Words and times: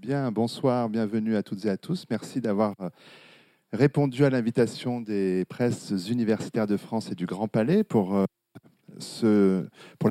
Bien, 0.00 0.32
bonsoir, 0.32 0.88
bienvenue 0.88 1.36
à 1.36 1.42
toutes 1.42 1.66
et 1.66 1.68
à 1.68 1.76
tous. 1.76 2.06
Merci 2.08 2.40
d'avoir 2.40 2.74
euh, 2.80 2.88
répondu 3.70 4.24
à 4.24 4.30
l'invitation 4.30 5.02
des 5.02 5.44
presses 5.44 5.92
universitaires 6.08 6.66
de 6.66 6.78
France 6.78 7.12
et 7.12 7.14
du 7.14 7.26
Grand 7.26 7.48
Palais 7.48 7.84
pour, 7.84 8.16
euh, 8.16 8.24
ce, 8.98 9.66
pour 9.98 10.08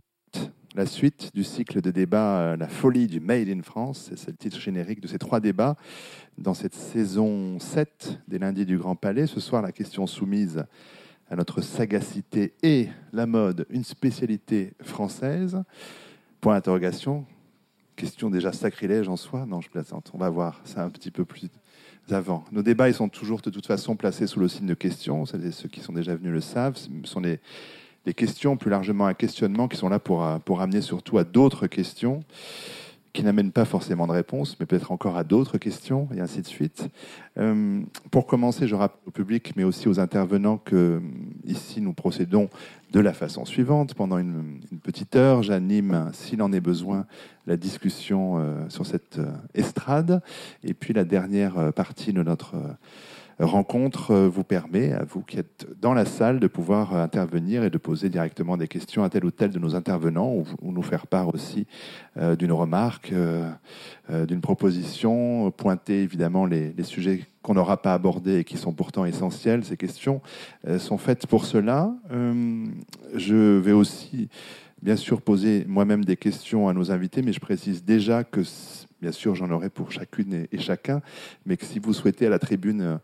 la 0.76 0.86
suite 0.86 1.32
du 1.34 1.44
cycle 1.44 1.82
de 1.82 1.90
débats 1.90 2.40
euh, 2.40 2.56
La 2.56 2.68
folie 2.68 3.08
du 3.08 3.20
Made 3.20 3.50
in 3.50 3.64
France. 3.64 4.12
C'est 4.16 4.30
le 4.30 4.38
titre 4.38 4.60
générique 4.60 5.02
de 5.02 5.08
ces 5.08 5.18
trois 5.18 5.40
débats 5.40 5.76
dans 6.38 6.54
cette 6.54 6.76
saison 6.76 7.58
7 7.58 8.20
des 8.28 8.38
lundis 8.38 8.68
du 8.68 8.78
Grand 8.78 8.96
Palais. 8.96 9.26
Ce 9.26 9.40
soir, 9.40 9.64
la 9.64 9.72
question 9.72 10.06
soumise 10.06 10.66
à 11.32 11.36
notre 11.36 11.62
sagacité 11.62 12.54
et 12.62 12.90
la 13.12 13.26
mode, 13.26 13.66
une 13.72 13.84
spécialité 13.84 14.74
française. 14.84 15.64
Point 16.42 16.54
d'interrogation. 16.54 17.26
Question 18.00 18.30
déjà 18.30 18.54
sacrilège 18.54 19.10
en 19.10 19.18
soi. 19.18 19.46
Non, 19.46 19.60
je 19.60 19.70
plaisante. 19.70 20.12
On 20.14 20.18
va 20.18 20.30
voir 20.30 20.62
ça 20.64 20.86
un 20.86 20.90
petit 20.90 21.12
peu 21.12 21.26
plus 21.26 21.50
avant. 22.10 22.46
Nos 22.54 22.64
débats, 22.64 22.88
ils 22.88 22.94
sont 22.94 23.10
toujours 23.10 23.42
de 23.42 23.50
toute 23.50 23.66
façon 23.66 23.98
placés 23.98 24.26
sous 24.26 24.40
le 24.40 24.48
signe 24.48 24.68
de 24.68 24.74
questions. 24.74 25.26
Ceux 25.26 25.68
qui 25.68 25.82
sont 25.82 25.92
déjà 25.92 26.16
venus 26.16 26.32
le 26.32 26.40
savent. 26.40 26.78
Ce 26.78 26.88
sont 27.04 27.20
des 27.20 27.40
questions, 28.16 28.56
plus 28.56 28.70
largement 28.72 29.06
un 29.06 29.14
questionnement, 29.14 29.68
qui 29.68 29.76
sont 29.76 29.90
là 29.90 30.00
pour, 30.00 30.26
pour 30.46 30.62
amener 30.62 30.80
surtout 30.80 31.18
à 31.18 31.26
d'autres 31.26 31.68
questions 31.68 32.24
qui 33.14 33.24
n'amènent 33.24 33.52
pas 33.52 33.66
forcément 33.66 34.08
de 34.08 34.12
réponse, 34.12 34.58
mais 34.60 34.66
peut-être 34.66 34.92
encore 34.92 35.18
à 35.18 35.24
d'autres 35.24 35.58
questions, 35.58 36.08
et 36.16 36.20
ainsi 36.20 36.42
de 36.42 36.48
suite. 36.48 36.90
Euh, 37.38 37.82
pour 38.12 38.28
commencer, 38.28 38.68
je 38.68 38.76
rappelle 38.76 39.00
au 39.08 39.12
public, 39.12 39.54
mais 39.56 39.64
aussi 39.64 39.88
aux 39.88 40.00
intervenants, 40.00 40.58
que 40.58 40.76
euh, 40.76 41.00
ici, 41.46 41.82
nous 41.82 41.94
procédons 41.94 42.50
de 42.92 43.00
la 43.00 43.14
façon 43.14 43.46
suivante. 43.46 43.94
Pendant 43.94 44.18
une, 44.18 44.60
petite 44.84 45.16
heure, 45.16 45.44
j'anime, 45.44 46.10
s'il 46.14 46.42
en 46.42 46.52
est 46.54 46.60
besoin, 46.60 47.06
la 47.48 47.58
discussion 47.58 48.38
euh, 48.38 48.70
sur 48.70 48.86
cette 48.86 49.20
estrade. 49.54 50.22
Et 50.64 50.74
puis 50.74 50.94
la 50.94 51.04
dernière 51.04 51.74
partie 51.74 52.14
de 52.14 52.24
notre 52.24 52.56
rencontre 53.40 54.12
euh, 54.12 54.30
vous 54.30 54.44
permet, 54.44 54.92
à 54.92 55.04
vous 55.04 55.22
qui 55.22 55.40
êtes 55.40 55.68
dans 55.80 55.94
la 55.94 56.06
salle, 56.06 56.40
de 56.40 56.48
pouvoir 56.48 56.94
euh, 56.94 57.04
intervenir 57.04 57.64
et 57.64 57.70
de 57.70 57.78
poser 57.78 58.10
directement 58.10 58.58
des 58.58 58.68
questions 58.68 59.04
à 59.04 59.10
tel 59.10 59.26
ou 59.26 59.32
tel 59.32 59.52
de 59.52 59.60
nos 59.60 59.76
intervenants 59.76 60.34
ou, 60.34 60.72
nous 60.72 60.82
faire 60.82 61.08
part 61.08 61.34
aussi 61.34 61.66
euh, 62.18 62.36
d'une 62.36 62.52
remarque, 62.52 63.14
d'une 64.10 64.42
proposition, 64.42 65.52
pointer 65.52 66.02
évidemment 66.02 66.46
les, 66.46 66.74
les 66.74 66.84
sujets 66.84 67.26
qu'on 67.42 67.54
n'aura 67.54 67.82
pas 67.82 67.94
abordés 67.94 68.40
et 68.40 68.44
qui 68.44 68.58
sont 68.58 68.74
pourtant 68.74 69.06
essentiels. 69.06 69.64
Ces 69.64 69.78
questions 69.78 70.22
sont 70.78 70.98
faites 70.98 71.28
pour 71.28 71.46
cela. 71.46 71.94
je 73.16 73.58
vais 73.60 73.72
aussi 73.72 74.30
bien 74.82 74.96
sûr 74.96 75.22
poser 75.22 75.66
moi-même 75.68 76.06
des 76.06 76.18
questions 76.18 76.68
à 76.70 76.74
nos 76.74 76.92
invités, 76.92 77.22
mais 77.22 77.34
je 77.34 77.40
précise 77.40 77.84
déjà 77.84 78.24
que 78.24 78.44
Bien 79.02 79.14
sûr, 79.14 79.34
j'en 79.34 79.50
aurai 79.52 79.70
pour 79.70 79.94
chacune 79.94 80.46
et 80.52 80.58
chacun, 80.60 81.02
mais 81.46 81.56
que 81.56 81.64
si 81.64 81.80
vous 81.80 81.94
souhaitez 81.94 82.28
à 82.28 82.30
la 82.30 82.38
tribune 82.38 82.82
euh, 82.82 82.98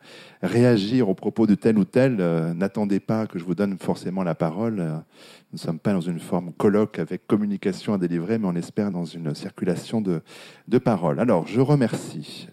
réagir 0.43 1.07
au 1.07 1.13
propos 1.13 1.47
de 1.47 1.55
tel 1.55 1.77
ou 1.77 1.85
tel, 1.85 2.17
euh, 2.19 2.53
n'attendez 2.53 2.99
pas 2.99 3.27
que 3.27 3.39
je 3.39 3.45
vous 3.45 3.55
donne 3.55 3.77
forcément 3.77 4.21
la 4.21 4.35
parole. 4.35 4.81
Euh, 4.81 4.95
nous 4.95 5.53
ne 5.53 5.57
sommes 5.57 5.79
pas 5.79 5.93
dans 5.93 6.01
une 6.01 6.19
forme 6.19 6.51
colloque 6.51 6.99
avec 6.99 7.25
communication 7.27 7.93
à 7.93 7.97
délivrer, 7.97 8.37
mais 8.37 8.47
on 8.47 8.55
espère 8.55 8.91
dans 8.91 9.05
une 9.05 9.33
circulation 9.33 10.01
de, 10.01 10.21
de 10.67 10.77
paroles. 10.79 11.21
Alors, 11.21 11.47
je 11.47 11.61
remercie 11.61 12.49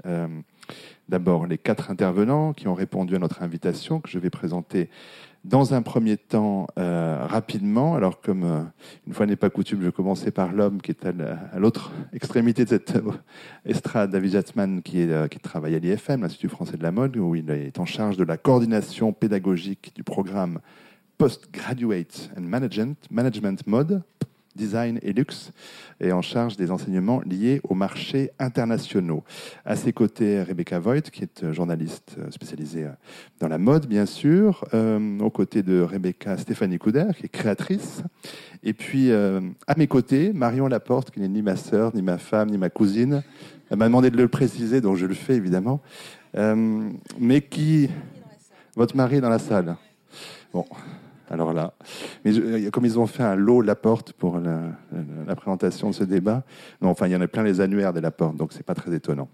d'abord 1.09 1.47
les 1.47 1.59
quatre 1.59 1.91
intervenants 1.91 2.53
qui 2.53 2.69
ont 2.69 2.75
répondu 2.75 3.17
à 3.17 3.19
notre 3.19 3.43
invitation, 3.43 4.01
que 4.01 4.09
je 4.09 4.21
vais 4.21 4.31
présenter 4.31 4.89
dans 5.45 5.75
un 5.75 5.83
premier 5.83 6.17
temps, 6.17 6.67
rapidement, 6.77 7.95
alors 7.95 8.21
comme 8.21 8.71
une 9.07 9.13
fois 9.13 9.27
n'est 9.27 9.37
pas 9.37 9.51
coutume, 9.51 9.81
je 9.81 9.87
vais 9.87 9.93
commencer 9.93 10.31
par 10.31 10.53
l'homme 10.53 10.81
qui 10.81 10.93
est 10.93 11.05
à 11.05 11.59
l'autre 11.59 11.91
extrémité 12.13 12.65
de 12.65 12.71
cette 12.71 12.95
estrade, 13.65 14.11
David 14.11 14.33
Jatzman, 14.33 14.83
qui, 14.83 15.09
qui 15.31 15.39
travaille 15.41 15.75
à 15.75 15.79
l'IFM, 15.79 16.23
l'Institut 16.23 16.49
français 16.49 16.77
de 16.77 16.83
la 16.83 16.93
mode, 16.93 17.17
où 17.17 17.35
il 17.35 17.51
est 17.51 17.79
en 17.79 17.87
charge 17.87 18.17
de 18.17 18.25
la 18.25 18.37
coordination 18.37 19.13
pédagogique 19.13 19.93
du 19.95 20.05
programme 20.05 20.61
Postgraduate 21.19 22.31
and 22.37 22.43
Management, 22.43 22.97
Management 23.11 23.67
Mode, 23.67 24.03
design 24.57 24.99
et 25.03 25.13
luxe, 25.13 25.53
et 26.01 26.13
en 26.13 26.23
charge 26.23 26.57
des 26.57 26.71
enseignements 26.71 27.21
liés 27.23 27.61
aux 27.65 27.75
marchés 27.75 28.31
internationaux. 28.39 29.23
À 29.65 29.77
ses 29.77 29.93
côtés, 29.93 30.43
Rebecca 30.43 30.79
Voigt, 30.79 31.01
qui 31.01 31.25
est 31.25 31.53
journaliste 31.53 32.17
spécialisée 32.31 32.87
dans 33.41 33.49
la 33.49 33.59
mode, 33.59 33.87
bien 33.87 34.07
sûr. 34.07 34.65
Euh, 34.75 35.19
aux 35.21 35.31
côtés 35.31 35.63
de 35.63 35.81
Rebecca, 35.81 36.37
Stéphanie 36.37 36.79
Couder, 36.79 37.07
qui 37.17 37.27
est 37.27 37.29
créatrice. 37.29 38.03
Et 38.63 38.73
puis, 38.73 39.11
euh, 39.11 39.41
à 39.67 39.75
mes 39.77 39.87
côtés, 39.87 40.33
Marion 40.33 40.67
Laporte, 40.67 41.11
qui 41.11 41.21
n'est 41.21 41.29
ni 41.29 41.43
ma 41.43 41.57
sœur, 41.57 41.95
ni 41.95 42.03
ma 42.03 42.19
femme, 42.19 42.51
ni 42.51 42.59
ma 42.59 42.71
cousine. 42.71 43.23
Elle 43.71 43.79
m'a 43.79 43.87
demandé 43.87 44.11
de 44.11 44.17
le 44.17 44.29
préciser, 44.29 44.81
donc 44.81 44.97
je 44.97 45.07
le 45.07 45.15
fais 45.15 45.35
évidemment. 45.35 45.81
Euh, 46.37 46.91
mais 47.19 47.41
qui... 47.41 47.89
Votre 48.75 48.97
mari 48.97 49.17
est 49.17 49.21
dans 49.21 49.29
la 49.29 49.39
salle? 49.39 49.77
Bon, 50.53 50.65
alors 51.33 51.55
là, 51.55 51.73
mais 52.25 52.39
euh, 52.39 52.71
comme 52.71 52.85
ils 52.85 52.99
ont 52.99 53.07
fait 53.07 53.23
un 53.23 53.35
lot 53.35 53.63
Laporte 53.63 54.13
pour 54.13 54.39
la, 54.39 55.35
présentation 55.35 55.89
de 55.89 55.95
ce 55.95 56.05
débat, 56.05 56.45
non, 56.83 56.91
enfin, 56.91 57.07
il 57.07 57.13
y 57.13 57.17
en 57.17 57.23
a 57.23 57.27
plein 57.27 57.43
les 57.43 57.63
annuaires 57.63 57.95
de 57.95 58.01
Laporte, 58.01 58.37
donc 58.37 58.53
c'est 58.53 58.63
pas 58.63 58.75
très 58.75 58.95
étonnant. 58.95 59.31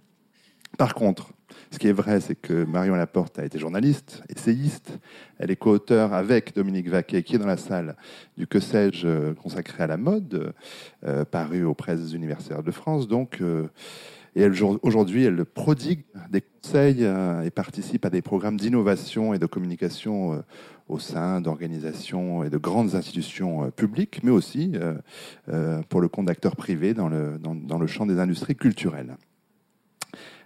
Par 0.77 0.95
contre, 0.95 1.33
ce 1.73 1.79
qui 1.79 1.89
est 1.89 1.93
vrai, 1.93 2.21
c'est 2.21 2.37
que 2.37 2.65
Marion 2.65 2.95
Laporte 2.95 3.41
a 3.41 3.45
été 3.45 3.59
journaliste, 3.59 4.23
essayiste. 4.29 4.97
Elle 5.39 5.51
est 5.51 5.57
co-auteure 5.57 6.13
avec 6.13 6.55
Dominique 6.55 6.89
Vaquet, 6.89 7.25
qui 7.25 7.35
est 7.35 7.39
dans 7.39 7.47
la 7.47 7.57
salle, 7.57 7.97
du 8.37 8.47
Que 8.47 8.61
sais-je 8.61 9.07
euh, 9.09 9.35
consacré 9.35 9.83
à 9.83 9.89
la 9.89 9.97
mode, 9.97 10.55
euh, 11.05 11.25
paru 11.25 11.65
aux 11.65 11.75
presses 11.75 12.13
universitaires 12.13 12.63
de 12.63 12.71
France. 12.71 13.09
Donc, 13.09 13.43
et 14.37 14.47
aujourd'hui, 14.83 15.25
elle 15.25 15.45
prodigue 15.45 16.05
des 16.31 16.43
conseils 16.43 17.03
et 17.03 17.51
participe 17.51 18.05
à 18.05 18.11
des 18.11 18.23
programmes 18.23 18.57
d'innovation 18.57 19.35
et 19.35 19.39
de 19.41 19.47
communication 19.47 20.45
au 20.89 20.99
sein 20.99 21.41
d'organisations 21.41 22.45
et 22.45 22.51
de 22.51 22.57
grandes 22.57 22.95
institutions 22.95 23.65
euh, 23.65 23.71
publiques, 23.71 24.21
mais 24.23 24.31
aussi 24.31 24.73
euh, 24.75 24.95
euh, 25.49 25.83
pour 25.89 26.01
le 26.01 26.09
compte 26.09 26.27
d'acteurs 26.27 26.57
privés 26.57 26.95
dans 26.95 27.09
le, 27.09 27.39
dans, 27.39 27.79
le 27.79 27.87
champ 27.87 28.07
des 28.07 28.19
industries 28.19 28.57
culturelles. 28.57 29.17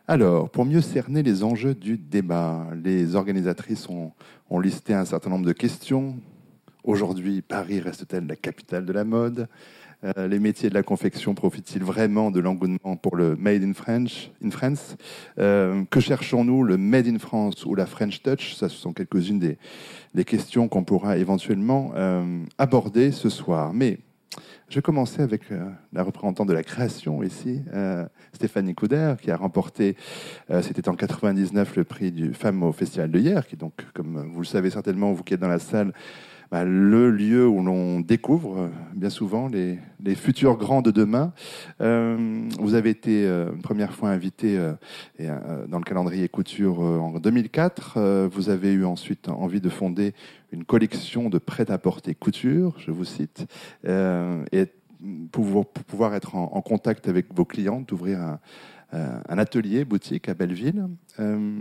Alors, 0.09 0.51
pour 0.51 0.65
mieux 0.65 0.81
cerner 0.81 1.23
les 1.23 1.45
enjeux 1.45 1.75
du 1.75 1.97
débat, 1.97 2.67
les 2.83 3.15
organisatrices 3.15 3.89
ont, 3.89 4.13
ont 4.51 4.59
listé 4.59 4.95
un 4.95 5.05
certain 5.05 5.31
nombre 5.31 5.47
de 5.47 5.53
questions. 5.53 6.17
Aujourd'hui, 6.83 7.41
Paris 7.41 7.79
reste-t-elle 7.79 8.27
la 8.27 8.35
capitale 8.35 8.85
de 8.85 8.93
la 8.93 9.05
mode? 9.05 9.49
Euh, 10.05 10.27
les 10.27 10.41
métiers 10.41 10.69
de 10.69 10.75
la 10.75 10.83
confection 10.83 11.35
profitent-ils 11.35 11.83
vraiment 11.83 12.31
de 12.31 12.41
l'engouement 12.41 12.97
pour 13.01 13.17
le 13.17 13.37
Made 13.37 13.63
in, 13.63 13.73
French, 13.73 14.31
in 14.45 14.51
France? 14.51 14.97
Euh, 15.39 15.85
Que 15.91 16.01
cherchons-nous, 16.01 16.65
le 16.65 16.77
Made 16.77 17.07
in 17.07 17.19
France 17.19 17.65
ou 17.65 17.75
la 17.75 17.87
French 17.87 18.23
Touch? 18.23 18.55
Ça, 18.55 18.69
ce 18.69 18.77
sont 18.77 18.93
quelques-unes 18.93 19.39
des, 19.39 20.25
questions 20.25 20.69
qu'on 20.69 20.85
pourra 20.85 21.19
éventuellement 21.19 21.93
euh, 21.95 22.43
aborder 22.59 23.13
ce 23.13 23.29
soir. 23.29 23.73
Mais 23.73 23.99
je 24.69 24.77
vais 24.77 24.83
commencer 24.83 25.23
avec 25.23 25.43
la 25.93 26.03
représentante 26.03 26.49
de 26.49 26.55
la 26.55 26.63
création 26.63 27.23
ici, 27.23 27.61
Stéphanie 28.33 28.75
Couder, 28.75 29.17
qui 29.21 29.31
a 29.31 29.37
remporté, 29.37 29.97
c'était 30.63 30.89
en 30.89 30.95
99, 30.95 31.77
le 31.77 31.85
prix 31.85 32.11
du 32.11 32.33
Femme 32.33 32.63
au 32.63 32.73
Festival 32.73 33.11
de 33.11 33.19
hier, 33.19 33.47
qui 33.47 33.57
donc, 33.57 33.75
comme 33.93 34.31
vous 34.33 34.41
le 34.41 34.47
savez 34.47 34.71
certainement, 34.71 35.13
vous 35.13 35.23
qui 35.23 35.35
êtes 35.35 35.41
dans 35.41 35.49
la 35.49 35.59
salle, 35.59 35.93
bah, 36.53 36.65
le 36.67 37.11
lieu 37.11 37.49
où 37.49 37.63
l'on 37.63 38.01
découvre 38.01 38.59
euh, 38.59 38.69
bien 38.95 39.09
souvent 39.09 39.49
les, 39.49 39.79
futurs 40.15 40.59
grands 40.59 40.83
de 40.83 40.91
demain. 40.91 41.33
Euh, 41.81 42.47
vous 42.61 42.75
avez 42.75 42.91
été 42.91 43.25
euh, 43.25 43.51
une 43.55 43.63
première 43.63 43.95
fois 43.95 44.11
invité 44.11 44.59
dans 45.19 45.79
le 45.79 45.85
calendrier 45.85 46.29
couture 46.29 46.81
en 46.81 47.19
2004. 47.19 48.29
vous 48.31 48.51
avez 48.51 48.73
eu 48.73 48.85
ensuite 48.85 49.31
envie 49.31 49.63
de 49.63 49.71
fonder 49.71 50.13
une 50.51 50.65
collection 50.65 51.31
de 51.31 51.39
prêt-à-porter 51.39 52.15
couture, 52.15 52.75
je 52.79 52.91
vous 52.91 53.07
cite, 53.07 53.47
et 53.87 54.67
pour, 55.31 55.67
pouvoir 55.67 56.15
être 56.15 56.37
en, 56.37 56.61
contact 56.61 57.09
avec 57.09 57.27
vos 57.35 57.45
clients, 57.45 57.81
d'ouvrir 57.81 58.21
un, 58.21 58.33
euh, 58.33 58.37
un 58.93 59.39
atelier 59.39 59.85
boutique 59.85 60.29
à 60.29 60.35
Belleville. 60.35 60.87
Euh, 61.19 61.57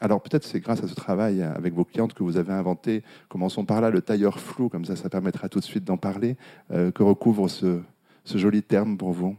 alors 0.00 0.22
peut-être 0.22 0.44
c'est 0.44 0.60
grâce 0.60 0.82
à 0.82 0.88
ce 0.88 0.94
travail 0.94 1.42
avec 1.42 1.74
vos 1.74 1.84
clientes 1.84 2.14
que 2.14 2.22
vous 2.22 2.36
avez 2.36 2.52
inventé, 2.52 3.02
commençons 3.28 3.64
par 3.64 3.80
là, 3.80 3.90
le 3.90 4.00
tailleur 4.00 4.38
flou, 4.40 4.68
comme 4.68 4.84
ça 4.84 4.96
ça 4.96 5.08
permettra 5.08 5.48
tout 5.48 5.60
de 5.60 5.64
suite 5.64 5.84
d'en 5.84 5.96
parler, 5.96 6.36
euh, 6.70 6.90
que 6.90 7.02
recouvre 7.02 7.48
ce, 7.48 7.80
joli 8.24 8.62
terme 8.62 8.96
pour 8.96 9.12
vous? 9.12 9.36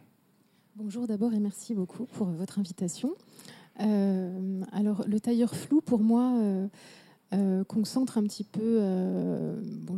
Bonjour 0.75 1.07
d'abord 1.07 1.33
et 1.33 1.39
merci 1.39 1.74
beaucoup 1.74 2.06
pour 2.06 2.27
votre 2.27 2.60
invitation. 2.60 3.13
alors 3.80 5.04
le 5.07 5.19
tailleur 5.19 5.56
flou 5.56 5.81
pour 5.81 6.01
moi 6.01 6.33
euh, 6.39 6.68
concentre 7.68 8.18
un 8.18 8.24
petit 8.24 8.44
peu. 8.44 8.60
Euh, 8.81 9.56
bon, 9.63 9.98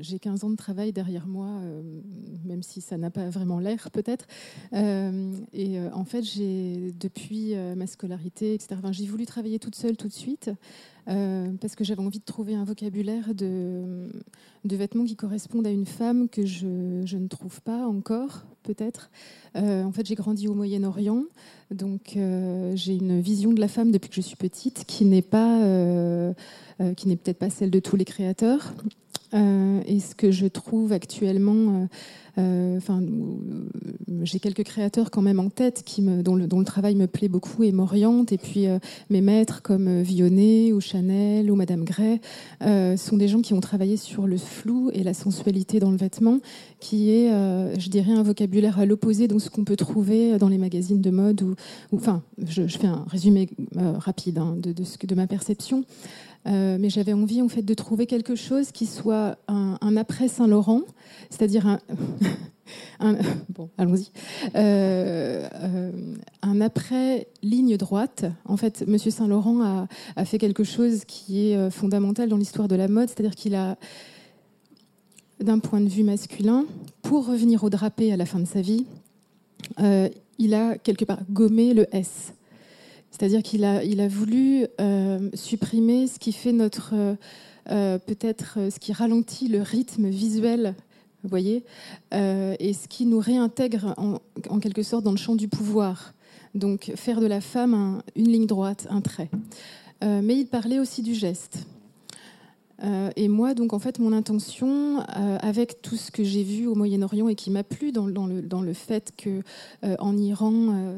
j'ai 0.00 0.18
15 0.18 0.44
ans 0.44 0.50
de 0.50 0.56
travail 0.56 0.92
derrière 0.92 1.26
moi, 1.26 1.48
euh, 1.48 1.82
même 2.44 2.62
si 2.62 2.80
ça 2.80 2.98
n'a 2.98 3.10
pas 3.10 3.30
vraiment 3.30 3.58
l'air 3.58 3.90
peut-être. 3.90 4.26
et 4.72 5.80
en 5.92 6.04
fait, 6.04 6.22
j'ai 6.22 6.92
depuis 6.98 7.54
ma 7.76 7.86
scolarité, 7.86 8.54
etc. 8.54 8.76
j'ai 8.90 9.06
voulu 9.06 9.26
travailler 9.26 9.58
toute 9.58 9.74
seule 9.74 9.96
tout 9.96 10.08
de 10.08 10.12
suite. 10.12 10.50
parce 11.06 11.74
que 11.76 11.84
j'avais 11.84 12.02
envie 12.02 12.18
de 12.18 12.24
trouver 12.24 12.54
un 12.54 12.64
vocabulaire 12.64 13.34
de, 13.34 14.08
de, 14.66 14.76
vêtements 14.76 15.04
qui 15.04 15.16
correspondent 15.16 15.66
à 15.66 15.70
une 15.70 15.86
femme 15.86 16.28
que 16.28 16.44
je, 16.44 16.66
ne 16.66 17.28
trouve 17.28 17.60
pas 17.62 17.86
encore, 17.86 18.44
peut-être. 18.62 19.10
en 19.54 19.92
fait, 19.92 20.06
j'ai 20.06 20.14
grandi 20.14 20.48
au 20.48 20.54
Moyen-Orient, 20.54 21.24
donc 21.70 22.18
j'ai 22.74 22.94
une 22.94 23.20
vision 23.20 23.52
de 23.52 23.60
la 23.60 23.68
femme 23.68 23.90
depuis 23.90 24.08
que 24.08 24.16
je 24.16 24.20
suis 24.20 24.36
petite 24.36 24.84
qui 24.86 25.04
n'est 25.04 25.22
n'est 27.08 27.16
peut-être 27.16 27.38
pas 27.38 27.50
celle 27.50 27.70
de 27.70 27.80
tous 27.80 27.96
les 27.96 28.04
créateurs. 28.04 28.74
Et 29.36 30.00
ce 30.00 30.14
que 30.14 30.30
je 30.30 30.46
trouve 30.46 30.92
actuellement 30.92 31.86
euh, 32.38 32.76
enfin, 32.76 33.00
j'ai 34.22 34.40
quelques 34.40 34.64
créateurs 34.64 35.10
quand 35.10 35.22
même 35.22 35.40
en 35.40 35.48
tête 35.48 35.82
qui 35.84 36.02
me, 36.02 36.22
dont, 36.22 36.34
le, 36.34 36.64
travail 36.64 36.94
me 36.94 37.06
plaît 37.06 37.28
beaucoup 37.28 37.62
et 37.62 37.72
m'oriente. 37.72 38.32
Et 38.32 38.38
puis 38.38 38.66
euh, 38.66 38.78
mes 39.08 39.20
maîtres 39.20 39.62
comme 39.62 39.88
euh, 39.88 40.02
Vionnet 40.02 40.72
ou 40.72 40.80
Chanel 40.80 41.50
ou 41.50 41.54
Madame 41.54 41.84
Gray 41.84 42.20
sont 42.96 43.16
des 43.16 43.28
gens 43.28 43.40
qui 43.40 43.54
ont 43.54 43.60
travaillé 43.60 43.96
sur 43.96 44.26
le 44.26 44.36
flou 44.36 44.90
et 44.92 45.02
la 45.02 45.14
sensualité 45.14 45.80
dans 45.80 45.90
le 45.90 45.96
vêtement, 45.96 46.40
qui 46.80 47.10
est, 47.10 47.28
je 47.28 47.88
dirais, 47.88 48.12
un 48.12 48.22
vocabulaire 48.22 48.78
à 48.78 48.86
l'opposé 48.86 49.28
de 49.28 49.38
ce 49.38 49.50
qu'on 49.50 49.64
peut 49.64 49.76
trouver 49.76 50.38
dans 50.38 50.48
les 50.48 50.58
magazines 50.58 51.00
de 51.00 51.10
mode. 51.10 51.42
Ou, 51.42 51.54
enfin, 51.94 52.22
je, 52.38 52.66
fais 52.66 52.86
un 52.86 53.04
résumé 53.08 53.48
rapide 53.74 54.38
hein, 54.38 54.56
de, 54.56 54.72
de, 54.72 54.84
ce, 54.84 55.04
de 55.04 55.14
ma 55.14 55.26
perception. 55.26 55.84
Euh, 56.46 56.76
mais 56.78 56.90
j'avais 56.90 57.12
envie 57.12 57.42
en 57.42 57.48
fait 57.48 57.62
de 57.62 57.74
trouver 57.74 58.06
quelque 58.06 58.36
chose 58.36 58.70
qui 58.70 58.86
soit 58.86 59.36
un, 59.48 59.96
après 59.96 60.28
Saint-Laurent, 60.28 60.82
c'est-à-dire 61.28 61.66
un, 63.00 63.16
bon, 63.48 63.68
allons-y, 63.78 64.10
euh, 64.54 65.48
euh, 65.54 65.90
un 66.42 66.60
après 66.60 67.26
ligne 67.42 67.76
droite. 67.76 68.26
En 68.44 68.56
fait, 68.56 68.84
Monsieur 68.86 69.10
Saint-Laurent 69.10 69.60
a, 69.62 69.88
a, 70.14 70.24
fait 70.24 70.38
quelque 70.38 70.62
chose 70.62 71.04
qui 71.04 71.50
est 71.50 71.70
fondamental 71.70 72.28
dans 72.28 72.36
l'histoire 72.36 72.68
de 72.68 72.76
la 72.76 72.86
mode, 72.86 73.08
c'est-à-dire 73.08 73.34
qu'il 73.34 73.56
a, 73.56 73.76
d'un 75.40 75.58
point 75.58 75.80
de 75.80 75.88
vue 75.88 76.04
masculin, 76.04 76.64
pour 77.02 77.26
revenir 77.26 77.64
au 77.64 77.70
drapé 77.70 78.12
à 78.12 78.16
la 78.16 78.26
fin 78.26 78.38
de 78.38 78.46
sa 78.46 78.60
vie, 78.60 78.86
il 80.38 80.54
a 80.54 80.78
quelque 80.78 81.04
part 81.04 81.20
gommé 81.28 81.74
le 81.74 81.86
S. 81.94 82.32
C'est-à-dire 83.10 83.42
qu'il 83.42 83.64
a, 83.64 84.08
voulu 84.08 84.66
euh, 84.80 85.30
supprimer 85.34 86.06
ce 86.06 86.18
qui 86.18 86.32
fait 86.32 86.52
notre, 86.52 86.90
euh, 86.94 87.14
euh, 87.70 87.98
peut-être 87.98 88.58
ce 88.70 88.78
qui 88.78 88.92
ralentit 88.92 89.48
le 89.48 89.62
rythme 89.62 90.08
visuel, 90.08 90.74
vous 91.22 91.30
voyez, 91.30 91.64
et 92.12 92.72
ce 92.72 92.86
qui 92.88 93.04
nous 93.04 93.18
réintègre 93.18 93.94
en, 93.96 94.60
quelque 94.60 94.82
sorte 94.82 95.02
dans 95.02 95.10
le 95.10 95.16
champ 95.16 95.34
du 95.34 95.48
pouvoir. 95.48 96.12
Donc 96.54 96.92
faire 96.94 97.20
de 97.20 97.26
la 97.26 97.40
femme 97.40 98.00
une 98.14 98.28
ligne 98.28 98.46
droite, 98.46 98.86
un 98.90 99.00
trait. 99.00 99.28
mais 100.02 100.36
il 100.36 100.46
parlait 100.46 100.78
aussi 100.78 101.02
du 101.02 101.14
geste. 101.14 101.66
Euh, 102.84 103.10
et 103.16 103.28
moi, 103.28 103.54
donc, 103.54 103.72
en 103.72 103.78
fait, 103.78 103.98
mon 103.98 104.12
intention, 104.12 105.00
euh, 105.00 105.38
avec 105.40 105.80
tout 105.82 105.96
ce 105.96 106.10
que 106.10 106.24
j'ai 106.24 106.42
vu 106.42 106.66
au 106.66 106.74
Moyen-Orient 106.74 107.28
et 107.28 107.34
qui 107.34 107.50
m'a 107.50 107.64
plu 107.64 107.92
dans, 107.92 108.06
le, 108.06 108.42
dans, 108.42 108.60
le, 108.60 108.72
fait 108.72 109.12
que 109.16 109.40
euh, 109.84 109.96
en 109.98 110.16
Iran, 110.16 110.52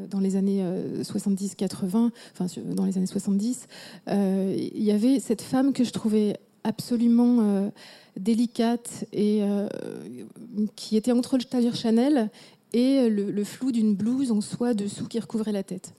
dans 0.09 0.19
les 0.19 0.35
années 0.35 0.63
70-80, 1.01 2.11
enfin, 2.33 2.61
dans 2.65 2.85
les 2.85 2.97
années 2.97 3.05
70, 3.05 3.67
il 4.07 4.83
y 4.83 4.91
avait 4.91 5.19
cette 5.19 5.41
femme 5.41 5.73
que 5.73 5.83
je 5.83 5.91
trouvais 5.91 6.37
absolument 6.63 7.71
délicate 8.17 9.05
et 9.13 9.41
qui 10.75 10.97
était 10.97 11.11
entre 11.11 11.37
le 11.37 11.71
Chanel 11.73 12.29
et 12.73 13.09
le, 13.09 13.31
le 13.31 13.43
flou 13.43 13.71
d'une 13.71 13.95
blouse 13.95 14.31
en 14.31 14.41
soie 14.41 14.73
dessous 14.73 15.07
qui 15.07 15.19
recouvrait 15.19 15.51
la 15.51 15.63
tête. 15.63 15.93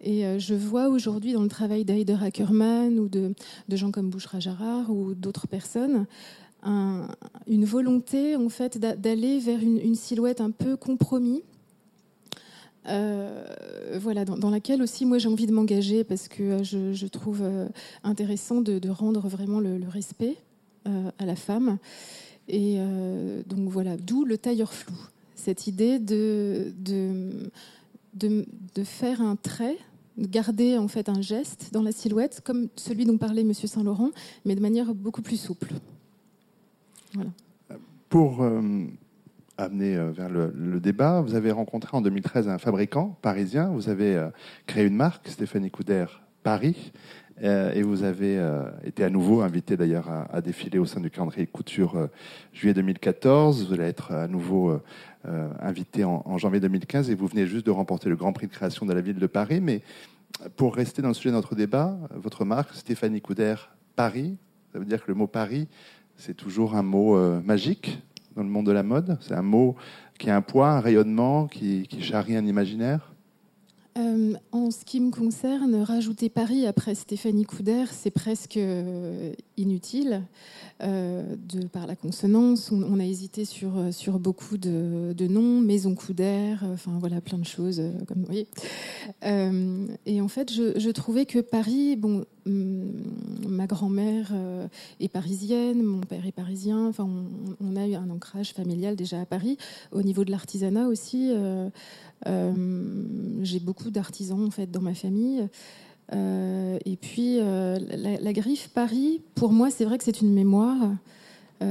Et 0.00 0.26
euh, 0.26 0.38
je 0.38 0.54
vois 0.54 0.88
aujourd'hui 0.88 1.32
dans 1.32 1.42
le 1.42 1.48
travail 1.48 1.84
d'Aider 1.84 2.16
Ackerman 2.22 2.98
ou 2.98 3.08
de, 3.08 3.34
gens 3.70 3.90
comme 3.90 4.10
Bouchra 4.10 4.40
Jarar 4.40 4.90
ou 4.90 5.14
d'autres 5.14 5.46
personnes 5.46 6.06
une 7.46 7.64
volonté 7.64 8.34
en 8.34 8.48
fait 8.48 8.76
d'aller 8.76 9.38
vers 9.38 9.60
une, 9.60 9.94
silhouette 9.94 10.40
un 10.40 10.50
peu 10.50 10.76
compromis. 10.76 11.44
Euh, 12.88 13.44
voilà, 14.00 14.24
dans, 14.24 14.50
laquelle 14.50 14.82
aussi 14.82 15.06
moi 15.06 15.18
j'ai 15.18 15.28
envie 15.28 15.46
de 15.46 15.52
m'engager 15.52 16.02
parce 16.02 16.26
que 16.26 16.42
euh, 16.42 16.92
je, 16.92 17.06
trouve 17.06 17.44
intéressant 18.02 18.62
de, 18.62 18.88
rendre 18.88 19.28
vraiment 19.28 19.60
le, 19.60 19.78
respect 19.88 20.36
à 20.84 21.24
la 21.24 21.36
femme. 21.36 21.78
Et 22.48 22.80
donc 23.46 23.68
voilà, 23.68 23.96
d'où 23.96 24.24
le 24.24 24.36
tailleur 24.36 24.72
flou, 24.72 24.96
cette 25.36 25.68
idée 25.68 26.00
de, 26.00 26.72
de, 28.16 28.46
faire 28.84 29.20
un 29.20 29.36
trait, 29.36 29.76
de 30.16 30.26
garder 30.26 30.78
en 30.78 30.88
fait 30.88 31.08
un 31.08 31.20
geste 31.20 31.70
dans 31.72 31.82
la 31.82 31.92
silhouette, 31.92 32.40
comme 32.44 32.68
celui 32.76 33.04
dont 33.04 33.18
parlait 33.18 33.44
Monsieur 33.44 33.68
Saint-Laurent, 33.68 34.10
mais 34.44 34.54
de 34.54 34.60
manière 34.60 34.94
beaucoup 34.94 35.22
plus 35.22 35.36
souple. 35.36 35.74
Pour 38.08 38.42
euh, 38.42 38.60
amener 39.58 39.96
euh, 39.96 40.10
vers 40.10 40.28
le, 40.28 40.80
débat, 40.80 41.20
vous 41.20 41.34
avez 41.34 41.50
rencontré 41.50 41.96
en 41.96 42.00
2013 42.00 42.48
un 42.48 42.58
fabricant 42.58 43.18
parisien, 43.22 43.68
vous 43.70 43.88
avez 43.88 44.16
euh, 44.16 44.28
créé 44.66 44.84
une 44.84 44.96
marque, 44.96 45.28
Stéphanie 45.28 45.70
Couder 45.70 46.06
Paris, 46.42 46.92
et 47.42 47.82
vous 47.82 48.02
avez 48.02 48.40
été 48.82 49.04
à 49.04 49.10
nouveau 49.10 49.42
invité 49.42 49.76
d'ailleurs 49.76 50.08
à, 50.08 50.40
défiler 50.40 50.78
au 50.78 50.86
sein 50.86 51.00
du 51.00 51.10
calendrier 51.10 51.46
couture 51.46 52.08
juillet 52.52 52.72
2014. 52.72 53.66
Vous 53.66 53.74
allez 53.74 53.84
être 53.84 54.12
à 54.12 54.26
nouveau 54.26 54.80
euh, 55.28 55.48
invité 55.60 56.04
en, 56.04 56.38
janvier 56.38 56.60
2015 56.60 57.10
et 57.10 57.16
vous 57.16 57.26
venez 57.26 57.46
juste 57.46 57.66
de 57.66 57.72
remporter 57.72 58.08
le 58.08 58.14
Grand 58.14 58.32
Prix 58.32 58.46
de 58.46 58.52
création 58.52 58.86
de 58.86 58.92
la 58.92 59.00
ville 59.00 59.18
de 59.18 59.26
Paris. 59.26 59.60
Mais 59.60 59.80
pour 60.54 60.76
rester 60.76 61.02
dans 61.02 61.08
le 61.08 61.14
sujet 61.14 61.30
de 61.30 61.34
notre 61.34 61.56
débat, 61.56 61.98
votre 62.14 62.44
marque, 62.44 62.72
Stéphanie 62.74 63.20
Couder 63.20 63.56
Paris, 63.96 64.36
ça 64.72 64.78
veut 64.78 64.84
dire 64.84 65.02
que 65.02 65.08
le 65.08 65.14
mot 65.14 65.26
Paris, 65.26 65.66
c'est 66.14 66.34
toujours 66.34 66.76
un 66.76 66.82
mot 66.82 67.16
euh, 67.16 67.40
magique 67.42 68.00
dans 68.36 68.44
le 68.44 68.48
monde 68.48 68.66
de 68.66 68.72
la 68.72 68.84
mode. 68.84 69.18
C'est 69.20 69.34
un 69.34 69.42
mot 69.42 69.74
qui 70.16 70.30
a 70.30 70.36
un 70.36 70.42
poids, 70.42 70.70
un 70.70 70.80
rayonnement, 70.80 71.48
qui, 71.48 71.88
qui 71.88 72.02
charrie 72.02 72.36
un 72.36 72.46
imaginaire. 72.46 73.12
Euh, 73.96 74.34
en 74.52 74.70
ce 74.70 74.84
qui 74.84 75.00
me 75.00 75.10
concerne, 75.10 75.76
rajouter 75.76 76.28
Paris 76.28 76.66
après 76.66 76.94
Stéphanie 76.94 77.44
Couder, 77.44 77.84
c'est 77.92 78.10
presque 78.10 78.58
euh, 78.58 79.32
inutile 79.56 80.22
euh, 80.82 81.34
de 81.48 81.66
par 81.66 81.86
la 81.86 81.96
consonance. 81.96 82.70
On, 82.72 83.00
a 83.00 83.04
hésité 83.04 83.46
sur, 83.46 83.72
sur 83.92 84.18
beaucoup 84.18 84.58
de, 84.58 85.26
noms, 85.28 85.60
Maison 85.60 85.94
Couder, 85.94 86.56
enfin 86.62 86.98
voilà, 87.00 87.22
plein 87.22 87.38
de 87.38 87.46
choses. 87.46 87.82
comme 88.06 88.24
vous 88.24 88.34
et 90.06 90.20
en 90.20 90.28
fait, 90.28 90.52
je, 90.52 90.90
trouvais 90.90 91.24
que 91.24 91.38
Paris, 91.38 91.96
bon, 91.96 92.26
hum, 92.44 92.92
ma 93.48 93.66
grand-mère 93.66 94.32
est 95.00 95.08
parisienne, 95.08 95.82
mon 95.82 96.00
père 96.00 96.26
est 96.26 96.32
parisien. 96.32 96.86
Enfin, 96.86 97.08
on, 97.60 97.76
a 97.76 97.86
eu 97.86 97.94
un 97.94 98.10
ancrage 98.10 98.52
familial 98.52 98.94
déjà 98.96 99.20
à 99.20 99.26
Paris. 99.26 99.56
Au 99.92 100.02
niveau 100.02 100.24
de 100.24 100.30
l'artisanat 100.30 100.86
aussi. 100.86 101.32
J'ai 102.24 103.60
beaucoup 103.60 103.90
d'artisans 103.90 104.44
en 104.44 104.50
fait 104.50 104.70
dans 104.70 104.80
ma 104.80 104.94
famille. 104.94 105.48
Euh, 106.14 106.78
et 106.84 106.96
puis 106.96 107.38
euh, 107.40 107.78
la, 107.78 108.32
griffe 108.32 108.68
Paris, 108.68 109.20
pour 109.34 109.52
moi, 109.52 109.70
c'est 109.70 109.84
vrai 109.84 109.98
que 109.98 110.04
c'est 110.04 110.20
une 110.20 110.32
mémoire. 110.32 110.76
Il 111.60 111.66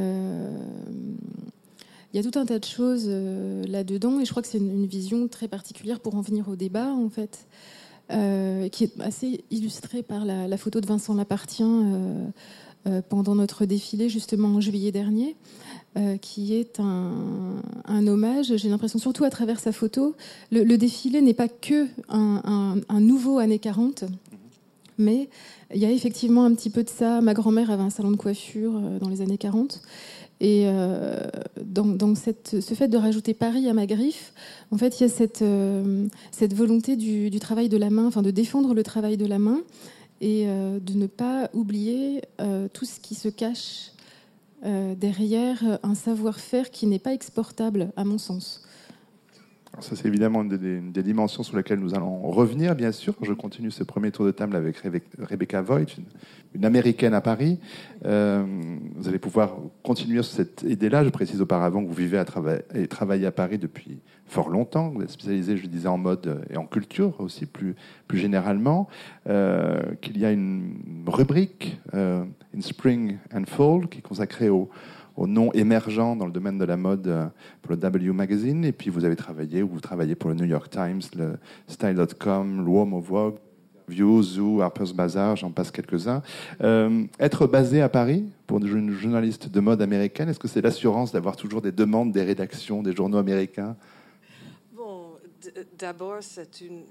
y 2.13 2.19
a 2.19 2.23
tout 2.23 2.39
un 2.39 2.45
tas 2.45 2.59
de 2.59 2.65
choses 2.65 3.09
là-dedans, 3.09 4.19
et 4.19 4.25
je 4.25 4.31
crois 4.31 4.41
que 4.41 4.47
c'est 4.47 4.57
une, 4.57 4.85
vision 4.85 5.27
très 5.27 5.47
particulière 5.47 5.99
pour 5.99 6.15
en 6.15 6.21
venir 6.21 6.47
au 6.47 6.55
débat, 6.55 6.91
en 6.93 7.09
fait, 7.09 7.45
qui 8.71 8.83
est 8.83 9.01
assez 9.01 9.43
illustrée 9.51 10.01
par 10.01 10.25
la, 10.25 10.47
la 10.47 10.57
photo 10.57 10.79
de 10.81 10.87
Vincent 10.87 11.13
Lapartien 11.13 12.31
euh, 12.87 13.01
pendant 13.01 13.33
notre 13.33 13.65
défilé 13.65 14.09
justement 14.09 14.49
en 14.49 14.61
juillet 14.61 14.91
dernier, 14.91 15.35
euh, 15.97 16.17
qui 16.17 16.55
est 16.55 16.79
un, 16.79 18.07
hommage, 18.07 18.55
j'ai 18.55 18.69
l'impression 18.69 18.99
surtout 18.99 19.23
à 19.23 19.29
travers 19.29 19.59
sa 19.59 19.71
photo, 19.71 20.15
le, 20.51 20.75
défilé 20.77 21.21
n'est 21.21 21.33
pas 21.33 21.47
que 21.47 21.87
un, 22.09 22.99
nouveau 22.99 23.39
années 23.39 23.59
40, 23.59 24.05
mais 24.97 25.29
il 25.73 25.81
y 25.81 25.85
a 25.85 25.91
effectivement 25.91 26.45
un 26.45 26.53
petit 26.53 26.69
peu 26.69 26.83
de 26.83 26.89
ça. 26.89 27.21
Ma 27.21 27.33
grand-mère 27.33 27.71
avait 27.71 27.83
un 27.83 27.89
salon 27.89 28.11
de 28.11 28.17
coiffure 28.17 28.73
euh, 28.75 28.99
dans 28.99 29.09
les 29.09 29.21
années 29.21 29.37
40. 29.37 29.81
Et 30.41 30.67
dans, 31.65 32.13
cette, 32.13 32.59
ce 32.59 32.73
fait 32.73 32.89
de 32.89 32.97
rajouter 32.97 33.33
Paris 33.33 33.69
à 33.69 33.73
ma 33.73 33.85
griffe, 33.85 34.33
en 34.69 34.77
fait, 34.77 34.99
il 34.99 35.03
y 35.03 35.05
a 35.05 35.09
cette, 35.09 35.45
cette 36.31 36.53
volonté 36.53 36.97
du, 36.97 37.39
travail 37.39 37.69
de 37.69 37.77
la 37.77 37.89
main, 37.89 38.05
enfin 38.05 38.21
de 38.21 38.31
défendre 38.31 38.73
le 38.73 38.83
travail 38.83 39.15
de 39.15 39.25
la 39.25 39.39
main, 39.39 39.61
et 40.21 40.45
euh, 40.47 40.79
de 40.79 40.93
ne 40.93 41.07
pas 41.07 41.49
oublier 41.53 42.21
euh, 42.39 42.67
tout 42.71 42.85
ce 42.85 42.99
qui 42.99 43.15
se 43.15 43.27
cache 43.27 43.91
euh, 44.63 44.95
derrière 44.95 45.79
un 45.83 45.95
savoir-faire 45.95 46.71
qui 46.71 46.87
n'est 46.87 46.99
pas 46.99 47.13
exportable, 47.13 47.91
à 47.95 48.03
mon 48.03 48.17
sens. 48.17 48.63
ça, 49.79 49.95
c'est 49.95 50.07
évidemment 50.07 50.43
une 50.43 50.91
des, 50.91 51.03
dimensions 51.03 51.43
sur 51.43 51.57
lesquelles 51.57 51.79
nous 51.79 51.93
allons 51.93 52.29
revenir, 52.31 52.75
bien 52.75 52.91
sûr. 52.91 53.13
Je 53.21 53.33
continue 53.33 53.69
ce 53.71 53.83
premier 53.83 54.11
tour 54.11 54.25
de 54.25 54.31
table 54.31 54.55
avec 54.55 54.77
Rebecca 55.19 55.61
Voigt, 55.61 55.81
une, 56.55 56.65
américaine 56.65 57.13
à 57.13 57.21
Paris. 57.21 57.59
Euh, 58.05 58.43
vous 58.95 59.07
allez 59.07 59.19
pouvoir 59.19 59.57
continuer 59.83 60.23
sur 60.23 60.33
cette 60.33 60.63
idée-là. 60.63 61.03
Je 61.03 61.09
précise 61.09 61.41
auparavant 61.41 61.83
que 61.83 61.87
vous 61.87 61.93
vivez 61.93 62.23
et 62.73 62.87
travaillez 62.87 63.25
à 63.25 63.31
Paris 63.31 63.57
depuis 63.57 63.99
fort 64.27 64.49
longtemps. 64.49 64.89
Vous 64.89 65.01
êtes 65.01 65.09
spécialisé, 65.09 65.57
je 65.57 65.67
disais, 65.67 65.87
en 65.87 65.97
mode 65.97 66.45
et 66.49 66.57
en 66.57 66.65
culture 66.65 67.19
aussi, 67.19 67.45
plus, 67.45 67.75
plus 68.07 68.17
généralement. 68.17 68.87
Euh, 69.27 69.81
qu'il 70.01 70.17
y 70.17 70.25
a 70.25 70.31
une 70.31 71.03
rubrique, 71.07 71.79
euh, 71.93 72.23
In 72.55 72.61
Spring 72.61 73.17
and 73.33 73.45
Fall, 73.45 73.87
qui 73.89 73.99
est 73.99 74.03
consacrée 74.03 74.49
au 74.49 74.69
au 75.17 75.27
nom 75.27 75.49
émergent 75.53 76.17
dans 76.17 76.25
le 76.25 76.31
domaine 76.33 76.57
de 76.57 76.65
la 76.65 76.75
mode 76.75 77.07
euh, 77.07 77.25
pour 77.61 77.71
le 77.71 77.77
W 77.77 78.11
Magazine. 78.11 78.65
Et 78.65 78.73
puis 78.73 78.89
vous 78.89 79.05
avez 79.05 79.15
travaillé, 79.15 79.63
ou 79.63 79.69
vous 79.69 79.79
travaillez 79.79 80.13
pour 80.13 80.29
le 80.29 80.35
New 80.35 80.43
York 80.43 80.69
Times, 80.69 80.99
le 81.15 81.37
Style.com, 81.67 82.67
of 82.67 83.05
Vogue, 83.05 83.35
View, 83.87 84.21
Zoo, 84.21 84.61
Harper's 84.61 84.91
Bazaar, 84.91 85.37
j'en 85.37 85.51
passe 85.51 85.71
quelques-uns. 85.71 86.21
Être 87.17 87.47
basé 87.47 87.81
à 87.81 87.87
Paris 87.87 88.25
pour 88.45 88.57
une 88.57 88.91
journaliste 88.91 89.47
de 89.47 89.59
mode 89.61 89.81
américaine, 89.81 90.27
est-ce 90.27 90.39
que 90.39 90.49
c'est 90.49 90.61
l'assurance 90.61 91.13
d'avoir 91.13 91.37
toujours 91.37 91.61
des 91.61 91.71
demandes 91.71 92.11
des 92.11 92.23
rédactions 92.23 92.83
des 92.83 92.93
journaux 92.93 93.17
américains 93.17 93.77
d'abord, 95.77 96.17
c'est 96.21 96.61
une, 96.61 96.83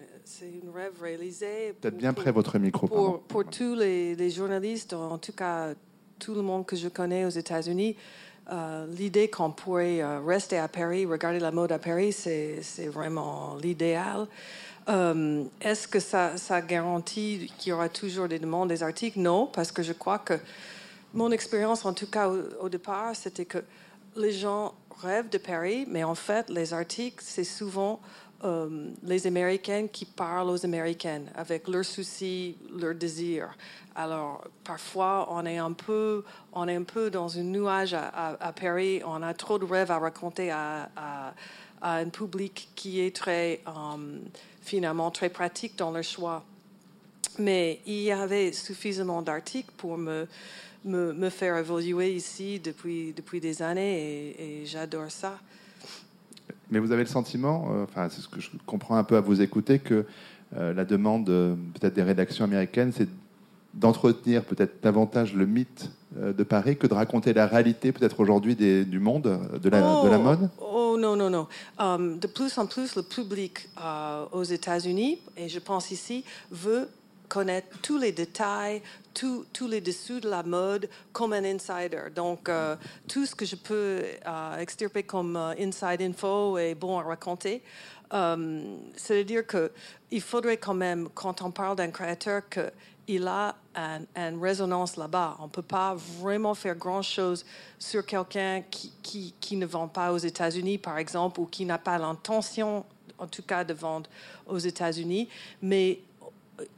une, 0.42 0.70
rêve 0.74 1.00
réalisée. 1.00 1.74
Peut-être 1.80 1.96
bien 1.96 2.12
près 2.12 2.32
votre 2.32 2.58
micro. 2.58 2.86
Pour, 2.86 3.20
pour 3.22 3.44
tous 3.44 3.74
les, 3.74 4.14
les, 4.14 4.30
journalistes, 4.30 4.92
en 4.92 5.18
tout 5.18 5.32
cas 5.32 5.74
tout 6.18 6.34
le 6.34 6.42
monde 6.42 6.64
que 6.66 6.76
je 6.76 6.88
connais 6.88 7.24
aux 7.24 7.30
États-Unis, 7.30 7.96
euh, 8.52 8.86
l'idée 8.88 9.28
qu'on 9.28 9.50
pourrait 9.50 10.02
euh, 10.02 10.20
rester 10.20 10.58
à 10.58 10.68
Paris, 10.68 11.06
regarder 11.06 11.40
la 11.40 11.50
mode 11.50 11.72
à 11.72 11.78
Paris, 11.78 12.12
c'est 12.12 12.88
vraiment 12.88 13.56
l'idéal. 13.62 14.26
Euh, 14.88 15.44
est-ce 15.62 15.88
que 15.88 15.98
ça, 15.98 16.36
ça 16.36 16.60
garantit 16.60 17.50
qu'il 17.58 17.70
y 17.70 17.72
aura 17.72 17.88
toujours 17.88 18.28
des 18.28 18.38
demandes, 18.38 18.68
des 18.68 18.82
articles? 18.82 19.18
Non, 19.18 19.46
parce 19.46 19.72
que 19.72 19.82
je 19.82 19.94
crois 19.94 20.18
que 20.18 20.34
mon 21.14 21.30
expérience, 21.30 21.86
en 21.86 21.94
tout 21.94 22.08
cas 22.08 22.28
au 22.60 22.68
départ, 22.68 23.16
c'était 23.16 23.46
que 23.46 23.64
les 24.16 24.32
gens 24.32 24.74
rêvent 25.00 25.30
de 25.30 25.38
Paris, 25.38 25.86
mais 25.88 26.04
en 26.04 26.14
fait, 26.14 26.50
les 26.50 26.74
articles, 26.74 27.22
c'est 27.26 27.44
souvent 27.44 28.00
euh, 28.44 28.90
les 29.02 29.26
Américaines 29.26 29.88
qui 29.88 30.04
parlent 30.04 30.50
aux 30.50 30.64
Américaines 30.64 31.30
avec 31.34 31.66
leurs 31.66 31.84
soucis, 31.84 32.56
leurs 32.78 32.94
désirs. 32.94 33.56
Alors, 33.94 34.44
parfois, 34.64 35.28
on 35.30 35.46
est 35.46 35.56
un 35.56 35.72
peu, 35.72 36.24
on 36.52 36.68
est 36.68 36.74
un 36.74 36.82
peu 36.82 37.10
dans 37.10 37.38
un 37.38 37.42
nuage 37.42 37.94
à, 37.94 38.52
Paris. 38.52 39.00
On 39.06 39.22
a 39.22 39.32
trop 39.32 39.58
de 39.58 39.64
rêves 39.64 39.90
à 39.90 39.98
raconter 39.98 40.50
à, 40.50 41.34
un 41.80 42.08
public 42.08 42.68
qui 42.74 43.00
est 43.00 43.14
très, 43.14 43.60
euh, 43.66 44.18
finalement, 44.62 45.10
très 45.10 45.28
pratique 45.28 45.76
dans 45.76 45.90
leur 45.90 46.04
choix. 46.04 46.42
Mais 47.38 47.80
il 47.86 48.02
y 48.02 48.12
avait 48.12 48.52
suffisamment 48.52 49.22
d'articles 49.22 49.72
pour 49.76 49.96
me, 49.96 50.26
me, 50.84 51.30
faire 51.30 51.56
évoluer 51.56 52.12
ici 52.14 52.60
depuis, 52.60 53.12
depuis 53.12 53.40
des 53.40 53.62
années 53.62 54.36
et 54.38 54.66
j'adore 54.66 55.10
ça. 55.10 55.38
Mais 56.70 56.78
vous 56.78 56.92
avez 56.92 57.02
le 57.02 57.08
sentiment, 57.08 57.68
euh, 57.70 57.84
enfin, 57.84 58.08
c'est 58.10 58.20
ce 58.20 58.28
que 58.28 58.40
je 58.40 58.50
comprends 58.66 58.96
un 58.96 59.04
peu 59.04 59.16
à 59.16 59.20
vous 59.20 59.42
écouter, 59.42 59.78
que 59.78 60.06
euh, 60.56 60.72
la 60.72 60.84
demande 60.84 61.28
euh, 61.28 61.54
peut-être 61.74 61.94
des 61.94 62.02
rédactions 62.02 62.44
américaines, 62.44 62.92
c'est 62.92 63.08
d'entretenir 63.74 64.44
peut-être 64.44 64.82
davantage 64.82 65.34
le 65.34 65.46
mythe 65.46 65.90
de 66.16 66.44
Paris 66.44 66.76
que 66.76 66.86
de 66.86 66.94
raconter 66.94 67.32
la 67.32 67.48
réalité 67.48 67.90
peut-être 67.90 68.20
aujourd'hui 68.20 68.54
du 68.54 69.00
monde, 69.00 69.22
de 69.24 69.68
la, 69.68 69.80
de 69.80 70.08
la, 70.08 70.18
oh, 70.20 70.22
mode? 70.22 70.48
Oh 70.60 70.96
non, 70.96 71.16
non, 71.16 71.28
non. 71.28 71.48
de 71.80 72.26
plus 72.28 72.56
en 72.56 72.66
plus, 72.66 72.94
le 72.94 73.02
public 73.02 73.68
aux 74.30 74.44
États-Unis, 74.44 75.18
et 75.36 75.48
je 75.48 75.58
pense 75.58 75.90
ici, 75.90 76.24
veut 76.52 76.88
connaître 77.28 77.66
tous 77.82 77.98
les 77.98 78.12
détails, 78.12 78.80
tous 79.14 79.68
les 79.68 79.80
dessous 79.80 80.20
de 80.20 80.28
la 80.28 80.42
mode 80.42 80.88
comme 81.12 81.32
un 81.32 81.44
insider. 81.44 82.10
Donc, 82.14 82.48
euh, 82.48 82.76
tout 83.08 83.26
ce 83.26 83.34
que 83.34 83.44
je 83.44 83.56
peux 83.56 84.02
euh, 84.26 84.58
extirper 84.58 85.04
comme 85.04 85.36
euh, 85.36 85.54
inside 85.58 86.02
info 86.02 86.58
est 86.58 86.74
bon 86.74 86.98
à 86.98 87.02
raconter. 87.02 87.62
C'est-à-dire 88.96 89.42
qu'il 89.44 90.20
faudrait 90.20 90.58
quand 90.58 90.74
même, 90.74 91.08
quand 91.14 91.42
on 91.42 91.50
parle 91.50 91.74
d'un 91.74 91.90
créateur, 91.90 92.42
qu'il 92.48 93.26
a 93.26 93.56
une 93.74 94.40
résonance 94.40 94.96
là-bas. 94.96 95.36
On 95.40 95.44
ne 95.44 95.48
peut 95.48 95.62
pas 95.62 95.96
vraiment 96.20 96.54
faire 96.54 96.76
grand-chose 96.76 97.44
sur 97.76 98.06
quelqu'un 98.06 98.62
qui, 98.70 99.56
ne 99.56 99.66
vend 99.66 99.88
pas 99.88 100.12
aux 100.12 100.18
États-Unis, 100.18 100.78
par 100.78 100.98
exemple, 100.98 101.40
ou 101.40 101.46
qui 101.46 101.64
n'a 101.64 101.78
pas 101.78 101.98
l'intention, 101.98 102.84
en 103.18 103.26
tout 103.26 103.42
cas, 103.42 103.64
de 103.64 103.74
vendre 103.74 104.08
aux 104.46 104.58
États-Unis. 104.58 105.28
Mais 105.60 105.98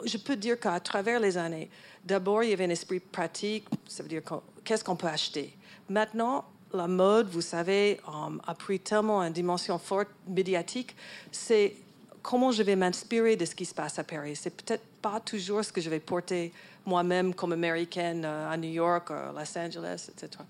je 0.07 0.16
peux 0.16 0.37
dire 0.37 0.59
qu'à 0.59 0.81
travers 0.81 1.21
les 1.21 1.37
années, 1.37 1.69
d'abord, 2.07 2.43
il 2.43 2.51
y 2.51 2.53
avait 2.53 2.65
un 2.65 2.71
esprit 2.71 3.01
pratique, 3.01 3.67
ça 3.89 4.03
veut 4.03 4.09
dire 4.09 4.23
qu'est-ce 4.65 4.85
qu'on 4.85 4.97
peut 4.97 5.09
acheter? 5.09 5.57
Maintenant, 5.89 6.45
la 6.73 6.87
mode, 6.87 7.29
vous 7.29 7.41
savez, 7.41 8.01
um, 8.09 8.41
a 8.47 8.55
pris 8.55 8.81
tellement 8.81 9.23
une 9.23 9.33
dimension 9.33 9.79
forte 9.79 10.09
médiatique, 10.27 10.97
c'est 11.31 11.77
comment 12.23 12.51
je 12.51 12.63
vais 12.63 12.77
m'inspirer 12.77 13.37
de 13.37 13.45
ce 13.45 13.55
qui 13.55 13.65
se 13.65 13.75
passe 13.75 13.99
à 13.99 14.05
Paris. 14.05 14.37
C'est 14.37 14.51
peut-être 14.51 14.85
pas 15.01 15.21
toujours 15.21 15.65
ce 15.65 15.73
que 15.73 15.81
je 15.81 15.89
vais 15.89 16.01
porter 16.01 16.53
moi-même 16.85 17.35
comme 17.35 17.53
américaine 17.53 18.25
euh, 18.25 18.51
à 18.51 18.57
New 18.57 18.71
York, 18.71 19.11
à 19.11 19.33
Los 19.33 19.59
Angeles, 19.59 20.09
etc. 20.11 20.43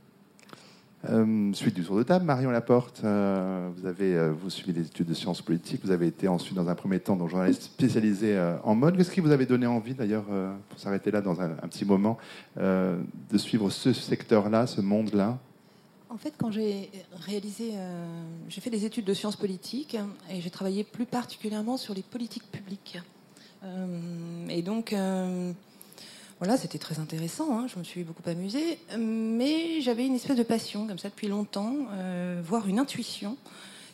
Euh, 1.10 1.52
suite 1.52 1.74
du 1.74 1.84
tour 1.84 1.96
de 1.96 2.02
table, 2.02 2.24
Marion 2.24 2.50
Laporte, 2.50 3.02
euh, 3.04 3.70
vous 3.76 3.86
avez 3.86 4.14
euh, 4.14 4.32
vous 4.32 4.50
suivi 4.50 4.72
des 4.72 4.86
études 4.86 5.06
de 5.06 5.14
sciences 5.14 5.42
politiques, 5.42 5.80
vous 5.84 5.90
avez 5.90 6.06
été 6.06 6.26
ensuite 6.26 6.54
dans 6.54 6.68
un 6.68 6.74
premier 6.74 6.98
temps 6.98 7.16
donc 7.16 7.28
journaliste 7.30 7.62
spécialisé 7.62 8.36
en 8.64 8.74
mode. 8.74 8.96
Qu'est-ce 8.96 9.10
qui 9.10 9.20
vous 9.20 9.30
avait 9.30 9.46
donné 9.46 9.66
envie 9.66 9.94
d'ailleurs, 9.94 10.24
pour 10.68 10.78
s'arrêter 10.78 11.10
là 11.10 11.20
dans 11.20 11.40
un, 11.40 11.48
petit 11.68 11.84
moment, 11.84 12.18
de 12.56 13.38
suivre 13.38 13.70
ce 13.70 13.92
secteur-là, 13.92 14.66
ce 14.66 14.80
monde-là? 14.80 15.38
En 16.08 16.16
fait, 16.16 16.34
quand 16.38 16.50
j'ai 16.50 16.90
réalisé, 17.26 17.72
j'ai 18.48 18.60
fait 18.60 18.70
des 18.70 18.84
études 18.84 19.04
de 19.04 19.14
sciences 19.14 19.36
politiques 19.36 19.96
et 20.30 20.40
j'ai 20.40 20.50
travaillé 20.50 20.84
plus 20.84 21.06
particulièrement 21.06 21.76
sur 21.76 21.94
les 21.94 22.02
politiques 22.02 22.50
publiques. 22.50 22.98
et 24.48 24.62
donc 24.62 24.94
voilà, 26.38 26.58
c'était 26.58 26.78
très 26.78 26.98
intéressant, 26.98 27.58
hein, 27.58 27.66
je 27.72 27.78
me 27.78 27.84
suis 27.84 28.04
beaucoup 28.04 28.28
amusée, 28.28 28.78
mais 28.98 29.80
j'avais 29.80 30.04
une 30.04 30.14
espèce 30.14 30.36
de 30.36 30.42
passion, 30.42 30.86
comme 30.86 30.98
ça, 30.98 31.08
depuis 31.08 31.28
longtemps, 31.28 31.74
euh, 31.92 32.42
voire 32.44 32.68
une 32.68 32.78
intuition 32.78 33.38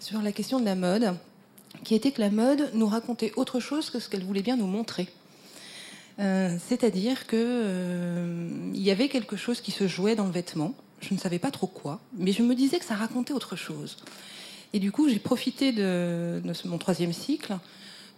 sur 0.01 0.21
la 0.21 0.33
question 0.33 0.59
de 0.59 0.65
la 0.65 0.75
mode, 0.75 1.15
qui 1.85 1.95
était 1.95 2.11
que 2.11 2.21
la 2.21 2.31
mode 2.31 2.71
nous 2.75 2.89
racontait 2.89 3.33
autre 3.37 3.61
chose 3.61 3.91
que 3.91 4.01
ce 4.01 4.09
qu'elle 4.09 4.25
voulait 4.25 4.43
bien 4.43 4.57
nous 4.57 4.67
montrer. 4.67 5.09
Euh, 6.19 6.57
c'est-à-dire 6.69 7.29
qu'il 7.29 7.39
euh, 7.41 8.49
y 8.75 8.91
avait 8.91 9.09
quelque 9.09 9.37
chose 9.37 9.61
qui 9.61 9.71
se 9.71 9.87
jouait 9.87 10.17
dans 10.17 10.27
le 10.27 10.33
vêtement, 10.33 10.75
je 11.01 11.15
ne 11.15 11.21
savais 11.21 11.39
pas 11.39 11.53
trop 11.53 11.69
quoi, 11.69 12.01
mais 12.15 12.33
je 12.33 12.43
me 12.43 12.57
disais 12.57 12.81
que 12.81 12.85
ça 12.85 12.97
racontait 12.97 13.33
autre 13.33 13.55
chose. 13.55 13.99
Et 14.73 14.81
du 14.81 14.91
coup, 14.91 15.09
j'ai 15.09 15.21
profité 15.21 15.71
de 15.71 16.43
mon 16.65 16.79
troisième 16.79 17.13
cycle 17.13 17.55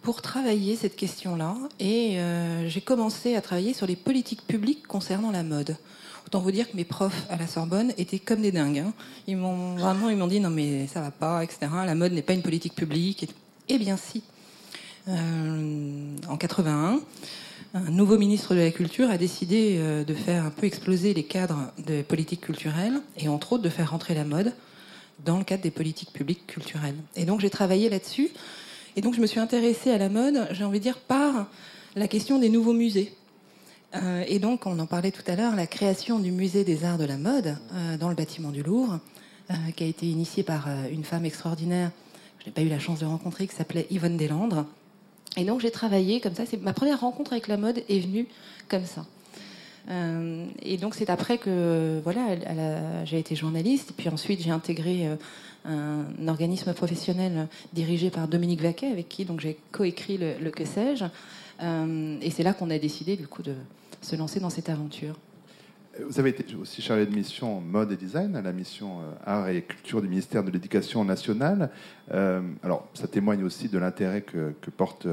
pour 0.04 0.20
travailler 0.20 0.76
cette 0.76 0.96
question-là. 0.96 1.56
Et 1.80 2.20
euh, 2.20 2.68
j'ai 2.68 2.82
commencé 2.82 3.34
à 3.34 3.40
travailler 3.40 3.73
sur 3.73 3.87
les 3.87 3.96
politiques 3.96 4.46
publiques 4.46 4.87
concernant 4.87 5.30
la 5.30 5.42
mode. 5.42 5.76
Autant 6.26 6.40
vous 6.40 6.52
dire 6.52 6.70
que 6.70 6.76
mes 6.76 6.84
profs 6.84 7.25
à 7.30 7.37
la 7.37 7.46
Sorbonne 7.46 7.92
étaient 7.96 8.18
comme 8.18 8.42
des 8.42 8.52
dingues. 8.52 8.80
Hein. 8.80 8.92
Ils 9.26 9.38
m'ont 9.38 9.76
vraiment, 9.76 10.11
ils 10.11 10.16
m'ont 10.16 10.26
dit 10.26 10.40
non 10.40 10.50
mais 10.50 10.87
ça 10.87 11.00
va 11.00 11.11
pas, 11.11 11.42
etc. 11.42 11.58
La 11.87 11.94
mode 11.94 12.12
n'est 12.12 12.23
pas 12.23 12.34
une 12.34 12.42
politique 12.42 12.75
publique. 12.75 13.30
Eh 13.68 13.78
bien 13.78 13.96
si. 13.96 14.23
Euh, 15.08 16.16
en 16.28 16.37
81, 16.37 17.00
un 17.73 17.90
nouveau 17.90 18.18
ministre 18.18 18.54
de 18.54 18.61
la 18.61 18.70
Culture 18.70 19.11
a 19.11 19.16
décidé 19.16 19.76
euh, 19.78 20.04
de 20.04 20.14
faire 20.14 20.44
un 20.44 20.50
peu 20.50 20.66
exploser 20.66 21.14
les 21.14 21.25
cadres 21.25 21.73
de 21.87 22.02
politique 22.02 22.42
culturelle 22.42 23.00
et 23.16 23.28
entre 23.28 23.54
autres 23.54 23.62
de 23.62 23.70
faire 23.70 23.90
rentrer 23.90 24.14
la 24.14 24.25
mode 24.25 24.52
dans 25.25 25.38
le 25.38 25.44
cadre 25.44 25.62
des 25.62 25.70
politiques 25.70 26.12
publiques 26.12 26.46
culturelles. 26.46 26.96
Et 27.16 27.25
donc 27.25 27.40
j'ai 27.40 27.50
travaillé 27.50 27.88
là-dessus 27.88 28.30
et 28.97 29.01
donc 29.01 29.15
je 29.15 29.21
me 29.21 29.27
suis 29.27 29.41
intéressée 29.41 29.91
à 29.91 29.99
la 29.99 30.09
mode, 30.09 30.49
j'ai 30.53 30.65
envie 30.65 30.79
de 30.79 30.85
dire, 30.85 30.99
par 30.99 31.49
la 31.97 32.09
question 32.09 32.39
des 32.39 32.49
nouveaux 32.49 32.73
musées. 32.73 33.13
Euh, 33.97 34.25
et 34.27 34.39
donc, 34.39 34.67
on 34.67 34.79
en 34.79 34.87
parlait 34.87 35.13
tout 35.13 35.23
à 35.27 35.37
l'heure, 35.37 35.55
la 35.55 35.67
création 35.67 36.19
du 36.19 36.33
musée 36.33 36.65
des 36.65 36.85
arts 36.85 36.99
de 36.99 37.05
la 37.05 37.17
mode 37.17 37.57
euh, 37.73 37.97
dans 37.97 38.09
le 38.09 38.15
bâtiment 38.15 38.51
du 38.51 38.63
Louvre, 38.63 38.99
euh, 39.51 39.55
qui 39.77 39.85
a 39.85 39.87
été 39.87 40.07
initiée 40.07 40.43
par 40.43 40.69
une 40.91 41.05
femme 41.05 41.25
extraordinaire 41.25 41.91
que 42.39 42.45
je 42.45 42.47
n'ai 42.49 42.53
pas 42.53 42.63
eu 42.63 42.69
la 42.69 42.79
chance 42.79 43.01
de 43.01 43.07
rencontrer, 43.07 43.47
qui 43.47 43.55
s'appelait 43.55 43.87
Yvonne 43.91 44.17
Deslandres. 44.17 44.67
Et 45.37 45.45
donc, 45.45 45.61
j'ai 45.61 45.71
travaillé 45.71 46.21
comme 46.21 46.35
ça. 46.35 46.45
Ma 46.61 46.73
première 46.73 47.01
rencontre 47.01 47.33
avec 47.33 47.49
la 47.49 47.57
mode 47.57 47.83
est 47.89 48.01
venue 48.01 48.27
comme 48.69 48.85
ça. 48.85 49.05
et 50.63 50.77
donc, 50.77 50.95
c'est 50.95 51.11
après 51.11 51.39
que 51.39 52.01
voilà, 52.05 53.05
j'ai 53.05 53.19
été 53.19 53.35
journaliste. 53.35 53.93
Puis 53.97 54.09
ensuite, 54.09 54.41
j'ai 54.43 54.51
intégré 54.51 55.09
un 55.64 56.28
organisme 56.28 56.73
professionnel 56.75 57.49
dirigé 57.73 58.11
par 58.11 58.28
Dominique 58.28 58.61
Vaquet, 58.61 58.88
avec 58.88 59.09
qui 59.09 59.25
donc 59.25 59.40
j'ai 59.40 59.56
coécrit 59.73 60.18
le, 60.18 60.50
Que 60.50 60.64
sais-je. 60.64 61.04
Euh, 61.62 62.18
et 62.21 62.30
c'est 62.30 62.42
là 62.42 62.52
qu'on 62.52 62.71
a 62.71 62.78
décidé 62.78 63.16
du 63.16 63.26
coup 63.26 63.42
de 63.42 63.54
se 64.00 64.16
lancer 64.16 64.40
dans 64.40 64.50
cette 64.50 64.68
aventure. 64.68 65.16
Vous 66.04 66.18
avez 66.18 66.30
été 66.30 66.56
aussi 66.56 66.83
chargé 66.83 67.06
de 67.06 67.14
mission 67.14 67.61
mode 67.61 67.92
et 67.92 67.97
design 67.97 68.35
à 68.35 68.42
la 68.42 68.52
mission 68.52 68.99
euh, 68.99 69.12
art 69.25 69.49
et 69.49 69.62
culture 69.62 70.02
du 70.02 70.09
ministère 70.09 70.42
de 70.42 70.50
l'Éducation 70.50 71.04
nationale. 71.04 71.71
Euh, 72.12 72.42
alors, 72.64 72.88
ça 72.94 73.06
témoigne 73.06 73.44
aussi 73.44 73.68
de 73.68 73.78
l'intérêt 73.78 74.23
que, 74.23 74.52
porte 74.76 75.06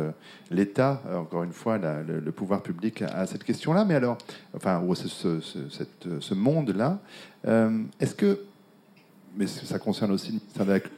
l'État, 0.50 1.03
encore 1.13 1.43
une 1.43 1.53
fois, 1.53 1.77
le, 1.77 2.31
pouvoir 2.31 2.63
public 2.63 3.03
à, 3.03 3.27
cette 3.27 3.43
question-là. 3.43 3.86
Mais 3.86 3.93
alors, 3.93 4.17
enfin, 4.55 4.84
ce, 4.96 5.39
ce, 5.39 6.34
monde-là, 6.34 7.00
est-ce 8.00 8.15
que, 8.15 8.39
mais 9.36 9.48
ça 9.48 9.80
concerne 9.80 10.12
aussi 10.12 10.28
le 10.28 10.40
ministère 10.40 10.66
de 10.66 10.72
la 10.72 10.80
Culture 10.80 10.98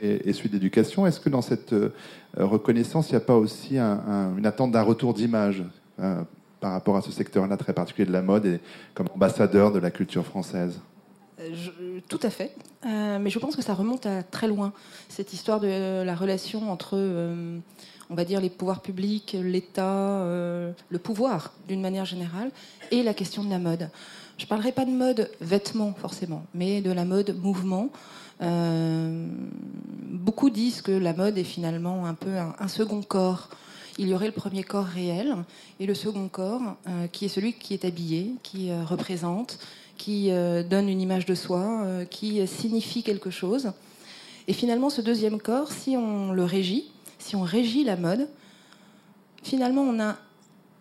et, 0.00 0.32
celui 0.32 0.48
de 0.48 0.54
l'Éducation, 0.54 1.06
est-ce 1.06 1.20
que 1.20 1.28
dans 1.28 1.42
cette 1.42 1.74
reconnaissance, 2.36 3.08
il 3.10 3.12
n'y 3.12 3.16
a 3.16 3.20
pas 3.20 3.36
aussi 3.36 3.78
une 3.78 4.46
attente 4.46 4.72
d'un 4.72 4.82
retour 4.82 5.12
d'image 5.12 5.64
par 6.62 6.72
rapport 6.72 6.96
à 6.96 7.02
ce 7.02 7.10
secteur-là 7.10 7.56
très 7.56 7.74
particulier 7.74 8.06
de 8.06 8.12
la 8.12 8.22
mode 8.22 8.46
et 8.46 8.60
comme 8.94 9.08
ambassadeur 9.14 9.72
de 9.72 9.80
la 9.80 9.90
culture 9.90 10.24
française? 10.24 10.80
Euh, 11.40 12.00
tout 12.08 12.20
à 12.22 12.30
fait, 12.30 12.54
euh, 12.86 13.18
mais 13.18 13.30
je 13.30 13.38
pense 13.38 13.56
que 13.56 13.62
ça 13.62 13.74
remonte 13.74 14.06
à 14.06 14.22
très 14.22 14.46
loin, 14.46 14.72
cette 15.08 15.32
histoire 15.32 15.60
de 15.60 16.02
la 16.02 16.14
relation 16.14 16.70
entre, 16.70 16.92
euh, 16.94 17.58
on 18.10 18.14
va 18.14 18.24
dire, 18.24 18.40
les 18.40 18.50
pouvoirs 18.50 18.80
publics, 18.80 19.36
l'État, 19.42 20.24
le 20.24 20.98
pouvoir 20.98 21.52
d'une 21.66 21.80
manière 21.80 22.04
générale, 22.04 22.50
et 22.90 23.02
la 23.02 23.14
question 23.14 23.42
de 23.42 23.50
la 23.50 23.58
mode. 23.58 23.88
Je 24.42 24.46
ne 24.46 24.48
parlerai 24.48 24.72
pas 24.72 24.84
de 24.84 24.90
mode 24.90 25.30
vêtements 25.40 25.94
forcément, 25.94 26.44
mais 26.52 26.80
de 26.80 26.90
la 26.90 27.04
mode 27.04 27.36
mouvement. 27.40 27.90
beaucoup 28.40 30.50
disent 30.50 30.82
que 30.82 30.90
la 30.90 31.12
mode 31.12 31.38
est 31.38 31.44
finalement 31.44 32.06
un 32.06 32.14
peu 32.14 32.36
un 32.36 32.68
second 32.68 33.02
corps 33.02 33.50
il 33.98 34.08
y 34.08 34.14
aurait 34.14 34.26
le 34.26 34.32
premier 34.32 34.62
corps 34.62 34.86
réel 34.86 35.36
et 35.78 35.86
le 35.86 35.94
second 35.94 36.28
corps 36.28 36.62
euh, 36.88 37.06
qui 37.08 37.26
est 37.26 37.28
celui 37.28 37.52
qui 37.52 37.74
est 37.74 37.84
habillé, 37.84 38.34
qui 38.42 38.70
euh, 38.70 38.84
représente, 38.84 39.58
qui 39.98 40.30
euh, 40.30 40.62
donne 40.62 40.88
une 40.88 41.00
image 41.00 41.26
de 41.26 41.34
soi, 41.34 41.86
qui 42.10 42.46
signifie 42.46 43.02
quelque 43.02 43.30
chose. 43.30 43.72
Et 44.48 44.52
finalement, 44.52 44.90
ce 44.90 45.00
deuxième 45.00 45.40
corps, 45.40 45.70
si 45.70 45.96
on 45.96 46.32
le 46.32 46.44
régit, 46.44 46.90
si 47.18 47.36
on 47.36 47.42
régit 47.42 47.84
la 47.84 47.96
mode, 47.96 48.28
finalement, 49.42 49.82
on 49.82 50.00
a, 50.00 50.16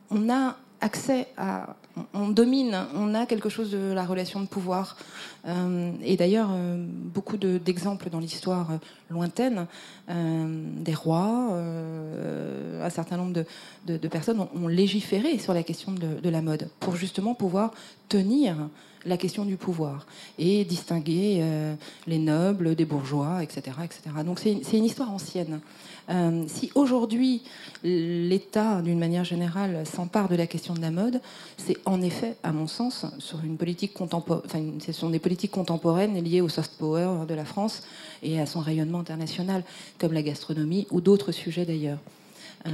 on 0.09 0.29
a 0.29 0.57
accès 0.79 1.27
à, 1.37 1.75
on 2.13 2.29
domine, 2.29 2.77
on 2.95 3.13
a 3.13 3.25
quelque 3.25 3.49
chose 3.49 3.71
de 3.71 3.91
la 3.91 4.05
relation 4.05 4.39
de 4.41 4.47
pouvoir. 4.47 4.97
Euh, 5.47 5.91
et 6.03 6.17
d'ailleurs, 6.17 6.49
euh, 6.51 6.85
beaucoup 6.87 7.37
d'exemples 7.37 8.09
dans 8.09 8.19
l'histoire 8.19 8.71
euh, 8.71 8.77
lointaine, 9.09 9.67
des 10.09 10.93
rois, 10.93 11.57
un 12.81 12.89
certain 12.89 13.15
nombre 13.15 13.45
de, 13.85 14.07
personnes 14.09 14.45
ont, 14.53 14.67
légiféré 14.67 15.37
sur 15.37 15.53
la 15.53 15.63
question 15.63 15.93
de, 15.93 16.29
la 16.29 16.41
mode 16.41 16.69
pour 16.81 16.97
justement 16.97 17.33
pouvoir 17.33 17.71
tenir 18.09 18.55
la 19.05 19.15
question 19.15 19.45
du 19.45 19.55
pouvoir 19.55 20.05
et 20.37 20.65
distinguer 20.65 21.45
les 22.07 22.19
nobles 22.19 22.75
des 22.75 22.83
bourgeois, 22.83 23.41
etc. 23.41 23.77
etc. 23.85 24.01
Donc 24.25 24.39
c'est 24.39 24.77
une 24.77 24.85
histoire 24.85 25.11
ancienne. 25.11 25.61
Euh, 26.11 26.43
si 26.47 26.71
aujourd'hui 26.75 27.41
l'État, 27.83 28.81
d'une 28.81 28.99
manière 28.99 29.23
générale, 29.23 29.85
s'empare 29.85 30.27
de 30.27 30.35
la 30.35 30.45
question 30.45 30.73
de 30.73 30.81
la 30.81 30.91
mode, 30.91 31.21
c'est 31.57 31.77
en 31.85 32.01
effet, 32.01 32.35
à 32.43 32.51
mon 32.51 32.67
sens, 32.67 33.05
sur 33.19 33.43
une 33.43 33.57
politique 33.57 33.93
contemporaine, 33.93 34.43
enfin, 34.45 34.61
ce 34.91 35.05
des 35.05 35.19
politiques 35.19 35.51
contemporaines 35.51 36.21
liées 36.23 36.41
au 36.41 36.49
soft 36.49 36.73
power 36.77 37.25
de 37.27 37.33
la 37.33 37.45
France 37.45 37.83
et 38.23 38.39
à 38.39 38.45
son 38.45 38.59
rayonnement 38.59 38.99
international, 38.99 39.63
comme 39.99 40.13
la 40.13 40.21
gastronomie 40.21 40.87
ou 40.91 41.01
d'autres 41.01 41.31
sujets 41.31 41.65
d'ailleurs. 41.65 41.99
Euh, 42.67 42.69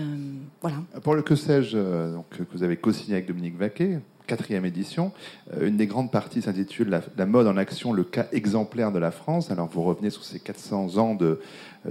voilà. 0.62 0.77
Pour 1.01 1.15
le 1.15 1.22
que 1.22 1.36
sais-je, 1.36 1.77
euh, 1.77 2.17
que 2.32 2.44
vous 2.53 2.63
avez 2.63 2.75
co-signé 2.75 3.13
avec 3.13 3.27
Dominique 3.27 3.58
Vaquet, 3.58 4.00
quatrième 4.27 4.65
édition. 4.65 5.12
une 5.62 5.77
des 5.77 5.88
grandes 5.88 6.12
parties 6.12 6.41
s'intitule 6.41 7.01
la, 7.17 7.25
mode 7.25 7.48
en 7.48 7.57
action, 7.57 7.93
le 7.93 8.03
cas 8.03 8.27
exemplaire 8.31 8.91
de 8.91 9.00
la 9.00 9.12
France. 9.12 9.50
Alors 9.51 9.67
vous 9.67 9.81
revenez 9.84 10.10
sur 10.10 10.24
ces 10.24 10.39
400 10.39 10.98
ans 10.98 11.15
de, 11.15 11.39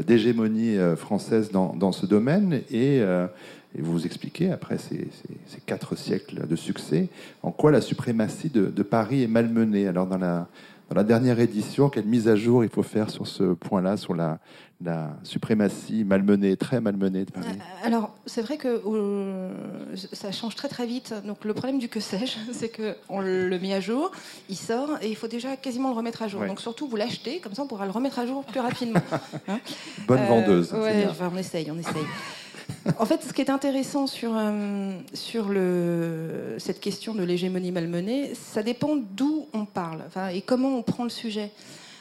d'hégémonie 0.05 0.76
euh, 0.76 0.97
française 0.97 1.50
dans, 1.50 1.93
ce 1.93 2.07
domaine 2.07 2.61
euh, 2.73 3.26
et, 3.75 3.81
vous 3.81 3.93
vous 3.93 4.07
expliquez, 4.07 4.50
après 4.50 4.78
ces, 4.78 5.09
quatre 5.66 5.97
siècles 5.97 6.47
de 6.47 6.57
succès, 6.57 7.09
en 7.43 7.50
quoi 7.50 7.71
la 7.71 7.81
suprématie 7.81 8.50
de, 8.50 8.83
Paris 8.83 9.23
est 9.23 9.28
malmenée. 9.28 9.87
Alors 9.87 10.07
dans 10.07 10.19
la, 10.19 10.49
dans 10.88 10.97
la 10.97 11.05
dernière 11.05 11.40
édition, 11.40 11.88
quelle 11.88 12.07
mise 12.07 12.28
à 12.28 12.37
jour 12.37 12.64
il 12.64 12.71
faut 12.71 12.83
faire 12.83 13.11
sur 13.11 13.26
ce 13.26 13.55
point-là, 13.55 13.97
sur 13.97 14.14
la, 14.14 14.38
la 14.85 15.16
suprématie 15.23 16.04
malmenée, 16.04 16.56
très 16.56 16.80
malmenée 16.80 17.25
de 17.25 17.30
Paris 17.30 17.47
euh, 17.50 17.87
Alors, 17.87 18.14
c'est 18.26 18.42
vrai 18.42 18.59
que 18.59 18.83
ça 20.12 20.33
change 20.33 20.54
très 20.54 20.68
très 20.68 20.87
vite. 20.87 21.14
Donc, 21.25 21.45
le 21.45 21.54
problème 21.54 21.78
du 21.78 21.88
que 21.88 22.00
sais-je, 22.00 22.37
c'est 22.52 22.71
qu'on 22.71 23.21
le 23.21 23.59
met 23.59 23.73
à 23.73 23.80
jour, 23.80 24.11
il 24.49 24.56
sort 24.56 24.99
et 25.00 25.09
il 25.09 25.16
faut 25.16 25.28
déjà 25.28 25.56
quasiment 25.56 25.90
le 25.90 25.97
remettre 25.97 26.23
à 26.23 26.28
jour. 26.28 26.45
Donc, 26.45 26.61
surtout, 26.61 26.87
vous 26.88 26.97
l'achetez, 26.97 27.40
comme 27.40 27.54
ça 27.54 27.62
on 27.62 27.66
pourra 27.66 27.87
le 27.87 27.90
remettre 27.90 28.18
à 28.18 28.26
jour 28.26 28.45
plus 28.45 28.61
rapidement. 28.61 29.00
Hein 29.49 29.61
Bonne 30.06 30.25
vendeuse. 30.26 30.73
Ouais, 30.73 31.06
on 31.21 31.37
essaye, 31.37 31.71
on 31.71 31.78
essaye. 31.78 32.04
en 32.99 33.04
fait, 33.04 33.23
ce 33.23 33.33
qui 33.33 33.40
est 33.40 33.50
intéressant 33.50 34.06
sur, 34.06 34.33
euh, 34.35 34.99
sur 35.14 35.49
le, 35.49 36.56
cette 36.59 36.80
question 36.80 37.14
de 37.14 37.23
l'hégémonie 37.23 37.71
malmenée, 37.71 38.32
ça 38.34 38.62
dépend 38.62 38.97
d'où 38.97 39.47
on 39.52 39.65
parle 39.65 40.02
et 40.32 40.43
comment 40.43 40.76
on 40.76 40.82
prend 40.82 41.04
le 41.04 41.10
sujet. 41.10 41.50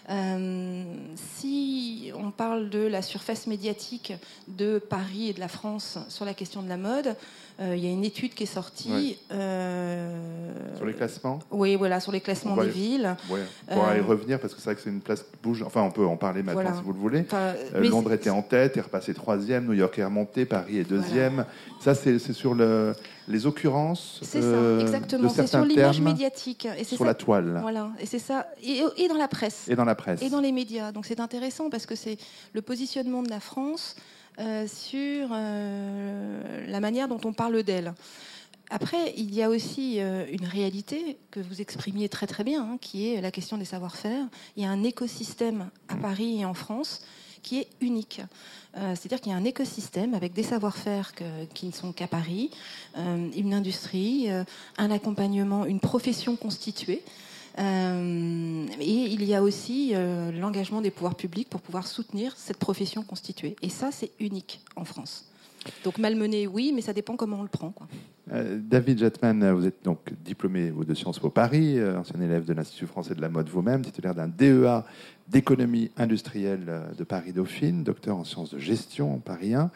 Euh, 0.09 0.83
si 1.15 2.11
on 2.15 2.29
parle 2.29 2.69
de 2.69 2.85
la 2.85 3.01
surface 3.01 3.47
médiatique 3.47 4.13
de 4.47 4.77
Paris 4.77 5.29
et 5.29 5.33
de 5.33 5.39
la 5.39 5.47
France 5.47 5.97
sur 6.09 6.25
la 6.25 6.33
question 6.33 6.61
de 6.61 6.69
la 6.69 6.77
mode, 6.77 7.15
euh, 7.59 7.75
il 7.75 7.83
y 7.83 7.87
a 7.87 7.91
une 7.91 8.03
étude 8.03 8.33
qui 8.33 8.43
est 8.43 8.47
sortie. 8.47 9.17
Euh, 9.31 10.51
sur 10.75 10.85
les 10.85 10.93
classements 10.93 11.39
Oui, 11.49 11.75
voilà, 11.75 11.99
sur 11.99 12.11
les 12.11 12.21
classements 12.21 12.55
des 12.55 12.69
villes. 12.69 13.15
Ouais. 13.29 13.41
On 13.67 13.75
pourra 13.75 13.97
y 13.97 14.01
revenir 14.01 14.39
parce 14.39 14.53
que 14.53 14.59
c'est 14.59 14.65
vrai 14.65 14.75
que 14.75 14.81
c'est 14.81 14.89
une 14.89 15.01
place 15.01 15.23
qui 15.23 15.37
bouge. 15.41 15.63
Enfin, 15.63 15.81
on 15.81 15.91
peut 15.91 16.05
en 16.05 16.17
parler 16.17 16.43
maintenant 16.43 16.75
si 16.75 16.83
vous 16.83 16.93
le 16.93 16.99
voulez. 16.99 17.25
Londres 17.75 18.13
était 18.13 18.29
en 18.29 18.43
tête, 18.43 18.77
est 18.77 18.81
repassé 18.81 19.13
troisième, 19.13 19.65
New 19.65 19.73
York 19.73 19.97
est 19.97 20.05
remonté, 20.05 20.45
Paris 20.45 20.77
est 20.77 20.83
deuxième. 20.83 21.45
Ça, 21.79 21.95
c'est 21.95 22.19
sur 22.19 22.53
le 22.53 22.93
les 23.27 23.45
occurrences 23.45 24.19
C'est 24.21 24.41
ça, 24.41 24.47
euh, 24.47 24.79
exactement. 24.79 25.29
C'est 25.29 25.47
sur 25.47 25.63
l'image 25.63 26.01
médiatique. 26.01 26.67
Et 26.77 26.83
sur 26.83 27.05
la 27.05 27.13
toile. 27.13 27.59
Voilà, 27.61 27.91
et 27.99 28.05
c'est 28.05 28.19
ça. 28.19 28.47
Et, 28.61 29.07
dans 29.07 29.17
la 29.17 29.27
presse. 29.27 29.67
Et 29.67 29.75
dans 29.75 29.85
la 29.85 29.95
presse. 29.95 30.21
Et 30.21 30.29
dans 30.29 30.41
les 30.41 30.51
médias. 30.51 30.91
Donc 30.91 31.05
c'est 31.05 31.19
intéressant 31.19 31.69
parce 31.69 31.85
que 31.85 31.95
c'est 31.95 32.17
le 32.53 32.61
positionnement 32.61 33.23
de 33.23 33.29
la 33.29 33.39
France 33.39 33.95
euh, 34.39 34.67
sur 34.67 35.29
euh, 35.31 36.67
la 36.67 36.79
manière 36.79 37.07
dont 37.07 37.21
on 37.23 37.33
parle 37.33 37.63
d'elle. 37.63 37.93
Après, 38.71 39.13
il 39.15 39.33
y 39.33 39.43
a 39.43 39.49
aussi 39.51 39.99
une 39.99 40.45
réalité 40.45 41.19
que 41.29 41.39
vous 41.39 41.61
exprimiez 41.61 42.09
très 42.09 42.25
très 42.25 42.43
bien, 42.43 42.63
hein, 42.63 42.77
qui 42.81 43.13
est 43.13 43.21
la 43.21 43.29
question 43.29 43.59
des 43.59 43.65
savoir-faire. 43.65 44.25
Il 44.57 44.63
y 44.63 44.65
a 44.65 44.71
un 44.71 44.83
écosystème 44.83 45.69
à 45.87 45.95
Paris 45.95 46.41
et 46.41 46.45
en 46.45 46.55
France 46.55 47.01
qui 47.45 47.59
est 47.59 47.67
unique. 47.79 48.21
Euh, 48.75 48.95
c'est-à-dire 48.95 49.21
qu'il 49.21 49.31
y 49.31 49.35
a 49.35 49.37
un 49.37 49.45
écosystème 49.45 50.15
avec 50.15 50.33
des 50.33 50.43
savoir-faire 50.43 51.13
qui 51.53 51.67
ne 51.67 51.71
sont 51.71 51.93
qu'à 51.93 52.07
Paris, 52.07 52.49
euh, 52.97 53.29
une 53.37 53.53
industrie, 53.53 54.25
euh, 54.29 54.43
un 54.77 54.91
accompagnement, 54.91 55.65
une 55.65 55.79
profession 55.79 56.35
constituée. 56.35 57.03
et 57.57 59.03
il 59.15 59.23
y 59.23 59.33
a 59.33 59.41
aussi 59.41 59.93
l'engagement 60.41 60.81
des 60.81 60.91
pouvoirs 60.91 61.15
publics 61.15 61.49
pour 61.49 61.61
pouvoir 61.61 61.87
soutenir 61.87 62.33
cette 62.35 62.57
profession 62.57 63.01
constituée. 63.01 63.55
Et 63.61 63.69
ça, 63.69 63.91
c'est 63.93 64.11
unique 64.19 64.59
en 64.75 64.83
France. 64.83 65.23
Donc 65.85 65.97
malmené, 65.97 66.47
oui, 66.47 66.73
mais 66.75 66.81
ça 66.81 66.91
dépend 66.91 67.15
comment 67.15 67.39
on 67.39 67.43
le 67.43 67.55
prend. 67.59 67.73
David 68.27 68.99
Jetman, 68.99 69.53
vous 69.53 69.65
êtes 69.65 69.85
donc 69.85 69.99
diplômé 70.25 70.73
de 70.85 70.93
Sciences 70.93 71.19
Po 71.19 71.29
Paris, 71.29 71.79
ancien 71.81 72.19
élève 72.19 72.43
de 72.43 72.53
l'Institut 72.53 72.87
français 72.87 73.15
de 73.15 73.21
la 73.21 73.29
mode 73.29 73.47
vous-même, 73.47 73.81
titulaire 73.83 74.15
d'un 74.15 74.27
DEA 74.27 74.83
d'économie 75.27 75.91
industrielle 75.97 76.83
de 76.97 77.03
Paris-Dauphine, 77.03 77.83
docteur 77.83 78.17
en 78.17 78.23
sciences 78.23 78.53
de 78.53 78.59
gestion 78.59 79.19
Paris 79.19 79.53
1. 79.53 79.71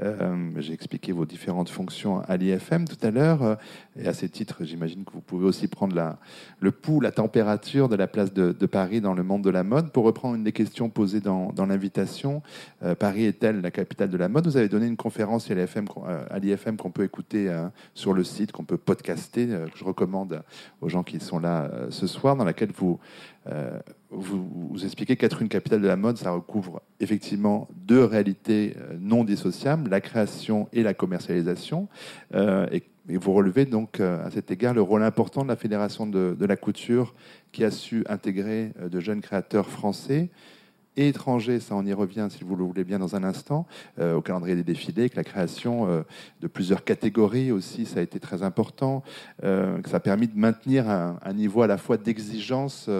Euh, 0.00 0.50
j'ai 0.56 0.72
expliqué 0.72 1.12
vos 1.12 1.26
différentes 1.26 1.68
fonctions 1.68 2.20
à 2.20 2.36
l'IFM 2.36 2.86
tout 2.86 3.06
à 3.06 3.10
l'heure. 3.10 3.42
Euh, 3.42 3.54
et 3.96 4.08
à 4.08 4.14
ces 4.14 4.28
titres, 4.28 4.64
j'imagine 4.64 5.04
que 5.04 5.12
vous 5.12 5.20
pouvez 5.20 5.44
aussi 5.44 5.68
prendre 5.68 5.94
la, 5.94 6.18
le 6.60 6.70
pouls, 6.70 7.00
la 7.00 7.12
température 7.12 7.88
de 7.88 7.96
la 7.96 8.06
place 8.06 8.32
de, 8.32 8.52
Paris 8.66 9.02
dans 9.02 9.12
le 9.12 9.22
monde 9.22 9.42
de 9.42 9.50
la 9.50 9.64
mode. 9.64 9.92
Pour 9.92 10.04
reprendre 10.04 10.36
une 10.36 10.44
des 10.44 10.52
questions 10.52 10.88
posées 10.88 11.20
dans, 11.20 11.52
l'invitation, 11.66 12.42
euh, 12.82 12.94
Paris 12.94 13.24
est-elle 13.24 13.60
la 13.60 13.70
capitale 13.70 14.08
de 14.08 14.16
la 14.16 14.28
mode? 14.28 14.46
Vous 14.46 14.56
avez 14.56 14.68
donné 14.68 14.86
une 14.86 14.96
conférence 14.96 15.50
à 15.50 15.54
l'IFM 15.54 16.76
qu'on 16.76 16.90
peut 16.90 17.04
écouter 17.04 17.54
sur 17.94 18.14
le 18.14 18.24
site, 18.24 18.52
qu'on 18.52 18.64
peut 18.64 18.78
podcaster, 18.78 19.46
que 19.46 19.78
je 19.78 19.84
recommande 19.84 20.42
aux 20.80 20.88
gens 20.88 21.02
qui 21.02 21.20
sont 21.20 21.38
là 21.38 21.70
ce 21.90 22.06
soir, 22.06 22.36
dans 22.36 22.44
laquelle 22.44 22.72
vous 22.74 22.98
euh, 23.48 23.80
vous, 24.12 24.68
vous, 24.70 24.84
expliquez 24.84 25.16
qu'être 25.16 25.42
une 25.42 25.48
capitale 25.48 25.80
de 25.80 25.88
la 25.88 25.96
mode, 25.96 26.18
ça 26.18 26.30
recouvre 26.30 26.82
effectivement 27.00 27.68
deux 27.74 28.04
réalités 28.04 28.76
euh, 28.76 28.96
non 29.00 29.24
dissociables, 29.24 29.90
la 29.90 30.00
création 30.00 30.68
et 30.72 30.82
la 30.82 30.94
commercialisation. 30.94 31.88
Euh, 32.34 32.66
et, 32.72 32.82
vous 33.08 33.32
relevez 33.32 33.64
donc 33.64 33.98
à 33.98 34.30
cet 34.30 34.52
égard 34.52 34.74
le 34.74 34.80
rôle 34.80 35.02
important 35.02 35.42
de 35.42 35.48
la 35.48 35.56
Fédération 35.56 36.06
de, 36.06 36.36
la 36.38 36.56
couture 36.56 37.16
qui 37.50 37.64
a 37.64 37.72
su 37.72 38.04
intégrer 38.08 38.70
de 38.80 39.00
jeunes 39.00 39.20
créateurs 39.20 39.68
français 39.68 40.30
et 40.96 41.08
étrangers, 41.08 41.60
ça 41.60 41.74
on 41.74 41.84
y 41.86 41.92
revient 41.92 42.28
si 42.30 42.44
vous 42.44 42.54
le 42.54 42.64
voulez 42.64 42.84
bien 42.84 42.98
dans 42.98 43.16
un 43.16 43.24
instant, 43.24 43.66
euh, 43.98 44.14
au 44.14 44.20
calendrier 44.20 44.54
des 44.56 44.62
défilés, 44.62 45.08
que 45.08 45.16
la 45.16 45.24
création 45.24 45.88
euh, 45.88 46.02
de 46.40 46.46
plusieurs 46.46 46.84
catégories 46.84 47.50
aussi, 47.50 47.86
ça 47.86 48.00
a 48.00 48.02
été 48.02 48.20
très 48.20 48.42
important, 48.42 49.02
euh, 49.42 49.80
que 49.80 49.88
ça 49.88 49.96
a 49.96 50.00
permis 50.00 50.28
de 50.28 50.36
maintenir 50.36 50.88
un, 50.88 51.18
niveau 51.32 51.62
à 51.62 51.66
la 51.66 51.78
fois 51.78 51.96
d'exigence 51.96 52.90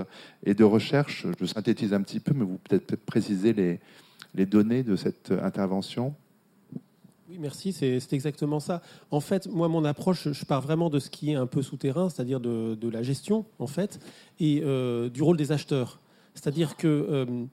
et 0.45 0.55
de 0.55 0.65
recherche. 0.65 1.27
Je 1.39 1.45
synthétise 1.45 1.93
un 1.93 2.01
petit 2.01 2.19
peu, 2.19 2.33
mais 2.35 2.45
vous 2.45 2.59
peut-être 2.59 2.97
préciser 2.97 3.53
les, 3.53 4.47
données 4.47 4.83
de 4.83 4.97
cette 4.97 5.31
intervention. 5.43 6.15
Oui, 7.29 7.37
merci, 7.39 7.73
c'est 7.73 8.13
exactement 8.13 8.59
ça. 8.59 8.81
En 9.11 9.21
fait, 9.21 9.47
moi, 9.49 9.69
mon 9.69 9.85
approche, 9.85 10.33
je 10.33 10.45
pars 10.47 10.63
vraiment 10.63 10.89
de 10.89 10.99
ce 10.99 11.11
qui 11.11 11.33
est 11.33 11.35
un 11.35 11.47
peu 11.47 11.61
souterrain, 11.61 12.09
c'est-à-dire 12.09 12.41
de, 12.41 12.89
la 12.89 13.03
gestion, 13.03 13.45
en 13.59 13.67
fait, 13.67 14.01
et 14.41 14.63
du 15.13 15.23
rôle 15.23 15.37
des 15.37 15.53
acheteurs. 15.53 15.99
C'est-à-dire 16.35 16.77
que 16.77 16.87
euh, 16.87 17.45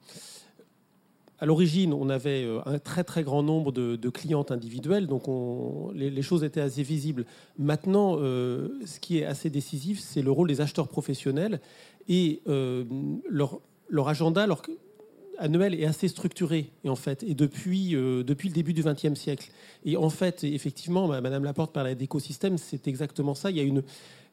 à 1.40 1.46
l'origine, 1.46 1.94
on 1.94 2.10
avait 2.10 2.44
euh, 2.44 2.60
un 2.66 2.80
très 2.80 3.04
très 3.04 3.24
grand 3.24 3.44
nombre 3.44 3.72
de, 3.72 4.10
clientes 4.10 4.52
individuelles, 4.52 5.08
donc 5.08 5.24
les, 5.94 6.22
choses 6.22 6.44
étaient 6.44 6.62
assez 6.62 6.84
visibles. 6.84 7.26
Maintenant, 7.58 8.18
euh, 8.20 8.80
ce 8.86 9.00
qui 9.00 9.20
est 9.20 9.26
assez 9.26 9.50
décisif, 9.50 10.00
c'est 10.00 10.22
le 10.22 10.32
rôle 10.32 10.48
des 10.48 10.62
acheteurs 10.62 10.88
professionnels 10.88 11.60
et 12.08 12.42
leur, 12.46 13.62
agenda 14.08 14.48
annuel 15.38 15.80
est 15.80 15.86
assez 15.86 16.08
structuré, 16.08 16.72
en 16.86 16.96
fait, 16.96 17.24
et 17.24 17.36
depuis, 17.36 17.92
le 17.92 18.24
début 18.24 18.74
du 18.74 18.84
XXe 18.84 19.14
siècle. 19.14 19.52
Et 19.86 19.96
en 19.96 20.10
fait, 20.10 20.44
effectivement, 20.44 21.08
Madame 21.08 21.44
Laporte 21.44 21.72
parlait 21.72 21.96
d'écosystème, 21.96 22.58
c'est 22.58 22.88
exactement 22.88 23.36
ça. 23.36 23.52
Il 23.52 23.84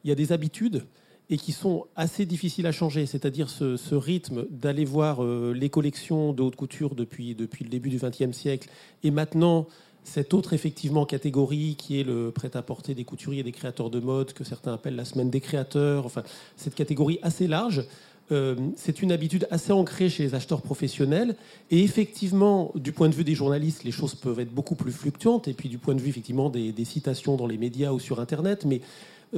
y 0.03 0.11
a 0.11 0.15
des 0.15 0.31
habitudes 0.31 0.83
et 1.29 1.37
qui 1.37 1.51
sont 1.51 1.85
assez 1.95 2.25
difficiles 2.25 2.67
à 2.67 2.71
changer, 2.71 3.05
c'est-à-dire 3.05 3.49
ce, 3.49 3.95
rythme 3.95 4.45
d'aller 4.49 4.85
voir 4.85 5.23
euh, 5.23 5.53
les 5.53 5.69
collections 5.69 6.33
de 6.33 6.41
haute 6.41 6.55
couture 6.55 6.95
depuis, 6.95 7.35
le 7.35 7.69
début 7.69 7.89
du 7.89 7.97
XXe 7.97 8.35
siècle, 8.35 8.69
et 9.03 9.11
maintenant 9.11 9.67
cette 10.03 10.33
autre 10.33 10.53
effectivement 10.53 11.05
catégorie 11.05 11.75
qui 11.77 11.99
est 11.99 12.03
le 12.03 12.31
prêt-à-porter 12.31 12.95
des 12.95 13.03
couturiers 13.03 13.41
et 13.41 13.43
des 13.43 13.51
créateurs 13.51 13.89
de 13.89 13.99
mode, 13.99 14.31
que 14.31 14.45
certains 14.45 14.73
appellent 14.73 14.95
la 14.95 15.03
semaine 15.03 15.29
des 15.29 15.41
créateurs, 15.41 16.05
enfin 16.05 16.23
cette 16.55 16.75
catégorie 16.75 17.19
assez 17.23 17.45
large, 17.45 17.83
euh, 18.31 18.55
c'est 18.75 19.01
une 19.01 19.11
habitude 19.11 19.47
assez 19.51 19.71
ancrée 19.71 20.09
chez 20.09 20.23
les 20.23 20.35
acheteurs 20.35 20.61
professionnels. 20.61 21.35
Et 21.71 21.83
effectivement, 21.83 22.71
du 22.75 22.91
point 22.91 23.09
de 23.09 23.15
vue 23.15 23.23
des 23.23 23.35
journalistes, 23.35 23.83
les 23.83 23.91
choses 23.91 24.15
peuvent 24.15 24.39
être 24.39 24.53
beaucoup 24.53 24.75
plus 24.75 24.91
fluctuantes. 24.91 25.47
Et 25.47 25.53
puis 25.53 25.69
du 25.69 25.77
point 25.77 25.95
de 25.95 26.01
vue 26.01 26.09
effectivement 26.09 26.49
des, 26.49 26.71
des 26.71 26.85
citations 26.85 27.37
dans 27.37 27.47
les 27.47 27.57
médias 27.57 27.91
ou 27.91 27.99
sur 27.99 28.19
Internet, 28.19 28.65
mais 28.65 28.81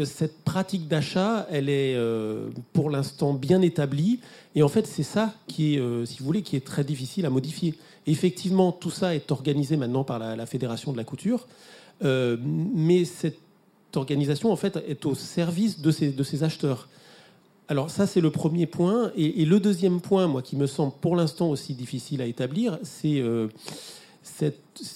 cette 0.06 0.44
pratique 0.44 0.88
d'achat, 0.88 1.48
elle 1.50 1.70
est 1.70 1.96
euh, 1.96 2.50
pour 2.74 2.90
l'instant 2.90 3.34
bien 3.34 3.62
établie. 3.62 4.20
Et 4.56 4.64
en 4.64 4.68
fait, 4.68 4.86
c'est 4.86 5.04
ça 5.04 5.34
qui 5.48 5.76
est, 5.76 5.80
euh, 5.80 6.06
si 6.06 6.20
vous 6.20 6.26
voulez, 6.26 6.42
qui 6.42 6.56
est 6.56 6.66
très 6.66 6.84
difficile 6.84 7.26
à 7.26 7.30
modifier. 7.30 7.76
effectivement, 8.08 8.72
tout 8.72 8.92
ça 8.92 9.16
est 9.16 9.32
organisé 9.32 9.78
maintenant 9.78 10.04
par 10.04 10.20
la, 10.20 10.46
Fédération 10.46 10.92
de 10.92 10.98
la 10.98 11.04
couture. 11.04 11.48
mais 12.02 13.06
cette 13.06 13.38
organisation, 13.96 14.52
en 14.52 14.56
fait, 14.56 14.78
est 14.88 15.06
au 15.06 15.16
service 15.16 15.82
de 15.82 15.92
ces 15.92 16.44
acheteurs. 16.44 16.88
Alors 17.70 17.92
ça, 17.92 18.08
c'est 18.08 18.20
le 18.20 18.32
premier 18.32 18.66
point. 18.66 19.12
Et, 19.16 19.46
le 19.46 19.60
deuxième 19.60 20.02
point, 20.02 20.26
moi, 20.26 20.42
qui 20.42 20.56
me 20.56 20.66
semble 20.66 20.92
pour 21.02 21.16
l'instant 21.16 21.50
aussi 21.52 21.76
difficile 21.76 22.20
à 22.20 22.26
établir, 22.26 22.80
c'est 22.82 23.24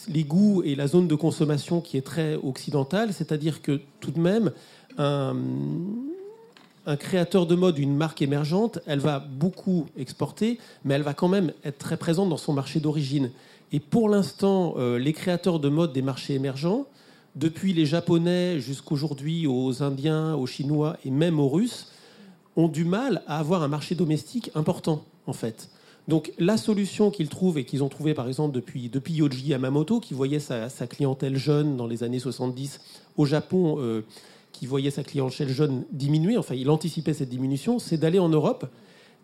les 0.07 0.23
goûts 0.23 0.63
et 0.63 0.73
la 0.73 0.87
zone 0.87 1.07
de 1.07 1.13
consommation 1.13 1.81
qui 1.81 1.97
est 1.97 2.01
très 2.01 2.33
occidentale. 2.35 3.13
C'est-à-dire 3.13 3.61
que 3.61 3.79
tout 3.99 4.09
de 4.09 4.19
même, 4.19 4.51
un, 4.97 5.35
créateur 6.99 7.45
de 7.45 7.55
mode, 7.55 7.77
une 7.77 7.95
marque 7.95 8.21
émergente, 8.21 8.79
elle 8.85 8.99
va 8.99 9.19
beaucoup 9.19 9.85
exporter, 9.97 10.59
mais 10.83 10.95
elle 10.95 11.01
va 11.01 11.13
quand 11.13 11.29
même 11.29 11.53
être 11.63 11.77
très 11.77 11.97
présente 11.97 12.29
dans 12.29 12.37
son 12.37 12.53
marché 12.53 12.79
d'origine. 12.79 13.31
Et 13.71 13.79
pour 13.79 14.09
l'instant, 14.09 14.75
euh, 14.77 14.99
les 14.99 15.13
créateurs 15.13 15.59
de 15.59 15.69
mode 15.69 15.93
des 15.93 16.01
marchés 16.01 16.33
émergents, 16.33 16.85
depuis 17.35 17.73
les 17.73 17.85
Japonais 17.85 18.59
jusqu'aujourd'hui 18.59 19.47
aux 19.47 19.81
Indiens, 19.81 20.35
aux 20.35 20.45
Chinois 20.45 20.97
et 21.05 21.09
même 21.09 21.39
aux 21.39 21.49
Russes, 21.49 21.91
ont 22.55 22.67
du 22.67 22.85
mal 22.85 23.23
à 23.27 23.39
avoir 23.39 23.63
un 23.63 23.67
marché 23.67 23.95
domestique 23.95 24.51
important, 24.53 25.03
en 25.25 25.33
fait. 25.33 25.69
Donc 26.07 26.33
la 26.37 26.57
solution 26.57 27.11
qu'ils 27.11 27.29
trouvent 27.29 27.57
et 27.57 27.63
qu'ils 27.63 27.83
ont 27.83 27.89
trouvé 27.89 28.13
par 28.13 28.27
exemple 28.27 28.53
depuis, 28.53 28.89
depuis 28.89 29.13
Yoji 29.13 29.47
Yamamoto, 29.47 29.99
qui 29.99 30.13
voyait 30.13 30.39
sa, 30.39 30.69
clientèle 30.87 31.37
jeune 31.37 31.77
dans 31.77 31.87
les 31.87 32.03
années 32.03 32.19
70 32.19 32.81
au 33.15 33.25
Japon, 33.25 33.77
euh, 33.79 34.03
qui 34.63 34.67
voyait 34.67 34.91
sa 34.91 35.03
clientèle 35.03 35.49
jeune 35.49 35.83
diminuer, 35.91 36.37
enfin 36.37 36.55
il 36.55 36.69
anticipait 36.69 37.13
cette 37.13 37.27
diminution, 37.27 37.79
c'est 37.79 37.97
d'aller 37.97 38.17
en 38.17 38.29
Europe. 38.29 38.65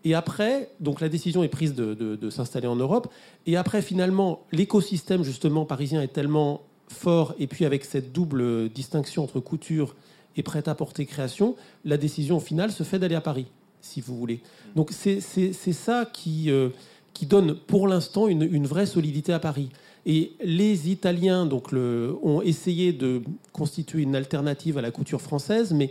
Et 0.04 0.12
après, 0.12 0.70
donc 0.80 1.00
la 1.00 1.08
décision 1.08 1.42
est 1.42 1.48
prise 1.48 1.74
de, 1.74 2.28
s'installer 2.28 2.66
en 2.66 2.76
Europe. 2.76 3.10
Et 3.46 3.56
après, 3.56 3.80
finalement, 3.80 4.42
l'écosystème 4.52 5.22
justement 5.22 5.64
parisien 5.64 6.02
est 6.02 6.12
tellement 6.12 6.60
fort, 6.88 7.34
et 7.38 7.46
puis 7.46 7.64
avec 7.64 7.86
cette 7.86 8.12
double 8.12 8.68
distinction 8.68 9.24
entre 9.24 9.40
couture 9.40 9.96
et 10.36 10.42
prêt-à-porter 10.42 11.06
création, 11.06 11.56
la 11.86 11.96
décision 11.96 12.38
finale 12.38 12.70
se 12.70 12.82
fait 12.82 12.98
d'aller 12.98 13.14
à 13.14 13.22
Paris, 13.22 13.46
si 13.80 14.02
vous 14.02 14.18
voulez. 14.18 14.42
Donc 14.76 14.90
c'est 14.92 15.22
ça 15.22 16.04
qui, 16.04 16.50
euh, 16.50 16.68
qui 17.14 17.24
donne 17.24 17.54
pour 17.54 17.88
l'instant 17.88 18.28
une 18.28 18.66
vraie 18.66 18.84
solidité 18.84 19.32
à 19.32 19.38
Paris. 19.38 19.70
Et 20.06 20.32
les 20.42 20.90
Italiens 20.90 21.46
donc, 21.46 21.72
ont 21.72 22.40
essayé 22.42 22.92
de 22.92 23.22
constituer 23.52 24.02
une 24.02 24.16
alternative 24.16 24.78
à 24.78 24.82
la 24.82 24.90
couture 24.90 25.20
française, 25.20 25.72
mais 25.72 25.90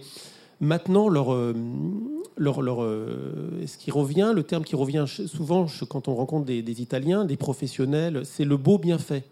maintenant, 0.59 1.09
leur, 1.09 1.33
euh, 1.33 1.53
leur, 2.37 2.61
leur, 2.61 2.83
euh, 2.83 3.63
ce 3.65 3.77
qui 3.77 3.91
revient, 3.91 4.31
le 4.33 4.43
terme 4.43 4.63
qui 4.63 4.75
revient 4.75 5.05
souvent 5.07 5.67
quand 5.87 6.07
on 6.07 6.15
rencontre 6.15 6.45
des, 6.45 6.81
Italiens, 6.81 7.25
des 7.25 7.37
professionnels, 7.37 8.21
c'est 8.25 8.45
le 8.45 8.57
beau 8.57 8.77
bien 8.77 8.97
fait. 8.97 9.25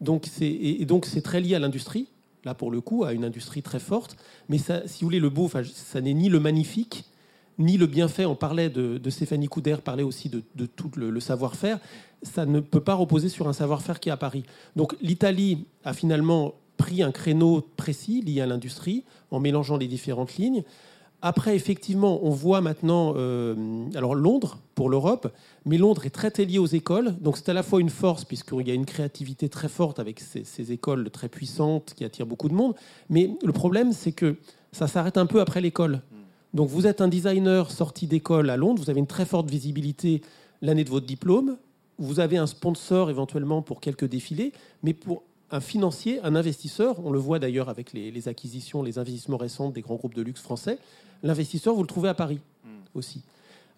Donc 0.00 0.28
et, 0.40 0.84
donc 0.84 1.06
c'est 1.06 1.22
très 1.22 1.40
lié 1.40 1.54
à 1.54 1.58
l'industrie, 1.58 2.06
là 2.44 2.54
pour 2.54 2.70
le 2.70 2.80
coup, 2.80 3.04
à 3.04 3.12
une 3.12 3.24
industrie 3.24 3.62
très 3.62 3.80
forte. 3.80 4.16
Mais 4.48 4.58
si 4.58 5.00
vous 5.00 5.06
voulez, 5.06 5.20
le 5.20 5.30
beau, 5.30 5.50
ça 5.72 6.00
n'est 6.00 6.14
ni 6.14 6.28
le 6.28 6.38
magnifique, 6.38 7.04
ni 7.58 7.76
le 7.76 7.86
bienfait. 7.86 8.24
On 8.24 8.36
parlait 8.36 8.70
de, 8.70 9.10
Stéphanie 9.10 9.48
Couder, 9.48 9.76
parlait 9.84 10.02
aussi 10.02 10.28
de, 10.28 10.66
tout 10.66 10.90
le, 10.96 11.20
savoir-faire. 11.20 11.78
Ça 12.22 12.46
ne 12.46 12.60
peut 12.60 12.80
pas 12.80 12.94
reposer 12.94 13.28
sur 13.28 13.48
un 13.48 13.52
savoir-faire 13.52 14.00
qui 14.00 14.08
est 14.08 14.12
à 14.12 14.16
Paris. 14.16 14.44
Donc 14.76 14.96
l'Italie 15.00 15.66
a 15.84 15.92
finalement 15.92 16.54
pris 16.76 17.02
un 17.02 17.10
créneau 17.10 17.66
précis 17.76 18.22
lié 18.22 18.40
à 18.40 18.46
l'industrie 18.46 19.04
en 19.30 19.40
mélangeant 19.40 19.76
les 19.76 19.88
différentes 19.88 20.36
lignes. 20.36 20.62
Après, 21.20 21.56
effectivement, 21.56 22.20
on 22.22 22.30
voit 22.30 22.60
maintenant, 22.60 23.14
euh, 23.16 23.86
alors 23.96 24.14
Londres 24.14 24.60
pour 24.76 24.88
l'Europe, 24.88 25.32
mais 25.66 25.76
Londres 25.76 26.06
est 26.06 26.10
très 26.10 26.30
lié 26.44 26.58
aux 26.58 26.66
écoles, 26.66 27.16
donc 27.20 27.36
c'est 27.36 27.48
à 27.48 27.54
la 27.54 27.64
fois 27.64 27.80
une 27.80 27.90
force 27.90 28.24
puisqu'il 28.24 28.68
y 28.68 28.70
a 28.70 28.74
une 28.74 28.86
créativité 28.86 29.48
très 29.48 29.68
forte 29.68 29.98
avec 29.98 30.20
ces, 30.20 30.44
ces, 30.44 30.70
écoles 30.70 31.10
très 31.10 31.28
puissantes 31.28 31.94
qui 31.96 32.04
attirent 32.04 32.26
beaucoup 32.26 32.48
de 32.48 32.54
monde, 32.54 32.76
mais 33.10 33.32
le 33.42 33.52
problème 33.52 33.92
c'est 33.92 34.12
que 34.12 34.36
ça 34.70 34.86
s'arrête 34.86 35.18
un 35.18 35.26
peu 35.26 35.40
après 35.40 35.60
l'école. 35.60 36.02
Donc 36.58 36.70
vous 36.70 36.88
êtes 36.88 37.00
un 37.00 37.06
designer 37.06 37.70
sorti 37.70 38.08
d'école 38.08 38.50
à 38.50 38.56
Londres, 38.56 38.82
vous 38.82 38.90
avez 38.90 38.98
une 38.98 39.06
très 39.06 39.24
forte 39.24 39.48
visibilité 39.48 40.22
l'année 40.60 40.82
de 40.82 40.90
votre 40.90 41.06
diplôme, 41.06 41.56
vous 41.98 42.18
avez 42.18 42.36
un 42.36 42.48
sponsor 42.48 43.10
éventuellement 43.10 43.62
pour 43.62 43.80
quelques 43.80 44.06
défilés, 44.06 44.52
mais 44.82 44.92
pour 44.92 45.22
un 45.52 45.60
financier, 45.60 46.18
un 46.24 46.34
investisseur, 46.34 46.96
on 47.06 47.12
le 47.12 47.20
voit 47.20 47.38
d'ailleurs 47.38 47.68
avec 47.68 47.92
les, 47.92 48.26
acquisitions, 48.26 48.82
les 48.82 48.98
investissements 48.98 49.36
récents 49.36 49.70
des 49.70 49.82
grands 49.82 49.94
groupes 49.94 50.16
de 50.16 50.22
luxe 50.22 50.40
français, 50.40 50.80
l'investisseur, 51.22 51.76
vous 51.76 51.82
le 51.82 51.86
trouvez 51.86 52.08
à 52.08 52.14
Paris 52.14 52.40
hmm. 52.64 52.68
aussi. 52.96 53.22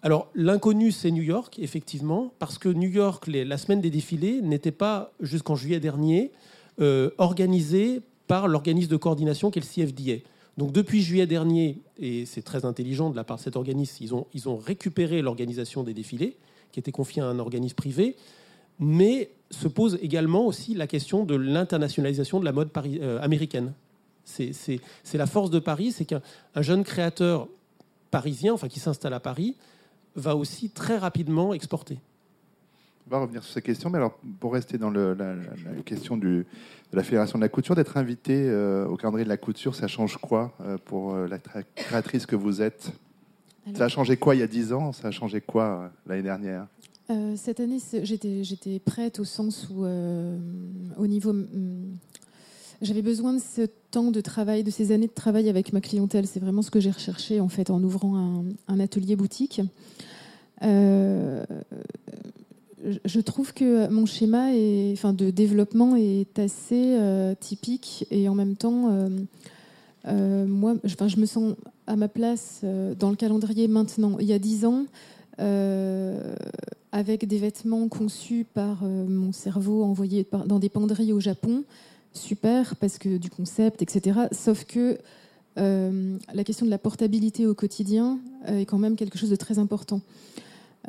Alors 0.01 0.29
l'inconnu, 0.33 0.91
c'est 0.91 1.11
New 1.11 1.21
York, 1.21 1.59
effectivement, 1.59 2.33
parce 2.39 2.57
que 2.57 2.67
New 2.67 2.89
York, 2.89 3.27
la 3.27 3.59
semaine 3.59 3.81
des 3.81 3.91
défilés, 3.91 4.41
n'était 4.41 4.71
pas, 4.71 5.11
jusqu'en 5.19 5.55
juillet 5.55 5.79
dernier, 5.79 6.31
euh, 6.79 7.11
organisée 7.19 8.01
par 8.25 8.47
l'organisme 8.47 8.89
de 8.89 8.97
coordination 8.97 9.51
qui 9.51 9.59
est 9.59 9.61
le 9.61 9.85
CFDA. 9.85 10.27
Donc 10.57 10.71
depuis 10.71 11.01
juillet 11.01 11.27
dernier, 11.27 11.81
et 11.97 12.25
c'est 12.25 12.41
très 12.41 12.65
intelligent 12.65 13.09
de 13.09 13.15
la 13.15 13.23
part 13.23 13.37
de 13.37 13.41
cet 13.41 13.55
organisme, 13.55 14.03
ils 14.33 14.49
ont, 14.49 14.57
récupéré 14.57 15.21
l'organisation 15.21 15.83
des 15.83 15.93
défilés, 15.93 16.37
qui 16.71 16.79
était 16.79 16.91
confiée 16.91 17.21
à 17.21 17.25
un 17.25 17.39
organisme 17.39 17.75
privé, 17.75 18.15
mais 18.79 19.31
se 19.49 19.67
pose 19.67 19.97
également 20.01 20.45
aussi 20.45 20.73
la 20.73 20.87
question 20.87 21.23
de 21.25 21.35
l'internationalisation 21.35 22.39
de 22.39 22.45
la 22.45 22.51
mode 22.51 22.69
euh, 22.77 23.21
américaine. 23.21 23.73
C'est 24.23 24.79
la 25.13 25.25
force 25.25 25.49
de 25.49 25.59
Paris, 25.59 25.91
c'est 25.91 26.05
qu'un 26.05 26.21
jeune 26.57 26.83
créateur 26.83 27.47
parisien, 28.11 28.53
enfin 28.53 28.67
qui 28.67 28.79
s'installe 28.79 29.13
à 29.13 29.19
Paris, 29.19 29.55
va 30.15 30.35
aussi 30.35 30.69
très 30.69 30.97
rapidement 30.97 31.53
exporter. 31.53 31.97
Va 33.11 33.19
revenir 33.19 33.43
sur 33.43 33.51
ces 33.51 33.61
questions, 33.61 33.89
mais 33.89 33.97
alors 33.97 34.17
pour 34.39 34.53
rester 34.53 34.77
dans 34.77 34.89
la, 34.89 35.35
question 35.83 36.15
du, 36.15 36.45
de 36.91 36.95
la 36.95 37.03
Fédération 37.03 37.37
de 37.37 37.43
la 37.43 37.49
couture, 37.49 37.75
d'être 37.75 37.97
invité 37.97 38.47
euh, 38.47 38.87
au 38.87 38.95
calendrier 38.95 39.25
de 39.25 39.29
la 39.29 39.35
couture, 39.35 39.75
ça 39.75 39.89
change 39.89 40.15
quoi 40.15 40.55
euh, 40.61 40.77
pour 40.85 41.13
euh, 41.13 41.27
la 41.27 41.37
créatrice 41.37 42.25
que 42.25 42.37
vous 42.37 42.61
êtes? 42.61 42.93
Ça 43.75 43.83
a 43.83 43.87
changé 43.89 44.15
quoi 44.15 44.33
il 44.35 44.39
y 44.39 44.43
a 44.43 44.47
dix 44.47 44.71
ans? 44.71 44.93
Ça 44.93 45.09
a 45.09 45.11
changé 45.11 45.41
quoi 45.41 45.91
l'année 46.07 46.21
dernière? 46.21 46.67
Cette 47.35 47.59
année, 47.59 47.79
j'étais 48.01 48.79
prête 48.79 49.19
au 49.19 49.25
sens 49.25 49.67
où, 49.69 49.83
au 49.83 51.07
niveau 51.07 51.35
j'avais 52.81 53.01
besoin 53.01 53.33
de 53.33 53.39
ce 53.39 53.63
temps 53.91 54.11
de 54.11 54.21
travail, 54.21 54.63
de 54.63 54.71
ces 54.71 54.93
années 54.93 55.07
de 55.07 55.13
travail 55.13 55.49
avec 55.49 55.73
ma 55.73 55.81
clientèle. 55.81 56.27
C'est 56.27 56.39
vraiment 56.39 56.61
ce 56.61 56.71
que 56.71 56.79
j'ai 56.79 56.91
recherché 56.91 57.41
en 57.41 57.49
fait 57.49 57.71
en 57.71 57.83
ouvrant 57.83 58.15
un, 58.15 58.45
un 58.69 58.79
atelier 58.79 59.17
boutique. 59.17 59.59
Euh, 60.63 61.45
je 63.05 63.19
trouve 63.19 63.53
que 63.53 63.87
mon 63.89 64.05
schéma 64.05 64.51
de 64.51 65.29
développement 65.29 65.95
est 65.95 66.39
assez 66.39 66.97
typique 67.39 68.05
et 68.11 68.27
en 68.27 68.35
même 68.35 68.55
temps, 68.55 68.89
moi, 70.05 70.75
je, 70.83 70.93
enfin, 70.93 71.07
je 71.07 71.17
me 71.17 71.25
sens 71.25 71.55
à 71.87 71.95
ma 71.95 72.07
place 72.07 72.61
dans 72.99 73.09
le 73.09 73.15
calendrier 73.15 73.67
maintenant. 73.67 74.17
Il 74.19 74.27
y 74.27 74.33
a 74.33 74.39
dix 74.39 74.65
ans, 74.65 74.85
avec 76.91 77.27
des 77.27 77.37
vêtements 77.37 77.87
conçus 77.87 78.45
par 78.53 78.83
mon 78.83 79.31
cerveau, 79.31 79.83
envoyés 79.83 80.25
dans 80.45 80.59
des 80.59 80.69
penderies 80.69 81.13
au 81.13 81.19
Japon, 81.19 81.63
super, 82.13 82.75
parce 82.75 82.97
que 82.97 83.17
du 83.17 83.29
concept, 83.29 83.81
etc. 83.81 84.21
Sauf 84.31 84.65
que 84.65 84.97
euh, 85.57 86.17
la 86.33 86.43
question 86.43 86.65
de 86.65 86.71
la 86.71 86.77
portabilité 86.77 87.45
au 87.45 87.53
quotidien 87.53 88.19
euh, 88.47 88.59
est 88.59 88.65
quand 88.65 88.77
même 88.77 88.95
quelque 88.95 89.17
chose 89.17 89.29
de 89.29 89.35
très 89.35 89.59
important. 89.59 90.01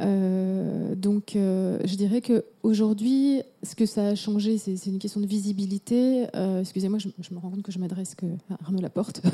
Euh, 0.00 0.94
donc, 0.94 1.32
je 1.34 1.94
dirais 1.96 2.22
qu'aujourd'hui, 2.22 3.42
ce 3.62 3.74
que 3.74 3.86
ça 3.86 4.08
a 4.08 4.14
changé, 4.14 4.58
c'est 4.58 4.86
une 4.86 4.98
question 4.98 5.20
de 5.20 5.26
visibilité. 5.26 6.26
Excusez-moi, 6.60 6.98
je, 6.98 7.08
me 7.34 7.38
rends 7.38 7.50
compte 7.50 7.62
que 7.62 7.72
je 7.72 7.78
m'adresse 7.78 8.16
à 8.50 8.54
Arnaud 8.62 8.80
Laporte 8.80 9.20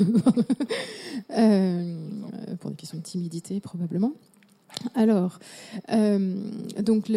pour 2.59 2.71
des 2.71 2.75
questions 2.77 2.97
de 2.97 3.03
timidité, 3.03 3.59
probablement. 3.59 4.13
Alors, 4.95 5.39
donc, 5.89 7.09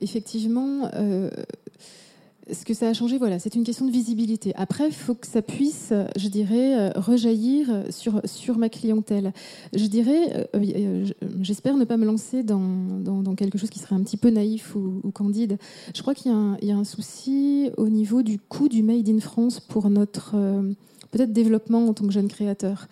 effectivement, 0.00 0.90
ce 2.52 2.64
que 2.64 2.74
ça 2.74 2.88
a 2.88 2.92
changé, 2.92 3.18
voilà, 3.18 3.38
c'est 3.38 3.54
une 3.54 3.64
question 3.64 3.86
de 3.86 3.90
visibilité. 3.90 4.52
Après, 4.56 4.86
il 4.86 4.94
faut 4.94 5.14
que 5.14 5.26
ça 5.26 5.42
puisse, 5.42 5.92
je 6.16 6.28
dirais, 6.28 6.78
euh, 6.78 6.90
rejaillir 6.96 7.84
sur, 7.90 8.20
sur 8.24 8.58
ma 8.58 8.68
clientèle. 8.68 9.32
Je 9.74 9.86
dirais, 9.86 10.46
euh, 10.54 10.60
euh, 10.62 11.06
j'espère 11.40 11.76
ne 11.76 11.84
pas 11.84 11.96
me 11.96 12.04
lancer 12.04 12.42
dans, 12.42 12.60
dans, 12.60 13.34
quelque 13.34 13.58
chose 13.58 13.70
qui 13.70 13.78
serait 13.78 13.94
un 13.94 14.02
petit 14.02 14.16
peu 14.16 14.30
naïf 14.30 14.74
ou, 14.74 15.10
candide. 15.12 15.58
Je 15.94 16.02
crois 16.02 16.14
qu'il 16.14 16.32
y, 16.62 16.70
a 16.70 16.76
un 16.76 16.84
souci 16.84 17.70
au 17.76 17.88
niveau 17.88 18.22
du 18.22 18.38
coût 18.38 18.68
du 18.68 18.82
Made 18.82 19.08
in 19.08 19.20
France 19.20 19.60
pour 19.60 19.88
notre 19.88 20.32
peut-être 21.10 21.32
développement 21.32 21.86
en 21.86 21.94
tant 21.94 22.06
que 22.06 22.12
jeune 22.12 22.28
créateur. 22.28 22.88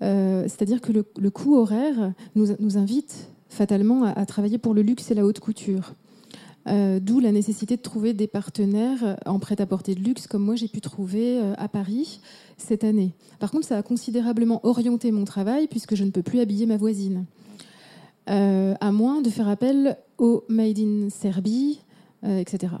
C'est-à-dire 0.00 0.80
que 0.80 0.92
le, 0.92 1.04
le, 1.18 1.30
coût 1.30 1.56
horaire 1.56 2.12
nous, 2.34 2.48
nous 2.58 2.78
invite 2.78 3.30
fatalement 3.48 4.04
à 4.04 4.26
travailler 4.26 4.58
pour 4.58 4.74
le 4.74 4.82
luxe 4.82 5.10
et 5.10 5.14
la 5.14 5.24
haute 5.24 5.40
couture. 5.40 5.94
Euh, 6.70 7.00
d'où 7.00 7.18
la 7.18 7.32
nécessité 7.32 7.76
de 7.76 7.82
trouver 7.82 8.14
des 8.14 8.28
partenaires 8.28 9.16
en 9.26 9.40
prêt-à-porter 9.40 9.94
de 9.94 10.00
luxe, 10.00 10.26
comme 10.26 10.44
moi 10.44 10.54
j'ai 10.54 10.68
pu 10.68 10.80
trouver 10.80 11.40
euh, 11.40 11.54
à 11.58 11.68
Paris 11.68 12.20
cette 12.58 12.84
année. 12.84 13.12
Par 13.40 13.50
contre, 13.50 13.66
ça 13.66 13.76
a 13.78 13.82
considérablement 13.82 14.60
orienté 14.64 15.10
mon 15.10 15.24
travail, 15.24 15.66
puisque 15.66 15.96
je 15.96 16.04
ne 16.04 16.10
peux 16.10 16.22
plus 16.22 16.38
habiller 16.38 16.66
ma 16.66 16.76
voisine. 16.76 17.24
Euh, 18.28 18.74
à 18.80 18.92
moins 18.92 19.20
de 19.20 19.30
faire 19.30 19.48
appel 19.48 19.96
au 20.18 20.44
Made 20.48 20.78
in 20.78 21.08
Serbie, 21.10 21.80
etc. 22.22 22.74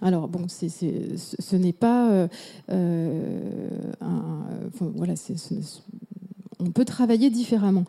Alors 0.00 0.28
bon, 0.28 0.46
ce 0.48 1.56
n'est 1.56 1.72
pas 1.72 2.28
voilà, 4.80 5.14
on 6.60 6.70
peut 6.70 6.84
travailler 6.84 7.30
différemment 7.30 7.84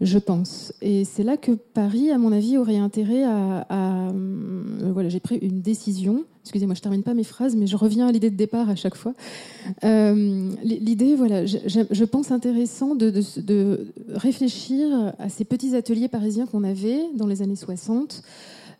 je 0.00 0.18
pense. 0.18 0.72
Et 0.80 1.04
c'est 1.04 1.24
là 1.24 1.36
que 1.36 1.52
Paris, 1.52 2.10
à 2.10 2.18
mon 2.18 2.32
avis, 2.32 2.56
aurait 2.56 2.76
intérêt 2.76 3.24
à. 3.24 3.66
Euh, 3.70 4.90
voilà, 4.92 5.08
j'ai 5.08 5.20
pris 5.20 5.36
une 5.36 5.60
décision. 5.60 6.24
Excusez-moi, 6.44 6.74
je 6.74 6.80
termine 6.80 7.02
pas 7.02 7.14
mes 7.14 7.24
phrases, 7.24 7.56
mais 7.56 7.66
je 7.66 7.76
reviens 7.76 8.06
à 8.06 8.12
l'idée 8.12 8.30
de 8.30 8.36
départ 8.36 8.70
à 8.70 8.76
chaque 8.76 8.94
fois. 8.94 9.12
Euh, 9.84 10.50
l'idée, 10.62 11.14
voilà, 11.14 11.44
je, 11.44 12.04
pense 12.04 12.30
intéressant 12.30 12.94
de, 12.94 13.92
réfléchir 14.08 15.12
à 15.18 15.28
ces 15.28 15.44
petits 15.44 15.74
ateliers 15.76 16.08
parisiens 16.08 16.46
qu'on 16.46 16.64
avait 16.64 17.00
dans 17.14 17.26
les 17.26 17.42
années 17.42 17.56
60. 17.56 18.22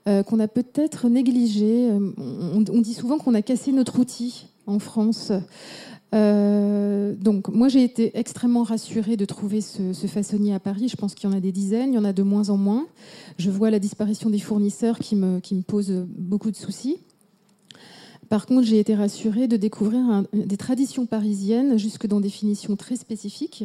Euh, 0.07 0.23
qu'on 0.23 0.41
a 0.41 0.49
peut-être 0.49 1.09
négligé. 1.09 1.91
On, 2.17 2.81
dit 2.81 2.95
souvent 2.95 3.19
qu'on 3.19 3.35
a 3.35 3.43
cassé 3.43 3.73
notre 3.73 3.99
outil 3.99 4.47
en 4.67 4.79
France. 4.79 5.33
Euh, 6.15 7.15
donc, 7.15 7.49
moi, 7.49 7.69
j'ai 7.69 7.85
été 7.85 8.19
extrêmement 8.19 8.63
rassurée 8.63 9.17
de 9.17 9.25
trouver 9.25 9.61
ce, 9.61 9.93
façonnier 10.07 10.55
à 10.55 10.61
Paris. 10.61 10.89
Je 10.89 10.97
pense 10.97 11.15
qu'il 11.15 11.29
y 11.29 11.33
en 11.33 11.37
a 11.37 11.41
des 11.41 11.53
dizaines, 11.53 11.93
il 11.93 11.97
y 11.97 11.99
en 11.99 12.05
a 12.05 12.13
de 12.13 12.23
moins 12.23 12.51
en 12.51 12.57
moins. 12.57 12.87
Je 13.39 13.51
vois 13.51 13.71
la 13.71 13.79
disparition 13.79 14.31
des 14.31 14.39
fournisseurs 14.39 14.99
qui 14.99 15.17
me, 15.17 15.41
qui 15.41 15.55
pose 15.63 16.07
beaucoup 16.09 16.51
de 16.51 16.57
soucis. 16.57 16.99
Par 18.29 18.45
contre, 18.45 18.67
j'ai 18.67 18.79
été 18.79 18.95
rassurée 18.95 19.49
de 19.49 19.57
découvrir 19.57 20.25
des 20.35 20.59
traditions 20.59 21.07
parisiennes, 21.07 21.79
jusque 21.79 22.07
dans 22.07 22.21
des 22.21 22.29
finitions 22.29 22.77
très 22.77 22.97
spécifiques, 22.97 23.65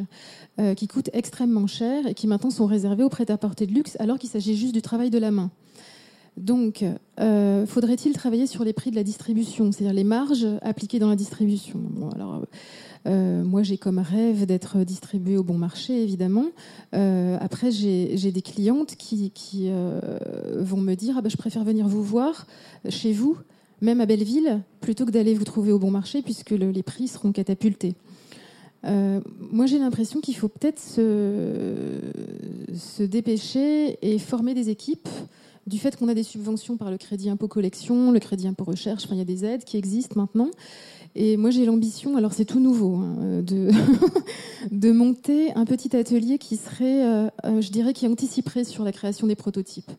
euh, 0.60 0.74
qui 0.74 0.88
coûtent 0.88 1.10
extrêmement 1.12 1.68
cher 1.68 2.08
et 2.08 2.14
qui 2.14 2.28
maintenant 2.28 2.50
sont 2.50 2.66
réservées 2.66 3.04
au 3.04 3.10
prêt-à-porter 3.10 3.68
de 3.68 3.74
luxe, 3.74 3.98
alors 4.00 4.18
qu'il 4.18 4.30
s'agit 4.30 4.56
juste 4.56 4.74
du 4.74 4.82
travail 4.82 5.10
de 5.10 5.18
la 5.18 5.32
main. 5.32 5.52
Donc, 6.38 6.84
euh, 7.20 7.66
faudrait-il 7.68 8.14
travailler 8.14 8.48
sur 8.48 8.64
les 8.64 8.74
prix 8.74 8.90
de 8.90 8.96
la 8.96 9.04
distribution, 9.04 9.72
c'est-à-dire 9.72 9.94
les 9.94 10.04
marges 10.04 10.48
appliquées 10.62 10.98
dans 11.00 11.10
la 11.10 11.16
distribution? 11.16 11.80
Euh, 13.06 13.44
Moi, 13.44 13.62
j'ai 13.62 13.78
comme 13.78 14.00
rêve 14.00 14.46
d'être 14.46 14.80
distribuée 14.80 15.38
au 15.38 15.44
bon 15.44 15.58
marché, 15.58 16.02
évidemment. 16.02 16.48
Euh, 16.96 17.38
après, 17.40 17.70
j'ai 17.72 18.32
des 18.32 18.42
clientes 18.42 18.96
qui, 18.96 19.32
vont 20.58 20.82
me 20.82 20.96
dire 20.96 21.16
ah 21.18 21.22
ben, 21.22 21.30
Je 21.30 21.38
préfère 21.38 21.64
venir 21.64 21.88
vous 21.88 22.04
voir 22.04 22.48
chez 22.90 23.14
vous, 23.14 23.38
même 23.82 24.02
à 24.02 24.08
Belleville, 24.08 24.62
plutôt 24.82 25.06
que 25.06 25.12
d'aller 25.12 25.36
vous 25.36 25.46
trouver 25.46 25.72
au 25.72 25.78
bon 25.78 25.92
marché, 25.92 26.24
puisque 26.24 26.52
les 26.52 26.84
prix 26.84 27.08
seront 27.08 27.32
catapultés. 27.32 27.94
moi, 28.84 29.68
j'ai 29.68 29.78
l'impression 29.78 30.20
qu'il 30.20 30.36
faut 30.36 30.50
peut-être 30.50 30.80
se, 30.80 31.04
dépêcher 33.04 34.00
et 34.02 34.18
former 34.18 34.56
des 34.56 34.72
équipes 34.72 35.10
du 35.68 35.80
fait 35.80 35.96
qu'on 35.96 36.08
a 36.08 36.14
des 36.14 36.24
subventions 36.24 36.78
par 36.78 36.92
le 36.92 36.98
crédit 36.98 37.30
impôt 37.30 37.48
collection, 37.48 38.12
le 38.12 38.20
crédit 38.20 38.48
impôt 38.48 38.66
recherche, 38.66 39.06
il 39.12 39.18
y 39.18 39.22
a 39.22 39.26
des 39.26 39.46
aides 39.46 39.64
qui 39.64 39.78
existent 39.78 40.20
maintenant. 40.20 40.50
Et 41.16 41.38
moi 41.38 41.52
j'ai 41.52 41.66
l'ambition, 41.66 42.18
alors 42.18 42.34
c'est 42.34 42.46
tout 42.46 42.60
nouveau, 42.60 42.96
hein, 42.96 43.42
de, 43.44 43.70
de 44.72 44.92
monter 44.92 45.54
un 45.54 45.66
petit 45.66 45.96
atelier 45.96 46.40
qui 46.40 46.58
serait, 46.58 47.06
euh, 47.06 47.28
euh, 47.46 47.62
je 47.62 47.70
dirais, 47.70 47.94
qui 47.94 48.08
anticiperait 48.08 48.64
sur 48.64 48.84
la 48.84 48.92
création 48.92 49.28
des 49.28 49.36
prototypes. 49.36 49.92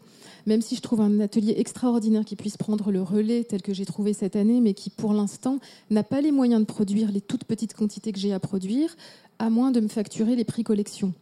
Même 0.47 0.61
si 0.61 0.75
je 0.75 0.81
trouve 0.81 1.01
un 1.01 1.21
atelier 1.21 1.55
extraordinaire 1.57 2.25
qui 2.25 2.35
puisse 2.35 2.57
prendre 2.57 2.91
le 2.91 3.01
relais 3.01 3.45
tel 3.45 3.63
que 3.63 3.73
j'ai 3.73 3.87
trouvé 3.87 4.13
cette 4.13 4.35
année, 4.35 4.61
mais 4.61 4.75
qui 4.75 4.91
pour 4.91 5.13
l'instant 5.13 5.59
n'a 5.91 6.03
pas 6.03 6.21
les 6.21 6.33
moyens 6.33 6.61
de 6.61 6.67
produire 6.67 7.13
les 7.13 7.21
toutes 7.21 7.45
petites 7.45 7.75
quantités 7.75 8.13
que 8.13 8.19
j'ai 8.19 8.33
à 8.33 8.41
produire, 8.41 8.97
à 9.39 9.51
moins 9.51 9.71
de 9.71 9.81
me 9.81 9.89
facturer 9.89 10.35
les 10.35 10.45
prix 10.45 10.65
collection. 10.65 11.15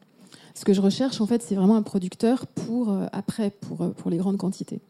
Ce 0.54 0.64
que 0.64 0.72
je 0.72 0.80
recherche, 0.80 1.20
en 1.20 1.26
fait, 1.26 1.42
c'est 1.42 1.54
vraiment 1.54 1.76
un 1.76 1.82
producteur 1.82 2.46
pour 2.46 2.90
euh, 2.90 3.06
après, 3.12 3.50
pour, 3.50 3.82
euh, 3.82 3.88
pour 3.90 4.10
les 4.10 4.16
grandes 4.18 4.36
quantités. 4.36 4.80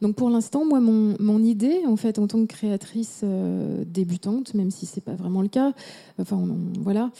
Donc 0.00 0.16
pour 0.16 0.30
l'instant, 0.30 0.64
moi, 0.64 0.80
mon, 0.80 1.14
mon, 1.20 1.42
idée, 1.42 1.80
en 1.86 1.96
fait, 1.96 2.18
en 2.18 2.26
tant 2.26 2.40
que 2.40 2.52
créatrice 2.52 3.20
euh, 3.22 3.84
débutante, 3.86 4.54
même 4.54 4.70
si 4.70 4.84
c'est 4.84 5.00
pas 5.00 5.14
vraiment 5.14 5.42
le 5.42 5.48
cas, 5.48 5.72
enfin, 6.20 6.44
voilà, 6.80 7.10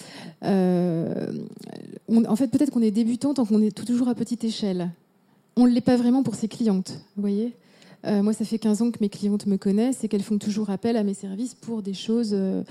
en 0.42 2.36
fait, 2.36 2.48
peut-être 2.48 2.70
qu'on 2.70 2.82
est 2.82 2.90
débutante 2.90 3.36
tant 3.36 3.44
qu'on 3.44 3.62
est 3.62 3.76
toujours 3.76 4.08
à 4.08 4.14
petite 4.14 4.42
échelle. 4.42 4.90
On 5.56 5.66
ne 5.66 5.72
l'est 5.72 5.80
pas 5.80 5.96
vraiment 5.96 6.22
pour 6.22 6.34
ses 6.34 6.48
clientes, 6.48 7.00
vous 7.16 7.20
voyez? 7.20 7.54
Euh, 8.04 8.22
moi, 8.22 8.32
ça 8.32 8.44
fait 8.44 8.58
15 8.58 8.82
ans 8.82 8.90
que 8.90 8.98
mes 9.00 9.08
clientes 9.08 9.46
me 9.46 9.56
connaissent 9.56 10.02
et 10.02 10.08
qu'elles 10.08 10.22
font 10.22 10.38
toujours 10.38 10.70
appel 10.70 10.96
à 10.96 11.04
mes 11.04 11.14
services 11.14 11.54
pour 11.54 11.82
des 11.82 11.94
choses 11.94 12.32
euh, 12.32 12.62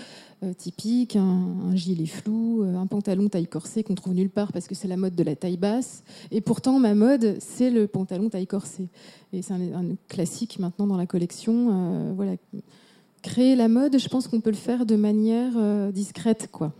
euh, 0.44 0.54
typiques, 0.54 1.15
un, 1.15 1.74
gilet 1.74 2.06
flou, 2.06 2.63
un 2.63 2.86
pantalon 2.86 3.30
taille 3.30 3.48
corsée 3.48 3.84
qu'on 3.84 3.96
trouve 3.96 4.13
nulle 4.13 4.30
part 4.30 4.52
parce 4.52 4.67
que 4.67 4.76
c'est 4.76 4.88
la 4.88 4.98
mode 4.98 5.15
de 5.15 5.24
la 5.24 5.36
taille 5.36 5.58
basse. 5.58 6.04
Et 6.32 6.41
pourtant, 6.41 6.80
ma 6.80 6.94
mode, 6.94 7.38
c'est 7.39 7.70
le 7.70 7.88
pantalon 7.88 8.30
taille 8.30 8.48
corsée. 8.48 8.89
Et 9.32 9.41
c'est 9.41 9.54
un, 9.54 9.96
classique 10.10 10.60
maintenant 10.60 10.88
dans 10.88 10.98
la 10.98 11.06
collection. 11.06 12.15
Créer 13.22 13.56
la 13.56 13.67
mode, 13.67 14.00
je 14.00 14.10
pense 14.10 14.28
qu'on 14.28 14.41
peut 14.41 14.50
le 14.50 14.56
faire 14.56 14.86
de 14.86 14.96
manière 14.96 15.54
discrète, 15.94 16.50
quoi. 16.52 16.74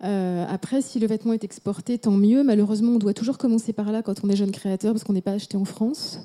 après, 0.00 0.82
si 0.82 1.00
le 1.00 1.06
vêtement 1.06 1.32
est 1.32 1.42
exporté, 1.42 1.98
tant 1.98 2.12
mieux. 2.12 2.44
Malheureusement, 2.44 2.92
on 2.92 2.98
doit 2.98 3.14
toujours 3.14 3.38
commencer 3.38 3.72
par 3.72 3.90
là 3.90 4.02
quand 4.02 4.22
on 4.22 4.28
est 4.28 4.36
jeune 4.36 4.52
créateur, 4.52 4.92
parce 4.92 5.02
qu'on 5.02 5.14
n'est 5.14 5.22
pas 5.22 5.32
acheté 5.32 5.56
en 5.56 5.64
France 5.64 6.20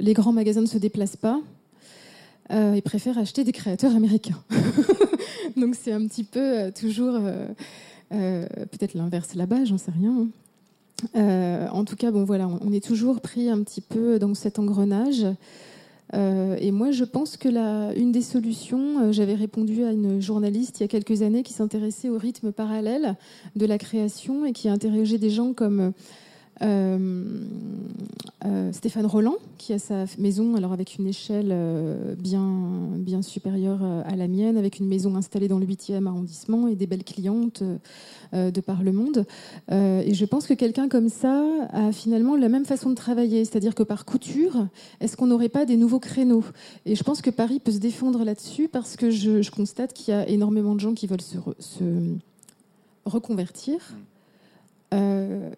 les 0.00 0.12
grands 0.12 0.32
magasins 0.32 0.60
ne 0.60 0.66
se 0.66 0.78
déplacent 0.78 1.16
pas. 1.16 1.40
Euh, 2.50 2.74
ils 2.76 2.82
préfèrent 2.82 3.18
acheter 3.18 3.44
des 3.44 3.52
créateurs 3.52 3.94
américains. 3.94 4.42
Donc 5.56 5.74
c'est 5.74 5.92
un 5.92 6.06
petit 6.06 6.24
peu 6.24 6.40
euh, 6.40 6.70
toujours 6.70 7.18
euh, 8.12 8.46
peut-être 8.70 8.94
l'inverse 8.94 9.34
là-bas, 9.34 9.64
j'en 9.64 9.78
sais 9.78 9.90
rien. 9.90 10.28
En 11.14 11.84
tout 11.84 11.94
cas, 11.94 12.10
on 12.12 12.72
est 12.72 12.84
toujours 12.84 13.20
pris 13.20 13.48
un 13.48 13.62
petit 13.62 13.80
peu 13.80 14.18
dans 14.18 14.34
cet 14.34 14.58
engrenage. 14.58 15.24
et 16.12 16.72
moi, 16.72 16.90
je 16.90 17.04
pense 17.04 17.36
que 17.36 17.48
la, 17.48 17.92
une 17.94 18.10
des 18.10 18.22
solutions, 18.22 19.12
j'avais 19.12 19.34
répondu 19.34 19.84
à 19.84 19.92
une 19.92 20.20
journaliste 20.20 20.80
il 20.80 20.82
y 20.82 20.84
a 20.84 20.88
quelques 20.88 21.22
années 21.22 21.44
qui 21.44 21.52
s'intéressait 21.52 22.08
au 22.08 22.18
rythme 22.18 22.50
parallèle 22.50 23.14
de 23.54 23.64
la 23.64 23.78
création 23.78 24.44
et 24.44 24.52
qui 24.52 24.68
a 24.68 24.72
interrogé 24.72 25.18
des 25.18 25.30
gens 25.30 25.52
comme 25.52 25.92
Stéphane 28.72 29.06
Roland, 29.06 29.36
qui 29.56 29.72
a 29.72 29.78
sa 29.78 30.04
maison, 30.18 30.54
alors 30.54 30.72
avec 30.72 30.96
une 30.96 31.06
échelle 31.06 31.54
bien, 32.18 32.70
bien 32.96 33.22
supérieure 33.22 33.82
à 33.82 34.16
la 34.16 34.28
mienne, 34.28 34.56
avec 34.56 34.78
une 34.78 34.86
maison 34.86 35.16
installée 35.16 35.48
dans 35.48 35.58
le 35.58 35.66
8e 35.66 36.06
arrondissement 36.06 36.68
et 36.68 36.74
des 36.74 36.86
belles 36.86 37.04
clientes 37.04 37.62
de 38.32 38.60
par 38.60 38.82
le 38.82 38.92
monde. 38.92 39.24
et 39.70 40.14
je 40.14 40.24
pense 40.24 40.46
que 40.46 40.54
quelqu'un 40.54 40.88
comme 40.88 41.08
ça 41.08 41.44
a 41.72 41.92
finalement 41.92 42.36
la 42.36 42.48
même 42.48 42.64
façon 42.64 42.90
de 42.90 42.94
travailler, 42.94 43.44
c'est-à-dire 43.44 43.74
que 43.74 43.82
par 43.82 44.04
couture, 44.04 44.66
est-ce 45.00 45.16
qu'on 45.16 45.26
n'aurait 45.26 45.48
pas 45.48 45.64
des 45.64 45.76
nouveaux 45.76 46.00
créneaux? 46.00 46.44
Et 46.86 46.94
je 46.94 47.02
pense 47.02 47.22
que 47.22 47.30
Paris 47.30 47.60
peut 47.60 47.72
se 47.72 47.78
défendre 47.78 48.24
là-dessus 48.24 48.68
parce 48.68 48.96
que 48.96 49.10
je, 49.10 49.48
constate 49.50 49.92
qu'il 49.92 50.12
y 50.12 50.16
a 50.16 50.28
énormément 50.28 50.74
de 50.74 50.80
gens 50.80 50.94
qui 50.94 51.06
veulent 51.06 51.20
se, 51.20 51.38
se 51.58 51.84
reconvertir. 53.04 53.76
Mm. 53.76 54.94
Euh, 54.94 55.50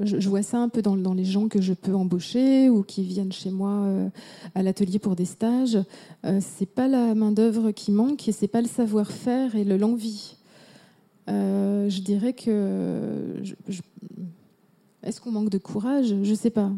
je, 0.00 0.28
vois 0.28 0.42
ça 0.42 0.58
un 0.58 0.68
peu 0.68 0.82
dans, 0.82 1.14
les 1.14 1.24
gens 1.24 1.48
que 1.48 1.60
je 1.60 1.72
peux 1.72 1.94
embaucher 1.94 2.70
ou 2.70 2.82
qui 2.82 3.02
viennent 3.02 3.32
chez 3.32 3.50
moi 3.50 3.70
euh, 3.70 4.08
à 4.54 4.62
l'atelier 4.62 4.98
pour 4.98 5.16
des 5.16 5.24
stages. 5.24 5.78
Euh, 6.24 6.40
c'est 6.40 6.66
pas 6.66 6.88
la 6.88 7.14
main 7.14 7.32
d'œuvre 7.32 7.72
qui 7.72 7.92
manque 7.92 8.26
et 8.28 8.32
c'est 8.32 8.48
pas 8.48 8.62
le 8.62 8.68
savoir-faire 8.68 9.54
et 9.54 9.64
l'envie. 9.64 10.36
je 11.28 12.00
dirais 12.00 12.32
que 12.32 13.42
est-ce 15.02 15.20
qu'on 15.20 15.32
manque 15.32 15.50
de 15.50 15.58
courage? 15.58 16.14
Je 16.22 16.34
sais 16.34 16.50
pas. 16.50 16.72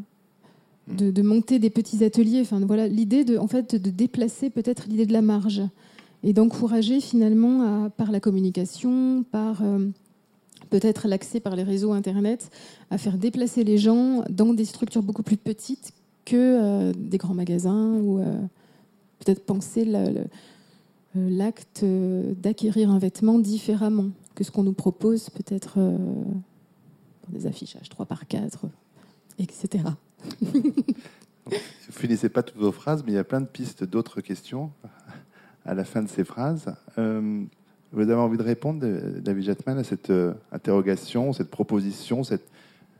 Mm. 0.88 1.10
De, 1.12 1.22
monter 1.22 1.58
des 1.58 1.70
petits 1.70 2.04
ateliers. 2.04 2.40
Enfin 2.40 2.60
voilà 2.60 2.88
l'idée 2.88 3.24
de 3.24 3.38
en 3.38 3.46
fait 3.46 3.76
de 3.76 3.90
déplacer 3.90 4.50
peut-être 4.50 4.86
l'idée 4.88 5.06
de 5.06 5.12
la 5.12 5.22
marge 5.22 5.62
et 6.22 6.32
d'encourager 6.32 7.00
finalement 7.00 7.90
par 7.90 8.10
la 8.10 8.18
communication, 8.18 9.24
par 9.30 9.62
peut-être 10.74 11.06
l'accès 11.06 11.38
par 11.38 11.54
les 11.54 11.62
réseaux 11.62 11.92
Internet 11.92 12.50
à 12.90 12.98
faire 12.98 13.16
déplacer 13.16 13.62
les 13.62 13.78
gens 13.78 14.24
dans 14.28 14.52
des 14.52 14.64
structures 14.64 15.04
beaucoup 15.04 15.22
plus 15.22 15.36
petites 15.36 15.92
que 16.24 16.34
euh, 16.34 16.92
des 16.96 17.16
grands 17.16 17.32
magasins 17.32 17.92
ou 17.92 18.18
euh, 18.18 18.36
peut-être 19.20 19.46
penser 19.46 19.84
euh, 19.86 20.24
l'acte 21.14 21.84
d'acquérir 21.84 22.90
un 22.90 22.98
vêtement 22.98 23.38
différemment 23.38 24.08
que 24.34 24.42
ce 24.42 24.50
qu'on 24.50 24.64
nous 24.64 24.72
propose 24.72 25.30
peut-être 25.30 25.74
pour 25.74 27.32
des 27.32 27.46
affichages 27.46 27.88
3 27.88 28.06
par 28.06 28.26
4, 28.26 28.66
etc. 29.38 29.84
Vous 30.50 31.52
finissez 31.88 32.30
pas 32.30 32.42
toutes 32.42 32.60
vos 32.60 32.72
phrases, 32.72 33.04
mais 33.04 33.12
il 33.12 33.14
y 33.14 33.18
a 33.18 33.22
plein 33.22 33.42
de 33.42 33.46
pistes 33.46 33.84
d'autres 33.84 34.20
questions 34.20 34.72
à 35.64 35.74
la 35.74 35.84
fin 35.84 36.02
de 36.02 36.08
ces 36.08 36.24
phrases. 36.24 36.74
Vous 37.94 38.02
avez 38.02 38.14
envie 38.14 38.36
de 38.36 38.42
répondre, 38.42 38.84
David 39.20 39.44
Jetman, 39.44 39.78
à 39.78 39.84
cette 39.84 40.10
euh, 40.10 40.34
interrogation, 40.50 41.32
cette 41.32 41.50
proposition, 41.50 42.24
cette 42.24 42.50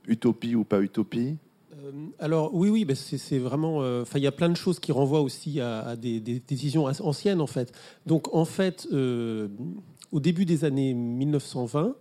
utopie 0.06 0.54
ou 0.54 0.62
pas 0.62 0.80
utopie? 0.80 1.36
Euh, 1.72 1.90
alors 2.20 2.54
oui, 2.54 2.68
oui, 2.68 2.86
c'est 2.94 3.38
vraiment. 3.38 3.82
Euh, 3.82 4.04
il 4.14 4.20
y 4.20 4.28
a 4.28 4.32
plein 4.32 4.48
de 4.48 4.56
choses 4.56 4.78
qui 4.78 4.92
renvoient 4.92 5.22
aussi 5.22 5.60
à, 5.60 5.96
des, 5.96 6.20
décisions 6.20 6.84
anciennes 6.84 7.40
en 7.40 7.48
fait. 7.48 7.72
Donc 8.06 8.32
en 8.32 8.44
fait, 8.44 8.86
au 8.92 10.20
début 10.20 10.44
des 10.44 10.64
années 10.64 10.94
1920, 10.94 11.96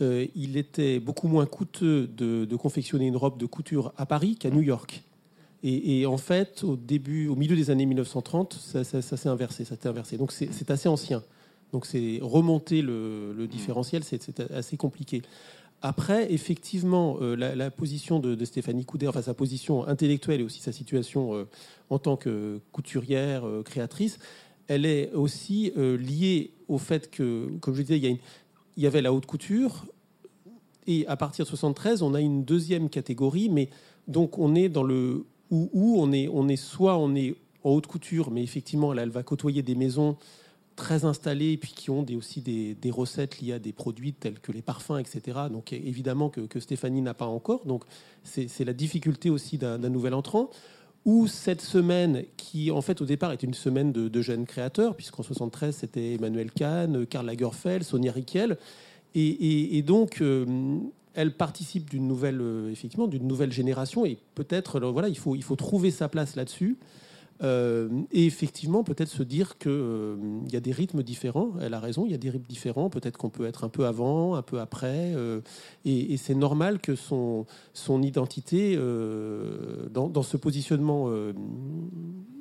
il 0.00 0.58
était 0.58 1.00
beaucoup 1.00 1.28
moins 1.28 1.46
coûteux 1.46 2.06
de, 2.06 2.56
confectionner 2.56 3.06
une 3.06 3.16
robe 3.16 3.38
de 3.38 3.46
couture 3.46 3.94
à 3.96 4.04
Paris 4.04 4.36
qu'à 4.36 4.50
New 4.50 4.62
York. 4.62 5.02
Et, 5.62 6.06
en 6.06 6.18
fait, 6.18 6.62
au 6.62 6.76
début, 6.76 7.26
au 7.26 7.34
milieu 7.34 7.56
des 7.56 7.70
années 7.70 7.86
1930, 7.86 8.52
ça, 8.52 8.84
s'est 8.84 9.28
inversé, 9.28 9.64
ça 9.64 9.74
inversé. 9.86 10.18
Donc 10.18 10.32
c'est 10.32 10.70
assez 10.70 10.88
ancien. 10.88 11.22
Donc 11.72 11.86
c'est 11.86 12.18
remonter 12.22 12.82
le, 12.82 13.34
mm. 13.36 13.46
différentiel, 13.46 14.04
c'est 14.04 14.40
assez 14.52 14.76
compliqué. 14.76 15.22
Après, 15.82 16.32
effectivement, 16.32 17.18
euh, 17.20 17.36
la, 17.36 17.70
position 17.70 18.18
de, 18.18 18.42
Stéphanie 18.44 18.84
Couder, 18.84 19.08
enfin 19.08 19.22
sa 19.22 19.34
position 19.34 19.86
intellectuelle 19.86 20.40
et 20.40 20.44
aussi 20.44 20.60
sa 20.60 20.72
situation 20.72 21.34
euh, 21.34 21.44
en 21.90 21.98
tant 21.98 22.16
que 22.16 22.60
couturière, 22.72 23.46
euh, 23.46 23.62
créatrice, 23.62 24.18
elle 24.68 24.84
est 24.84 25.12
aussi 25.12 25.72
liée 25.76 26.50
au 26.66 26.78
fait 26.78 27.08
que, 27.08 27.48
comme 27.60 27.74
je 27.74 27.82
disais, 27.82 27.98
il 27.98 28.04
y, 28.04 28.20
il 28.76 28.82
y, 28.82 28.86
avait 28.88 29.00
la 29.00 29.12
haute 29.12 29.26
couture, 29.26 29.86
et 30.88 31.06
à 31.06 31.16
partir 31.16 31.44
de 31.44 31.48
73, 31.48 32.02
on 32.02 32.14
a 32.14 32.20
une 32.20 32.44
deuxième 32.44 32.88
catégorie, 32.88 33.48
mais 33.48 33.70
donc 34.08 34.38
on 34.38 34.56
est 34.56 34.68
dans 34.68 34.82
le 34.82 35.24
où, 35.50 35.70
où 35.72 36.00
on 36.00 36.10
est, 36.10 36.28
on 36.28 36.48
est 36.48 36.56
soit 36.56 36.98
on 36.98 37.14
est 37.14 37.36
en 37.62 37.70
haute 37.70 37.86
couture, 37.86 38.30
mais 38.30 38.42
effectivement, 38.42 38.92
elle 38.92 39.10
va 39.10 39.22
côtoyer 39.22 39.62
des 39.62 39.74
maisons 39.74 40.16
très 40.76 41.06
installés 41.06 41.52
et 41.52 41.56
puis 41.56 41.72
qui 41.74 41.90
ont 41.90 42.04
aussi 42.16 42.42
des, 42.42 42.90
recettes 42.90 43.40
liées 43.40 43.54
à 43.54 43.58
des 43.58 43.72
produits 43.72 44.12
tels 44.12 44.38
que 44.38 44.52
les 44.52 44.62
parfums, 44.62 44.98
etc. 44.98 45.38
Donc 45.50 45.72
évidemment 45.72 46.28
que, 46.28 46.60
Stéphanie 46.60 47.02
n'a 47.02 47.14
pas 47.14 47.26
encore. 47.26 47.64
Donc 47.64 47.84
c'est 48.22 48.64
la 48.64 48.74
difficulté 48.74 49.30
aussi 49.30 49.58
d'un 49.58 49.78
nouvel 49.78 50.14
entrant. 50.14 50.50
Ou 51.04 51.28
cette 51.28 51.60
semaine, 51.60 52.24
qui 52.36 52.70
en 52.70 52.82
fait 52.82 53.00
au 53.00 53.04
départ 53.06 53.32
était 53.32 53.46
une 53.46 53.54
semaine 53.54 53.92
de, 53.92 54.22
jeunes 54.22 54.44
créateurs, 54.44 54.94
puisqu'en 54.94 55.22
73 55.22 55.74
c'était 55.74 56.14
Emmanuel 56.14 56.52
Kahn, 56.52 57.06
Karl 57.06 57.26
Lagerfeld, 57.26 57.82
Sonia 57.82 58.12
Riquel. 58.12 58.58
Et, 59.14 59.82
donc 59.82 60.20
euh, 60.20 60.78
elle 61.14 61.34
participe 61.34 61.88
d'une 61.88 62.06
nouvelle, 62.06 62.40
euh, 62.42 62.70
effectivement, 62.70 63.06
d'une 63.06 63.26
nouvelle 63.26 63.52
génération. 63.52 64.04
Et 64.04 64.18
peut-être, 64.34 64.78
voilà, 64.80 65.08
il 65.08 65.16
faut, 65.16 65.34
il 65.34 65.42
faut 65.42 65.56
trouver 65.56 65.90
sa 65.90 66.08
place 66.08 66.36
là-dessus. 66.36 66.76
Euh, 67.42 67.88
et 68.12 68.26
effectivement, 68.26 68.82
peut-être 68.82 69.08
se 69.08 69.22
dire 69.22 69.58
qu'il 69.58 69.70
euh, 69.70 70.16
y 70.50 70.56
a 70.56 70.60
des 70.60 70.72
rythmes 70.72 71.02
différents. 71.02 71.52
Elle 71.60 71.74
a 71.74 71.80
raison, 71.80 72.06
il 72.06 72.12
y 72.12 72.14
a 72.14 72.18
des 72.18 72.30
rythmes 72.30 72.46
différents. 72.48 72.88
Peut-être 72.88 73.18
qu'on 73.18 73.30
peut 73.30 73.46
être 73.46 73.64
un 73.64 73.68
peu 73.68 73.86
avant, 73.86 74.34
un 74.34 74.42
peu 74.42 74.60
après. 74.60 75.12
Euh, 75.14 75.40
et, 75.84 76.16
c'est 76.16 76.34
normal 76.34 76.80
que 76.80 76.96
son, 76.96 77.46
son 77.74 78.02
identité, 78.02 78.76
dans, 78.76 80.22
ce 80.22 80.36
positionnement 80.36 81.10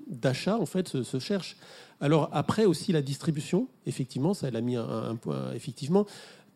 d'achat, 0.07 0.57
en 0.57 0.65
fait, 0.65 0.87
se, 0.87 1.19
cherche. 1.19 1.57
Alors 2.01 2.29
après 2.33 2.65
aussi 2.65 2.91
la 2.91 3.01
distribution, 3.01 3.67
effectivement, 3.85 4.33
ça 4.33 4.47
elle 4.47 4.55
a 4.55 4.61
mis 4.61 4.75
un, 4.75 5.15
point. 5.15 5.51
Effectivement, 5.53 6.05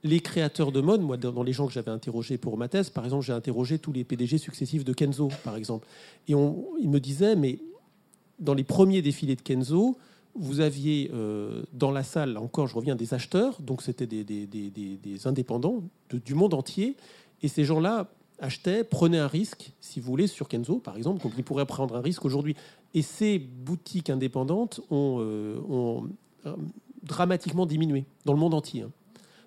les 0.03 0.21
créateurs 0.21 0.71
de 0.71 0.81
mode, 0.81 1.01
moi, 1.01 1.17
dans 1.17 1.43
les 1.43 1.53
gens 1.53 1.67
que 1.67 1.73
j'avais 1.73 1.91
interrogés 1.91 2.37
pour 2.37 2.57
ma 2.57 2.67
thèse, 2.67 2.89
par 2.89 3.03
exemple, 3.03 3.25
j'ai 3.25 3.33
interrogé 3.33 3.79
tous 3.79 3.91
les 3.91 4.03
PDG 4.03 4.37
successifs 4.37 4.85
de 4.85 4.93
Kenzo, 4.93 5.29
par 5.43 5.55
exemple. 5.55 5.87
Et 6.27 6.33
ils 6.33 6.89
me 6.89 6.99
disaient, 6.99 7.35
mais 7.35 7.59
dans 8.39 8.53
les 8.53 8.63
premiers 8.63 9.01
défilés 9.01 9.35
de 9.35 9.41
Kenzo, 9.41 9.97
vous 10.35 10.59
aviez 10.59 11.11
euh, 11.13 11.63
dans 11.73 11.91
la 11.91 12.03
salle, 12.03 12.37
encore 12.37 12.67
je 12.67 12.75
reviens, 12.75 12.95
des 12.95 13.13
acheteurs, 13.13 13.61
donc 13.61 13.81
c'était 13.81 14.07
des, 14.07 14.23
des, 14.23 15.27
indépendants 15.27 15.83
du 16.11 16.35
monde 16.35 16.53
entier, 16.53 16.95
et 17.41 17.47
ces 17.47 17.65
gens-là 17.65 18.09
achetaient, 18.39 18.83
prenaient 18.83 19.19
un 19.19 19.27
risque, 19.27 19.73
si 19.81 19.99
vous 19.99 20.07
voulez, 20.07 20.27
sur 20.27 20.47
Kenzo, 20.47 20.79
par 20.79 20.95
exemple, 20.95 21.21
donc 21.23 21.33
ils 21.37 21.43
pourraient 21.43 21.65
prendre 21.65 21.95
un 21.95 22.01
risque 22.01 22.25
aujourd'hui. 22.25 22.55
Et 22.93 23.01
ces 23.01 23.37
boutiques 23.37 24.09
indépendantes 24.09 24.81
ont, 24.89 25.17
euh, 25.19 25.59
euh, 26.45 26.55
dramatiquement 27.03 27.65
diminué 27.65 28.05
dans 28.25 28.33
le 28.33 28.39
monde 28.39 28.53
entier. 28.53 28.83
Hein. 28.83 28.91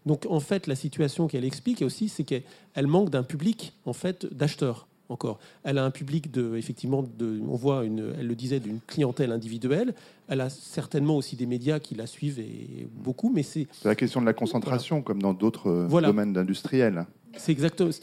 Donc 0.04 0.26
en 0.28 0.40
fait, 0.40 0.66
la 0.66 0.74
situation 0.74 1.28
qu'elle 1.28 1.44
explique 1.44 1.82
aussi, 1.82 2.08
c'est 2.08 2.24
qu'elle 2.24 2.86
manque 2.86 3.10
d'un 3.10 3.22
public 3.22 3.72
en 3.86 3.92
fait 3.92 4.26
d'acheteurs 4.26 4.88
encore. 5.12 5.38
Elle 5.64 5.78
a 5.78 5.84
un 5.84 5.90
public 5.90 6.30
de, 6.30 6.56
effectivement, 6.56 7.04
de, 7.18 7.40
on 7.48 7.56
voit, 7.56 7.84
une, 7.84 8.14
elle 8.18 8.26
le 8.26 8.34
disait, 8.34 8.60
d'une 8.60 8.80
clientèle 8.86 9.32
individuelle. 9.32 9.94
Elle 10.28 10.40
a 10.40 10.50
certainement 10.50 11.16
aussi 11.16 11.36
des 11.36 11.46
médias 11.46 11.78
qui 11.78 11.94
la 11.94 12.06
suivent 12.06 12.40
et 12.40 12.88
beaucoup, 12.92 13.30
mais 13.32 13.42
c'est. 13.42 13.66
C'est 13.72 13.88
la 13.88 13.94
question 13.94 14.20
de 14.20 14.26
la 14.26 14.32
concentration, 14.32 15.02
comme 15.02 15.20
dans 15.20 15.34
d'autres 15.34 15.68
euh, 15.68 16.00
domaines 16.00 16.36
industriels. 16.36 17.06
C'est 17.36 17.52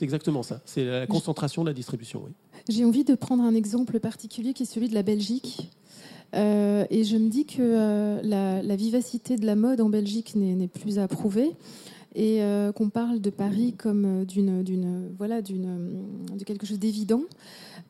exactement 0.01 0.43
ça. 0.43 0.61
C'est 0.65 0.85
la 0.85 1.07
concentration 1.07 1.63
de 1.63 1.69
la 1.69 1.73
distribution. 1.73 2.23
Oui. 2.25 2.31
J'ai 2.67 2.85
envie 2.85 3.03
de 3.03 3.15
prendre 3.15 3.43
un 3.43 3.53
exemple 3.53 3.99
particulier 3.99 4.53
qui 4.53 4.63
est 4.63 4.65
celui 4.65 4.89
de 4.89 4.95
la 4.95 5.03
Belgique. 5.03 5.69
Euh, 6.35 6.85
et 6.89 7.03
je 7.03 7.17
me 7.17 7.29
dis 7.29 7.45
que 7.45 7.57
euh, 7.59 8.19
la, 8.23 8.61
la, 8.61 8.75
vivacité 8.75 9.35
de 9.35 9.45
la 9.45 9.55
mode 9.55 9.81
en 9.81 9.89
Belgique 9.89 10.35
n'est 10.35 10.67
plus 10.67 10.99
à 10.99 11.07
prouver 11.07 11.55
et 12.15 12.41
euh, 12.41 12.71
qu'on 12.71 12.89
parle 12.89 13.21
de 13.21 13.29
Paris 13.29 13.73
comme 13.77 14.05
euh, 14.05 14.25
d'une, 14.25 14.63
d'une, 14.63 15.11
voilà, 15.17 15.41
d'une, 15.41 16.05
de 16.35 16.43
quelque 16.43 16.65
chose 16.65 16.79
d'évident. 16.79 17.21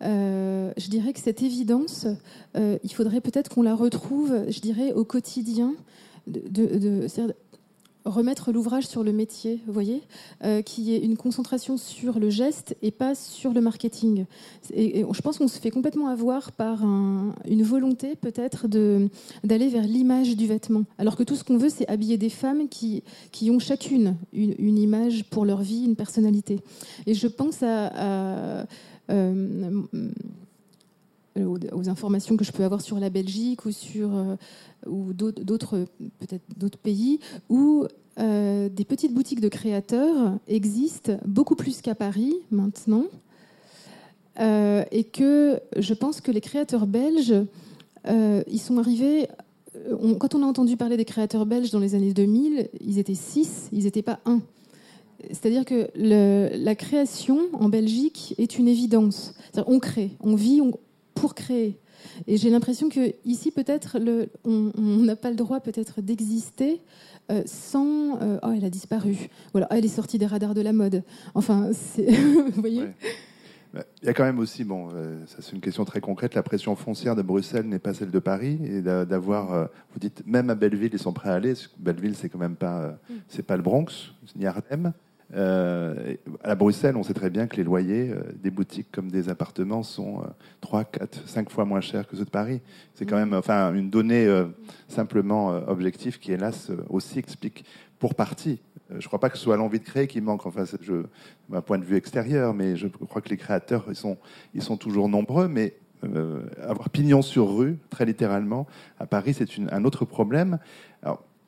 Euh, 0.01 0.71
je 0.77 0.89
dirais 0.89 1.13
que 1.13 1.19
cette 1.19 1.41
évidence, 1.41 2.07
il 2.55 2.93
faudrait 2.93 3.21
peut-être 3.21 3.49
qu'on 3.49 3.63
la 3.63 3.75
retrouve, 3.75 4.45
je 4.49 4.59
dirais, 4.59 4.93
au 4.93 5.03
quotidien. 5.03 5.73
De, 6.27 7.07
remettre 8.05 8.51
l'ouvrage 8.51 8.87
sur 8.87 9.03
le 9.03 9.11
métier, 9.11 9.61
vous 9.67 9.73
voyez, 9.73 10.01
euh, 10.43 10.61
qui 10.61 10.93
est 10.93 10.99
une 10.99 11.17
concentration 11.17 11.77
sur 11.77 12.19
le 12.19 12.29
geste 12.29 12.75
et 12.81 12.91
pas 12.91 13.15
sur 13.15 13.53
le 13.53 13.61
marketing. 13.61 14.25
Et, 14.73 15.05
je 15.11 15.21
pense 15.21 15.37
qu'on 15.37 15.47
se 15.47 15.59
fait 15.59 15.71
complètement 15.71 16.07
avoir 16.07 16.51
par 16.51 16.83
une 16.83 17.63
volonté 17.63 18.15
peut-être 18.15 18.67
d'aller 18.67 19.67
vers 19.67 19.83
l'image 19.83 20.35
du 20.35 20.47
vêtement, 20.47 20.83
alors 20.97 21.15
que 21.15 21.23
tout 21.23 21.35
ce 21.35 21.43
qu'on 21.43 21.57
veut, 21.57 21.69
c'est 21.69 21.87
habiller 21.89 22.17
des 22.17 22.29
femmes 22.29 22.69
qui, 22.69 23.03
qui 23.31 23.51
ont 23.51 23.59
chacune 23.59 24.15
une, 24.33 24.77
image 24.77 25.25
pour 25.25 25.45
leur 25.45 25.61
vie, 25.61 25.83
une 25.83 25.95
personnalité. 25.95 26.59
Et 27.05 27.13
je 27.13 27.27
pense 27.27 27.63
à, 27.63 28.65
euh, 29.09 29.83
aux, 31.35 31.89
informations 31.89 32.37
que 32.37 32.43
je 32.43 32.51
peux 32.51 32.63
avoir 32.63 32.81
sur 32.81 32.99
la 32.99 33.09
Belgique 33.09 33.65
ou 33.65 33.71
sur 33.71 34.15
euh, 34.15 34.35
ou 34.87 35.13
d'autres 35.13 35.85
peut-être 36.19 36.43
d'autres 36.57 36.77
pays 36.77 37.19
où 37.49 37.85
euh, 38.19 38.67
des 38.67 38.83
petites 38.83 39.13
boutiques 39.13 39.39
de 39.39 39.47
créateurs 39.47 40.37
existent 40.47 41.17
beaucoup 41.25 41.55
plus 41.55 41.81
qu'à 41.81 41.95
Paris 41.95 42.35
maintenant. 42.51 43.05
Euh, 44.39 44.83
et 44.91 45.03
que 45.03 45.59
je 45.77 45.93
pense 45.93 46.21
que 46.21 46.31
les 46.31 46.41
créateurs 46.41 46.87
belges, 46.87 47.35
euh, 48.07 48.43
ils 48.47 48.59
sont 48.59 48.77
arrivés. 48.77 49.27
quand 50.19 50.33
on 50.35 50.43
a 50.43 50.45
entendu 50.45 50.77
parler 50.77 50.97
des 50.97 51.05
créateurs 51.05 51.45
belges 51.45 51.71
dans 51.71 51.79
les 51.79 51.95
années 51.95 52.13
2000, 52.13 52.69
ils 52.79 52.99
étaient 52.99 53.15
six, 53.15 53.69
ils 53.71 53.83
n'étaient 53.83 54.01
pas 54.01 54.19
un. 54.25 54.41
C'est-à-dire 55.27 55.65
que 55.65 55.89
la 55.95 56.75
création 56.75 57.39
en 57.53 57.67
Belgique 57.67 58.35
est 58.37 58.57
une 58.57 58.69
évidence. 58.69 59.33
On 59.67 59.79
crée, 59.79 60.11
on 60.21 60.35
vit 60.35 60.61
on- 60.61 60.71
pour 61.19 61.35
créer. 61.35 61.77
Et 62.27 62.37
j'ai 62.37 62.49
l'impression 62.49 62.89
que 62.89 63.13
ici, 63.25 63.51
peut-être, 63.51 63.97
on 64.45 64.71
n'a 65.03 65.15
pas 65.15 65.29
le 65.29 65.35
droit 65.35 65.59
peut-être 65.59 66.01
d'exister 66.01 66.81
euh, 67.31 67.43
sans. 67.45 68.19
euh, 68.21 68.39
oh, 68.43 68.51
elle 68.55 68.65
a 68.65 68.69
disparu. 68.69 69.15
Voilà, 69.51 69.67
oh, 69.69 69.75
elle 69.75 69.85
est 69.85 69.89
sortie 69.89 70.17
des 70.17 70.25
radars 70.25 70.53
de 70.53 70.61
la 70.61 70.73
mode. 70.73 71.03
Enfin, 71.35 71.69
vous 71.97 72.51
voyez 72.61 72.81
Ouais. 72.83 72.93
Bah, 73.71 73.83
Il 74.01 74.07
y 74.07 74.09
a 74.09 74.13
quand 74.15 74.23
même 74.23 74.39
aussi, 74.39 74.63
bon, 74.63 74.89
euh, 74.95 75.23
ça 75.27 75.37
c'est 75.41 75.51
une 75.53 75.61
question 75.61 75.85
très 75.85 76.01
concrète, 76.01 76.33
la 76.33 76.41
pression 76.41 76.75
foncière 76.75 77.15
de 77.15 77.21
Bruxelles 77.21 77.67
n'est 77.67 77.77
pas 77.77 77.93
celle 77.93 78.09
de 78.09 78.17
Paris 78.17 78.57
et 78.63 78.81
d'a- 78.81 79.05
d'avoir, 79.05 79.69
vous 79.93 79.99
dites, 79.99 80.23
même 80.25 80.49
à 80.49 80.55
Belleville 80.55 80.89
ils 80.93 80.97
sont 80.99 81.13
prêts 81.13 81.29
à 81.29 81.35
aller. 81.35 81.53
Belleville 81.77 82.15
c'est 82.15 82.29
quand 82.29 82.39
même 82.39 82.55
pas, 82.55 82.79
euh, 82.81 82.91
c'est 83.27 83.43
pas 83.45 83.57
le 83.57 83.61
Bronx 83.61 83.85
ni 84.35 84.47
Harlem. 84.47 84.91
Euh, 85.35 86.15
à 86.43 86.55
Bruxelles, 86.55 86.95
on 86.95 87.03
sait 87.03 87.13
très 87.13 87.29
bien 87.29 87.45
que 87.47 87.55
les 87.57 87.63
loyers 87.63 88.09
euh, 88.09 88.21
des 88.35 88.49
boutiques 88.49 88.87
comme 88.91 89.11
des 89.11 89.29
appartements 89.29 89.83
sont 89.83 90.21
euh, 90.21 90.27
3, 90.61 90.85
4, 90.85 91.27
5 91.27 91.49
fois 91.51 91.65
moins 91.65 91.81
chers 91.81 92.07
que 92.07 92.15
ceux 92.15 92.25
de 92.25 92.29
Paris. 92.29 92.61
C'est 92.95 93.05
quand 93.05 93.15
même 93.15 93.33
enfin, 93.33 93.73
une 93.73 93.89
donnée 93.89 94.25
euh, 94.25 94.45
simplement 94.87 95.49
objective 95.67 96.19
qui, 96.19 96.31
hélas, 96.31 96.71
aussi 96.89 97.19
explique 97.19 97.63
pour 97.99 98.15
partie. 98.15 98.59
Je 98.89 98.95
ne 98.95 99.01
crois 99.01 99.19
pas 99.19 99.29
que 99.29 99.37
ce 99.37 99.43
soit 99.43 99.57
l'envie 99.57 99.79
de 99.79 99.83
créer 99.83 100.07
qui 100.07 100.19
manque, 100.19 100.45
enfin, 100.47 100.63
je, 100.81 101.03
d'un 101.49 101.61
point 101.61 101.77
de 101.77 101.85
vue 101.85 101.95
extérieur, 101.95 102.55
mais 102.55 102.75
je 102.75 102.87
crois 102.87 103.21
que 103.21 103.29
les 103.29 103.37
créateurs, 103.37 103.85
ils 103.89 103.95
sont, 103.95 104.17
ils 104.55 104.63
sont 104.63 104.77
toujours 104.77 105.09
nombreux, 105.09 105.47
mais 105.47 105.75
avoir 106.61 106.89
pignon 106.89 107.21
sur 107.21 107.55
rue, 107.55 107.77
très 107.89 108.05
littéralement, 108.05 108.65
à 108.99 109.05
Paris, 109.05 109.35
c'est 109.35 109.47
un 109.69 109.83
autre 109.83 110.05
problème. 110.05 110.57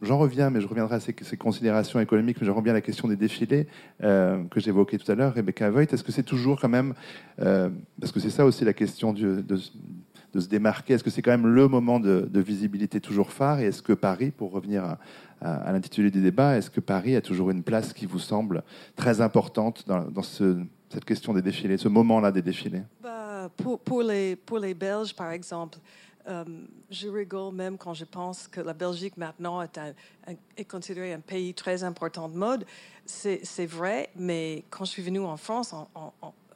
J'en 0.01 0.17
reviens, 0.17 0.49
mais 0.49 0.61
je 0.61 0.67
reviendrai 0.67 0.95
à 0.95 0.99
ces, 0.99 1.13
considérations 1.37 1.99
économiques, 1.99 2.37
mais 2.41 2.47
je 2.47 2.51
reviens 2.51 2.73
à 2.73 2.75
la 2.75 2.81
question 2.81 3.07
des 3.07 3.15
défilés 3.15 3.67
euh, 4.03 4.43
que 4.45 4.59
j'évoquais 4.59 4.97
tout 4.97 5.11
à 5.11 5.15
l'heure. 5.15 5.33
Rebecca 5.33 5.69
Voigt, 5.69 5.83
est-ce 5.83 6.03
que 6.03 6.11
c'est 6.11 6.23
toujours 6.23 6.59
quand 6.59 6.69
même, 6.69 6.95
euh, 7.39 7.69
parce 7.99 8.11
que 8.11 8.19
c'est 8.19 8.31
ça 8.31 8.45
aussi 8.45 8.65
la 8.65 8.73
question 8.73 9.13
de, 9.13 9.43
se 9.55 10.47
démarquer, 10.47 10.93
est-ce 10.93 11.03
que 11.03 11.11
c'est 11.11 11.21
quand 11.21 11.31
même 11.31 11.45
le 11.45 11.67
moment 11.67 11.99
de, 11.99 12.27
visibilité 12.33 12.99
toujours 12.99 13.31
phare? 13.31 13.59
Et 13.59 13.65
est-ce 13.65 13.83
que 13.83 13.93
Paris, 13.93 14.31
pour 14.31 14.51
revenir 14.51 14.97
à, 15.39 15.71
l'intitulé 15.71 16.09
du 16.09 16.21
débat, 16.21 16.57
est-ce 16.57 16.71
que 16.71 16.79
Paris 16.79 17.15
a 17.15 17.21
toujours 17.21 17.51
une 17.51 17.61
place 17.61 17.93
qui 17.93 18.07
vous 18.07 18.19
semble 18.19 18.63
très 18.95 19.21
importante 19.21 19.83
dans, 19.87 20.05
dans 20.05 20.21
ce- 20.23 20.63
cette 20.89 21.05
question 21.05 21.33
des 21.33 21.41
défilés, 21.41 21.77
ce 21.77 21.87
moment-là 21.87 22.31
des 22.31 22.41
défilés? 22.41 22.83
Bah, 23.01 23.49
pour, 23.85 24.01
les, 24.01 24.35
pour 24.35 24.59
les 24.59 24.73
Belges, 24.73 25.15
par 25.15 25.31
exemple, 25.31 25.77
euh, 26.27 26.43
je 26.89 27.07
rigole 27.07 27.53
même 27.53 27.77
quand 27.77 27.93
je 27.93 28.05
pense 28.05 28.47
que 28.47 28.61
la 28.61 28.73
Belgique 28.73 29.17
maintenant 29.17 29.61
est, 29.61 30.65
considérée 30.65 31.13
un 31.13 31.19
pays 31.19 31.53
très 31.53 31.83
important 31.83 32.29
de 32.29 32.35
mode. 32.35 32.65
C'est 33.05 33.65
vrai, 33.65 34.09
mais 34.15 34.63
quand 34.69 34.85
je 34.85 34.91
suis 34.91 35.03
venue 35.03 35.19
en 35.19 35.37
France, 35.37 35.73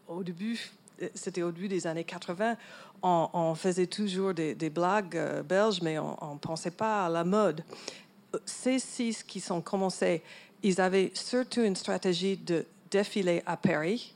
au 0.08 0.24
début, 0.24 0.60
euh, 1.02 1.10
c'était 1.14 1.42
au 1.42 1.52
début 1.52 1.68
des 1.68 1.88
années 1.88 2.04
80, 2.04 2.56
on, 3.04 3.54
faisait 3.56 3.88
toujours 3.88 4.34
des, 4.34 4.70
blagues 4.70 5.16
euh, 5.16 5.44
belges, 5.44 5.82
mais 5.82 6.00
on 6.00 6.34
ne 6.34 6.40
pensait 6.40 6.72
pas 6.72 7.06
à 7.06 7.10
la 7.10 7.24
mode. 7.24 7.64
Ces 8.46 8.80
six 8.80 9.24
qui 9.24 9.40
sont 9.40 9.62
commencés, 9.62 10.24
ils 10.64 10.82
avaient 10.82 11.12
surtout 11.14 11.62
une 11.62 11.76
stratégie 11.76 12.38
de 12.38 12.66
défiler 12.90 13.44
à 13.46 13.58
Paris. 13.58 14.15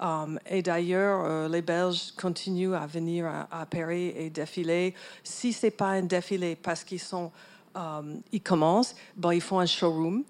Um, 0.00 0.38
et 0.48 0.62
d'ailleurs, 0.62 1.24
euh, 1.24 1.48
les 1.48 1.62
Belges 1.62 2.12
continuent 2.16 2.74
à 2.74 2.86
venir 2.86 3.26
à, 3.50 3.66
Paris 3.66 4.12
et 4.16 4.30
défiler. 4.30 4.94
Si 5.22 5.52
c'est 5.52 5.70
pas 5.70 5.90
un 5.90 6.02
défilé 6.02 6.56
parce 6.56 6.84
qu'ils 6.84 7.00
sont, 7.00 7.30
um, 7.74 8.20
ils 8.32 8.42
commencent, 8.42 8.94
ben, 9.16 9.32
ils 9.32 9.40
font 9.40 9.60
un 9.60 9.66
showroom. 9.66 10.24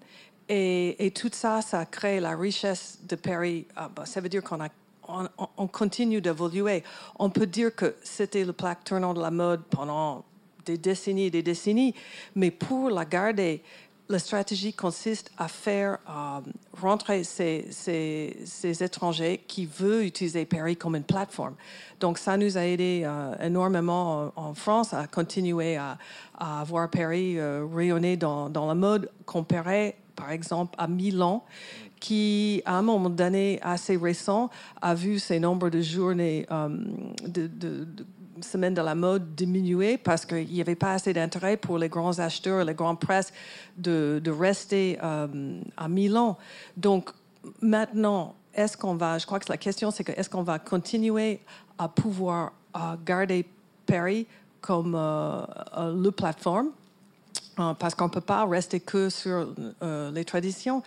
Et, 0.47 1.11
tout 1.15 1.31
ça, 1.33 1.61
ça 1.61 1.85
crée 1.85 2.19
la 2.19 2.35
richesse 2.35 2.99
de 3.03 3.15
Paris. 3.15 3.65
Ben, 3.95 4.05
ça 4.05 4.21
veut 4.21 4.29
dire 4.29 4.43
qu'on 4.43 5.67
continue 5.67 6.21
d'évoluer. 6.21 6.83
On 7.17 7.31
peut 7.31 7.47
dire 7.47 7.75
que 7.75 7.95
c'était 8.03 8.45
le 8.45 8.53
plaque 8.53 8.83
tournant 8.83 9.15
de 9.15 9.21
la 9.21 9.31
mode 9.31 9.63
pendant 9.63 10.23
des 10.65 10.77
décennies 10.77 11.25
et 11.25 11.31
des 11.31 11.43
décennies, 11.43 11.93
mais 12.35 12.51
pour 12.51 12.89
la 12.89 13.05
garder, 13.05 13.61
la 14.07 14.19
stratégie 14.19 14.73
consiste 14.73 15.31
à 15.37 15.47
faire 15.47 15.97
euh, 16.07 16.39
rentrer 16.79 17.23
ces, 17.23 17.67
ces- 17.71 18.37
ces 18.45 18.83
étrangers 18.83 19.43
qui 19.47 19.65
veulent 19.65 20.05
utiliser 20.05 20.45
Paris 20.45 20.77
comme 20.77 20.95
une 20.95 21.03
plateforme. 21.03 21.55
Donc, 21.99 22.17
ça 22.17 22.37
nous 22.37 22.57
a 22.57 22.61
aidé 22.65 23.01
euh, 23.05 23.35
énormément 23.41 24.31
en, 24.35 24.53
France 24.53 24.93
à 24.93 25.07
continuer 25.07 25.77
à, 25.77 25.97
avoir 26.39 26.89
Paris 26.89 27.39
euh, 27.39 27.65
rayonner 27.73 28.17
dans, 28.17 28.49
la 28.49 28.75
mode 28.75 29.09
comparé, 29.25 29.95
par 30.15 30.31
exemple, 30.31 30.75
à 30.77 30.87
Milan 30.87 31.43
qui, 31.99 32.61
à 32.65 32.77
un 32.77 32.81
moment 32.83 33.09
donné 33.09 33.59
assez 33.63 33.97
récent, 33.97 34.51
a 34.81 34.93
vu 34.93 35.17
ses 35.17 35.39
nombres 35.39 35.69
de 35.69 35.81
journées, 35.81 36.45
de 37.25 37.49
semaines 38.41 38.73
de 38.73 38.81
la 38.81 38.95
mode 38.95 39.35
diminuer 39.35 39.97
parce 39.97 40.25
qu'il 40.25 40.47
n'y 40.47 40.61
avait 40.61 40.75
pas 40.75 40.93
assez 40.93 41.13
d'intérêt 41.13 41.57
pour 41.57 41.77
les 41.77 41.89
grands 41.89 42.19
acheteurs, 42.19 42.63
les 42.65 42.73
grandes 42.73 42.99
presses 42.99 43.31
de, 43.77 44.21
rester 44.29 44.97
euh, 45.03 45.61
à 45.77 45.87
Milan. 45.87 46.37
Donc 46.77 47.11
maintenant, 47.61 48.35
est-ce 48.53 48.77
qu'on 48.77 48.95
va, 48.95 49.17
je 49.17 49.25
crois 49.25 49.39
que 49.39 49.51
la 49.51 49.57
question 49.57 49.91
c'est 49.91 50.03
que 50.03 50.11
est-ce 50.13 50.29
qu'on 50.29 50.43
va 50.43 50.59
continuer 50.59 51.41
à 51.77 51.89
pouvoir 51.89 52.53
euh, 52.75 52.95
garder 53.05 53.45
Paris 53.85 54.27
comme 54.61 54.95
euh, 54.95 55.41
euh, 55.77 55.93
le 55.93 56.11
plateforme? 56.11 56.69
Parce 57.79 57.95
qu'on 57.95 58.05
ne 58.05 58.09
peut 58.09 58.19
pas 58.19 58.45
rester 58.45 58.81
que 58.81 59.09
sur 59.09 59.47
les 59.81 60.25
traditions, 60.25 60.83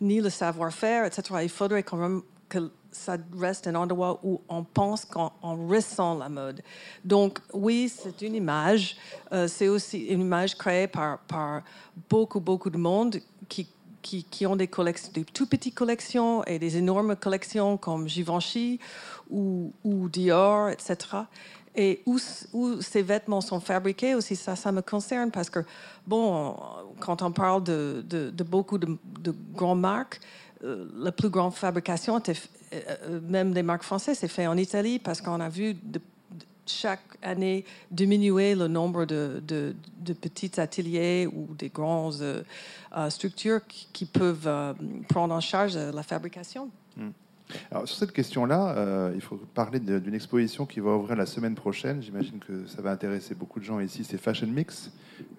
ni 0.00 0.20
le 0.20 0.30
savoir-faire, 0.30 1.04
etc. 1.04 1.22
Il 1.44 1.48
faudrait 1.48 1.84
quand 1.84 1.96
même 1.96 2.22
que 2.48 2.72
ça 2.98 3.16
reste 3.38 3.66
un 3.66 3.74
endroit 3.74 4.20
où 4.22 4.40
on 4.48 4.64
pense 4.64 5.04
qu'on 5.04 5.30
on 5.42 5.66
ressent 5.68 6.18
la 6.18 6.28
mode. 6.28 6.62
Donc 7.04 7.38
oui, 7.52 7.90
c'est 7.94 8.22
une 8.22 8.34
image. 8.34 8.96
Euh, 9.32 9.48
c'est 9.48 9.68
aussi 9.68 10.06
une 10.06 10.20
image 10.20 10.56
créée 10.56 10.88
par, 10.88 11.20
beaucoup, 12.10 12.40
beaucoup 12.40 12.70
de 12.70 12.78
monde 12.78 13.18
qui, 13.48 13.68
qui, 14.02 14.24
qui 14.24 14.46
ont 14.46 14.56
des, 14.56 14.68
collections, 14.68 15.12
des 15.14 15.24
tout 15.24 15.46
petites 15.46 15.74
collections 15.74 16.44
et 16.44 16.58
des 16.58 16.76
énormes 16.76 17.16
collections 17.16 17.76
comme 17.76 18.08
Givenchy 18.08 18.80
ou, 19.30 19.72
ou 19.84 20.08
Dior, 20.08 20.70
etc 20.70 21.24
et 21.78 22.02
où, 22.06 22.18
où 22.52 22.82
ces 22.82 23.02
vêtements 23.02 23.40
sont 23.40 23.60
fabriqués 23.60 24.16
aussi, 24.16 24.34
ça, 24.34 24.56
ça 24.56 24.72
me 24.72 24.82
concerne 24.82 25.30
parce 25.30 25.48
que, 25.48 25.60
bon, 26.06 26.56
quand 26.98 27.22
on 27.22 27.30
parle 27.30 27.62
de, 27.62 28.04
de, 28.04 28.42
beaucoup 28.42 28.78
de, 28.78 28.98
de 29.20 29.32
grandes 29.54 29.80
marques, 29.80 30.20
la 30.62 31.12
plus 31.12 31.28
grande 31.28 31.54
fabrication, 31.54 32.16
euh, 32.16 32.34
euh, 32.72 33.20
même 33.22 33.52
des 33.52 33.62
marques 33.62 33.84
françaises, 33.84 34.18
c'est 34.18 34.28
fait 34.28 34.46
en 34.46 34.56
Italie 34.56 34.98
parce 34.98 35.20
qu'on 35.20 35.40
a 35.40 35.48
vu 35.48 35.76
chaque 36.68 37.00
année 37.22 37.64
diminuer 37.90 38.54
le 38.54 38.68
nombre 38.68 39.04
de, 39.04 39.42
de, 39.46 39.74
petits 40.12 40.60
ateliers 40.60 41.26
ou 41.26 41.48
des 41.54 41.68
grandes 41.68 42.20
euh, 42.20 42.42
euh, 42.96 43.10
structures 43.10 43.60
qui, 43.66 44.04
peuvent 44.04 44.46
euh, 44.46 44.72
prendre 45.08 45.34
en 45.34 45.40
charge 45.40 45.76
euh, 45.76 45.92
la 45.92 46.02
fabrication. 46.02 46.70
Alors, 47.70 47.88
sur 47.88 47.96
cette 47.96 48.12
question-là, 48.12 48.74
euh, 48.76 49.12
il 49.14 49.20
faut 49.20 49.36
parler 49.36 49.80
d'une 49.80 50.14
exposition 50.14 50.66
qui 50.66 50.80
va 50.80 50.90
ouvrir 50.92 51.16
la 51.16 51.26
semaine 51.26 51.54
prochaine. 51.54 52.02
J'imagine 52.02 52.38
que 52.38 52.66
ça 52.66 52.82
va 52.82 52.90
intéresser 52.90 53.34
beaucoup 53.34 53.60
de 53.60 53.64
gens 53.64 53.80
ici. 53.80 54.04
C'est 54.04 54.18
Fashion 54.18 54.46
Mix, 54.46 54.90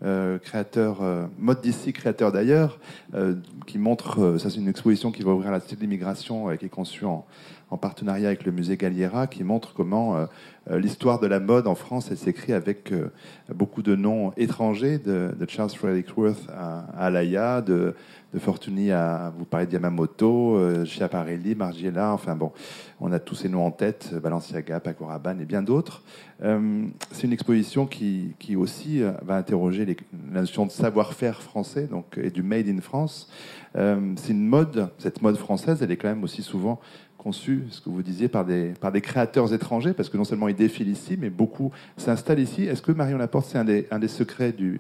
euh, 0.04 0.40
créateur, 0.40 1.02
euh, 1.02 1.26
mode 1.38 1.62
d'ici, 1.62 1.94
créateur 1.94 2.32
d'ailleurs, 2.32 2.80
euh, 3.14 3.36
qui 3.68 3.78
montre. 3.78 4.38
ça, 4.40 4.50
c'est 4.50 4.58
une 4.58 4.68
exposition 4.68 5.12
qui 5.12 5.24
va 5.24 5.32
ouvrir 5.32 5.52
la 5.52 5.60
Cité 5.60 5.76
de 5.76 5.82
l'immigration, 5.82 6.50
euh, 6.50 6.56
qui 6.56 6.66
est 6.66 6.70
conçue 6.70 7.06
en, 7.06 7.26
en 7.72 7.78
partenariat 7.78 8.28
avec 8.28 8.46
le 8.46 8.52
musée 8.52 8.78
Galliera, 8.78 9.28
qui 9.28 9.44
montre 9.44 9.74
comment 9.74 10.16
euh, 10.16 10.26
euh, 10.72 10.80
l'histoire 10.80 11.20
de 11.20 11.28
la 11.28 11.40
mode 11.40 11.68
en 11.68 11.76
France, 11.76 12.08
elle 12.10 12.18
s'écrit 12.18 12.54
avec 12.54 12.92
euh, 12.92 13.12
beaucoup 13.54 13.82
de 13.82 13.96
noms 13.96 14.34
étrangers, 14.38 14.98
de, 14.98 15.32
Charles 15.48 15.70
Frederick 15.70 16.18
Worth 16.18 16.48
à, 16.50 16.86
à 16.98 17.06
Alaya, 17.06 17.62
de, 17.62 17.96
de 18.34 18.40
Fortuny 18.40 18.92
à, 18.92 19.32
vous 19.38 19.46
parlez 19.46 19.68
de 19.68 19.74
Yamamoto, 19.74 20.86
Schiaparelli, 20.86 21.56
Margiela, 21.56 22.12
enfin 22.12 22.36
bon, 22.36 22.52
on 23.00 23.12
a 23.12 23.20
tous 23.20 23.36
ces 23.36 23.50
noms 23.50 23.66
en 23.66 23.72
tête, 23.72 24.14
Balenciaga, 24.22 24.80
Paco 24.80 25.06
Rabanne 25.06 25.42
et 25.42 25.46
bien 25.46 25.64
d'autres. 25.64 26.04
C'est 26.40 27.24
une 27.24 27.34
exposition 27.34 27.88
qui, 27.88 28.36
aussi 28.56 29.02
va 29.24 29.36
interroger 29.36 29.86
les, 29.86 29.98
la 30.32 30.42
notion 30.42 30.68
de 30.68 30.72
savoir-faire 30.72 31.42
français 31.42 31.88
donc, 31.88 32.20
et 32.22 32.30
du 32.30 32.44
made 32.44 32.68
in 32.68 32.82
France. 32.82 33.32
C'est 33.74 34.30
une 34.30 34.48
mode, 34.48 34.90
cette 35.00 35.24
mode 35.24 35.38
française, 35.38 35.82
elle 35.82 35.92
est 35.92 35.98
quand 35.98 36.10
même 36.10 36.24
aussi 36.24 36.44
souvent 36.44 36.80
conçue, 37.20 37.66
ce 37.70 37.82
que 37.82 37.90
vous 37.90 38.02
disiez, 38.02 38.30
par 38.30 38.46
des, 38.46 38.74
créateurs 39.02 39.54
étrangers, 39.54 39.94
parce 39.94 40.10
que 40.10 40.18
non 40.18 40.24
seulement 40.24 40.48
ils 40.48 40.56
défilent 40.56 40.90
ici, 40.90 41.18
mais 41.20 41.30
beaucoup 41.30 41.72
s'installent 41.98 42.40
ici. 42.40 42.64
Est-ce 42.64 42.82
que 42.82 42.92
Marion 42.92 43.18
Laporte, 43.18 43.46
c'est 43.46 43.60
un 43.60 43.66
des, 44.00 44.08
secrets 44.08 44.54
du, 44.54 44.80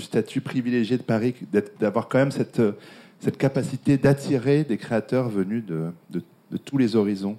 statut 0.00 0.40
privilégié 0.40 0.96
de 0.96 1.02
Paris, 1.02 1.34
d'avoir 1.78 2.08
quand 2.08 2.18
même 2.18 2.32
cette, 2.32 2.58
euh, 2.58 2.72
capacité 3.38 3.96
d'attirer 3.98 4.64
des 4.64 4.78
créateurs 4.78 5.28
venus 5.28 5.64
de, 5.64 5.92
tous 6.64 6.78
les 6.78 6.96
horizons? 6.96 7.38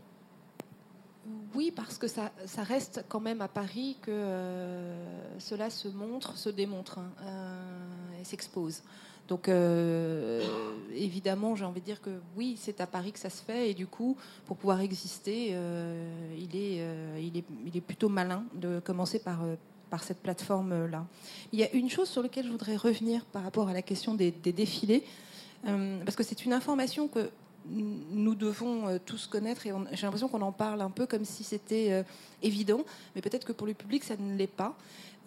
Oui, 1.55 1.71
parce 1.75 1.97
que 1.97 2.07
ça, 2.07 2.31
reste 2.57 3.03
quand 3.09 3.21
même 3.21 3.41
à 3.41 3.47
Paris 3.47 3.97
que 4.01 4.91
cela 5.39 5.69
se 5.69 5.87
montre, 5.87 6.37
se 6.37 6.49
démontre 6.49 6.99
hein, 6.99 7.09
et 8.21 8.23
s'expose. 8.23 8.83
Donc 9.28 9.49
évidemment, 10.93 11.55
j'ai 11.55 11.65
envie 11.65 11.82
de 11.82 11.86
dire 11.86 12.01
que 12.01 12.11
oui, 12.38 12.57
c'est 12.59 12.80
à 12.80 12.88
Paris 12.88 13.11
que 13.11 13.19
ça 13.19 13.30
se 13.30 13.41
fait 13.43 13.71
et 13.71 13.73
du 13.73 13.88
coup, 13.88 14.15
pour 14.45 14.55
pouvoir 14.55 14.82
exister, 14.82 15.55
il, 16.38 16.55
est, 16.55 16.82
il, 17.19 17.38
est, 17.38 17.45
il 17.65 17.76
est 17.76 17.82
plutôt 17.82 18.07
malin 18.07 18.43
de 18.53 18.80
commencer 18.80 19.19
par 19.19 19.39
par 19.89 20.03
cette 20.03 20.21
plateforme-là. 20.21 21.05
Il 21.51 21.59
y 21.59 21.63
a 21.63 21.71
une 21.73 21.89
chose 21.89 22.09
sur 22.09 22.21
laquelle 22.21 22.45
je 22.45 22.51
voudrais 22.51 22.76
revenir 22.76 23.26
par 23.26 23.43
rapport 23.43 23.69
à 23.69 23.73
la 23.73 23.82
question 23.82 24.13
des, 24.13 24.32
défilés, 24.32 25.03
euh, 25.67 26.03
parce 26.03 26.15
que 26.15 26.23
c'est 26.23 26.45
une 26.45 26.53
information 26.53 27.07
que 27.07 27.30
nous 27.70 28.36
devons 28.36 28.88
euh, 28.88 28.97
tous 29.03 29.28
connaître 29.28 29.66
et 29.66 29.74
j'ai 29.93 30.03
l'impression 30.03 30.28
qu'on 30.28 30.41
en 30.41 30.51
parle 30.51 30.82
un 30.82 30.89
peu 30.89 31.05
comme 31.05 31.26
si 31.26 31.43
c'était 31.43 31.91
euh, 31.91 32.03
évident, 32.41 32.84
mais 33.16 33.22
peut-être 33.22 33.45
que 33.45 33.53
pour 33.53 33.68
le 33.68 33.74
public 33.74 34.03
ça 34.03 34.16
ne 34.18 34.36
l'est 34.36 34.47
pas. 34.47 34.76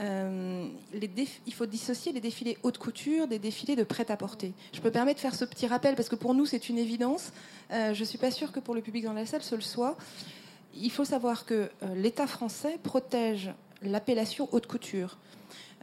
les 0.01 1.11
il 1.47 1.55
faut 1.55 1.67
dissocier 1.67 2.13
les 2.13 2.21
défilés 2.21 2.57
haute 2.63 2.79
couture 2.79 3.27
des 3.27 3.39
défilés 3.39 3.77
de 3.77 3.85
prêt-à-porter. 3.85 4.53
Je 4.73 4.81
peux 4.81 4.91
permettre 4.91 5.17
de 5.17 5.23
faire 5.23 5.35
ce 5.35 5.45
petit 5.45 5.67
rappel 5.67 5.97
parce 5.97 6.09
que 6.09 6.17
pour 6.17 6.35
nous 6.35 6.47
c'est 6.47 6.69
une 6.69 6.79
évidence. 6.79 7.33
je 7.71 7.99
ne 7.99 8.05
suis 8.05 8.19
pas 8.19 8.31
sûre 8.31 8.53
que 8.53 8.61
pour 8.61 8.75
le 8.75 8.81
public 8.81 9.05
dans 9.05 9.13
la 9.13 9.27
salle 9.27 9.43
ce 9.43 9.55
le 9.55 9.61
soit. 9.61 9.97
Il 10.75 10.93
faut 10.93 11.05
savoir 11.05 11.45
que 11.45 11.71
l'État 11.97 12.29
français 12.29 12.79
protège 12.83 13.51
l'appellation 13.83 14.49
haute 14.53 14.67
couture. 14.67 15.19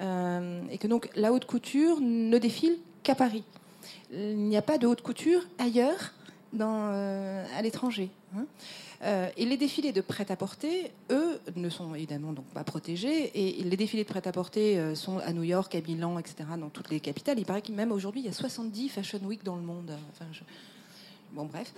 Euh, 0.01 0.61
et 0.69 0.77
que 0.77 0.87
donc 0.87 1.09
la 1.15 1.31
haute 1.31 1.45
couture 1.45 1.99
ne 2.01 2.37
défile 2.37 2.77
qu'à 3.03 3.15
Paris. 3.15 3.43
Il 4.11 4.37
n'y 4.37 4.57
a 4.57 4.61
pas 4.61 4.77
de 4.77 4.87
haute 4.87 5.01
couture 5.01 5.41
ailleurs 5.57 6.13
euh, 6.63 7.45
à 7.57 7.61
l'étranger. 7.61 8.09
Hein. 8.35 8.45
Euh, 9.03 9.29
et 9.37 9.45
les 9.45 9.57
défilés 9.57 9.91
de 9.91 10.01
prêt-à-porter, 10.01 10.91
eux, 11.11 11.39
ne 11.55 11.69
sont 11.69 11.93
évidemment 11.93 12.33
donc 12.33 12.45
pas 12.45 12.63
protégés. 12.63 13.31
Et 13.33 13.63
les 13.63 13.77
défilés 13.77 14.03
de 14.03 14.09
prêt-à-porter 14.09 14.95
sont 14.95 15.19
à 15.19 15.33
New 15.33 15.43
York, 15.43 15.75
à 15.75 15.81
Milan, 15.81 16.17
etc., 16.17 16.35
dans 16.59 16.69
toutes 16.69 16.89
les 16.89 16.99
capitales. 16.99 17.37
Il 17.37 17.45
paraît 17.45 17.61
que 17.61 17.71
même 17.71 17.91
aujourd'hui, 17.91 18.21
il 18.21 18.25
y 18.25 18.29
a 18.29 18.33
70 18.33 18.89
Fashion 18.89 19.19
Week 19.23 19.43
dans 19.43 19.57
le 19.57 19.61
monde. 19.61 19.91
Enfin, 20.11 20.25
je, 20.31 20.41
Bon, 21.35 21.43
bref. 21.43 21.73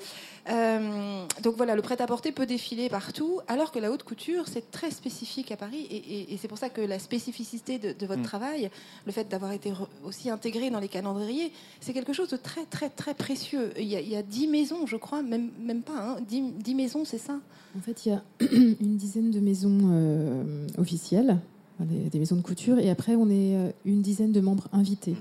Euh, 0.51 1.25
donc 1.41 1.55
voilà, 1.57 1.75
le 1.75 1.81
prêt-à-porter 1.81 2.31
peut 2.31 2.45
défiler 2.45 2.89
partout, 2.89 3.39
alors 3.47 3.71
que 3.71 3.79
la 3.79 3.91
haute 3.91 4.03
couture, 4.03 4.47
c'est 4.47 4.69
très 4.69 4.91
spécifique 4.91 5.51
à 5.51 5.57
Paris. 5.57 5.87
Et, 5.89 6.37
c'est 6.37 6.47
pour 6.47 6.59
ça 6.59 6.69
que 6.69 6.79
la 6.79 6.99
spécificité 6.99 7.79
de, 7.79 8.05
votre 8.05 8.21
mm. 8.21 8.23
travail, 8.23 8.69
le 9.07 9.11
fait 9.11 9.27
d'avoir 9.27 9.53
été 9.53 9.73
aussi 10.05 10.29
intégré 10.29 10.69
dans 10.69 10.79
les 10.79 10.87
calendriers, 10.87 11.51
c'est 11.79 11.93
quelque 11.93 12.13
chose 12.13 12.29
de 12.29 12.37
très, 12.37 12.65
très, 12.65 12.89
très 12.89 13.15
précieux. 13.15 13.71
Il 13.79 13.87
y 13.87 14.15
a, 14.15 14.21
dix 14.21 14.47
maisons, 14.47 14.85
je 14.85 14.95
crois, 14.95 15.23
même, 15.23 15.49
même 15.59 15.81
pas, 15.81 15.97
hein, 15.97 16.17
dix, 16.27 16.75
maisons, 16.75 17.03
c'est 17.03 17.17
ça? 17.17 17.39
En 17.75 17.81
fait, 17.81 18.05
il 18.05 18.09
y 18.09 18.11
a 18.11 18.21
une 18.51 18.97
dizaine 18.97 19.31
de 19.31 19.39
maisons 19.39 19.79
euh, 19.85 20.67
officielles, 20.77 21.39
des, 21.79 22.19
maisons 22.19 22.35
de 22.35 22.41
couture, 22.41 22.77
et 22.77 22.91
après, 22.91 23.15
on 23.15 23.27
est 23.31 23.55
euh, 23.55 23.71
une 23.85 24.03
dizaine 24.03 24.31
de 24.31 24.39
membres 24.39 24.67
invités. 24.71 25.15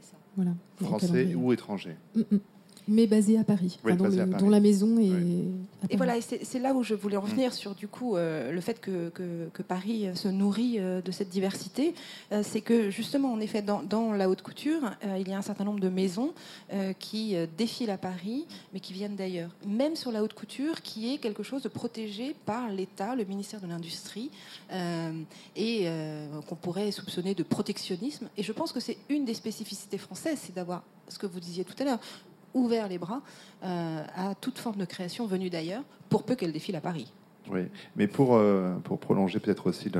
C'est 0.00 0.10
ça. 0.10 0.16
Voilà. 0.36 0.52
Français 0.80 1.34
ou 1.34 1.52
étrangers. 1.52 1.96
Mm, 2.14 2.22
mm 2.30 2.40
mais 2.86 3.06
basé 3.06 3.38
à 3.38 3.44
Paris, 3.44 3.78
dont, 3.84 4.48
la 4.48 4.60
maison 4.60 4.98
est. 4.98 5.90
Et 5.90 5.96
voilà, 5.96 6.14
c'est 6.20 6.58
là 6.58 6.74
où 6.74 6.82
je 6.82 6.94
voulais 6.94 7.16
revenir 7.16 7.50
mm. 7.50 7.52
sur 7.52 7.74
du 7.74 7.88
coup 7.88 8.16
euh, 8.16 8.52
le 8.52 8.60
fait 8.60 8.80
que, 8.80 9.10
que, 9.10 9.62
Paris 9.62 10.08
se 10.14 10.28
nourrit 10.28 10.76
euh, 10.78 11.00
de 11.00 11.10
cette 11.10 11.30
diversité. 11.30 11.94
Euh, 12.32 12.42
c'est 12.44 12.60
que 12.60 12.90
justement, 12.90 13.32
en 13.32 13.40
effet, 13.40 13.62
dans, 13.62 13.82
dans 13.82 14.12
la 14.12 14.28
haute 14.28 14.42
couture, 14.42 14.82
il 15.18 15.28
y 15.28 15.32
a 15.32 15.38
un 15.38 15.42
certain 15.42 15.64
nombre 15.64 15.80
de 15.80 15.88
maisons 15.88 16.32
qui 16.98 17.36
défilent 17.56 17.90
à 17.90 17.98
Paris, 17.98 18.46
mais 18.72 18.80
qui 18.80 18.92
viennent 18.92 19.16
d'ailleurs. 19.16 19.50
Même 19.66 19.96
sur 19.96 20.12
la 20.12 20.22
haute 20.22 20.34
couture, 20.34 20.82
qui 20.82 21.12
est 21.12 21.18
quelque 21.18 21.42
chose 21.42 21.62
de 21.62 21.68
protégé 21.68 22.34
par 22.44 22.68
l'État, 22.68 23.14
le 23.14 23.24
ministère 23.24 23.60
de 23.60 23.66
l'Industrie, 23.66 24.30
et 25.56 25.88
qu'on 26.46 26.56
pourrait 26.56 26.90
soupçonner 26.90 27.34
de 27.34 27.42
protectionnisme. 27.42 28.28
Et 28.36 28.42
je 28.42 28.52
pense 28.52 28.72
que 28.72 28.80
c'est 28.80 28.98
une 29.08 29.24
des 29.24 29.34
spécificités 29.34 29.98
françaises, 29.98 30.38
c'est 30.42 30.54
d'avoir 30.54 30.82
ce 31.08 31.18
que 31.18 31.26
vous 31.26 31.40
disiez 31.40 31.64
tout 31.64 31.74
à 31.80 31.84
l'heure, 31.84 32.00
ouvert 32.54 32.88
les 32.88 32.98
bras 32.98 33.20
euh, 33.64 34.04
à 34.16 34.34
toute 34.34 34.58
forme 34.58 34.76
de 34.76 34.84
création 34.84 35.26
venue 35.26 35.50
d'ailleurs, 35.50 35.82
pour 36.08 36.22
peu 36.22 36.34
qu'elle 36.34 36.52
défile 36.52 36.76
à 36.76 36.80
Paris. 36.80 37.12
Oui, 37.50 37.62
mais 37.96 38.06
pour, 38.06 38.36
euh, 38.36 38.76
pour 38.84 38.98
prolonger 38.98 39.38
peut-être 39.38 39.66
aussi 39.66 39.92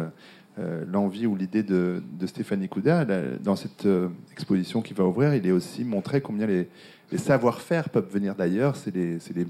euh, 0.59 0.85
l'envie 0.89 1.27
ou 1.27 1.37
l'idée 1.37 1.63
de, 1.63 2.03
Stéphanie 2.27 2.69
Couda, 2.69 3.05
dans 3.41 3.57
cette 3.57 3.87
exposition 4.33 4.81
qui 4.81 4.95
va 4.95 5.05
ouvrir, 5.05 5.35
il 5.35 5.47
est 5.47 5.53
aussi 5.53 5.85
montré 5.85 6.21
combien 6.21 6.47
les, 6.47 6.69
savoir-faire 7.17 7.91
peuvent 7.91 8.11
venir 8.11 8.35
d'ailleurs. 8.35 8.77
C'est 8.77 8.95
les, 8.95 9.19
les, 9.35 9.47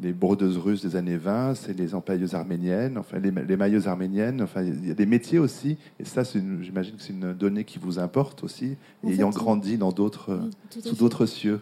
les, 0.00 0.12
brodeuses 0.12 0.56
russes 0.56 0.82
des 0.82 0.96
années 0.96 1.18
20, 1.18 1.54
c'est 1.54 1.78
les 1.78 1.94
empailleuses 1.94 2.34
arméniennes, 2.34 2.98
enfin 2.98 3.18
les, 3.18 3.30
les, 3.30 3.56
mailleuses 3.56 3.86
arméniennes. 3.86 4.42
Enfin, 4.42 4.62
il 4.62 4.88
y 4.88 4.90
a 4.90 4.94
des 4.94 5.06
métiers 5.06 5.38
aussi, 5.38 5.76
et 6.00 6.04
ça, 6.04 6.22
j'imagine 6.24 6.96
que 6.96 7.02
c'est 7.02 7.12
une 7.12 7.34
donnée 7.34 7.64
qui 7.64 7.78
vous 7.78 7.98
importe 7.98 8.42
aussi, 8.42 8.76
ayant 9.06 9.30
grandi 9.30 9.76
dans 9.76 9.92
d'autres, 9.92 10.40
sous 10.70 10.96
d'autres 10.96 11.26
cieux. 11.26 11.60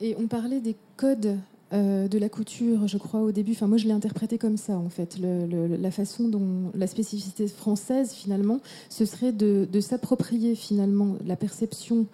Et 0.00 0.16
on 0.18 0.26
parlait 0.26 0.60
des 0.60 0.76
codes 0.96 1.38
euh, 1.72 2.08
de 2.08 2.18
la 2.18 2.28
couture, 2.28 2.86
je 2.86 2.98
crois, 2.98 3.20
au 3.20 3.32
début. 3.32 3.52
Enfin, 3.52 3.66
moi, 3.66 3.78
je 3.78 3.86
l'ai 3.86 3.92
interprété 3.92 4.38
comme 4.38 4.56
ça, 4.56 4.76
en 4.76 4.90
fait. 4.90 5.18
la 5.18 5.90
façon 5.90 6.28
dont 6.28 6.70
la 6.74 6.86
spécificité 6.86 7.48
française, 7.48 8.12
finalement, 8.12 8.60
ce 8.90 9.04
serait 9.04 9.32
de, 9.32 9.80
s'approprier, 9.80 10.54
finalement, 10.54 11.16
la 11.26 11.36
perception 11.36 12.06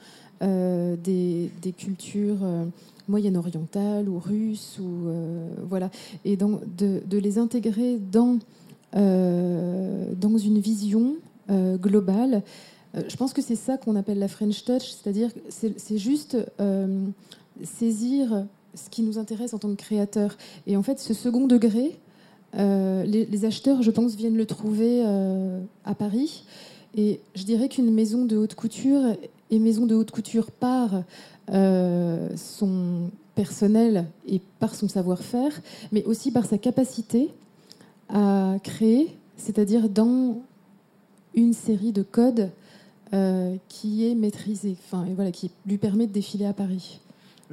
euh, 0.43 0.97
des, 0.97 1.51
cultures 1.76 2.39
euh, 2.43 2.64
moyen-orientales 3.09 4.09
ou 4.09 4.18
russes, 4.18 4.78
ou, 4.81 5.11
voilà, 5.68 5.91
et 6.24 6.37
donc 6.37 6.61
de, 6.76 7.03
de, 7.07 7.18
les 7.18 7.39
intégrer 7.39 7.99
dans, 7.99 8.39
dans 8.95 10.39
une 10.39 10.59
vision 10.59 11.16
globale. 11.51 12.43
Je 12.95 13.16
pense 13.16 13.33
que 13.33 13.43
c'est 13.43 13.57
ça 13.57 13.76
qu'on 13.76 13.97
appelle 13.97 14.20
la 14.20 14.28
French 14.28 14.64
Touch, 14.64 14.91
c'est-à-dire 14.91 15.31
c'est 15.49 15.99
juste 15.99 16.37
saisir 17.65 18.47
ce 18.75 18.89
qui 18.89 19.03
nous 19.03 19.19
intéresse 19.19 19.55
en 19.55 19.59
tant 19.59 19.69
que 19.71 19.81
créateur. 19.81 20.37
Et 20.67 20.77
en 20.77 20.83
fait, 20.83 20.99
ce 20.99 21.15
second 21.15 21.47
degré, 21.47 21.99
euh, 22.57 23.05
les, 23.05 23.45
acheteurs, 23.45 23.83
je 23.83 23.91
pense, 23.91 24.15
viennent 24.15 24.37
le 24.37 24.47
trouver 24.47 25.03
euh, 25.07 25.61
à 25.85 25.95
Paris. 25.95 26.45
Et 26.97 27.21
je 27.35 27.45
dirais 27.45 27.69
qu'une 27.69 27.93
maison 27.93 28.25
de 28.25 28.37
haute 28.37 28.55
couture 28.55 29.17
et 29.51 29.59
maison 29.59 29.87
de 29.87 29.95
haute 29.95 30.11
couture 30.11 30.51
par 30.51 31.03
euh, 31.53 32.29
son 32.37 33.11
personnel 33.35 34.07
et 34.27 34.41
par 34.59 34.75
son 34.75 34.89
savoir-faire, 34.89 35.61
mais 35.93 36.05
aussi 36.05 36.33
par 36.33 36.47
sa 36.47 36.59
capacité 36.59 37.31
à 38.09 38.57
créer, 38.65 39.17
c'est-à-dire 39.37 39.89
dans 39.89 40.43
une 41.35 41.53
série 41.53 41.93
de 41.93 42.03
codes 42.03 42.51
qui 43.69 44.09
est 44.09 44.15
maîtrisée, 44.15 44.77
enfin, 44.85 45.05
et 45.05 45.15
voilà, 45.15 45.33
qui 45.33 45.51
lui 45.67 45.79
permet 45.79 46.07
de 46.07 46.13
défiler 46.13 46.47
à 46.47 46.53
Paris. 46.53 47.01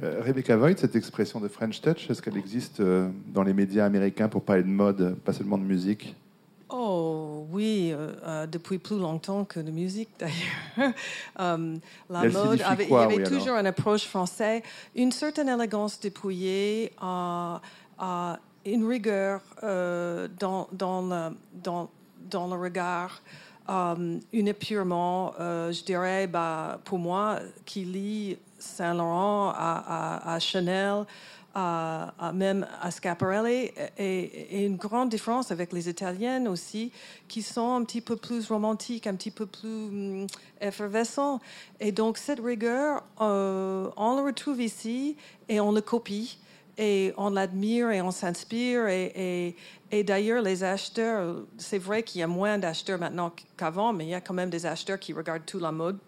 Euh, 0.02 0.22
Rebecca 0.24 0.56
Voigt, 0.56 0.76
cette 0.76 0.94
expression 0.94 1.40
de 1.40 1.48
French 1.48 1.80
Touch, 1.80 2.08
est-ce 2.08 2.22
qu'elle 2.22 2.36
existe 2.36 2.78
euh, 2.78 3.08
dans 3.26 3.42
les 3.42 3.52
médias 3.52 3.84
américains 3.84 4.28
pour 4.28 4.42
parler 4.42 4.62
de 4.62 4.68
mode, 4.68 5.16
pas 5.24 5.32
seulement 5.32 5.58
de 5.58 5.64
musique? 5.64 6.14
Oh 6.68 7.46
oui, 7.50 7.92
euh, 7.92 8.46
depuis 8.46 8.78
plus 8.78 8.98
longtemps 8.98 9.44
que 9.44 9.58
de 9.58 9.72
musique 9.72 10.10
d'ailleurs. 10.18 10.94
um, 11.36 11.80
la 12.08 12.28
mode, 12.28 12.60
avait, 12.62 12.84
il 12.84 12.90
y 12.90 12.94
avait 12.94 13.22
toujours 13.24 13.56
une 13.56 13.66
approche 13.66 14.04
française, 14.04 14.62
une 14.94 15.10
certaine 15.10 15.48
élégance 15.48 15.98
dépouillée, 15.98 16.92
une 18.00 18.86
rigueur 18.86 19.40
dans, 19.62 20.68
dans, 20.70 21.02
le, 21.02 21.36
dans, 21.54 21.90
dans, 22.30 22.46
le 22.46 22.60
regard. 22.60 23.20
Um, 23.66 24.20
un 24.32 24.46
épurement, 24.46 25.34
je 25.38 25.84
dirais, 25.84 26.26
bah, 26.26 26.80
pour 26.84 26.98
moi, 26.98 27.40
qui 27.64 27.84
lit 27.84 28.38
Saint 28.58 28.94
Laurent, 28.94 29.52
à, 29.56 30.38
Chanel, 30.40 31.04
à, 31.54 32.32
même 32.34 32.66
à 32.80 32.90
Scaparelli, 32.90 33.70
et, 33.98 34.66
une 34.66 34.76
grande 34.76 35.08
différence 35.08 35.50
avec 35.50 35.72
les 35.72 35.88
Italiennes 35.88 36.48
aussi, 36.48 36.92
qui 37.26 37.42
sont 37.42 37.74
un 37.74 37.84
petit 37.84 38.00
peu 38.00 38.16
plus 38.16 38.48
romantiques, 38.48 39.06
un 39.06 39.14
petit 39.14 39.30
peu 39.30 39.46
plus 39.46 39.68
hum, 39.68 40.26
effervescents. 40.60 41.40
Et 41.80 41.92
donc 41.92 42.18
cette 42.18 42.40
rigueur, 42.40 43.02
euh, 43.20 43.88
on 43.96 44.16
le 44.16 44.22
retrouve 44.22 44.60
ici 44.60 45.16
et 45.48 45.60
on 45.60 45.72
le 45.72 45.80
copie. 45.80 46.38
Et 46.80 47.12
on 47.16 47.30
l'admire 47.30 47.90
et 47.90 48.00
on 48.00 48.12
s'inspire. 48.12 48.86
Et, 48.86 49.56
d'ailleurs, 50.04 50.42
les 50.42 50.62
acheteurs, 50.62 51.42
c'est 51.56 51.78
vrai 51.78 52.04
qu'il 52.04 52.20
y 52.20 52.22
a 52.22 52.28
moins 52.28 52.56
d'acheteurs 52.56 53.00
maintenant 53.00 53.32
qu'avant, 53.56 53.92
mais 53.92 54.04
il 54.04 54.10
y 54.10 54.14
a 54.14 54.20
quand 54.20 54.32
même 54.32 54.48
des 54.48 54.64
acheteurs 54.64 55.00
qui 55.00 55.12
regardent 55.12 55.44
toute 55.44 55.60
la 55.60 55.72
mode 55.72 55.98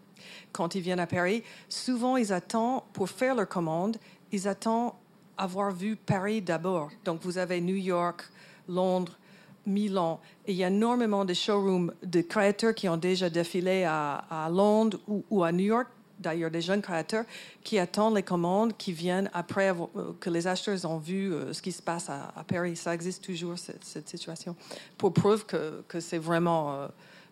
quand 0.53 0.75
ils 0.75 0.81
viennent 0.81 1.01
à 1.01 1.07
Paris, 1.07 1.43
souvent 1.69 2.17
ils 2.17 2.33
attendent, 2.33 2.83
pour 2.93 3.09
faire 3.09 3.35
leur 3.35 3.49
commande, 3.49 3.97
ils 4.33 4.49
attendent 4.49 4.93
avoir 5.37 5.73
vu 5.73 5.97
Paris 5.97 6.43
d'abord. 6.43 6.91
Donc 7.05 7.23
vous 7.23 7.39
avez 7.39 7.61
New 7.61 7.77
York, 7.77 8.23
Londres, 8.69 9.19
Milan. 9.67 10.21
Et 10.47 10.53
il 10.53 10.59
y 10.59 10.65
a 10.65 10.69
énormément 10.69 11.25
de 11.25 11.35
showrooms 11.35 11.93
de 12.03 12.21
créateurs 12.21 12.75
qui 12.75 12.89
ont 12.89 12.97
déjà 12.97 13.31
défilé 13.31 13.85
à, 13.85 14.49
Londres 14.51 14.99
ou, 15.07 15.43
à 15.43 15.53
New 15.53 15.65
York 15.65 15.89
d'ailleurs 16.19 16.51
des 16.51 16.61
jeunes 16.61 16.83
créateurs 16.83 17.25
qui 17.65 17.79
attendent 17.79 18.15
les 18.15 18.23
commandes, 18.23 18.77
qui 18.77 18.93
viennent 18.93 19.31
après 19.33 19.71
euh, 19.71 20.13
que 20.21 20.29
les 20.29 20.47
acheteurs 20.47 20.85
ont 20.85 20.99
vu 20.99 21.33
euh, 21.33 21.55
ce 21.55 21.63
qui 21.63 21.73
se 21.73 21.81
passe 21.81 22.11
à, 22.11 22.45
Paris. 22.47 22.77
Ça 22.77 22.93
existe 22.93 23.25
toujours, 23.25 23.59
cette, 23.59 24.07
situation, 24.07 24.55
pour 24.99 25.15
preuve 25.15 25.47
que, 25.47 25.83
que 25.89 25.99
c'est 25.99 26.19
vraiment 26.19 26.75
euh, 26.75 26.89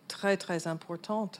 très, 0.07 0.37
très 0.37 0.67
importante. 0.67 1.39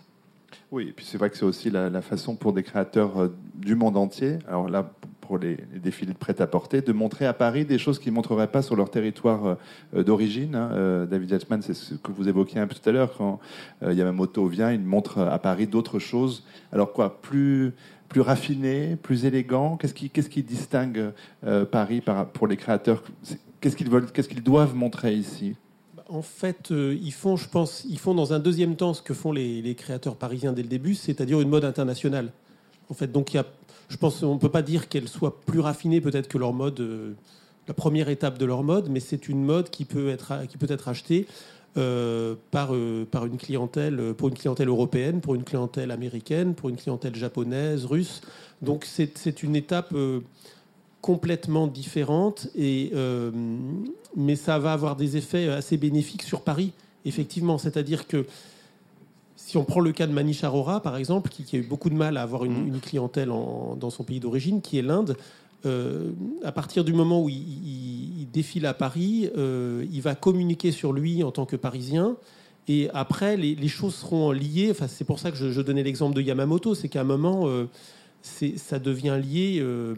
Oui, 0.71 0.89
et 0.89 0.91
puis 0.91 1.05
c'est 1.05 1.17
vrai 1.17 1.29
que 1.29 1.37
c'est 1.37 1.45
aussi 1.45 1.71
la, 1.71 2.01
façon 2.01 2.35
pour 2.35 2.53
des 2.53 2.63
créateurs 2.63 3.21
euh, 3.21 3.35
du 3.55 3.75
monde 3.75 3.97
entier, 3.97 4.37
alors 4.47 4.69
là 4.69 4.91
pour 5.21 5.37
les, 5.37 5.57
défilés 5.75 6.13
de 6.13 6.17
prêt-à-porter, 6.17 6.81
de 6.81 6.91
montrer 6.91 7.25
à 7.25 7.33
Paris 7.33 7.65
des 7.65 7.77
choses 7.77 7.99
qu'ils 7.99 8.11
ne 8.11 8.15
montreraient 8.15 8.51
pas 8.51 8.61
sur 8.61 8.75
leur 8.75 8.89
territoire 8.89 9.45
euh, 9.45 9.55
euh, 9.95 10.03
d'origine. 10.03 10.55
hein. 10.55 11.05
David 11.09 11.31
Yatman, 11.31 11.61
c'est 11.61 11.73
ce 11.73 11.95
que 11.95 12.11
vous 12.11 12.27
évoquiez 12.27 12.59
un 12.59 12.67
peu 12.67 12.75
tout 12.75 12.87
à 12.89 12.91
l'heure, 12.91 13.13
quand 13.17 13.39
Yamamoto 13.81 14.47
vient, 14.47 14.71
il 14.71 14.81
montre 14.81 15.19
à 15.19 15.39
Paris 15.39 15.67
d'autres 15.67 15.99
choses. 15.99 16.43
Alors 16.71 16.93
quoi, 16.93 17.21
plus, 17.21 17.73
plus 18.07 18.21
raffiné, 18.21 18.95
plus 18.95 19.25
élégant? 19.25 19.77
Qu'est-ce 19.77 19.93
qui, 19.93 20.09
qui 20.09 20.43
distingue 20.43 21.11
Paris 21.71 22.01
par, 22.01 22.27
pour 22.27 22.47
les 22.47 22.57
créateurs? 22.57 23.03
Qu'est-ce 23.61 23.75
qu'ils 23.75 23.89
veulent, 23.89 24.11
qu'est-ce 24.11 24.29
qu'ils 24.29 24.43
doivent 24.43 24.75
montrer 24.75 25.13
ici? 25.13 25.55
En 26.09 26.23
fait, 26.23 26.71
euh, 26.71 26.97
ils 27.03 27.13
font, 27.13 27.37
je 27.37 27.47
pense, 27.47 27.85
ils 27.87 27.99
font 27.99 28.15
dans 28.15 28.33
un 28.33 28.39
deuxième 28.39 28.75
temps 28.75 28.95
ce 28.95 29.01
que 29.03 29.13
font 29.13 29.31
les, 29.31 29.75
créateurs 29.75 30.15
parisiens 30.15 30.53
dès 30.53 30.63
le 30.63 30.67
début, 30.67 30.95
c'est-à-dire 30.95 31.39
une 31.39 31.49
mode 31.49 31.63
internationale. 31.63 32.31
En 32.89 32.95
fait, 32.95 33.11
donc 33.11 33.31
il 33.31 33.37
y 33.37 33.39
a, 33.39 33.45
je 33.89 33.97
pense, 33.97 34.23
on 34.23 34.33
ne 34.33 34.39
peut 34.39 34.49
pas 34.49 34.63
dire 34.63 34.89
qu'elle 34.89 35.07
soit 35.07 35.39
plus 35.41 35.59
raffinée 35.59 36.01
peut-être 36.01 36.27
que 36.27 36.39
leur 36.39 36.51
mode, 36.51 36.79
euh, 36.79 37.13
la 37.67 37.75
première 37.75 38.09
étape 38.09 38.39
de 38.39 38.45
leur 38.45 38.63
mode, 38.63 38.89
mais 38.89 38.99
c'est 38.99 39.29
une 39.29 39.43
mode 39.43 39.69
qui 39.69 39.85
peut 39.85 40.09
être, 40.09 40.47
qui 40.47 40.57
peut 40.57 40.71
être 40.71 40.87
achetée 40.87 41.27
euh, 41.77 42.33
par, 42.49 42.71
par 43.11 43.27
une 43.27 43.37
clientèle, 43.37 44.15
pour 44.17 44.29
une 44.29 44.33
clientèle 44.33 44.67
européenne, 44.67 45.21
pour 45.21 45.35
une 45.35 45.43
clientèle 45.43 45.91
américaine, 45.91 46.55
pour 46.55 46.69
une 46.69 46.77
clientèle 46.77 47.15
japonaise, 47.15 47.85
russe. 47.85 48.21
Donc 48.63 48.83
c'est 48.85 49.43
une 49.43 49.55
étape 49.55 49.93
complètement 51.01 51.67
différente, 51.67 52.47
et, 52.55 52.91
euh, 52.93 53.31
mais 54.15 54.35
ça 54.35 54.59
va 54.59 54.73
avoir 54.73 54.95
des 54.95 55.17
effets 55.17 55.47
assez 55.49 55.77
bénéfiques 55.77 56.23
sur 56.23 56.41
Paris, 56.41 56.73
effectivement. 57.05 57.57
C'est-à-dire 57.57 58.05
que 58.07 58.25
si 59.35 59.57
on 59.57 59.63
prend 59.63 59.79
le 59.79 59.91
cas 59.93 60.05
de 60.07 60.11
Manish 60.11 60.43
Arora, 60.43 60.81
par 60.81 60.97
exemple, 60.97 61.29
qui, 61.29 61.43
qui 61.43 61.55
a 61.55 61.59
eu 61.59 61.63
beaucoup 61.63 61.89
de 61.89 61.95
mal 61.95 62.17
à 62.17 62.21
avoir 62.21 62.43
une, 62.45 62.67
une 62.67 62.79
clientèle 62.81 63.31
en- 63.31 63.75
dans 63.79 63.89
son 63.89 64.03
pays 64.03 64.19
d'origine, 64.19 64.61
qui 64.61 64.77
est 64.77 64.81
l'Inde, 64.81 65.15
euh, 65.65 66.11
à 66.43 66.51
partir 66.51 66.83
du 66.83 66.93
moment 66.93 67.23
où 67.23 67.29
il, 67.29 67.35
il- 67.37 68.21
il 68.21 68.31
défile 68.31 68.65
à 68.65 68.73
Paris, 68.73 69.29
euh, 69.37 69.85
il 69.91 70.01
va 70.01 70.15
communiquer 70.15 70.71
sur 70.71 70.91
lui 70.93 71.23
en 71.23 71.31
tant 71.31 71.45
que 71.45 71.55
Parisien. 71.55 72.15
Et 72.67 72.89
après, 72.93 73.35
les, 73.37 73.55
les 73.55 73.67
choses 73.67 73.95
seront 73.95 74.31
liées. 74.31 74.67
Enfin, 74.71 74.87
c'est 74.87 75.03
pour 75.05 75.17
ça 75.19 75.31
que 75.31 75.37
je, 75.37 75.51
je 75.51 75.61
donnais 75.61 75.81
l'exemple 75.83 76.15
de 76.15 76.21
Yamamoto. 76.21 76.75
C'est 76.75 76.87
qu'à 76.89 77.01
un 77.01 77.05
moment, 77.05 77.47
euh, 77.47 77.65
ça 78.21 78.79
devient 78.79 79.19
lié. 79.21 79.59
euh, 79.61 79.95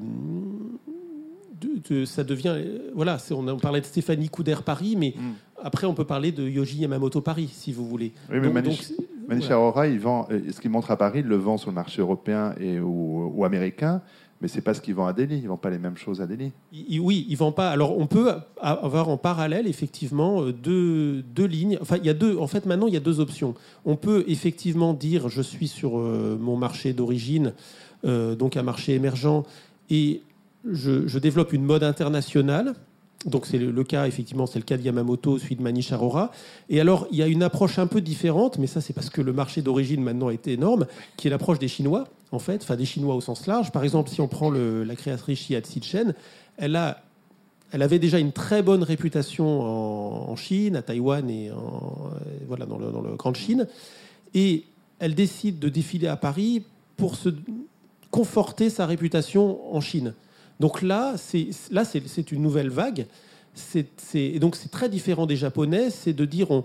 de- 1.61 1.81
de- 1.99 2.05
ça 2.05 2.23
devient. 2.23 2.55
Voilà, 2.95 3.17
on, 3.31 3.47
on 3.47 3.57
parlait 3.57 3.81
de 3.81 3.85
Stéphanie 3.85 4.29
Couder 4.29 4.55
Paris, 4.65 4.95
mais 4.97 5.13
Mm. 5.15 5.21
après, 5.63 5.85
on 5.85 5.93
peut 5.93 6.05
parler 6.05 6.31
de 6.31 6.47
Yoji 6.47 6.79
Yamamoto 6.79 7.21
Paris, 7.21 7.49
si 7.53 7.71
vous 7.71 7.85
voulez. 7.87 8.13
Oui, 8.31 8.37
mais 8.39 8.47
Donc- 8.47 8.53
Manish- 8.55 8.63
donc, 8.65 8.77
c'est- 8.81 9.27
Manish 9.27 9.43
voilà. 9.45 9.55
Arora, 9.57 9.87
il 9.87 9.99
vend, 9.99 10.27
ce 10.51 10.59
qu'il 10.59 10.71
montre 10.71 10.89
à 10.91 10.97
Paris, 10.97 11.19
il 11.19 11.27
le 11.27 11.35
vend 11.35 11.57
sur 11.57 11.69
le 11.69 11.75
marché 11.75 12.01
européen 12.01 12.55
et 12.59 12.79
ou, 12.79 13.31
ou 13.35 13.45
américain, 13.45 14.01
mais 14.41 14.47
c'est 14.47 14.61
pas 14.61 14.73
ce 14.73 14.81
qu'il 14.81 14.95
vend 14.95 15.05
à 15.05 15.13
Delhi. 15.13 15.37
Il 15.37 15.47
vend 15.47 15.57
pas 15.57 15.69
les 15.69 15.77
mêmes 15.77 15.97
choses 15.97 16.19
à 16.19 16.25
Delhi. 16.25 16.51
Il- 16.73 16.99
oui, 16.99 17.27
ils 17.29 17.37
vendent 17.37 17.53
pas. 17.55 17.69
Alors, 17.69 17.95
on 17.95 18.07
peut 18.07 18.31
avoir 18.59 19.09
en 19.09 19.17
parallèle, 19.17 19.67
effectivement, 19.67 20.41
euh, 20.41 20.51
deux, 20.51 21.21
deux 21.21 21.45
lignes. 21.45 21.77
Enfin, 21.79 21.97
il 21.97 22.05
y 22.07 22.09
a 22.09 22.15
deux. 22.15 22.37
En 22.37 22.47
fait, 22.47 22.65
maintenant, 22.65 22.87
il 22.87 22.93
y 22.95 22.97
a 22.97 23.01
deux 23.01 23.19
options. 23.19 23.53
On 23.85 23.95
peut 23.97 24.23
effectivement 24.27 24.95
dire 24.95 25.29
je 25.29 25.43
suis 25.43 25.67
sur 25.67 25.99
euh, 25.99 26.37
mon 26.41 26.57
marché 26.57 26.91
d'origine, 26.93 27.53
euh, 28.05 28.35
donc 28.35 28.57
un 28.57 28.63
marché 28.63 28.93
émergent, 28.93 29.43
et 29.89 30.21
je, 30.69 31.19
développe 31.19 31.53
une 31.53 31.63
mode 31.63 31.83
internationale. 31.83 32.75
Donc, 33.25 33.45
c'est 33.45 33.59
le, 33.59 33.83
cas, 33.83 34.07
effectivement, 34.07 34.47
c'est 34.47 34.57
le 34.57 34.65
cas 34.65 34.77
de 34.77 34.81
Yamamoto, 34.81 35.37
celui 35.37 35.55
de 35.55 35.61
Manish 35.61 35.91
Arora. 35.91 36.31
Et 36.69 36.81
alors, 36.81 37.07
il 37.11 37.19
y 37.19 37.23
a 37.23 37.27
une 37.27 37.43
approche 37.43 37.77
un 37.77 37.85
peu 37.85 38.01
différente, 38.01 38.57
mais 38.57 38.65
ça, 38.65 38.81
c'est 38.81 38.93
parce 38.93 39.11
que 39.11 39.21
le 39.21 39.31
marché 39.31 39.61
d'origine 39.61 40.01
maintenant 40.01 40.31
est 40.31 40.47
énorme, 40.47 40.87
qui 41.17 41.27
est 41.27 41.29
l'approche 41.29 41.59
des 41.59 41.67
Chinois, 41.67 42.07
en 42.31 42.39
fait, 42.39 42.63
enfin 42.63 42.75
des 42.75 42.85
Chinois 42.85 43.13
au 43.13 43.21
sens 43.21 43.45
large. 43.45 43.71
Par 43.71 43.83
exemple, 43.83 44.09
si 44.09 44.21
on 44.21 44.27
prend 44.27 44.49
la 44.49 44.95
créatrice 44.95 45.39
Xia 45.39 45.61
Chen, 45.81 46.15
elle, 46.57 46.75
a, 46.75 47.03
elle 47.71 47.83
avait 47.83 47.99
déjà 47.99 48.17
une 48.17 48.31
très 48.31 48.63
bonne 48.63 48.81
réputation 48.81 49.61
en, 49.61 50.35
Chine, 50.35 50.75
à 50.75 50.81
Taïwan 50.81 51.29
et 51.29 51.49
euh, 51.49 51.53
voilà, 52.47 52.65
dans, 52.65 52.79
le, 52.79 52.91
dans 52.91 53.01
le 53.01 53.15
Grande 53.15 53.35
Chine. 53.35 53.67
Et 54.33 54.63
elle 54.97 55.13
décide 55.13 55.59
de 55.59 55.69
défiler 55.69 56.07
à 56.07 56.15
Paris 56.15 56.63
pour 56.97 57.15
se 57.15 57.29
conforter 58.11 58.69
sa 58.69 58.85
réputation 58.85 59.73
en 59.73 59.81
Chine. 59.81 60.13
Donc 60.59 60.81
là, 60.81 61.13
c'est 61.17 61.47
là 61.71 61.83
c'est 61.85 62.07
c'est 62.07 62.31
une 62.31 62.41
nouvelle 62.41 62.69
vague. 62.69 63.07
C'est 63.53 63.87
c'est- 63.97 64.19
et 64.35 64.39
donc 64.39 64.55
c'est 64.55 64.69
très 64.71 64.89
différent 64.89 65.25
des 65.25 65.35
Japonais. 65.35 65.89
C'est 65.89 66.13
de 66.13 66.25
dire 66.25 66.51
on, 66.51 66.63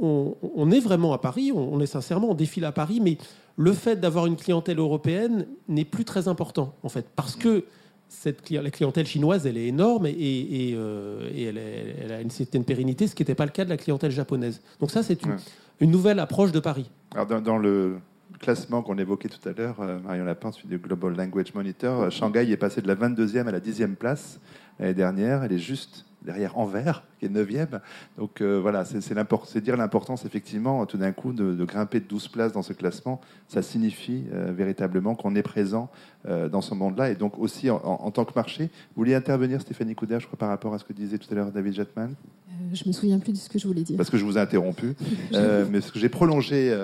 on, 0.00 0.34
on 0.54 0.70
est 0.70 0.80
vraiment 0.80 1.12
à 1.12 1.18
Paris, 1.18 1.52
on, 1.52 1.72
on 1.74 1.80
est 1.80 1.86
sincèrement, 1.86 2.30
on 2.30 2.34
défile 2.34 2.64
à 2.64 2.72
Paris, 2.72 3.00
mais 3.02 3.18
le 3.56 3.72
fait 3.72 3.96
d'avoir 4.00 4.26
une 4.26 4.36
clientèle 4.36 4.78
européenne 4.78 5.46
n'est 5.68 5.84
plus 5.84 6.04
très 6.04 6.28
important 6.28 6.74
en 6.82 6.88
fait, 6.88 7.06
parce 7.16 7.36
que 7.36 7.64
cette, 8.08 8.50
la 8.50 8.70
clientèle 8.70 9.06
chinoise, 9.06 9.46
elle 9.46 9.56
est 9.56 9.66
énorme 9.68 10.06
et, 10.06 10.10
et, 10.10 10.72
euh, 10.74 11.30
et 11.34 11.44
elle, 11.44 11.58
est- 11.58 11.96
elle 12.02 12.12
a 12.12 12.20
une 12.20 12.30
certaine 12.30 12.64
pérennité, 12.64 13.06
ce 13.06 13.14
qui 13.14 13.22
n'était 13.22 13.34
pas 13.36 13.44
le 13.44 13.52
cas 13.52 13.64
de 13.64 13.70
la 13.70 13.76
clientèle 13.76 14.10
japonaise. 14.10 14.60
Donc 14.80 14.90
ça, 14.90 15.02
c'est 15.04 15.22
une, 15.22 15.32
Ouais. 15.32 15.36
une 15.80 15.90
nouvelle 15.92 16.18
approche 16.18 16.50
de 16.50 16.58
Paris. 16.60 16.90
Alors 17.14 17.26
dans, 17.26 17.40
dans 17.40 17.58
le 17.58 17.98
classement 18.38 18.82
qu'on 18.82 18.98
évoquait 18.98 19.28
tout 19.28 19.48
à 19.48 19.52
l'heure, 19.52 19.80
euh, 19.80 19.98
Marion 19.98 20.24
Lapin, 20.24 20.52
celui 20.52 20.68
du 20.68 20.78
Global 20.78 21.16
Language 21.16 21.54
Monitor, 21.54 22.02
euh, 22.02 22.10
Shanghai 22.10 22.50
est 22.50 22.56
passé 22.56 22.80
de 22.80 22.88
la 22.88 22.94
22e 22.94 23.46
à 23.46 23.52
la 23.52 23.60
10e 23.60 23.96
place 23.96 24.40
l'année 24.78 24.94
dernière. 24.94 25.42
Elle 25.42 25.52
est 25.52 25.58
juste 25.58 26.06
derrière 26.22 26.58
Anvers, 26.58 27.02
qui 27.18 27.26
est 27.26 27.28
9e. 27.28 27.80
Donc 28.18 28.40
euh, 28.40 28.58
voilà, 28.60 28.84
c'est 28.84 29.60
dire 29.62 29.76
l'importance, 29.76 30.24
effectivement, 30.24 30.84
tout 30.86 30.96
d'un 30.98 31.12
coup, 31.12 31.32
de, 31.32 31.54
de 31.54 31.64
grimper 31.64 32.00
de 32.00 32.04
12 32.06 32.28
places 32.28 32.52
dans 32.52 32.62
ce 32.62 32.72
classement. 32.72 33.20
Ça 33.48 33.62
signifie 33.62 34.24
euh, 34.32 34.52
véritablement 34.54 35.14
qu'on 35.14 35.34
est 35.34 35.42
présent 35.42 35.88
euh, 36.28 36.48
dans 36.48 36.60
ce 36.60 36.74
monde-là. 36.74 37.10
Et 37.10 37.14
donc 37.14 37.38
aussi, 37.38 37.70
en, 37.70 37.76
en- 37.84 38.00
en 38.06 38.10
tant 38.10 38.24
que 38.24 38.32
marché, 38.36 38.64
vous 38.64 39.02
vouliez 39.02 39.14
intervenir, 39.14 39.60
Stéphanie 39.60 39.94
Couder, 39.94 40.18
je 40.20 40.26
crois, 40.26 40.38
par 40.38 40.48
rapport 40.50 40.74
à 40.74 40.78
ce 40.78 40.84
que 40.84 40.92
disait 40.92 41.18
tout 41.18 41.28
à 41.32 41.34
l'heure 41.34 41.50
David 41.52 41.74
Jetman 41.74 42.14
Euh, 42.48 42.52
je 42.74 42.84
me 42.86 42.92
souviens 42.92 43.18
plus 43.18 43.32
de 43.32 43.38
ce 43.38 43.48
que 43.48 43.58
je 43.58 43.66
voulais 43.66 43.82
dire. 43.82 43.96
parce 43.96 44.10
que 44.10 44.18
je 44.18 44.24
vous 44.24 44.36
ai 44.36 44.40
interrompu, 44.40 44.94
mais 45.32 45.80
j'ai 45.94 46.08
prolongé 46.08 46.76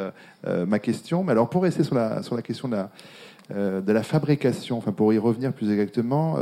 ma 0.66 0.78
question. 0.78 1.22
Mais 1.24 1.32
alors, 1.32 1.51
pour 1.51 1.62
rester 1.62 1.84
sur 1.84 1.95
la, 1.95 2.22
sur 2.22 2.34
la 2.34 2.43
question 2.43 2.68
de 2.68 2.76
la, 2.76 2.91
de 3.80 3.93
la 3.93 4.03
fabrication, 4.03 4.78
enfin 4.78 4.93
pour 4.93 5.12
y 5.12 5.18
revenir 5.18 5.53
plus 5.53 5.70
exactement, 5.70 6.37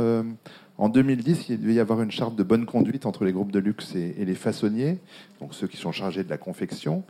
en 0.77 0.89
2010, 0.89 1.49
il 1.49 1.61
devait 1.61 1.75
y 1.75 1.79
avoir 1.79 2.01
une 2.01 2.11
charte 2.11 2.35
de 2.35 2.43
bonne 2.43 2.65
conduite 2.65 3.05
entre 3.05 3.23
les 3.23 3.31
groupes 3.31 3.51
de 3.51 3.59
luxe 3.59 3.95
et, 3.95 4.15
et 4.17 4.25
les 4.25 4.35
façonniers, 4.35 4.99
donc 5.39 5.53
ceux 5.53 5.67
qui 5.67 5.77
sont 5.77 5.91
chargés 5.91 6.23
de 6.23 6.29
la 6.29 6.37
confection. 6.37 7.03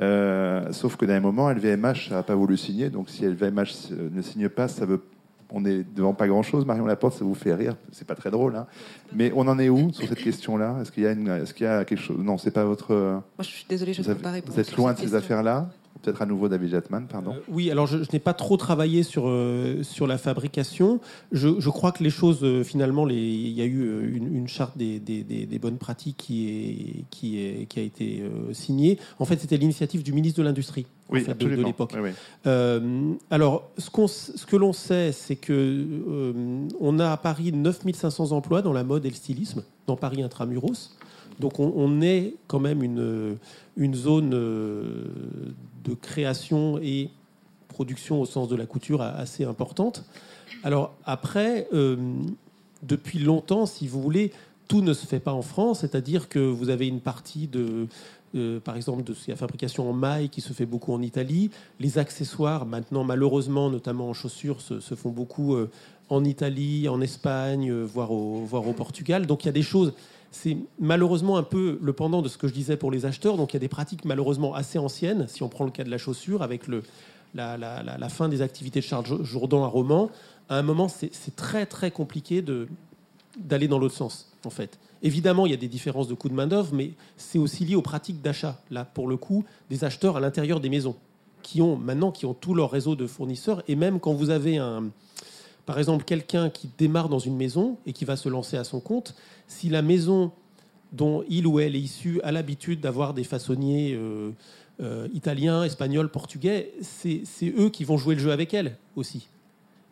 Euh, 0.00 0.72
sauf 0.72 0.96
que 0.96 1.04
d'un 1.04 1.20
moment, 1.20 1.50
LVMH 1.50 2.10
n'a 2.10 2.22
pas 2.22 2.36
voulu 2.36 2.56
signer, 2.56 2.90
donc 2.90 3.10
si 3.10 3.24
LVMH 3.24 3.90
ne 4.12 4.22
signe 4.22 4.48
pas, 4.48 4.68
ça 4.68 4.86
veut 4.86 5.02
on 5.50 5.64
est 5.64 5.82
devant 5.94 6.12
pas 6.12 6.28
grand 6.28 6.42
chose. 6.42 6.66
Marion 6.66 6.84
Laporte, 6.84 7.14
ça 7.14 7.24
vous 7.24 7.34
fait 7.34 7.54
rire. 7.54 7.74
C'est 7.90 8.06
pas 8.06 8.14
très 8.14 8.30
drôle, 8.30 8.54
hein. 8.54 8.66
Mais 9.14 9.32
on 9.34 9.48
en 9.48 9.58
est 9.58 9.70
où 9.70 9.90
sur 9.92 10.06
cette 10.06 10.22
question-là? 10.22 10.76
Est-ce 10.82 10.92
qu'il 10.92 11.04
y 11.04 11.06
a 11.06 11.12
une, 11.12 11.28
est-ce 11.28 11.54
qu'il 11.54 11.64
y 11.64 11.68
a 11.68 11.86
quelque 11.86 12.02
chose? 12.02 12.18
Non, 12.18 12.36
c'est 12.36 12.50
pas 12.50 12.64
votre. 12.64 12.94
Moi, 12.94 13.22
je 13.40 13.44
suis 13.44 13.64
désolée, 13.66 13.94
je 13.94 14.02
ne 14.02 14.06
peux 14.06 14.14
pas 14.14 14.32
répondre. 14.32 14.52
vous 14.52 14.60
êtes 14.60 14.76
loin 14.76 14.92
de 14.92 14.98
ces 14.98 15.14
affaires-là 15.14 15.70
Peut-être 16.02 16.22
à 16.22 16.26
nouveau 16.26 16.48
David 16.48 16.70
Jatman, 16.70 17.06
pardon. 17.08 17.32
Euh, 17.32 17.40
oui, 17.48 17.70
alors 17.70 17.86
je, 17.86 17.98
je 18.02 18.08
n'ai 18.12 18.18
pas 18.18 18.34
trop 18.34 18.56
travaillé 18.56 19.02
sur, 19.02 19.24
euh, 19.26 19.82
sur 19.82 20.06
la 20.06 20.16
fabrication. 20.18 21.00
Je, 21.32 21.58
je 21.58 21.70
crois 21.70 21.92
que 21.92 22.02
les 22.04 22.10
choses, 22.10 22.38
euh, 22.42 22.62
finalement, 22.62 23.08
il 23.08 23.48
y 23.50 23.60
a 23.60 23.64
eu 23.64 24.12
une, 24.16 24.34
une 24.36 24.48
charte 24.48 24.78
des, 24.78 24.98
des- 25.00 25.24
des- 25.24 25.46
des 25.46 25.58
bonnes 25.58 25.78
pratiques 25.78 26.16
qui, 26.16 26.48
est, 26.48 27.04
qui, 27.10 27.38
est, 27.40 27.66
qui 27.68 27.80
a 27.80 27.82
été 27.82 28.22
signée. 28.52 28.98
En 29.18 29.24
fait, 29.24 29.40
c'était 29.40 29.56
l'initiative 29.56 30.02
du 30.02 30.12
ministre 30.12 30.38
de 30.38 30.44
l'Industrie 30.44 30.86
en 31.10 31.14
fait, 31.24 31.34
de- 31.38 31.56
de, 31.56 31.62
l'époque. 31.66 31.92
Oui, 31.94 32.10
oui. 32.44 33.16
Alors, 33.30 33.70
ce, 33.78 33.90
que 34.46 34.56
l'on 34.56 34.72
sait, 34.72 35.12
c'est 35.12 35.36
que 35.36 35.84
on 36.80 36.98
a 36.98 37.10
à 37.10 37.16
Paris 37.16 37.50
9500 37.52 38.32
emplois 38.32 38.62
dans 38.62 38.72
la 38.72 38.84
mode 38.84 39.04
et 39.04 39.08
le 39.08 39.14
stylisme, 39.14 39.62
dans 39.86 39.96
Paris 39.96 40.22
intramuros. 40.22 40.90
Donc, 41.40 41.60
on, 41.60 41.72
on 41.76 42.00
est 42.02 42.34
quand 42.48 42.58
même 42.60 42.82
une, 42.82 43.36
une 43.76 43.94
zone 43.94 44.34
de 45.84 45.94
création 45.94 46.78
et 46.78 47.10
production 47.68 48.20
au 48.20 48.26
sens 48.26 48.48
de 48.48 48.56
la 48.56 48.66
couture 48.66 49.02
assez 49.02 49.44
importante. 49.44 50.04
Alors, 50.64 50.94
après, 51.04 51.68
euh, 51.72 51.96
depuis 52.82 53.18
longtemps, 53.18 53.66
si 53.66 53.86
vous 53.86 54.02
voulez, 54.02 54.32
tout 54.66 54.82
ne 54.82 54.92
se 54.92 55.06
fait 55.06 55.20
pas 55.20 55.32
en 55.32 55.42
France, 55.42 55.80
c'est-à-dire 55.80 56.28
que 56.28 56.38
vous 56.38 56.68
avez 56.70 56.88
une 56.88 57.00
partie 57.00 57.46
de, 57.46 57.86
euh, 58.34 58.60
par 58.60 58.76
exemple, 58.76 59.04
de 59.04 59.14
la 59.28 59.36
fabrication 59.36 59.88
en 59.88 59.92
maille 59.92 60.28
qui 60.28 60.40
se 60.40 60.52
fait 60.52 60.66
beaucoup 60.66 60.92
en 60.92 61.00
Italie. 61.02 61.50
Les 61.78 61.98
accessoires, 61.98 62.66
maintenant, 62.66 63.04
malheureusement, 63.04 63.70
notamment 63.70 64.08
en 64.08 64.14
chaussures, 64.14 64.60
se, 64.60 64.94
font 64.94 65.10
beaucoup 65.10 65.54
euh, 65.54 65.70
en 66.08 66.24
Italie, 66.24 66.88
en 66.88 67.00
Espagne, 67.00 67.72
voire 67.84 68.10
au 68.10 68.72
Portugal. 68.76 69.26
Donc 69.26 69.44
il 69.44 69.46
y 69.46 69.50
a 69.50 69.52
des 69.52 69.62
choses. 69.62 69.92
C'est 70.30 70.58
malheureusement 70.78 71.38
un 71.38 71.42
peu 71.42 71.78
le 71.80 71.92
pendant 71.92 72.22
de 72.22 72.28
ce 72.28 72.36
que 72.36 72.48
je 72.48 72.52
disais 72.52 72.76
pour 72.76 72.90
les 72.90 73.06
acheteurs. 73.06 73.36
Donc 73.36 73.52
il 73.52 73.56
y 73.56 73.58
a 73.58 73.60
des 73.60 73.68
pratiques 73.68 74.04
malheureusement 74.04 74.54
assez 74.54 74.78
anciennes. 74.78 75.26
Si 75.28 75.42
on 75.42 75.48
prend 75.48 75.64
le 75.64 75.70
cas 75.70 75.84
de 75.84 75.90
la 75.90 75.98
chaussure, 75.98 76.42
avec 76.42 76.64
la, 77.34 78.08
fin 78.08 78.28
des 78.28 78.42
activités 78.42 78.80
de 78.80 78.84
Charles 78.84 79.22
Jourdan 79.24 79.64
à 79.64 79.68
Romans, 79.68 80.10
à 80.48 80.58
un 80.58 80.62
moment, 80.62 80.88
c'est 80.88 81.36
très 81.36 81.66
très 81.66 81.90
compliqué 81.90 82.42
d'aller 83.38 83.68
dans 83.68 83.78
l'autre 83.78 83.94
sens, 83.94 84.32
en 84.44 84.50
fait. 84.50 84.78
Évidemment, 85.02 85.46
il 85.46 85.50
y 85.50 85.54
a 85.54 85.58
des 85.58 85.68
différences 85.68 86.08
de 86.08 86.14
coûts 86.14 86.28
de 86.28 86.34
main-d'œuvre, 86.34 86.74
mais 86.74 86.90
c'est 87.16 87.38
aussi 87.38 87.64
lié 87.64 87.76
aux 87.76 87.82
pratiques 87.82 88.20
d'achat. 88.20 88.60
Là, 88.70 88.84
pour 88.84 89.06
le 89.06 89.16
coup, 89.16 89.44
des 89.70 89.84
acheteurs 89.84 90.16
à 90.16 90.20
l'intérieur 90.20 90.60
des 90.60 90.68
maisons, 90.68 90.96
qui 91.42 91.62
ont 91.62 91.76
maintenant 91.76 92.10
qui 92.10 92.26
ont 92.26 92.34
tout 92.34 92.54
leur 92.54 92.70
réseau 92.70 92.96
de 92.96 93.06
fournisseurs, 93.06 93.62
et 93.68 93.76
même 93.76 94.00
quand 94.00 94.12
vous 94.12 94.30
avez 94.30 94.58
un, 94.58 94.90
par 95.68 95.78
exemple, 95.78 96.06
quelqu'un 96.06 96.48
qui 96.48 96.70
démarre 96.78 97.10
dans 97.10 97.18
une 97.18 97.36
maison 97.36 97.76
et 97.84 97.92
qui 97.92 98.06
va 98.06 98.16
se 98.16 98.30
lancer 98.30 98.56
à 98.56 98.64
son 98.64 98.80
compte, 98.80 99.14
si 99.48 99.68
la 99.68 99.82
maison 99.82 100.32
dont 100.92 101.24
il 101.28 101.46
ou 101.46 101.60
elle 101.60 101.76
est 101.76 101.80
issu 101.80 102.22
a 102.22 102.32
l'habitude 102.32 102.80
d'avoir 102.80 103.12
des 103.12 103.22
façonniers 103.22 103.92
euh, 103.92 104.30
euh, 104.80 105.08
italiens, 105.12 105.64
espagnols, 105.64 106.08
portugais, 106.08 106.72
c'est 106.80 107.22
eux 107.42 107.68
qui 107.68 107.84
vont 107.84 107.98
jouer 107.98 108.14
le 108.14 108.20
jeu 108.22 108.32
avec 108.32 108.54
elle 108.54 108.78
aussi. 108.96 109.28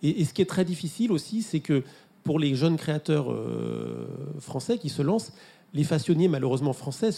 Et, 0.03 0.25
ce 0.25 0.33
qui 0.33 0.41
est 0.41 0.47
très 0.47 0.65
difficile 0.65 1.13
aussi, 1.13 1.43
c'est 1.43 1.61
que 1.61 1.83
pour 2.25 2.39
les 2.39 2.55
jeunes 2.55 2.79
créateurs 2.79 3.31
euh, 3.31 4.07
français 4.41 4.79
qui 4.79 4.89
se 4.89 5.03
lancent, 5.03 5.35
les 5.75 5.85
façonniers, 5.85 6.29
malheureusement 6.29 6.73
français, 6.73 7.11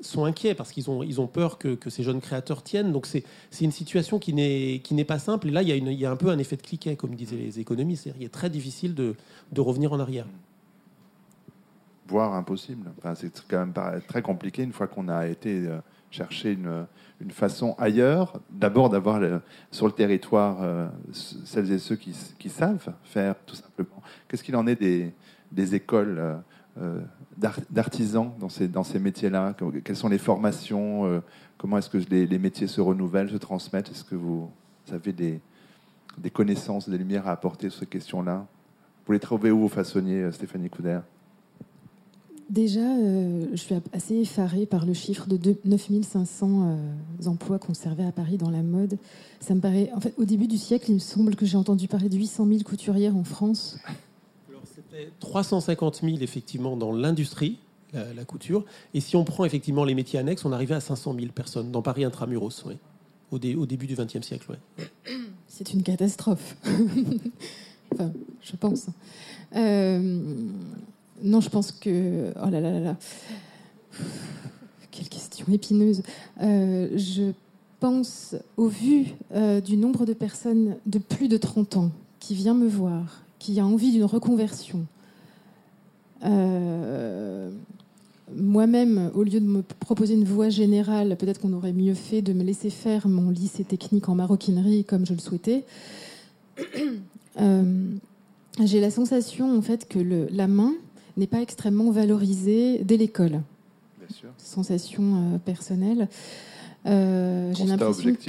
sont 0.00 0.24
inquiets 0.24 0.54
parce 0.54 0.72
qu'ils 0.72 0.90
ont, 0.90 1.02
ils 1.02 1.20
ont 1.20 1.26
peur 1.26 1.58
que, 1.58 1.76
ces 1.88 2.02
jeunes 2.02 2.20
créateurs 2.20 2.62
tiennent. 2.62 2.92
Donc 2.92 3.06
c'est 3.06 3.24
une 3.60 3.72
situation 3.72 4.18
qui 4.18 4.32
n'est 4.32 5.04
pas 5.04 5.18
simple. 5.18 5.48
Et 5.48 5.50
là, 5.50 5.62
il 5.62 5.68
y, 5.68 5.72
a 5.72 5.76
il 5.76 5.92
y, 5.92 6.06
a 6.06 6.10
un 6.10 6.16
peu 6.16 6.30
un 6.30 6.38
effet 6.38 6.56
de 6.56 6.62
cliquet, 6.62 6.96
comme 6.96 7.14
disaient 7.14 7.36
les 7.36 7.60
économistes. 7.60 8.08
Il 8.18 8.24
est 8.24 8.28
très 8.28 8.48
difficile 8.50 8.94
de, 8.94 9.16
de 9.52 9.60
revenir 9.60 9.92
en 9.92 10.00
arrière 10.00 10.26
voire 12.10 12.34
impossible. 12.34 12.90
Enfin, 12.98 13.14
c'est 13.14 13.32
quand 13.48 13.66
même 13.66 14.02
très 14.06 14.20
compliqué 14.20 14.62
une 14.62 14.72
fois 14.72 14.88
qu'on 14.88 15.08
a 15.08 15.26
été 15.26 15.66
euh, 15.66 15.78
chercher 16.10 16.52
une, 16.52 16.86
une 17.20 17.30
façon 17.30 17.74
ailleurs, 17.78 18.40
d'abord 18.50 18.90
d'avoir 18.90 19.20
sur 19.70 19.86
le 19.86 19.92
territoire 19.92 20.58
euh, 20.62 20.88
celles 21.12 21.70
et 21.70 21.78
ceux 21.78 21.96
qui, 21.96 22.14
qui, 22.38 22.48
savent 22.48 22.92
faire, 23.04 23.36
tout 23.46 23.54
simplement. 23.54 24.02
Qu'est-ce 24.28 24.42
qu'il 24.42 24.56
en 24.56 24.66
est 24.66 24.76
des, 24.76 25.12
des 25.52 25.74
écoles 25.74 26.40
euh, 26.80 27.00
d'artisans 27.38 28.32
dans 28.38 28.48
ces, 28.48 28.68
dans 28.68 28.84
ces 28.84 28.98
métiers-là? 28.98 29.54
Quelles 29.84 29.96
sont 29.96 30.08
les 30.08 30.18
formations 30.18 31.22
Comment 31.58 31.78
est-ce 31.78 31.90
que 31.90 31.98
les, 31.98 32.38
métiers 32.38 32.66
se 32.66 32.80
renouvellent, 32.80 33.30
se 33.30 33.36
transmettent? 33.36 33.90
Est-ce 33.90 34.04
que 34.04 34.14
vous, 34.14 34.48
avez 34.90 35.12
des, 35.12 35.40
des 36.18 36.30
connaissances, 36.30 36.88
des 36.88 36.98
lumières 36.98 37.28
à 37.28 37.32
apporter 37.32 37.70
sur 37.70 37.80
ces 37.80 37.86
questions-là? 37.86 38.46
Vous 39.06 39.12
les 39.12 39.20
trouvez 39.20 39.50
où, 39.50 39.60
vos 39.60 39.68
façonniers, 39.68 40.30
Stéphanie 40.32 40.70
Couder? 40.70 41.00
Déjà, 42.50 42.80
euh, 42.80 43.46
je 43.52 43.56
suis 43.56 43.76
assez 43.92 44.16
effarée 44.16 44.66
par 44.66 44.84
le 44.84 44.92
chiffre 44.92 45.28
de 45.28 45.56
9500 45.64 46.48
euh, 46.48 47.26
emplois 47.26 47.60
conservés 47.60 48.04
à 48.04 48.10
Paris 48.10 48.38
dans 48.38 48.50
la 48.50 48.62
mode. 48.62 48.98
Ça 49.38 49.54
me 49.54 49.60
paraît, 49.60 49.88
en 49.94 50.00
fait, 50.00 50.14
au 50.18 50.24
début 50.24 50.48
du 50.48 50.58
siècle, 50.58 50.86
il 50.90 50.94
me 50.94 50.98
semble 50.98 51.36
que 51.36 51.46
j'ai 51.46 51.56
entendu 51.56 51.86
parler 51.86 52.08
de 52.08 52.16
800 52.16 52.46
000 52.46 52.60
couturières 52.64 53.16
en 53.16 53.22
France. 53.22 53.78
Alors, 54.92 55.04
c'était 55.04 55.12
350 55.20 56.00
000 56.02 56.16
effectivement 56.20 56.76
dans 56.76 56.92
l'industrie, 56.92 57.58
la, 57.92 58.24
couture. 58.24 58.64
Et 58.94 59.00
si 59.00 59.16
on 59.16 59.24
prend 59.24 59.44
effectivement 59.44 59.84
les 59.84 59.94
métiers 59.94 60.18
annexes, 60.18 60.44
on 60.44 60.52
arrivait 60.52 60.74
à 60.74 60.80
500 60.80 61.14
000 61.14 61.32
personnes 61.32 61.70
dans 61.72 61.82
Paris 61.82 62.04
intramuros, 62.04 62.64
oui, 62.66 62.76
au, 63.32 63.60
au 63.60 63.66
début 63.66 63.86
du 63.86 63.94
XXe 63.94 64.22
siècle. 64.22 64.58
C'est 65.48 65.72
une 65.72 65.82
catastrophe. 65.82 66.56
enfin, 67.92 68.12
je 68.42 68.56
pense. 68.56 68.86
Euh, 69.56 70.22
non, 71.22 71.40
je 71.40 71.48
pense 71.48 71.72
que. 71.72 72.32
Oh 72.42 72.48
là 72.48 72.60
là 72.60 72.70
là 72.72 72.80
là. 72.80 72.96
Quelle 74.90 75.08
question 75.08 75.46
épineuse. 75.52 76.02
Euh, 76.42 76.88
je 76.96 77.32
pense, 77.80 78.34
au 78.56 78.68
vu 78.68 79.06
euh, 79.34 79.60
du 79.60 79.76
nombre 79.76 80.06
de 80.06 80.12
personnes 80.12 80.76
de 80.86 80.98
plus 80.98 81.28
de 81.28 81.36
30 81.36 81.76
ans 81.76 81.90
qui 82.20 82.34
vient 82.34 82.54
me 82.54 82.68
voir, 82.68 83.22
qui 83.40 83.58
a 83.58 83.66
envie 83.66 83.90
d'une 83.90 84.04
reconversion, 84.04 84.86
euh, 86.24 87.50
moi-même, 88.36 89.10
au 89.14 89.24
lieu 89.24 89.40
de 89.40 89.46
me 89.46 89.62
proposer 89.62 90.14
une 90.14 90.24
voie 90.24 90.50
générale, 90.50 91.16
peut-être 91.16 91.40
qu'on 91.40 91.52
aurait 91.52 91.72
mieux 91.72 91.94
fait 91.94 92.22
de 92.22 92.32
me 92.32 92.44
laisser 92.44 92.70
faire 92.70 93.08
mon 93.08 93.30
lycée 93.30 93.64
technique 93.64 94.08
en 94.08 94.14
maroquinerie 94.14 94.84
comme 94.84 95.04
je 95.04 95.14
le 95.14 95.18
souhaitais. 95.18 95.64
J'ai 98.62 98.80
la 98.80 98.90
sensation 98.90 99.56
en 99.56 99.62
fait 99.62 99.88
que 99.88 99.98
le, 99.98 100.28
la 100.30 100.46
main 100.46 100.74
n'est 101.16 101.26
pas 101.26 101.40
extrêmement 101.40 101.90
valorisé 101.90 102.82
dès 102.84 102.96
l'école. 102.96 103.42
Sensation 104.38 105.02
euh, 105.02 105.38
personnelle. 105.38 106.08
Euh, 106.86 107.52
j'ai 107.54 107.64
l'impression 107.64 108.14
que 108.14 108.20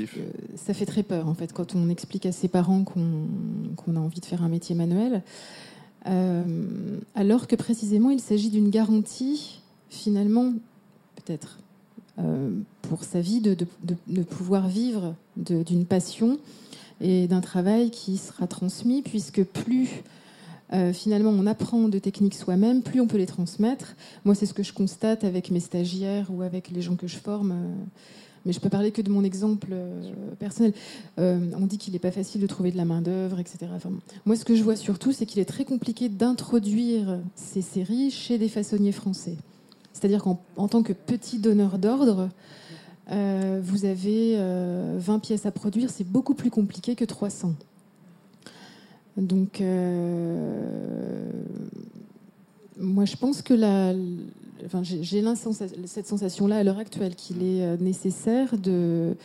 ça 0.55 0.73
fait 0.73 0.85
très 0.85 1.03
peur 1.03 1.29
en 1.29 1.33
fait 1.33 1.53
quand 1.53 1.73
on 1.73 1.89
explique 1.89 2.25
à 2.25 2.33
ses 2.33 2.49
parents 2.49 2.83
qu'on 2.83 3.95
a 3.95 3.99
envie 3.99 4.19
de 4.19 4.25
faire 4.25 4.43
un 4.43 4.49
métier 4.49 4.75
manuel, 4.75 5.23
euh, 6.07 6.43
alors 7.15 7.47
que 7.47 7.55
précisément 7.55 8.09
il 8.09 8.19
s'agit 8.19 8.49
d'une 8.49 8.69
garantie 8.69 9.61
finalement 9.89 10.51
peut-être 11.15 11.59
pour 12.83 13.03
sa 13.03 13.19
vie 13.19 13.41
de, 13.41 13.55
de 13.83 14.21
pouvoir 14.21 14.67
vivre 14.67 15.15
d'une 15.37 15.85
passion 15.85 16.37
et 16.99 17.27
d'un 17.27 17.41
travail 17.41 17.89
qui 17.89 18.17
sera 18.17 18.45
transmis 18.45 19.01
puisque 19.01 19.43
plus 19.43 20.03
euh, 20.73 20.93
finalement, 20.93 21.31
on 21.31 21.45
apprend 21.47 21.89
de 21.89 21.99
techniques 21.99 22.35
soi-même, 22.35 22.81
plus 22.81 23.01
on 23.01 23.07
peut 23.07 23.17
les 23.17 23.25
transmettre. 23.25 23.95
Moi, 24.23 24.35
c'est 24.35 24.45
ce 24.45 24.53
que 24.53 24.63
je 24.63 24.71
constate 24.71 25.23
avec 25.23 25.51
mes 25.51 25.59
stagiaires 25.59 26.27
ou 26.29 26.41
avec 26.43 26.69
les 26.69 26.81
gens 26.81 26.95
que 26.95 27.07
je 27.07 27.17
forme. 27.17 27.51
Euh, 27.51 27.73
mais 28.45 28.53
je 28.53 28.59
peux 28.59 28.69
parler 28.69 28.91
que 28.91 29.01
de 29.01 29.09
mon 29.09 29.23
exemple 29.23 29.69
euh, 29.71 30.11
personnel. 30.39 30.73
on 31.17 31.65
dit 31.65 31.77
qu'il 31.77 31.93
n'est 31.93 31.99
pas 31.99 32.11
facile 32.11 32.41
de 32.41 32.47
trouver 32.47 32.71
de 32.71 32.77
la 32.77 32.85
main-d'œuvre, 32.85 33.39
etc. 33.39 33.67
moi, 34.25 34.35
ce 34.35 34.45
que 34.45 34.55
je 34.55 34.63
vois 34.63 34.75
surtout, 34.75 35.11
c'est 35.11 35.25
qu'il 35.25 35.39
est 35.39 35.45
très 35.45 35.65
compliqué 35.65 36.09
d'introduire 36.09 37.19
ces 37.35 37.61
séries 37.61 38.11
chez 38.11 38.37
des 38.37 38.49
façonniers 38.49 38.91
français. 38.91 39.37
C'est-à-dire 39.93 40.23
qu'en 40.23 40.67
tant 40.67 40.83
que 40.83 40.93
petit 40.93 41.39
donneur 41.39 41.77
d'ordre, 41.77 42.29
vous 43.09 43.85
avez 43.85 44.37
20 44.97 45.19
pièces 45.19 45.45
à 45.45 45.51
produire, 45.51 45.89
c'est 45.89 46.07
beaucoup 46.07 46.33
plus 46.33 46.49
compliqué 46.49 46.95
que 46.95 47.05
300. 47.05 47.53
Donc, 49.17 49.61
euh, 49.61 51.31
moi, 52.77 53.05
je 53.05 53.15
pense 53.17 53.41
que 53.41 53.53
la, 53.53 53.93
j'ai 54.81 55.23
cette 55.85 56.07
sensation-là 56.07 56.57
à 56.57 56.63
l'heure 56.63 56.77
actuelle 56.77 57.15
qu'il 57.15 57.43
est 57.43 57.63
euh, 57.63 57.77
nécessaire 57.77 58.57
de, 58.57 59.15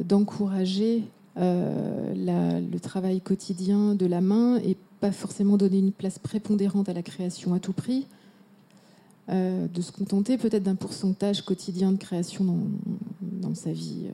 d'encourager 0.00 1.04
euh, 1.36 2.14
le 2.14 2.78
travail 2.78 3.20
quotidien 3.20 3.94
de 3.94 4.06
la 4.06 4.20
main 4.20 4.58
et 4.58 4.76
pas 5.00 5.12
forcément 5.12 5.56
donner 5.56 5.78
une 5.78 5.92
place 5.92 6.18
prépondérante 6.18 6.88
à 6.88 6.92
la 6.92 7.02
création 7.02 7.54
à 7.54 7.60
tout 7.60 7.72
prix, 7.72 8.06
de 9.28 9.82
se 9.82 9.92
contenter 9.92 10.38
peut-être 10.38 10.62
d'un 10.62 10.74
pourcentage 10.74 11.42
quotidien 11.42 11.92
de 11.92 11.98
création 11.98 12.56
dans, 13.20 13.54
sa 13.54 13.70
vie, 13.70 14.06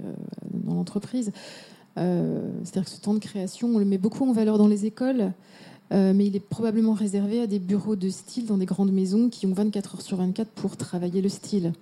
dans 0.53 0.75
l'entreprise. 0.75 1.31
Euh, 1.99 2.51
c'est-à-dire 2.65 2.85
que 2.85 2.91
ce 2.91 3.01
temps 3.01 3.15
de 3.15 3.21
création, 3.21 3.69
on 3.69 3.79
le 3.79 3.85
met 3.85 3.99
beaucoup 3.99 4.29
en 4.29 4.33
valeur 4.33 4.59
dans 4.59 4.67
les 4.67 4.87
écoles, 4.87 5.33
euh, 5.93 6.13
mais 6.15 6.27
il 6.27 6.37
est 6.37 6.41
probablement 6.41 6.95
réservé 6.95 7.41
à 7.41 7.47
des 7.47 7.59
bureaux 7.59 7.97
de 7.97 8.09
style 8.09 8.47
dans 8.47 8.59
des 8.59 8.67
grandes 8.67 8.93
maisons 8.93 9.29
qui 9.29 9.47
ont 9.47 9.53
24 9.53 9.97
heures 9.97 10.03
sur 10.03 10.17
24 10.17 10.51
pour 10.51 10.77
travailler 10.77 11.21
le 11.21 11.29
style. 11.29 11.73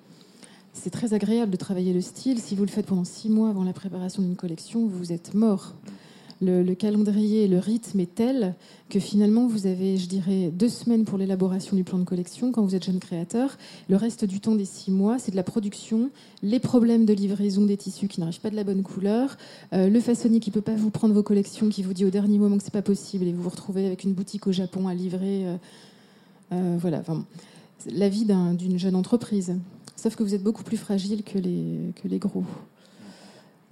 C'est 0.73 0.91
très 0.91 1.15
agréable 1.15 1.53
de 1.53 1.57
travailler 1.57 1.93
le 1.93 2.01
style. 2.01 2.39
Si 2.41 2.57
vous 2.57 2.65
le 2.65 2.71
faites 2.71 2.87
pendant 2.87 3.05
six 3.05 3.29
mois 3.29 3.51
avant 3.51 3.63
la 3.63 3.73
préparation 3.73 4.23
d'une 4.23 4.37
collection, 4.37 4.87
vous 4.87 5.13
êtes 5.13 5.35
mort 5.35 5.75
le, 6.43 6.75
calendrier, 6.75 7.47
le 7.47 7.59
rythme 7.59 8.01
est 8.01 8.15
tel 8.15 8.55
que 8.89 8.99
finalement 8.99 9.47
vous 9.47 9.67
avez, 9.67 9.97
je 9.97 10.09
dirais, 10.09 10.51
deux 10.53 10.69
semaines 10.69 11.05
pour 11.05 11.17
l'élaboration 11.17 11.77
du 11.77 11.85
plan 11.85 11.99
de 11.99 12.05
collection 12.05 12.51
quand 12.51 12.63
vous 12.63 12.75
êtes 12.75 12.85
jeune 12.85 12.99
créateur. 12.99 13.57
Le 13.89 13.97
reste 13.97 14.25
du 14.25 14.41
temps 14.41 14.55
des 14.55 14.65
six 14.65 14.91
mois, 14.91 15.19
c'est 15.19 15.31
de 15.31 15.37
la 15.37 15.45
production, 15.45 16.11
les 16.43 16.59
problèmes 16.59 17.05
de 17.05 17.13
livraison 17.13 17.65
des 17.65 17.77
tissus 17.77 18.09
qui 18.09 18.21
n'arrivent 18.21 18.41
pas 18.41 18.51
de 18.51 18.57
la 18.57 18.65
bonne 18.65 18.83
couleur, 18.83 19.37
euh, 19.73 19.89
le 19.89 20.01
façonnier 20.01 20.41
qui 20.41 20.51
peut 20.51 20.61
pas 20.61 20.75
vous 20.75 20.91
prendre 20.91 21.15
vos 21.15 21.23
collections, 21.23 21.69
qui 21.69 21.83
vous 21.83 21.95
dit 21.95 22.05
au 22.05 22.11
dernier 22.11 22.39
moment 22.39 22.59
que 22.59 22.65
c'est 22.65 22.73
pas 22.73 22.83
possible 22.83 23.27
et 23.27 23.33
vous 23.33 23.43
vous 23.43 23.51
retrouvez 23.51 23.87
avec 23.87 24.03
une 24.03 24.13
boutique 24.13 24.47
au 24.47 24.53
Japon 24.53 24.89
à 24.89 24.95
livrer. 24.95 25.47
Euh, 25.47 25.57
euh, 26.53 26.77
voilà, 26.79 27.03
la 27.87 28.09
vie 28.09 28.27
d'une 28.27 28.79
jeune 28.79 28.97
entreprise. 28.97 29.57
Sauf 29.97 30.17
que 30.17 30.23
vous 30.23 30.35
êtes 30.35 30.43
beaucoup 30.43 30.65
plus 30.65 30.77
fragile 30.77 31.23
que 31.23 31.39
les 31.39 32.19
gros. 32.19 32.45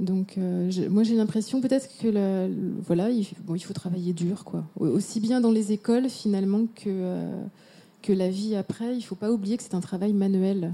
Donc, 0.01 0.39
euh, 0.39 0.71
moi, 0.89 1.03
j'ai 1.03 1.15
l'impression 1.15 1.61
peut-être 1.61 1.89
que 2.01 2.49
voilà, 2.81 3.11
il, 3.11 3.27
bon, 3.45 3.55
il 3.55 3.61
faut 3.61 3.75
travailler 3.75 4.15
dur, 4.15 4.45
quoi. 4.45 4.65
Aussi 4.79 5.21
bien 5.21 5.43
dans 5.43 5.51
les 5.51 5.73
écoles 5.73 6.09
finalement 6.09 6.63
que 6.75 6.89
euh, 6.89 7.45
que 8.01 8.13
la 8.15 8.31
vie 8.31 8.57
après. 8.57 8.97
Il 8.97 9.03
faut 9.03 9.15
pas 9.15 9.31
oublier 9.31 9.59
que 9.59 9.63
c'est 9.63 9.75
un 9.75 9.81
travail 9.81 10.15
manuel, 10.15 10.73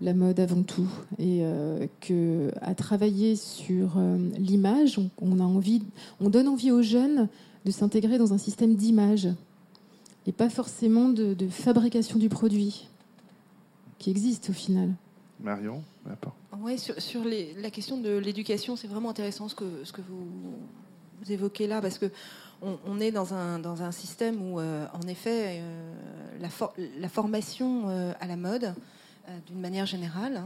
la 0.00 0.14
mode 0.14 0.40
avant 0.40 0.62
tout, 0.62 0.88
et 1.18 1.40
euh, 1.42 1.86
que 2.00 2.50
à 2.62 2.74
travailler 2.74 3.36
sur 3.36 4.00
l'image, 4.38 4.98
on, 5.20 5.38
a 5.38 5.44
envie, 5.44 5.82
on 6.18 6.30
donne 6.30 6.48
envie 6.48 6.70
aux 6.70 6.82
jeunes 6.82 7.28
de 7.66 7.70
s'intégrer 7.70 8.16
dans 8.16 8.32
un 8.32 8.38
système 8.38 8.74
d'image 8.74 9.28
et 10.26 10.32
pas 10.32 10.48
forcément 10.48 11.10
de, 11.10 11.34
de 11.34 11.48
fabrication 11.48 12.18
du 12.18 12.30
produit 12.30 12.88
qui 13.98 14.10
existe 14.10 14.48
au 14.48 14.54
final. 14.54 14.94
Marion 15.42 15.82
Oui, 16.60 16.78
sur, 16.78 17.24
la 17.56 17.70
question 17.70 17.98
de 17.98 18.16
l'éducation, 18.16 18.76
c'est 18.76 18.86
vraiment 18.86 19.10
intéressant 19.10 19.48
ce 19.48 19.54
que, 19.54 19.64
vous, 20.08 20.56
évoquez 21.28 21.66
là, 21.66 21.80
parce 21.80 21.98
que 21.98 22.10
on, 22.62 23.00
est 23.00 23.10
dans 23.10 23.34
un, 23.34 23.92
système 23.92 24.40
où, 24.40 24.60
euh, 24.60 24.86
en 24.92 25.08
effet, 25.08 25.60
euh, 25.60 25.92
la, 26.40 27.08
formation 27.08 27.88
euh, 27.88 28.12
à 28.20 28.26
la 28.28 28.36
mode, 28.36 28.74
d'une 29.46 29.60
manière 29.60 29.86
générale, 29.86 30.44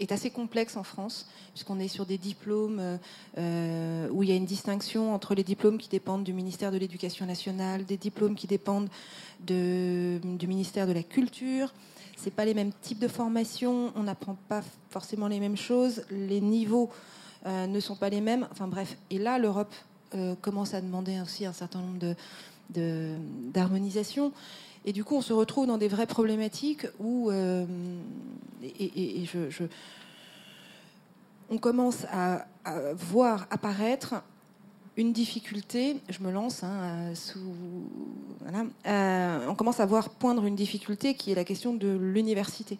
est 0.00 0.12
assez 0.12 0.30
complexe 0.30 0.76
en 0.76 0.82
France, 0.82 1.28
puisqu'on 1.52 1.78
est 1.78 1.88
sur 1.88 2.06
des 2.06 2.18
diplômes 2.18 2.98
où 3.36 4.22
il 4.22 4.28
y 4.28 4.32
a 4.32 4.36
une 4.36 4.46
distinction 4.46 5.14
entre 5.14 5.34
les 5.34 5.44
diplômes 5.44 5.78
qui 5.78 5.88
dépendent 5.88 6.24
du 6.24 6.32
ministère 6.32 6.72
de 6.72 6.78
l'Éducation 6.78 7.26
nationale, 7.26 7.84
des 7.84 7.96
diplômes 7.96 8.34
qui 8.34 8.46
dépendent 8.46 8.88
de, 9.46 10.20
du 10.24 10.46
ministère 10.48 10.86
de 10.86 10.92
la 10.92 11.02
Culture. 11.02 11.72
C'est 12.22 12.30
pas 12.30 12.44
les 12.44 12.54
mêmes 12.54 12.72
types 12.82 12.98
de 12.98 13.08
formation, 13.08 13.92
on 13.96 14.02
n'apprend 14.02 14.36
pas 14.48 14.62
forcément 14.90 15.28
les 15.28 15.40
mêmes 15.40 15.56
choses, 15.56 16.02
les 16.10 16.40
niveaux 16.40 16.90
ne 17.46 17.80
sont 17.80 17.96
pas 17.96 18.10
les 18.10 18.20
mêmes. 18.20 18.46
Enfin 18.52 18.68
bref, 18.68 18.98
et 19.08 19.18
là, 19.18 19.38
l'Europe 19.38 19.72
euh, 20.16 20.34
commence 20.40 20.74
à 20.74 20.80
demander 20.80 21.20
aussi 21.20 21.46
un 21.46 21.52
certain 21.52 21.80
nombre 21.80 22.16
d'harmonisation. 22.68 24.32
Et 24.84 24.92
du 24.92 25.04
coup, 25.04 25.14
on 25.14 25.22
se 25.22 25.32
retrouve 25.32 25.68
dans 25.68 25.78
des 25.78 25.86
vraies 25.86 26.08
problématiques 26.08 26.86
où, 26.98 27.30
euh, 27.30 27.64
et, 28.62 29.24
je, 29.24 29.64
on 31.48 31.58
commence 31.58 32.06
à, 32.12 32.46
voir 32.94 33.46
apparaître 33.50 34.16
une 35.00 35.12
difficulté, 35.12 35.96
je 36.10 36.22
me 36.22 36.30
lance 36.30 36.62
hein, 36.62 37.14
sous, 37.14 37.38
euh, 38.86 39.46
on 39.48 39.54
commence 39.54 39.80
à 39.80 39.86
voir 39.86 40.10
poindre 40.10 40.44
une 40.44 40.54
difficulté 40.54 41.14
qui 41.14 41.32
est 41.32 41.34
la 41.34 41.44
question 41.44 41.74
de 41.74 41.88
l'université. 41.88 42.78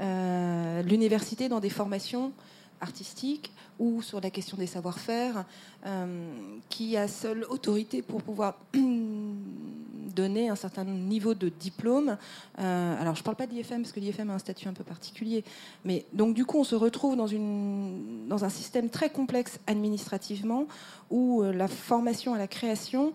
l'université 0.00 1.48
dans 1.48 1.60
des 1.60 1.70
formations 1.70 2.32
artistiques 2.80 3.52
ou 3.78 4.02
sur 4.02 4.20
la 4.20 4.30
question 4.30 4.56
des 4.56 4.66
savoir-faire, 4.66 5.44
euh, 5.86 6.32
qui 6.68 6.96
a 6.96 7.06
seule 7.06 7.44
autorité 7.44 8.02
pour 8.02 8.22
pouvoir 8.22 8.56
donner 8.72 10.48
un 10.48 10.56
certain 10.56 10.84
niveau 10.84 11.34
de 11.34 11.48
diplôme. 11.48 12.16
Euh, 12.58 13.00
alors, 13.00 13.14
je 13.14 13.20
ne 13.20 13.24
parle 13.24 13.36
pas 13.36 13.46
d'IFM 13.46 13.82
parce 13.82 13.92
que 13.92 14.00
l'IFM 14.00 14.30
a 14.30 14.34
un 14.34 14.38
statut 14.38 14.68
un 14.68 14.72
peu 14.72 14.84
particulier. 14.84 15.44
Mais 15.84 16.04
donc, 16.12 16.34
du 16.34 16.44
coup, 16.44 16.58
on 16.58 16.64
se 16.64 16.74
retrouve 16.74 17.16
dans 17.16 18.44
un 18.44 18.48
système 18.48 18.90
très 18.90 19.10
complexe 19.10 19.60
administrativement 19.66 20.66
où 21.10 21.42
euh, 21.42 21.52
la 21.52 21.68
formation 21.68 22.34
à 22.34 22.38
la 22.38 22.48
création, 22.48 23.12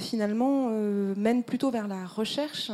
finalement, 0.00 0.70
mène 0.70 1.42
plutôt 1.42 1.70
vers 1.70 1.88
la 1.88 2.06
recherche 2.06 2.70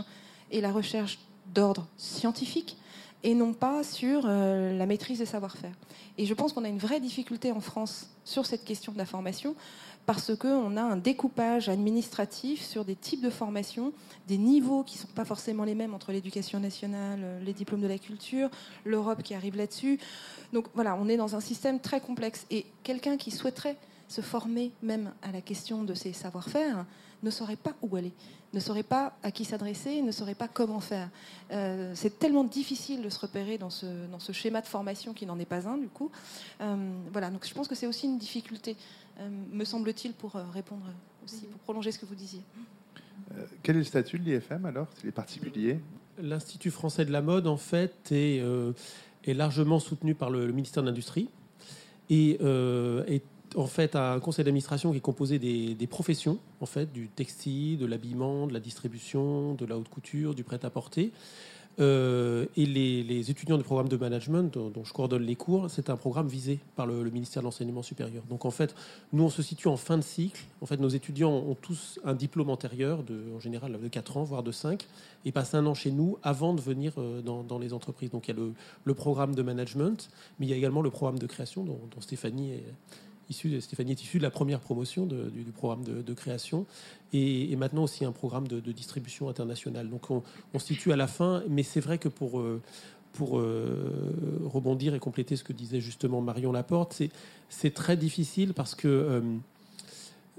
et 0.53 0.61
la 0.61 0.71
recherche 0.71 1.19
d'ordre 1.53 1.89
scientifique 1.97 2.77
et 3.25 3.35
non 3.35 3.53
pas 3.53 3.83
sur 3.83 4.29
la 4.29 4.87
maîtrise 4.87 5.19
des 5.19 5.27
savoir-faire. 5.27 5.75
Et 6.19 6.27
je 6.27 6.35
pense 6.35 6.53
qu'on 6.53 6.65
a 6.65 6.69
une 6.69 6.79
vraie 6.79 7.01
difficulté 7.01 7.51
en 7.51 7.61
France 7.61 8.11
sur 8.25 8.47
cette 8.47 8.65
question 8.65 8.93
de 8.93 8.99
la 8.99 9.07
formation 9.07 9.57
parce 10.07 10.37
qu'on 10.37 10.77
a 10.77 10.83
un 10.83 10.99
découpage 10.99 11.71
administratif 11.71 12.63
sur 12.63 12.85
des 12.85 12.95
types 12.95 13.23
de 13.23 13.31
formation, 13.31 13.93
des 14.29 14.37
niveaux 14.37 14.83
qui 14.85 14.97
ne 14.97 15.01
sont 15.01 15.15
pas 15.15 15.25
forcément 15.25 15.65
les 15.65 15.75
mêmes 15.75 15.95
entre 15.95 16.13
l'éducation 16.13 16.61
nationale, 16.61 17.41
les 17.43 17.55
diplômes 17.55 17.81
de 17.81 17.87
la 17.87 17.99
culture, 17.99 18.51
l'Europe 18.85 19.23
qui 19.23 19.35
arrive 19.35 19.57
là-dessus. 19.57 19.99
Donc 20.53 20.67
voilà, 20.75 20.95
on 21.01 21.09
est 21.09 21.17
dans 21.17 21.35
un 21.35 21.41
système 21.41 21.81
très 21.81 22.01
complexe. 22.01 22.47
Et 22.51 22.67
quelqu'un 22.83 23.17
qui 23.17 23.31
souhaiterait 23.31 23.79
se 24.09 24.21
former 24.21 24.73
même 24.83 25.13
à 25.23 25.33
la 25.33 25.41
question 25.41 25.83
de 25.85 25.95
ses 25.95 26.13
savoir-faire 26.13 26.85
ne 27.25 27.31
saurait 27.31 27.57
pas 27.57 27.75
où 27.83 27.97
aller 27.97 28.13
ne 28.55 28.61
saurait 28.61 28.85
pas 28.85 29.17
à 29.23 29.31
qui 29.31 29.45
s'adresser, 29.45 30.01
ne 30.01 30.13
saurait 30.13 30.35
pas 30.35 30.49
comment 30.49 30.81
faire. 30.81 31.11
Euh, 31.53 31.93
c'est 31.95 32.19
tellement 32.19 32.45
difficile 32.45 33.03
de 33.03 33.09
se 33.09 33.19
repérer 33.19 33.59
dans 33.59 33.71
ce, 33.71 33.87
dans 34.11 34.21
ce 34.21 34.33
schéma 34.33 34.61
de 34.61 34.67
formation 34.67 35.13
qui 35.13 35.27
n'en 35.27 35.39
est 35.39 35.45
pas 35.45 35.69
un, 35.69 35.77
du 35.77 35.89
coup. 35.89 36.11
Euh, 36.61 36.77
voilà, 37.13 37.31
donc 37.31 37.47
je 37.47 37.53
pense 37.53 37.69
que 37.69 37.75
c'est 37.75 37.87
aussi 37.87 38.07
une 38.07 38.19
difficulté, 38.19 38.77
euh, 39.21 39.29
me 39.53 39.65
semble-t-il, 39.65 40.15
pour 40.15 40.33
répondre 40.33 40.87
aussi, 41.25 41.47
pour 41.47 41.61
prolonger 41.61 41.93
ce 41.93 41.99
que 41.99 42.07
vous 42.07 42.15
disiez. 42.15 42.41
quel 43.63 43.77
est 43.77 43.81
le 43.81 43.85
statut 43.85 44.19
de 44.19 44.25
l'IFM 44.25 44.65
alors 44.65 44.87
S'il 44.99 45.09
est 45.09 45.13
particulier? 45.13 45.81
L'Institut 46.23 46.71
français 46.71 47.05
de 47.05 47.11
la 47.11 47.23
mode, 47.23 47.49
en 47.49 47.57
fait, 47.57 48.13
est, 48.13 48.41
est 49.25 49.35
largement 49.35 49.81
soutenu 49.81 50.15
par 50.15 50.31
le, 50.31 50.53
ministère 50.53 50.83
de 50.85 50.89
l'Industrie 50.89 51.29
et 52.09 52.39
est 53.09 53.23
en 53.57 53.67
fait 53.67 53.97
un 53.97 54.21
conseil 54.21 54.45
d'administration 54.45 54.91
qui 54.91 54.99
est 54.99 55.01
composé 55.01 55.39
des, 55.39 55.87
professions, 55.87 56.39
en 56.61 56.67
fait, 56.67 56.93
du 56.93 57.09
textile, 57.09 57.79
de 57.79 57.87
l'habillement, 57.87 58.47
de 58.47 58.53
la 58.53 58.61
distribution, 58.61 59.55
de 59.55 59.67
la 59.67 59.77
haute 59.77 59.89
couture, 59.89 60.35
du 60.35 60.45
prêt-à-porter. 60.45 61.13
Euh, 61.81 62.47
et 62.57 62.67
les, 62.67 63.31
étudiants 63.31 63.59
du 63.59 63.65
programme 63.65 63.89
de 63.89 63.97
management 63.97 64.57
dont, 64.57 64.85
je 64.85 64.93
coordonne 64.93 65.23
les 65.23 65.35
cours, 65.35 65.69
c'est 65.71 65.91
un 65.91 65.97
programme 65.97 66.29
visé 66.29 66.61
par 66.77 66.87
le, 66.87 67.03
ministère 67.11 67.43
de 67.43 67.47
l'enseignement 67.47 67.83
supérieur. 67.83 68.23
Donc 68.29 68.45
en 68.45 68.51
fait, 68.51 68.75
nous 69.13 69.25
on 69.25 69.31
se 69.31 69.43
situe 69.43 69.67
en 69.67 69.77
fin 69.77 69.97
de 69.97 70.03
cycle. 70.03 70.45
En 70.61 70.67
fait, 70.67 70.77
nos 70.77 70.89
étudiants 70.89 71.33
ont 71.33 71.57
tous 71.57 71.99
un 72.05 72.15
diplôme 72.15 72.51
antérieur, 72.51 73.03
en 73.35 73.41
général 73.41 73.77
de 73.81 73.89
4 73.89 74.17
ans, 74.19 74.25
voire 74.25 74.45
de 74.45 74.53
5, 74.53 74.87
et 75.25 75.33
passent 75.33 75.55
un 75.55 75.67
an 75.67 75.75
chez 75.75 75.91
nous 75.91 76.17
avant 76.23 76.55
de 76.55 76.61
venir 76.61 76.93
euh, 76.99 77.23
dans, 77.23 77.59
les 77.59 77.73
entreprises. 77.73 78.11
Donc 78.11 78.29
il 78.29 78.37
y 78.37 78.39
a 78.39 78.41
le, 78.85 78.95
programme 78.95 79.35
de 79.35 79.43
management, 79.43 80.11
mais 80.39 80.47
il 80.47 80.51
y 80.51 80.53
a 80.53 80.57
également 80.57 80.83
le 80.83 80.91
programme 80.91 81.19
de 81.19 81.27
création 81.27 81.65
dont 81.65 82.01
Stéphanie 82.01 82.53
est, 82.53 82.65
Stéphanie 83.31 83.93
est 83.93 84.03
issue 84.03 84.19
de 84.19 84.23
la 84.23 84.31
première 84.31 84.61
promotion 84.61 85.07
du, 85.07 85.45
programme 85.55 85.85
de, 85.85 86.15
création 86.15 86.67
et, 87.13 87.55
maintenant 87.57 87.85
aussi 87.85 88.05
un 88.05 88.13
programme 88.13 88.49
de, 88.49 88.61
distribution 88.73 89.29
internationale. 89.29 89.89
Donc 89.89 90.11
on, 90.11 90.23
se 90.59 90.67
situe 90.67 90.93
à 90.93 90.97
la 90.97 91.07
fin, 91.07 91.43
mais 91.49 91.63
c'est 91.63 91.81
vrai 91.81 91.99
que 91.99 92.09
pour, 92.09 92.41
euh, 92.41 92.61
pour 93.13 93.39
euh, 93.39 93.91
rebondir 94.45 94.95
et 94.95 94.99
compléter 94.99 95.37
ce 95.37 95.45
que 95.45 95.53
disait 95.53 95.81
justement 95.81 96.21
Marion 96.21 96.53
Laporte, 96.53 97.01
c'est 97.49 97.75
très 97.75 97.97
difficile 97.97 98.55
parce 98.55 98.75
que 98.75 98.89
euh, 98.89 99.21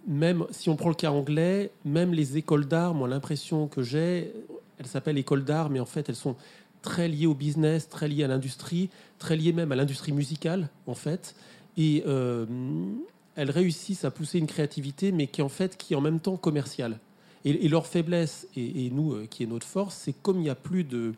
même 0.08 0.46
si 0.52 0.70
on 0.70 0.76
prend 0.76 0.90
le 0.90 0.96
cas 0.96 1.12
anglais, 1.12 1.72
même 1.84 2.14
les 2.14 2.38
écoles 2.38 2.68
d'art, 2.68 2.94
moi 2.94 3.08
l'impression 3.08 3.68
que 3.68 3.82
j'ai, 3.82 4.32
elles 4.78 4.88
s'appellent 4.88 5.18
écoles 5.18 5.44
d'art, 5.44 5.70
mais 5.70 5.80
en 5.80 5.86
fait 5.86 6.10
elles 6.10 6.16
sont 6.16 6.36
très 6.82 7.08
liées 7.08 7.26
au 7.26 7.34
business, 7.34 7.90
très 7.90 8.08
liées 8.08 8.24
à 8.24 8.28
l'industrie, 8.28 8.90
très 9.18 9.36
liées 9.36 9.54
même 9.54 9.72
à 9.72 9.76
l'industrie 9.76 10.12
musicale 10.12 10.70
en 10.86 10.94
fait. 10.94 11.36
Et 11.78 12.04
euh, 12.08 12.46
elles 13.36 13.52
réussissent 13.52 14.06
à 14.06 14.12
pousser 14.12 14.40
une 14.40 14.48
créativité, 14.48 15.12
mais 15.12 15.28
qui 15.28 15.42
en 15.42 15.50
fait, 15.50 15.78
qui 15.78 15.94
est 15.94 15.96
en 15.96 16.02
même 16.02 16.20
temps 16.20 16.38
commerciale. 16.38 17.00
Et, 17.44 17.68
leur 17.68 17.86
faiblesse, 17.86 18.48
et, 18.56 18.90
nous, 18.90 19.14
euh, 19.14 19.28
qui 19.30 19.44
est 19.44 19.46
notre 19.46 19.68
force, 19.68 19.96
c'est 19.96 20.14
comme 20.14 20.38
il 20.38 20.44
n'y 20.44 20.50
a 20.50 20.56
plus 20.56 20.84
de, 20.84 21.14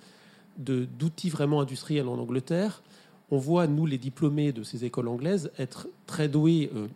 d'outils 0.58 1.30
vraiment 1.30 1.62
industriels 1.62 2.10
en 2.10 2.18
Angleterre, 2.18 2.84
on 3.32 3.38
voit, 3.38 3.66
nous, 3.68 3.86
les 3.86 3.98
diplômés 3.98 4.52
de 4.52 4.64
ces 4.64 4.84
écoles 4.84 5.08
anglaises, 5.08 5.52
être 5.58 5.88
très 6.06 6.28
doués 6.28 6.70
euh, 6.76 6.88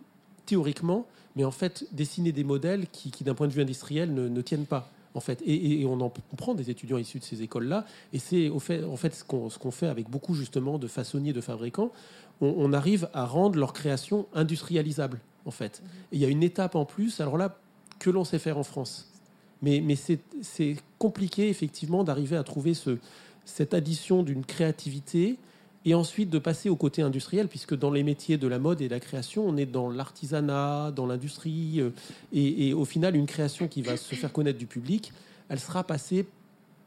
théoriquement, 0.44 1.06
mais 1.34 1.44
en 1.44 1.50
fait, 1.50 1.86
dessiner 1.92 2.32
des 2.32 2.44
modèles 2.44 2.86
qui, 2.92 3.10
d'un 3.24 3.34
point 3.34 3.48
de 3.48 3.52
vue 3.52 3.62
industriel, 3.62 4.12
ne, 4.12 4.28
ne 4.28 4.42
tiennent 4.42 4.66
pas. 4.66 4.90
En 5.14 5.20
fait, 5.20 5.42
et, 5.44 5.84
on 5.84 6.00
en 6.00 6.10
prend 6.36 6.54
des 6.54 6.70
étudiants 6.70 6.96
issus 6.96 7.18
de 7.18 7.24
ces 7.24 7.42
écoles-là, 7.42 7.84
et 8.12 8.18
c'est 8.18 8.50
fait, 8.60 8.82
en 8.82 8.96
fait 8.96 9.14
ce 9.14 9.24
qu'on, 9.24 9.50
ce 9.50 9.58
qu'on 9.58 9.70
fait 9.70 9.88
avec 9.88 10.08
beaucoup 10.08 10.34
justement 10.34 10.78
de 10.78 10.86
façonniers, 10.86 11.34
de 11.34 11.42
fabricants, 11.42 11.92
on, 12.40 12.72
arrive 12.72 13.08
à 13.14 13.24
rendre 13.24 13.58
leur 13.58 13.72
création 13.72 14.26
industrialisable, 14.34 15.20
en 15.44 15.50
fait. 15.50 15.82
il 16.10 16.18
y 16.18 16.24
a 16.24 16.28
une 16.28 16.42
étape 16.42 16.74
en 16.74 16.84
plus, 16.84 17.20
alors 17.20 17.36
là, 17.36 17.58
que 17.98 18.10
l'on 18.10 18.24
sait 18.24 18.38
faire 18.38 18.58
en 18.58 18.64
France. 18.64 19.12
Mais, 19.60 19.80
mais 19.80 19.94
c'est 19.94 20.76
compliqué, 20.98 21.48
effectivement, 21.48 22.02
d'arriver 22.02 22.36
à 22.36 22.42
trouver 22.42 22.74
ce, 22.74 22.98
cette 23.44 23.74
addition 23.74 24.22
d'une 24.22 24.44
créativité 24.44 25.38
et 25.84 25.94
ensuite 25.94 26.30
de 26.30 26.38
passer 26.38 26.68
au 26.68 26.76
côté 26.76 27.02
industriel, 27.02 27.48
puisque 27.48 27.76
dans 27.76 27.90
les 27.90 28.02
métiers 28.02 28.38
de 28.38 28.46
la 28.46 28.58
mode 28.58 28.80
et 28.80 28.88
de 28.88 28.94
la 28.94 29.00
création, 29.00 29.46
on 29.46 29.56
est 29.56 29.66
dans 29.66 29.90
l'artisanat, 29.90 30.92
dans 30.92 31.06
l'industrie, 31.06 31.80
euh, 31.80 31.90
et, 32.32 32.72
au 32.72 32.84
final, 32.84 33.16
une 33.16 33.26
création 33.26 33.68
qui 33.68 33.82
va 33.82 33.96
se 33.96 34.14
faire 34.14 34.32
connaître 34.32 34.58
du 34.58 34.66
public, 34.66 35.12
elle 35.48 35.58
sera 35.58 35.84
passée 35.84 36.26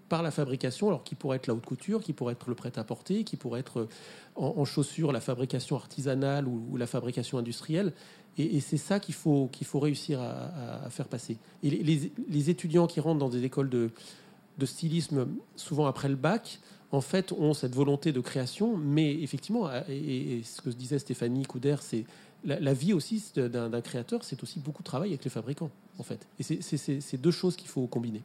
par 0.07 0.21
la 0.23 0.31
fabrication, 0.31 0.87
alors 0.87 1.03
qui 1.03 1.15
pourrait 1.15 1.37
être 1.37 1.47
la 1.47 1.55
haute 1.55 1.65
couture, 1.65 2.01
qui 2.01 2.13
pourrait 2.13 2.33
être 2.33 2.47
le 2.47 2.55
prêt-à-porter, 2.55 3.23
qui 3.23 3.35
pourrait 3.37 3.59
être 3.59 3.81
euh, 3.81 3.89
en, 4.35 4.63
chaussures 4.63 5.11
la 5.11 5.19
fabrication 5.19 5.75
artisanale 5.75 6.47
ou, 6.47 6.77
la 6.77 6.87
fabrication 6.87 7.37
industrielle. 7.37 7.91
Et, 8.37 8.59
c'est 8.59 8.77
ça 8.77 8.99
qu'il 8.99 9.15
faut, 9.15 9.49
qu'il 9.51 9.67
faut 9.67 9.79
réussir 9.79 10.21
à, 10.21 10.89
faire 10.89 11.07
passer. 11.07 11.37
Et 11.63 11.69
les, 11.69 12.49
étudiants 12.49 12.85
qui 12.85 12.99
rentrent 12.99 13.19
dans 13.19 13.29
des 13.29 13.43
écoles 13.43 13.69
de, 13.69 13.91
de, 14.57 14.65
stylisme, 14.65 15.27
souvent 15.55 15.85
après 15.85 16.09
le 16.09 16.15
bac, 16.15 16.59
en 16.95 17.01
fait, 17.01 17.31
ont 17.33 17.53
cette 17.53 17.75
volonté 17.75 18.11
de 18.11 18.19
création, 18.19 18.77
mais 18.77 19.13
effectivement, 19.21 19.69
et, 19.89 20.41
ce 20.43 20.61
que 20.61 20.69
disait 20.69 20.99
Stéphanie 20.99 21.43
Couder, 21.43 21.75
c'est 21.81 22.05
la, 22.43 22.59
la, 22.59 22.73
vie 22.73 22.93
aussi 22.93 23.23
d'un 23.35 23.81
créateur, 23.81 24.23
c'est 24.23 24.41
aussi 24.43 24.59
beaucoup 24.59 24.83
de 24.83 24.87
travail 24.87 25.09
avec 25.09 25.23
les 25.23 25.29
fabricants, 25.29 25.71
en 25.97 26.03
fait. 26.03 26.27
Et 26.39 26.43
c'est 26.43 27.17
deux 27.17 27.31
choses 27.31 27.55
qu'il 27.55 27.67
faut 27.67 27.87
combiner 27.87 28.21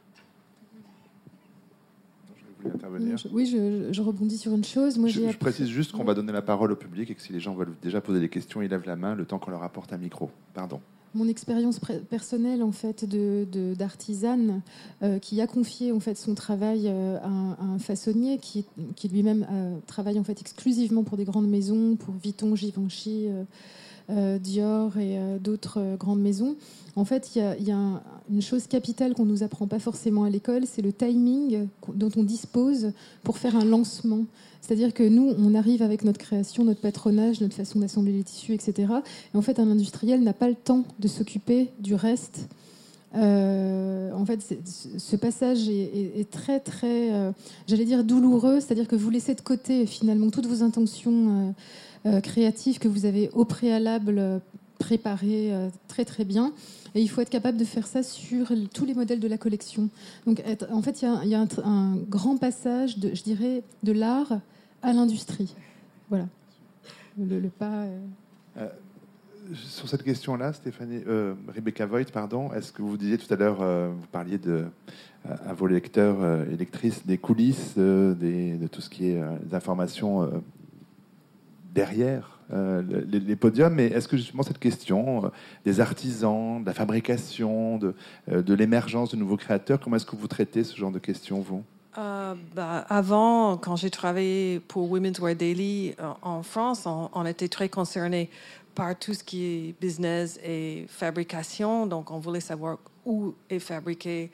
oui, 3.31 3.45
je, 3.91 4.01
rebondis 4.01 4.37
sur 4.37 4.53
une 4.53 4.63
chose. 4.63 4.97
Moi, 4.97 5.09
je, 5.09 5.37
précise 5.37 5.67
juste 5.67 5.91
qu'on 5.91 6.03
va 6.03 6.13
donner 6.13 6.31
la 6.31 6.41
parole 6.41 6.71
au 6.71 6.75
public 6.75 7.09
et 7.09 7.15
que 7.15 7.21
si 7.21 7.33
les 7.33 7.39
gens 7.39 7.53
veulent 7.53 7.75
déjà 7.81 8.01
poser 8.01 8.19
des 8.19 8.29
questions, 8.29 8.61
ils 8.61 8.69
lèvent 8.69 8.85
la 8.85 8.95
main 8.95 9.15
le 9.15 9.25
temps 9.25 9.39
qu'on 9.39 9.51
leur 9.51 9.63
apporte 9.63 9.93
un 9.93 9.97
micro. 9.97 10.29
Pardon. 10.53 10.81
Mon 11.13 11.27
expérience 11.27 11.79
personnelle 12.09 12.63
en 12.63 12.71
fait 12.71 13.05
de, 13.05 13.45
d'artisane 13.75 14.61
euh, 15.03 15.19
qui 15.19 15.41
a 15.41 15.47
confié 15.47 15.91
en 15.91 15.99
fait 15.99 16.15
son 16.15 16.35
travail 16.35 16.87
euh, 16.87 17.17
à, 17.21 17.27
un, 17.27 17.79
façonnier 17.79 18.37
qui, 18.37 18.65
qui 18.95 19.09
lui-même 19.09 19.45
euh, 19.51 19.77
travaille 19.87 20.19
en 20.19 20.23
fait 20.23 20.39
exclusivement 20.39 21.03
pour 21.03 21.17
des 21.17 21.25
grandes 21.25 21.49
maisons, 21.49 21.95
pour 21.95 22.13
Vuitton, 22.13 22.55
Givenchy, 22.55 23.27
Dior 24.09 24.97
et 24.97 25.17
d'autres 25.39 25.95
grandes 25.97 26.21
maisons. 26.21 26.55
En 26.95 27.05
fait, 27.05 27.35
il 27.35 27.41
y 27.65 27.71
a, 27.71 28.01
une 28.29 28.41
chose 28.41 28.67
capitale 28.67 29.13
qu'on 29.13 29.25
nous 29.25 29.43
apprend 29.43 29.67
pas 29.67 29.79
forcément 29.79 30.23
à 30.23 30.29
l'école, 30.29 30.63
c'est 30.65 30.81
le 30.81 30.93
timing 30.93 31.67
dont 31.93 32.11
on 32.15 32.23
dispose 32.23 32.91
pour 33.23 33.37
faire 33.37 33.55
un 33.55 33.65
lancement. 33.65 34.25
C'est-à-dire 34.61 34.93
que 34.93 35.03
nous, 35.03 35.33
on 35.37 35.55
arrive 35.55 35.81
avec 35.81 36.03
notre 36.03 36.19
création, 36.19 36.63
notre 36.63 36.81
patronage, 36.81 37.41
notre 37.41 37.55
façon 37.55 37.79
d'assembler 37.79 38.13
les 38.13 38.23
tissus, 38.23 38.53
etc. 38.53 38.93
Et 39.33 39.37
en 39.37 39.41
fait, 39.41 39.59
un 39.59 39.69
industriel 39.69 40.21
n'a 40.21 40.33
pas 40.33 40.47
le 40.47 40.55
temps 40.55 40.83
de 40.99 41.07
s'occuper 41.07 41.69
du 41.79 41.95
reste. 41.95 42.47
Euh, 43.15 44.11
en 44.13 44.25
fait, 44.25 44.39
ce 44.97 45.15
passage 45.15 45.67
est, 45.67 46.29
très, 46.29 46.59
très, 46.59 47.11
euh, 47.13 47.31
j'allais 47.67 47.85
dire 47.85 48.03
douloureux, 48.03 48.59
c'est-à-dire 48.59 48.87
que 48.87 48.95
vous 48.95 49.09
laissez 49.09 49.35
de 49.35 49.41
côté 49.41 49.85
finalement 49.85 50.29
toutes 50.29 50.45
vos 50.45 50.63
intentions 50.63 51.11
euh, 51.11 51.51
créatives 52.23 52.79
que 52.79 52.87
vous 52.87 53.05
avez 53.05 53.29
au 53.33 53.45
préalable 53.45 54.41
préparées 54.79 55.51
très, 55.87 56.05
très 56.05 56.25
bien. 56.25 56.53
Et 56.95 57.01
il 57.01 57.07
faut 57.07 57.21
être 57.21 57.29
capable 57.29 57.57
de 57.57 57.63
faire 57.63 57.87
ça 57.87 58.03
sur 58.03 58.51
tous 58.73 58.85
les 58.85 58.93
modèles 58.93 59.19
de 59.19 59.27
la 59.27 59.37
collection. 59.37 59.89
Donc, 60.25 60.43
en 60.71 60.81
fait, 60.81 61.01
il 61.01 61.29
y 61.29 61.35
a, 61.35 61.47
un, 61.63 61.95
grand 62.09 62.37
passage, 62.37 62.97
de, 62.97 63.13
je 63.13 63.23
dirais, 63.23 63.63
de 63.83 63.91
l'art 63.91 64.39
à 64.81 64.93
l'industrie. 64.93 65.53
Voilà. 66.09 66.27
Le, 67.17 67.47
pas. 67.49 67.83
Euh, 67.83 67.99
euh, 68.57 68.67
sur 69.53 69.87
cette 69.87 70.03
question-là, 70.03 70.53
Stéphanie, 70.53 71.01
euh, 71.07 71.33
Rebecca 71.53 71.85
Voigt, 71.85 72.11
pardon, 72.11 72.51
est-ce 72.53 72.71
que 72.71 72.81
vous 72.81 72.97
disiez 72.97 73.17
tout 73.17 73.31
à 73.33 73.37
l'heure, 73.37 73.57
vous 73.91 74.07
parliez 74.11 74.37
de, 74.37 74.65
à 75.25 75.53
vos 75.53 75.67
lecteurs 75.67 76.45
et 76.49 76.55
lectrices 76.55 77.05
des 77.05 77.17
coulisses, 77.17 77.77
des, 77.77 78.55
de 78.55 78.67
tout 78.67 78.81
ce 78.81 78.89
qui 78.89 79.07
est 79.07 79.21
informations 79.51 80.29
derrière 81.71 82.39
les, 82.51 83.35
podiums, 83.37 83.73
mais 83.73 83.87
est-ce 83.87 84.09
que 84.09 84.17
justement 84.17 84.43
cette 84.43 84.59
question 84.59 85.31
des 85.63 85.79
artisans, 85.79 86.61
de 86.61 86.65
la 86.65 86.73
fabrication, 86.73 87.77
de, 87.77 87.95
de 88.27 88.53
l'émergence 88.53 89.11
de 89.11 89.15
nouveaux 89.15 89.37
créateurs, 89.37 89.79
comment 89.79 89.95
est-ce 89.95 90.05
que 90.05 90.17
vous 90.17 90.27
traitez 90.27 90.65
ce 90.65 90.75
genre 90.75 90.91
de 90.91 90.99
questions, 90.99 91.39
vous? 91.39 91.63
Euh, 91.97 92.35
bah, 92.55 92.85
avant, 92.89 93.57
quand 93.57 93.75
j'ai 93.75 93.89
travaillé 93.89 94.61
pour 94.61 94.89
Women's 94.89 95.19
Wear 95.19 95.35
Daily 95.35 95.93
euh, 95.99 96.13
en 96.21 96.41
France, 96.41 96.85
on, 96.85 97.25
était 97.25 97.49
très 97.49 97.67
concerné 97.67 98.29
par 98.75 98.97
tout 98.97 99.13
ce 99.13 99.23
qui 99.23 99.45
est 99.45 99.75
business 99.81 100.39
et 100.43 100.85
fabrication. 100.87 101.87
Donc, 101.87 102.11
on 102.11 102.19
voulait 102.19 102.39
savoir 102.39 102.77
où 103.05 103.33
est 103.49 103.59
fabriqué, 103.59 104.31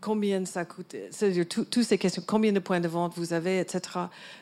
combien 0.00 0.44
ça 0.44 0.64
coûte, 0.64 0.94
c'est-à-dire 1.10 1.46
toutes 1.48 1.82
ces 1.82 1.98
questions, 1.98 2.22
combien 2.26 2.52
de 2.52 2.58
points 2.58 2.80
de 2.80 2.88
vente 2.88 3.14
vous 3.16 3.32
avez, 3.32 3.60
etc. 3.60 3.80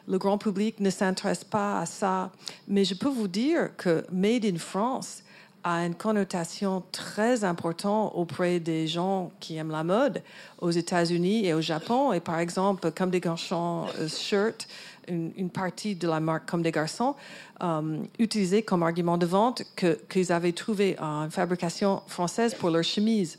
Le 0.06 0.18
grand 0.18 0.38
public 0.38 0.80
ne 0.80 0.90
s'intéresse 0.90 1.44
pas 1.44 1.80
à 1.80 1.86
ça. 1.86 2.32
Mais 2.68 2.84
je 2.84 2.94
peux 2.94 3.08
vous 3.08 3.28
dire 3.28 3.70
que 3.76 4.04
Made 4.12 4.44
in 4.44 4.58
France, 4.58 5.22
a 5.66 5.84
une 5.84 5.96
connotation 5.96 6.84
très 6.92 7.42
importante 7.42 8.12
auprès 8.14 8.60
des 8.60 8.86
gens 8.86 9.32
qui 9.40 9.56
aiment 9.56 9.72
la 9.72 9.82
mode 9.82 10.22
aux 10.60 10.70
États-Unis 10.70 11.44
et 11.44 11.54
au 11.54 11.60
Japon. 11.60 12.12
Et 12.12 12.20
par 12.20 12.38
exemple, 12.38 12.92
comme 12.92 13.10
des 13.10 13.18
garçons 13.18 13.86
euh, 13.98 14.06
shirt, 14.06 14.68
une, 15.08 15.50
partie 15.50 15.96
de 15.96 16.06
la 16.06 16.20
marque 16.20 16.48
comme 16.48 16.62
des 16.62 16.70
garçons 16.70 17.16
euh, 17.64 17.98
utilisait 18.20 18.62
comme 18.62 18.84
argument 18.84 19.18
de 19.18 19.26
vente 19.26 19.64
qu'ils 20.08 20.32
avaient 20.32 20.52
trouvé 20.52 20.96
une 21.00 21.30
fabrication 21.32 22.00
française 22.06 22.54
pour 22.54 22.70
leurs 22.70 22.84
chemises 22.84 23.38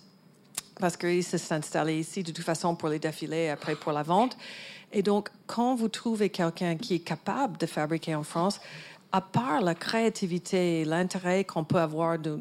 parce 0.80 0.98
qu'ils 0.98 1.24
se 1.24 1.38
sont 1.38 1.56
installés 1.56 2.00
ici 2.00 2.24
de 2.24 2.32
toute 2.32 2.46
façon 2.46 2.76
pour 2.76 2.90
les 2.90 3.00
défilés, 3.00 3.50
après 3.50 3.76
pour 3.76 3.92
la 3.92 4.04
vente. 4.04 4.38
Et 4.92 5.02
donc, 5.02 5.30
quand 5.46 5.76
vous 5.76 5.90
trouvez 5.90 6.30
quelqu'un 6.30 6.76
qui 6.76 6.96
est 6.96 7.00
capable 7.00 7.58
de 7.58 7.66
fabriquer 7.66 8.16
en 8.16 8.24
France, 8.24 8.60
à 9.12 9.22
part 9.22 9.62
la 9.62 9.76
créativité, 9.76 10.86
l'intérêt 10.86 11.44
qu'on 11.44 11.64
peut 11.64 11.80
avoir 11.80 12.20
de, 12.20 12.40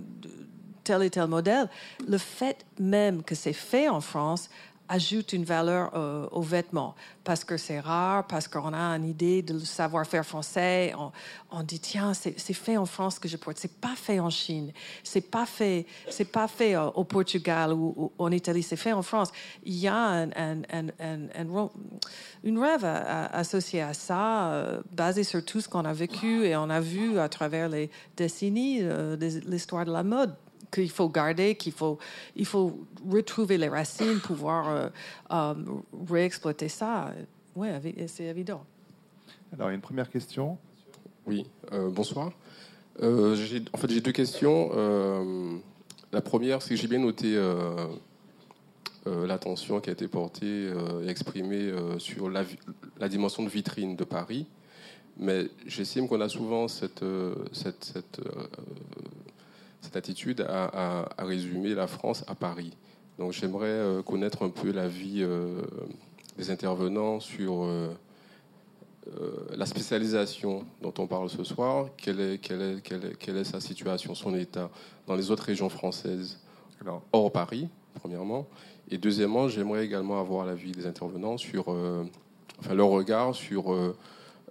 tel 0.85 1.03
et 1.03 1.11
tel 1.11 1.27
modèle, 1.27 1.69
le 2.07 2.19
fait 2.19 2.65
même 2.79 3.23
que 3.23 3.35
c'est 3.35 3.53
fait 3.53 3.89
en 3.89 4.01
France 4.01 4.49
ajoute 4.89 5.33
une 5.33 5.45
valeur 5.45 5.91
euh, 5.95 6.29
aux 6.31 6.43
vêtements 6.43 6.95
parce 7.25 7.45
que 7.45 7.57
c'est 7.57 7.81
rare, 7.81 8.27
parce 8.27 8.47
qu'on 8.47 8.73
a 8.73 8.97
une 8.97 9.05
idée 9.05 9.43
de 9.43 9.59
savoir-faire 9.59 10.25
français. 10.25 10.95
On, 11.51 11.63
dit 11.63 11.81
tiens, 11.81 12.15
c'est 12.15 12.53
fait 12.53 12.77
en 12.77 12.87
France 12.87 13.19
que 13.19 13.29
je 13.29 13.37
porte. 13.37 13.59
C'est 13.59 13.81
pas 13.81 13.95
fait 13.97 14.21
en 14.21 14.31
Chine. 14.31 14.73
C'est 15.03 15.21
pas 15.21 15.47
fait. 15.47 15.87
C'est 16.09 16.31
pas 16.31 16.47
fait 16.47 16.77
euh, 16.77 16.87
au 16.91 17.05
Portugal 17.05 17.73
ou, 17.73 18.13
en 18.19 18.31
Italie. 18.31 18.63
C'est 18.63 18.77
fait 18.77 18.93
en 18.93 19.03
France. 19.03 19.33
Il 19.65 19.75
y 19.75 19.89
a 19.89 19.97
un, 19.97 20.63
une 22.45 22.59
rêve 22.59 22.85
associée 22.85 23.83
à 23.83 23.93
ça, 23.93 24.53
euh, 24.53 24.83
basée 24.93 25.25
sur 25.25 25.45
tout 25.45 25.61
ce 25.61 25.69
qu'on 25.69 25.85
a 25.85 25.93
vécu 25.93 26.45
et 26.45 26.57
on 26.57 26.71
a 26.71 26.81
vu 26.81 27.19
à 27.19 27.29
travers 27.29 27.69
les 27.69 27.91
décennies 28.17 28.83
l'histoire 29.47 29.85
de 29.85 29.93
la 29.93 30.03
mode 30.03 30.35
qu'il 30.71 30.91
faut 30.91 31.09
garder, 31.09 31.55
qu'il 31.55 31.73
faut, 31.73 31.99
il 32.35 32.47
faut 32.47 32.87
retrouver 33.09 33.59
les 33.59 33.69
racines, 33.69 34.21
pouvoir 34.21 34.69
euh, 34.69 34.89
euh, 35.31 35.55
réexploiter 36.09 36.69
ça. 36.69 37.13
Oui, 37.55 37.69
c'est 38.07 38.25
évident. 38.25 38.65
Alors, 39.53 39.71
une 39.71 39.81
première 39.81 40.11
question. 40.11 40.59
Oui, 41.27 41.47
euh, 41.73 41.89
bonsoir. 41.91 42.33
en 43.03 43.79
fait, 43.79 43.91
j'ai 43.91 44.01
deux 44.01 44.13
questions. 44.13 44.71
la 46.13 46.21
première, 46.21 46.63
c'est 46.63 46.71
que 46.71 46.77
j'ai 46.77 46.89
bien 46.89 46.99
noté 46.99 47.39
l'attention 49.07 49.81
qui 49.81 49.91
a 49.91 49.93
été 49.93 50.09
portée 50.09 50.71
et 51.03 51.09
exprimée 51.09 51.73
sur 51.99 52.29
la, 52.29 52.45
la, 52.99 53.09
dimension 53.09 53.43
de 53.43 53.49
vitrine 53.49 53.97
de 53.97 54.05
Paris. 54.05 54.47
Mais 55.19 55.49
j'estime 55.67 56.09
qu'on 56.09 56.21
a 56.21 56.29
souvent 56.29 56.69
cette, 56.69 57.05
cette, 57.53 57.85
cette 57.85 58.21
cette 59.87 59.97
attitude 59.97 60.45
à, 60.49 61.09
résumer 61.19 61.75
la 61.75 61.87
France 61.87 62.25
à 62.27 62.35
Paris. 62.35 62.77
Donc 63.19 63.33
j'aimerais 63.33 63.69
euh, 63.69 64.03
connaître 64.03 64.43
un 64.43 64.51
peu 64.51 64.73
l'avis 64.73 65.23
euh, 65.23 65.63
des 66.37 66.51
intervenants 66.51 67.21
sur 67.21 67.65
euh, 67.65 67.95
la 69.57 69.65
spécialisation 69.65 70.67
dont 70.83 70.93
on 70.99 71.07
parle 71.07 71.31
ce 71.31 71.45
soir. 71.45 71.89
Quelle 71.97 72.21
est, 72.21 72.39
quelle 72.39 72.63
est, 72.63 73.17
quelle 73.19 73.37
est, 73.37 73.45
sa 73.45 73.61
situation, 73.61 74.15
son 74.17 74.35
état 74.35 74.71
dans 75.07 75.15
les 75.15 75.31
autres 75.31 75.45
régions 75.45 75.69
françaises, 75.69 76.41
Alors, 76.83 77.03
hors 77.13 77.31
Paris, 77.31 77.69
premièrement. 77.95 78.47
Et 78.91 78.99
deuxièmement, 78.99 79.49
j'aimerais 79.49 79.85
également 79.85 80.21
avoir 80.21 80.45
l'avis 80.45 80.73
des 80.73 80.87
intervenants 80.87 81.39
sur 81.39 81.69
enfin, 82.59 82.75
leur 82.75 82.89
regard 82.89 83.37
sur 83.37 83.95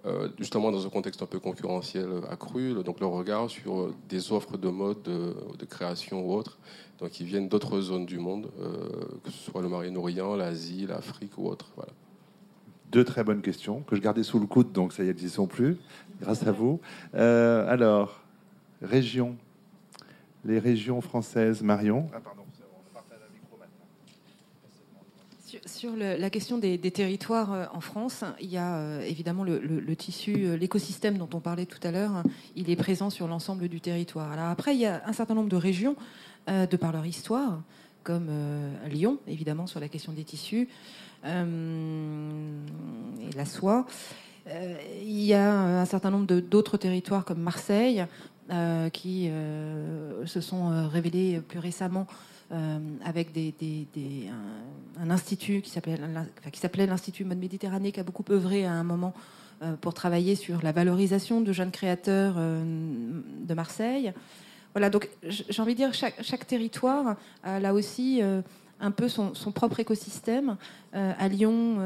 euh, 0.06 0.28
justement 0.38 0.70
dans 0.70 0.86
un 0.86 0.88
contexte 0.88 1.20
un 1.22 1.26
peu 1.26 1.40
concurrentiel 1.40 2.06
accru, 2.30 2.74
donc 2.84 3.00
leur 3.00 3.10
regard 3.10 3.50
sur 3.50 3.80
euh, 3.80 3.94
des 4.08 4.30
offres 4.30 4.56
de 4.56 4.68
mode, 4.68 5.02
de, 5.02 5.64
création 5.64 6.24
ou 6.24 6.32
autres, 6.32 6.58
donc 7.00 7.10
qui 7.10 7.24
viennent 7.24 7.48
d'autres 7.48 7.80
zones 7.80 8.06
du 8.06 8.18
monde, 8.18 8.48
euh, 8.60 8.88
que 9.24 9.30
ce 9.30 9.50
soit 9.50 9.62
le 9.62 9.68
Moyen-Orient, 9.68 10.36
l'Asie, 10.36 10.86
l'Afrique 10.86 11.36
ou 11.38 11.48
autre. 11.48 11.72
Voilà. 11.74 11.90
Deux 12.92 13.02
très 13.02 13.24
bonnes 13.24 13.42
questions 13.42 13.80
que 13.80 13.96
je 13.96 14.00
gardais 14.00 14.22
sous 14.22 14.38
le 14.38 14.46
coude, 14.46 14.70
donc 14.70 14.92
ça 14.92 15.02
y 15.02 15.08
est, 15.08 15.10
elles 15.10 15.24
n'y 15.24 15.28
sont 15.28 15.48
plus, 15.48 15.76
grâce 16.20 16.46
à 16.46 16.52
vous. 16.52 16.80
alors, 17.12 18.20
région, 18.80 19.36
les 20.44 20.60
régions 20.60 21.00
françaises, 21.00 21.62
Marion. 21.62 22.08
Ah, 22.14 22.20
pardon. 22.20 22.45
Sur 25.76 25.94
la 25.94 26.30
question 26.30 26.56
des, 26.56 26.78
territoires 26.78 27.52
euh, 27.52 27.66
en 27.74 27.82
France, 27.82 28.24
il 28.40 28.48
y 28.48 28.56
a 28.56 28.76
euh, 28.76 29.02
évidemment 29.02 29.44
le, 29.44 29.94
tissu, 29.94 30.46
euh, 30.46 30.56
l'écosystème 30.56 31.18
dont 31.18 31.28
on 31.34 31.40
parlait 31.40 31.66
tout 31.66 31.86
à 31.86 31.90
l'heure, 31.90 32.22
il 32.54 32.70
est 32.70 32.76
présent 32.76 33.10
sur 33.10 33.28
l'ensemble 33.28 33.68
du 33.68 33.82
territoire. 33.82 34.32
Alors 34.32 34.46
après, 34.46 34.74
il 34.74 34.80
y 34.80 34.86
a 34.86 35.02
un 35.04 35.12
certain 35.12 35.34
nombre 35.34 35.50
de 35.50 35.56
régions, 35.56 35.94
de 36.48 36.76
par 36.76 36.92
leur 36.92 37.04
histoire, 37.04 37.60
comme 38.04 38.30
Lyon, 38.88 39.18
évidemment, 39.26 39.66
sur 39.66 39.78
la 39.78 39.88
question 39.88 40.12
des 40.12 40.24
tissus, 40.24 40.68
et 41.24 41.34
la 43.36 43.44
soie. 43.44 43.84
il 45.02 45.24
y 45.24 45.34
a 45.34 45.80
un 45.80 45.84
certain 45.84 46.10
nombre 46.10 46.26
d'autres 46.40 46.78
territoires 46.78 47.26
comme 47.26 47.40
Marseille, 47.40 48.06
qui 48.92 49.28
se 50.24 50.40
sont 50.40 50.88
révélés 50.88 51.40
plus 51.40 51.58
récemment 51.58 52.06
euh, 52.52 52.78
avec 53.04 53.32
des, 53.32 53.54
un, 55.00 55.10
institut 55.10 55.62
qui 55.62 55.70
s'appelait 55.70 56.86
l'Institut 56.86 57.24
Mode 57.24 57.38
Méditerranée, 57.38 57.90
qui 57.90 57.98
a 57.98 58.04
beaucoup 58.04 58.24
œuvré 58.30 58.64
à 58.64 58.72
un 58.72 58.84
moment 58.84 59.14
euh, 59.62 59.74
pour 59.80 59.94
travailler 59.94 60.36
sur 60.36 60.62
la 60.62 60.70
valorisation 60.70 61.40
de 61.40 61.52
jeunes 61.52 61.72
créateurs 61.72 62.34
euh, 62.38 62.62
de 63.42 63.54
Marseille. 63.54 64.12
Voilà, 64.74 64.90
donc 64.90 65.08
j'ai 65.24 65.60
envie 65.60 65.72
de 65.72 65.78
dire, 65.78 65.92
chaque, 65.92 66.22
chaque 66.22 66.46
territoire 66.46 67.16
a 67.42 67.58
là 67.58 67.74
aussi 67.74 68.20
un 68.80 68.90
peu 68.90 69.08
son, 69.08 69.32
propre 69.54 69.80
écosystème 69.80 70.56
à 70.92 71.28
Lyon 71.28 71.78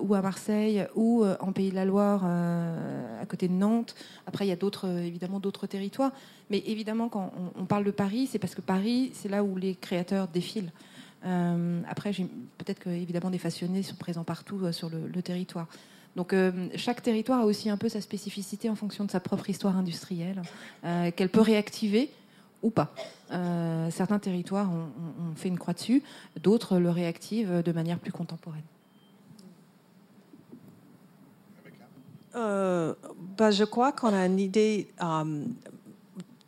ou 0.00 0.14
à 0.14 0.22
Marseille 0.22 0.86
ou 0.94 1.24
en 1.40 1.52
Pays 1.52 1.70
de 1.70 1.74
la 1.74 1.84
Loire 1.84 2.24
à 2.24 3.26
côté 3.26 3.48
de 3.48 3.52
Nantes. 3.52 3.94
Après, 4.26 4.46
il 4.46 4.48
y 4.48 4.52
a 4.52 4.56
d'autres, 4.56 4.88
évidemment 4.88 5.40
d'autres 5.40 5.66
territoires. 5.66 6.12
Mais 6.50 6.62
évidemment, 6.66 7.08
quand 7.08 7.32
on, 7.56 7.64
parle 7.64 7.84
de 7.84 7.90
Paris, 7.90 8.28
c'est 8.30 8.38
parce 8.38 8.54
que 8.54 8.60
Paris, 8.60 9.10
c'est 9.14 9.28
là 9.28 9.42
où 9.42 9.56
les 9.56 9.74
créateurs 9.74 10.28
défilent. 10.28 10.72
après, 11.88 12.12
peut-être 12.58 12.78
que 12.78 12.90
évidemment 12.90 13.30
des 13.30 13.38
passionnés 13.38 13.82
sont 13.82 13.96
présents 13.96 14.24
partout 14.24 14.72
sur 14.72 14.88
le 14.90 15.22
territoire. 15.22 15.66
Donc 16.16 16.32
euh, 16.32 16.68
chaque 16.74 17.02
territoire 17.02 17.40
a 17.40 17.44
aussi 17.44 17.70
un 17.70 17.76
peu 17.76 17.90
sa 17.90 18.00
spécificité 18.00 18.70
en 18.70 18.74
fonction 18.74 19.04
de 19.04 19.10
sa 19.10 19.20
propre 19.20 19.48
histoire 19.50 19.76
industrielle, 19.76 20.42
euh, 20.84 21.10
qu'elle 21.10 21.28
peut 21.28 21.42
réactiver 21.42 22.10
ou 22.62 22.70
pas. 22.70 22.94
Euh, 23.32 23.90
certains 23.90 24.18
territoires 24.18 24.70
ont, 24.72 24.88
fait 25.36 25.48
une 25.48 25.58
croix 25.58 25.74
dessus, 25.74 26.02
d'autres 26.42 26.78
le 26.78 26.90
réactivent 26.90 27.62
de 27.62 27.72
manière 27.72 27.98
plus 27.98 28.12
contemporaine. 28.12 28.62
Bah, 32.34 33.50
je 33.50 33.64
crois 33.64 33.92
qu'on 33.92 34.12
a 34.12 34.26
une 34.26 34.38
idée, 34.38 34.88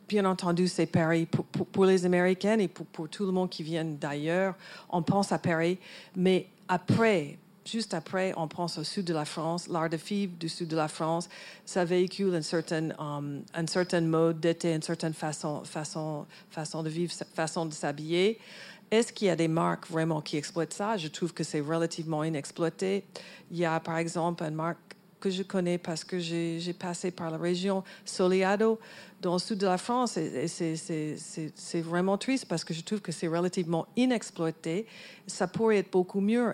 bien 0.09 0.25
entendu, 0.25 0.67
c'est 0.67 0.87
Paris 0.87 1.27
pour, 1.71 1.85
les 1.85 2.05
Américaines 2.05 2.59
et 2.59 2.67
pour, 2.67 3.07
tout 3.07 3.25
le 3.25 3.31
monde 3.31 3.49
qui 3.49 3.63
vient 3.63 3.85
d'ailleurs. 3.85 4.55
On 4.89 5.03
pense 5.03 5.31
à 5.31 5.37
Paris, 5.37 5.77
mais 6.15 6.47
après, 6.67 7.37
juste 7.63 7.93
après, 7.93 8.33
on 8.35 8.47
pense 8.47 8.79
au 8.79 8.83
sud 8.83 9.05
de 9.05 9.13
la 9.13 9.25
France. 9.25 9.67
L'art 9.67 9.89
de 9.89 9.97
vivre 9.97 10.33
du 10.39 10.49
sud 10.49 10.67
de 10.67 10.75
la 10.75 10.87
France, 10.87 11.29
ça 11.63 11.85
véhicule 11.85 12.33
um, 12.97 13.43
une 13.53 13.67
certaine 13.67 14.07
mode 14.07 14.39
d'été, 14.39 14.73
une 14.73 14.81
certaine 14.81 15.13
façon 15.13 15.63
de 15.63 16.89
vivre, 16.89 17.13
façon 17.35 17.65
de 17.67 17.73
s'habiller. 17.73 18.39
Est-ce 18.91 19.13
qu'il 19.13 19.27
y 19.27 19.29
a 19.29 19.35
des 19.35 19.47
marques 19.47 19.87
vraiment 19.89 20.21
qui 20.21 20.37
exploitent 20.37 20.73
ça? 20.73 20.97
Je 20.97 21.07
trouve 21.07 21.33
que 21.33 21.43
c'est 21.43 21.59
relativement 21.59 22.23
inexploité. 22.23 23.03
Il 23.51 23.57
y 23.57 23.65
a 23.65 23.79
par 23.79 23.97
exemple 23.97 24.43
une 24.43 24.55
marque 24.55 24.79
que 25.19 25.29
je 25.29 25.43
connais 25.43 25.77
parce 25.77 26.03
que 26.03 26.17
j'ai 26.17 26.73
passé 26.73 27.11
par 27.11 27.29
la 27.29 27.37
région 27.37 27.83
Soleado 28.05 28.79
dans 29.21 29.33
le 29.33 29.39
sud 29.39 29.57
de 29.57 29.67
la 29.67 29.77
France. 29.77 30.17
Et, 30.17 30.47
c'est 30.47 31.81
vraiment 31.81 32.17
triste 32.17 32.45
parce 32.47 32.63
que 32.63 32.73
je 32.73 32.81
trouve 32.81 33.01
que 33.01 33.11
c'est 33.11 33.27
relativement 33.27 33.87
inexploité. 33.95 34.85
Ça 35.27 35.47
pourrait 35.47 35.77
être 35.77 35.91
beaucoup 35.91 36.21
mieux. 36.21 36.53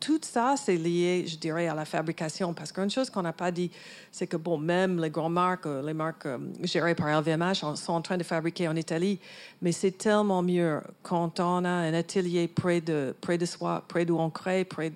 Tout 0.00 0.20
ça, 0.22 0.54
c'est 0.56 0.76
lié, 0.76 1.24
je 1.26 1.36
dirais, 1.36 1.68
à 1.68 1.74
la 1.74 1.84
fabrication. 1.84 2.54
Parce 2.54 2.72
qu'une 2.72 2.90
chose 2.90 3.10
qu'on 3.10 3.22
n'a 3.22 3.32
pas 3.32 3.50
dit, 3.50 3.70
c'est 4.10 4.26
que, 4.26 4.36
bon, 4.36 4.58
même 4.58 5.00
les 5.00 5.10
grandes 5.10 5.34
marques, 5.34 5.66
euh, 5.66 5.82
les 5.82 5.94
marques 5.94 6.26
euh, 6.26 6.38
gérées 6.62 6.94
par 6.94 7.08
LVMH 7.20 7.76
sont 7.76 7.92
en 7.92 8.02
train 8.02 8.16
de 8.16 8.22
fabriquer 8.22 8.68
en 8.68 8.76
Italie. 8.76 9.18
Mais 9.62 9.72
c'est 9.72 9.92
tellement 9.92 10.42
mieux 10.42 10.80
quand 11.02 11.40
on 11.40 11.64
a 11.64 11.68
un 11.68 11.94
atelier 11.94 12.48
près 12.48 12.80
de, 12.80 13.14
près 13.20 13.38
de 13.38 13.46
soi, 13.46 13.84
près 13.88 14.04
d'où 14.04 14.18
on 14.18 14.30
crée, 14.30 14.64
près, 14.64 14.92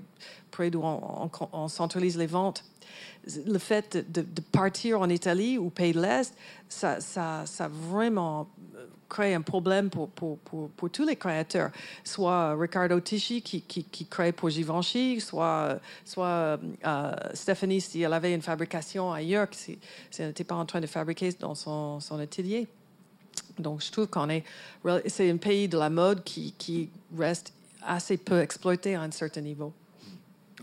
près 0.50 0.70
d'où 0.70 0.82
on, 0.82 1.68
centralise 1.68 2.16
les 2.16 2.26
ventes 2.26 2.64
le 3.46 3.58
fait 3.58 4.10
de, 4.10 4.24
partir 4.50 5.00
en 5.00 5.08
Italie 5.10 5.58
ou 5.58 5.68
Pays 5.68 5.92
de 5.92 6.00
l'Est, 6.00 6.34
ça, 6.68 7.00
ça, 7.00 7.42
ça, 7.44 7.68
vraiment 7.68 8.48
crée 9.10 9.34
un 9.34 9.42
problème 9.42 9.90
pour, 9.90 10.08
pour, 10.08 10.38
pour, 10.38 10.70
pour, 10.70 10.90
tous 10.90 11.04
les 11.04 11.16
créateurs. 11.16 11.70
Soit 12.04 12.54
Ricardo 12.54 12.98
Tisci 13.00 13.42
qui, 13.42 13.60
qui, 13.60 13.84
qui 13.84 14.06
crée 14.06 14.32
pour 14.32 14.48
Givenchy, 14.48 15.20
soit, 15.20 15.78
soit 16.04 16.58
euh, 16.86 17.16
Stéphanie 17.34 17.82
si 17.82 18.00
elle 18.00 18.14
avait 18.14 18.34
une 18.34 18.40
fabrication 18.40 19.12
ailleurs, 19.12 19.48
si, 19.50 19.78
si 20.10 20.22
elle 20.22 20.28
n'était 20.28 20.44
pas 20.44 20.54
en 20.54 20.64
train 20.64 20.80
de 20.80 20.86
fabriquer 20.86 21.32
dans 21.38 21.54
son, 21.54 22.00
son 22.00 22.18
atelier. 22.18 22.68
Donc 23.58 23.82
je 23.82 23.90
trouve 23.92 24.06
qu'on 24.06 24.30
est... 24.30 24.44
C'est 25.06 25.30
un 25.30 25.36
pays 25.36 25.68
de 25.68 25.76
la 25.76 25.90
mode 25.90 26.24
qui, 26.24 26.54
qui 26.56 26.88
reste 27.18 27.52
assez 27.82 28.16
peu 28.16 28.40
exploité 28.40 28.94
à 28.94 29.02
un 29.02 29.10
certain 29.10 29.42
niveau. 29.42 29.72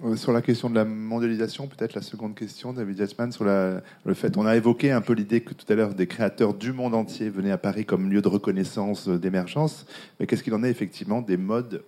Euh, 0.04 0.16
sur 0.16 0.32
la 0.32 0.42
question 0.42 0.70
de 0.70 0.76
la 0.76 0.86
mondialisation, 0.86 1.68
peut-être 1.68 1.96
la 1.96 2.02
seconde 2.02 2.36
question, 2.36 2.74
David 2.74 3.00
Yassman, 3.00 3.32
sur 3.32 3.46
le 3.46 4.14
fait, 4.14 4.38
on 4.38 4.46
a 4.46 4.56
évoqué 4.56 4.92
un 4.92 5.02
peu 5.02 5.14
l'idée 5.14 5.42
que 5.42 5.54
tout 5.54 5.66
à 5.70 5.76
l'heure 5.76 5.94
des 5.94 6.08
créateurs 6.08 6.54
du 6.54 6.72
monde 6.72 6.94
entier 6.94 7.30
venaient 7.30 7.52
à 7.52 7.58
Paris 7.58 7.86
comme 7.86 8.12
lieu 8.12 8.22
de 8.22 8.28
reconnaissance, 8.28 9.08
euh, 9.08 9.18
d'émergence. 9.18 9.86
Mais 10.20 10.28
qu'est-ce 10.28 10.44
qu'il 10.44 10.54
en 10.54 10.64
est 10.64 10.70
effectivement 10.70 11.22
des 11.22 11.38
modes, 11.38 11.84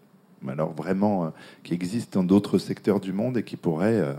alors 0.48 0.74
vraiment, 0.74 1.26
euh, 1.26 1.30
qui 1.64 1.74
existent 1.74 2.22
dans 2.22 2.26
d'autres 2.26 2.58
secteurs 2.58 3.00
du 3.00 3.14
monde 3.14 3.38
et 3.38 3.44
qui 3.44 3.58
pourraient 3.58 4.16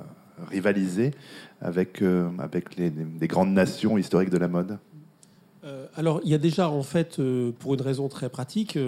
rivaliser 0.48 1.12
avec, 1.60 2.02
avec 2.38 2.76
les, 2.76 2.90
des 2.90 3.26
grandes 3.26 3.52
nations 3.52 3.98
historiques 3.98 4.30
de 4.30 4.38
la 4.38 4.48
mode? 4.48 4.78
Alors, 5.96 6.20
il 6.24 6.30
y 6.30 6.34
a 6.34 6.38
déjà, 6.38 6.70
en 6.70 6.82
fait, 6.82 7.20
pour 7.58 7.74
une 7.74 7.82
raison 7.82 8.08
très 8.08 8.28
pratique, 8.28 8.78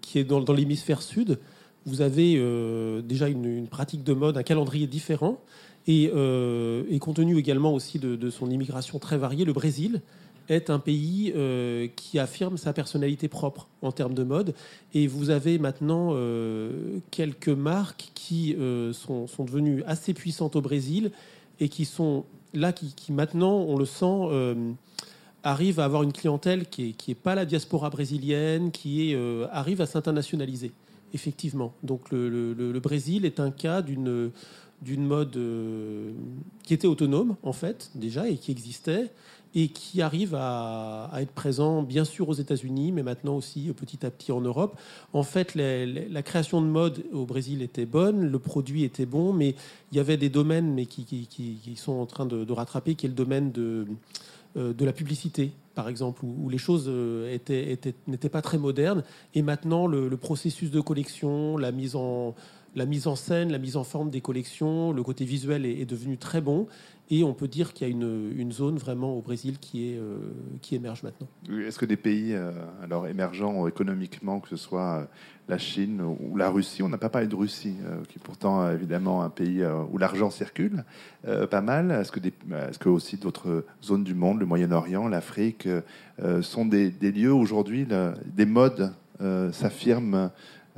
qui 0.00 0.18
est 0.18 0.24
dans 0.24 0.52
l'hémisphère 0.52 1.02
sud, 1.02 1.38
vous 1.86 2.02
avez 2.02 2.34
euh, 2.36 3.00
déjà 3.02 3.28
une, 3.28 3.66
pratique 3.66 4.04
de 4.04 4.12
mode, 4.12 4.36
un 4.36 4.42
calendrier 4.42 4.86
différent. 4.86 5.40
Et, 5.86 6.10
euh, 6.14 6.98
compte 6.98 7.16
tenu 7.16 7.38
également 7.38 7.72
aussi 7.72 7.98
de, 7.98 8.30
son 8.30 8.50
immigration 8.50 8.98
très 8.98 9.16
variée, 9.16 9.44
le 9.44 9.52
Brésil 9.52 10.02
est 10.48 10.68
un 10.68 10.80
pays 10.80 11.32
euh, 11.36 11.86
qui 11.94 12.18
affirme 12.18 12.58
sa 12.58 12.72
personnalité 12.72 13.28
propre 13.28 13.68
en 13.82 13.92
termes 13.92 14.14
de 14.14 14.24
mode. 14.24 14.54
Et 14.94 15.06
vous 15.06 15.30
avez 15.30 15.58
maintenant 15.58 16.14
quelques 17.10 17.48
marques 17.48 18.10
qui 18.14 18.56
sont, 18.92 19.26
devenues 19.38 19.82
assez 19.84 20.12
puissantes 20.12 20.56
au 20.56 20.60
Brésil 20.60 21.12
et 21.60 21.68
qui 21.68 21.84
sont 21.84 22.24
là, 22.52 22.72
qui, 22.72 23.12
maintenant, 23.12 23.58
on 23.58 23.78
le 23.78 23.86
sent, 23.86 24.66
arrivent 25.44 25.80
à 25.80 25.84
avoir 25.84 26.02
une 26.02 26.12
clientèle 26.12 26.66
qui 26.66 26.94
n'est 27.08 27.14
pas 27.14 27.34
la 27.34 27.46
diaspora 27.46 27.88
brésilienne, 27.88 28.70
qui 28.72 29.14
arrive 29.52 29.80
à 29.80 29.86
s'internationaliser. 29.86 30.72
Effectivement. 31.12 31.72
Donc 31.82 32.10
le, 32.10 32.78
Brésil 32.80 33.24
est 33.24 33.40
un 33.40 33.50
cas 33.50 33.82
d'une 33.82 34.30
d'une 34.82 35.04
mode 35.04 35.36
euh, 35.36 36.12
qui 36.62 36.72
était 36.72 36.86
autonome 36.86 37.36
en 37.42 37.52
fait 37.52 37.90
déjà 37.94 38.28
et 38.30 38.38
qui 38.38 38.50
existait 38.50 39.10
et 39.54 39.68
qui 39.68 40.00
arrive 40.00 40.34
à, 40.34 41.10
être 41.18 41.32
présent 41.32 41.82
bien 41.82 42.06
sûr 42.06 42.30
aux 42.30 42.34
États-Unis 42.34 42.90
mais 42.90 43.02
maintenant 43.02 43.36
aussi 43.36 43.70
petit 43.76 44.06
à 44.06 44.10
petit 44.10 44.32
en 44.32 44.40
Europe. 44.40 44.78
En 45.12 45.22
fait, 45.22 45.54
la 45.54 46.22
création 46.22 46.62
de 46.62 46.66
mode 46.66 47.04
au 47.12 47.26
Brésil 47.26 47.60
était 47.60 47.84
bonne, 47.84 48.30
le 48.30 48.38
produit 48.38 48.84
était 48.84 49.04
bon, 49.04 49.34
mais 49.34 49.54
il 49.92 49.98
y 49.98 50.00
avait 50.00 50.16
des 50.16 50.30
domaines 50.30 50.72
mais 50.72 50.86
qui, 50.86 51.04
qui, 51.04 51.76
sont 51.76 51.92
en 51.92 52.06
train 52.06 52.24
de, 52.24 52.44
de, 52.44 52.52
rattraper, 52.52 52.94
qui 52.94 53.04
est 53.04 53.10
le 53.10 53.14
domaine 53.14 53.52
de, 53.52 53.86
euh, 54.56 54.72
de 54.72 54.84
la 54.84 54.92
publicité 54.92 55.52
par 55.74 55.88
exemple, 55.88 56.24
où, 56.24 56.48
les 56.48 56.58
choses 56.58 56.86
euh, 56.88 57.38
n'étaient 58.06 58.28
pas 58.28 58.42
très 58.42 58.58
modernes. 58.58 59.04
Et 59.34 59.42
maintenant, 59.42 59.86
le, 59.86 60.08
processus 60.16 60.70
de 60.70 60.80
collection, 60.80 61.56
la 61.56 61.72
mise, 61.72 61.96
en, 61.96 62.34
la 62.74 62.86
mise 62.86 63.06
en 63.06 63.16
scène, 63.16 63.52
la 63.52 63.58
mise 63.58 63.76
en 63.76 63.84
forme 63.84 64.10
des 64.10 64.20
collections, 64.20 64.92
le 64.92 65.02
côté 65.02 65.24
visuel 65.24 65.66
est 65.66 65.84
devenu 65.84 66.18
très 66.18 66.40
bon. 66.40 66.66
Et 67.12 67.24
on 67.24 67.34
peut 67.34 67.48
dire 67.48 67.72
qu'il 67.72 67.88
y 67.88 67.90
a 67.90 67.92
une, 67.92 68.52
zone 68.52 68.78
vraiment 68.78 69.14
au 69.14 69.20
Brésil 69.20 69.56
euh, 69.74 70.18
qui 70.62 70.76
émerge 70.76 71.02
maintenant. 71.02 71.26
Est-ce 71.50 71.76
que 71.76 71.84
des 71.84 71.96
pays 71.96 72.34
euh, 72.34 72.52
alors 72.84 73.08
émergents 73.08 73.66
économiquement, 73.66 74.38
que 74.38 74.48
ce 74.48 74.56
soit 74.56 75.00
euh, 75.00 75.04
la 75.48 75.58
Chine 75.58 76.00
ou 76.02 76.36
la 76.36 76.50
Russie, 76.50 76.84
on 76.84 76.88
n'a 76.88 76.98
pas 76.98 77.08
parlé 77.08 77.26
de 77.26 77.34
Russie, 77.34 77.74
qui 78.08 78.18
est 78.18 78.22
pourtant 78.22 78.70
évidemment 78.70 79.22
un 79.22 79.30
pays 79.30 79.64
où 79.90 79.98
l'argent 79.98 80.30
circule 80.30 80.84
pas 81.24 81.60
mal. 81.60 81.90
Est-ce 81.90 82.12
que, 82.12 82.20
des, 82.20 82.32
est-ce 82.68 82.78
que 82.78 82.88
aussi 82.88 83.16
d'autres 83.16 83.64
zones 83.82 84.04
du 84.04 84.14
monde, 84.14 84.38
le 84.38 84.46
Moyen-Orient, 84.46 85.08
l'Afrique, 85.08 85.66
sont 86.42 86.66
des, 86.66 86.90
des 86.90 87.10
lieux 87.10 87.32
aujourd'hui, 87.32 87.84
des 88.26 88.46
modes 88.46 88.92
s'affirment 89.50 90.30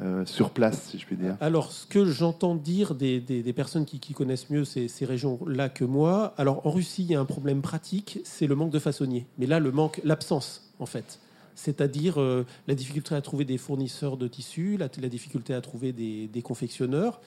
euh, 0.03 0.27
sur 0.27 0.51
place, 0.51 0.89
si 0.91 0.99
je 0.99 1.07
puis 1.07 1.17
dire 1.17 1.37
Alors, 1.41 1.71
ce 1.71 1.87
que 1.87 2.05
j'entends 2.05 2.57
dire 2.57 2.95
des, 2.95 3.53
personnes 3.55 3.85
qui, 3.85 4.01
connaissent 4.15 4.51
mieux 4.51 4.65
ces, 4.65 4.89
régions-là 5.05 5.69
que 5.69 5.85
moi, 5.85 6.35
alors 6.39 6.67
en 6.67 6.71
Russie, 6.71 7.03
il 7.05 7.13
y 7.13 7.15
a 7.15 7.21
un 7.21 7.25
problème 7.25 7.63
pratique, 7.63 8.19
c'est 8.25 8.47
le 8.47 8.57
manque 8.57 8.73
de 8.73 8.81
façonniers. 8.81 9.27
Mais 9.39 9.47
là, 9.47 9.61
le 9.61 9.71
manque, 9.71 10.01
l'absence, 10.03 10.73
en 10.81 10.87
fait. 10.87 11.21
C'est-à-dire 11.55 12.21
euh, 12.21 12.45
la 12.67 12.75
difficulté 12.75 13.15
à 13.15 13.21
trouver 13.21 13.45
des 13.45 13.59
fournisseurs 13.59 14.17
de 14.17 14.27
tissus, 14.27 14.77
la, 14.77 14.89
difficulté 14.89 15.55
à 15.55 15.61
trouver 15.61 15.93
des, 15.93 16.43
confectionneurs. 16.43 17.21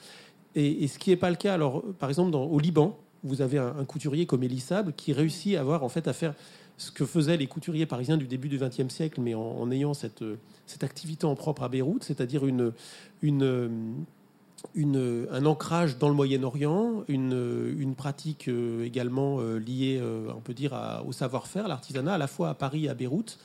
Et, 0.54 0.86
ce 0.88 0.98
qui 0.98 1.10
n'est 1.10 1.16
pas 1.16 1.30
le 1.30 1.36
cas, 1.36 1.54
alors, 1.54 1.82
par 1.98 2.10
exemple, 2.10 2.36
au 2.36 2.58
Liban, 2.58 2.98
vous 3.22 3.40
avez 3.40 3.58
un, 3.58 3.84
couturier 3.84 4.26
comme 4.26 4.42
Elissable 4.42 4.92
qui 4.92 5.12
réussit 5.12 5.56
à 5.56 5.60
avoir, 5.60 5.82
en 5.82 5.88
fait, 5.88 6.08
à 6.08 6.12
faire 6.12 6.34
ce 6.78 6.90
que 6.90 7.04
faisaient 7.04 7.36
les 7.36 7.46
couturiers 7.46 7.86
parisiens 7.86 8.16
du 8.16 8.26
début 8.26 8.48
du 8.48 8.58
XXe 8.58 8.88
siècle, 8.88 9.20
mais 9.20 9.34
en, 9.34 9.70
ayant 9.70 9.94
cette, 9.94 10.24
cette, 10.66 10.84
activité 10.84 11.24
en 11.24 11.34
propre 11.34 11.62
à 11.62 11.68
Beyrouth, 11.68 12.04
c'est-à-dire 12.04 12.44
une, 12.46 12.72
un 15.30 15.46
ancrage 15.46 15.98
dans 15.98 16.08
le 16.08 16.14
Moyen-Orient, 16.14 17.04
une, 17.08 17.74
une, 17.78 17.94
pratique 17.94 18.48
euh, 18.48 18.84
également 18.84 19.38
euh, 19.40 19.58
liée, 19.58 19.98
euh, 20.00 20.28
on 20.36 20.40
peut 20.40 20.54
dire, 20.54 20.74
au 21.06 21.12
savoir-faire, 21.12 21.68
l'artisanat, 21.68 22.14
à 22.14 22.18
la 22.18 22.26
fois 22.26 22.50
à 22.50 22.54
Paris 22.54 22.86
et 22.86 22.88
à 22.88 22.94
Beyrouth. 22.94 23.38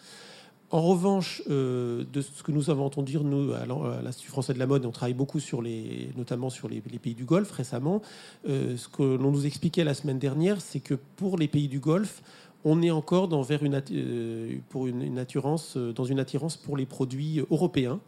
En 0.70 0.82
revanche, 0.82 1.42
de 1.50 2.08
ce 2.22 2.44
que 2.44 2.54
nous 2.54 2.70
avons 2.70 2.86
entendu, 2.86 3.18
nous, 3.18 3.52
à 3.52 3.66
l'Institut 4.02 4.32
français 4.32 4.54
de 4.54 4.60
la 4.60 4.68
mode, 4.68 4.86
on 4.86 4.92
travaille 4.92 5.14
beaucoup 5.14 5.42
sur 5.42 5.62
les, 5.62 6.10
notamment 6.16 6.50
sur 6.50 6.70
les 6.70 6.80
pays 6.80 7.14
du 7.14 7.26
Golfe 7.26 7.52
récemment. 7.52 8.02
ce 8.46 8.88
que 8.88 9.04
l'on 9.04 9.32
nous 9.32 9.46
expliquait 9.46 9.84
la 9.84 9.94
semaine 9.94 10.18
dernière, 10.18 10.62
c'est 10.62 10.80
que 10.80 10.94
pour 10.94 11.38
les 11.38 11.50
pays 11.50 11.68
du 11.68 11.82
Golfe, 11.82 12.24
on 12.64 12.82
est 12.82 12.92
encore 12.92 13.28
dans, 13.28 13.42
vers 13.42 13.64
une, 13.64 13.82
euh, 13.92 14.56
pour 14.70 14.88
une, 14.88 15.18
attirance, 15.18 15.78
euh, 15.78 15.94
dans 15.94 16.04
une 16.04 16.20
attirance 16.20 16.58
pour 16.58 16.78
les 16.78 16.86
produits 16.86 17.42
européens. 17.50 18.00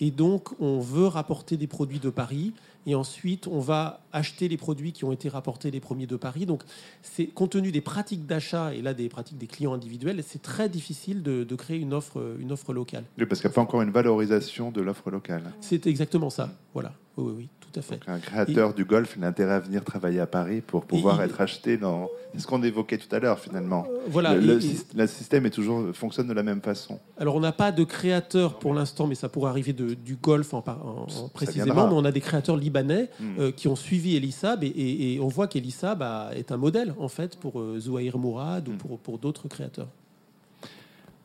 Et 0.00 0.10
donc, 0.10 0.48
on 0.60 0.80
veut 0.80 1.06
rapporter 1.06 1.56
des 1.56 1.66
produits 1.66 2.00
de 2.00 2.10
Paris. 2.10 2.52
Et 2.86 2.96
ensuite, 2.96 3.46
on 3.46 3.60
va 3.60 4.00
acheter 4.12 4.48
les 4.48 4.56
produits 4.56 4.92
qui 4.92 5.04
ont 5.04 5.12
été 5.12 5.28
rapportés 5.28 5.70
les 5.70 5.78
premiers 5.78 6.08
de 6.08 6.16
Paris. 6.16 6.46
Donc, 6.46 6.64
c'est 7.02 7.26
compte 7.26 7.50
tenu 7.50 7.70
des 7.70 7.80
pratiques 7.80 8.26
d'achat 8.26 8.74
et 8.74 8.82
là 8.82 8.92
des 8.92 9.08
pratiques 9.08 9.38
des 9.38 9.46
clients 9.46 9.72
individuels, 9.72 10.20
c'est 10.26 10.42
très 10.42 10.68
difficile 10.68 11.22
de, 11.22 11.44
de, 11.44 11.54
créer 11.54 11.78
une 11.78 11.94
offre, 11.94 12.36
une 12.40 12.50
offre 12.50 12.72
locale. 12.72 13.04
Oui, 13.18 13.26
parce 13.26 13.40
qu'il 13.40 13.48
n'y 13.48 13.52
a 13.52 13.54
pas 13.54 13.60
encore 13.60 13.82
une 13.82 13.92
valorisation 13.92 14.72
de 14.72 14.80
l'offre 14.80 15.12
locale. 15.12 15.52
C'est 15.60 15.86
exactement 15.86 16.30
ça. 16.30 16.50
Voilà. 16.74 16.92
Oui, 17.16 17.32
oui, 17.36 17.48
tout 17.72 17.80
à 17.80 17.82
fait. 17.82 17.94
Donc, 17.94 18.08
un 18.08 18.18
créateur 18.18 18.74
du 18.74 18.84
golf 18.84 19.14
il 19.16 19.24
a 19.24 19.28
intérêt 19.28 19.54
à 19.54 19.60
venir 19.60 19.84
travailler 19.84 20.20
à 20.20 20.26
Paris 20.26 20.60
pour 20.60 20.84
pouvoir 20.84 21.22
être 21.22 21.40
acheté 21.40 21.76
dans. 21.76 22.08
C'est 22.34 22.40
ce 22.40 22.46
qu'on 22.46 22.62
évoquait 22.62 22.98
tout 22.98 23.14
à 23.14 23.18
l'heure 23.18 23.38
finalement. 23.38 23.86
Euh, 23.90 23.98
voilà. 24.08 24.34
Le, 24.34 24.58
le, 24.94 25.06
système 25.06 25.46
est 25.46 25.50
toujours 25.50 25.94
fonctionne 25.94 26.28
de 26.28 26.32
la 26.32 26.42
même 26.42 26.62
façon. 26.62 26.98
Alors, 27.18 27.36
on 27.36 27.40
n'a 27.40 27.52
pas 27.52 27.72
de 27.72 27.84
créateur 27.84 28.58
pour 28.58 28.74
l'instant, 28.74 29.06
mais 29.06 29.14
ça 29.14 29.28
pourrait 29.28 29.50
arriver 29.50 29.72
de, 29.72 29.94
du 29.94 30.16
golf 30.16 30.54
en, 30.54 30.64
en, 30.66 31.06
en 31.24 31.28
précisément. 31.28 31.88
Mais 31.88 31.94
on 31.94 32.04
a 32.04 32.12
des 32.12 32.20
créateurs 32.20 32.56
libanais 32.56 33.10
mm. 33.20 33.24
euh, 33.38 33.52
qui 33.52 33.68
ont 33.68 33.76
suivi 33.76 34.16
Elissab 34.16 34.64
et, 34.64 34.68
et, 34.68 35.14
et 35.14 35.20
on 35.20 35.28
voit 35.28 35.46
qu'Elissab 35.46 35.98
bah, 35.98 36.30
est 36.34 36.52
un 36.52 36.56
modèle 36.56 36.94
en 36.98 37.08
fait 37.08 37.36
pour 37.36 37.60
euh, 37.60 37.78
Zouahir 37.78 38.18
Mourad 38.18 38.68
mm. 38.68 38.72
ou 38.72 38.76
pour, 38.76 38.98
pour 38.98 39.18
d'autres 39.18 39.48
créateurs. 39.48 39.88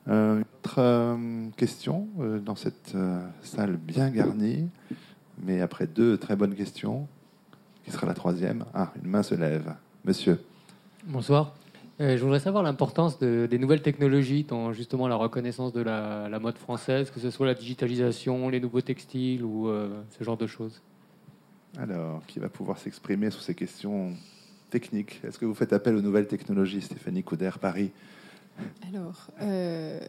Euh, 0.09 0.41
autre 0.63 0.75
euh, 0.79 1.47
question 1.57 2.07
euh, 2.19 2.39
dans 2.39 2.55
cette 2.55 2.95
salle 3.43 3.77
bien 3.77 4.09
garnie, 4.09 4.69
mais 5.43 5.61
après 5.61 5.87
deux 5.87 6.17
très 6.17 6.35
bonnes 6.35 6.55
questions, 6.55 7.07
qui 7.83 7.91
sera 7.91 8.07
la 8.07 8.13
troisième 8.13 8.65
Ah, 8.73 8.91
une 9.01 9.09
main 9.09 9.23
se 9.23 9.35
lève. 9.35 9.73
Monsieur. 10.05 10.39
Bonsoir. 11.05 11.55
je 11.99 12.17
voudrais 12.17 12.39
savoir 12.39 12.63
l'importance 12.63 13.17
de, 13.19 13.47
des 13.49 13.57
nouvelles 13.57 13.81
technologies 13.81 14.43
dans 14.43 14.73
justement 14.73 15.07
la 15.07 15.15
reconnaissance 15.15 15.73
de 15.73 15.81
la, 15.81 16.27
la, 16.29 16.39
mode 16.39 16.57
française, 16.57 17.11
que 17.11 17.19
ce 17.19 17.29
soit 17.29 17.45
la 17.45 17.53
digitalisation, 17.53 18.49
les 18.49 18.59
nouveaux 18.59 18.81
textiles 18.81 19.43
ou 19.43 19.69
ce 20.09 20.23
genre 20.23 20.37
de 20.37 20.47
choses. 20.47 20.81
Alors, 21.77 22.25
qui 22.25 22.39
va 22.39 22.49
pouvoir 22.49 22.77
s'exprimer 22.79 23.29
sur 23.29 23.41
ces 23.41 23.53
questions 23.53 24.13
techniques? 24.69 25.21
Est-ce 25.23 25.37
que 25.37 25.45
vous 25.45 25.53
faites 25.53 25.73
appel 25.73 25.95
aux 25.95 26.01
nouvelles 26.01 26.27
technologies, 26.27 26.81
Stéphanie 26.81 27.23
Couder, 27.23 27.51
Paris? 27.61 27.91
Alors, 28.87 29.31
euh, 29.41 29.99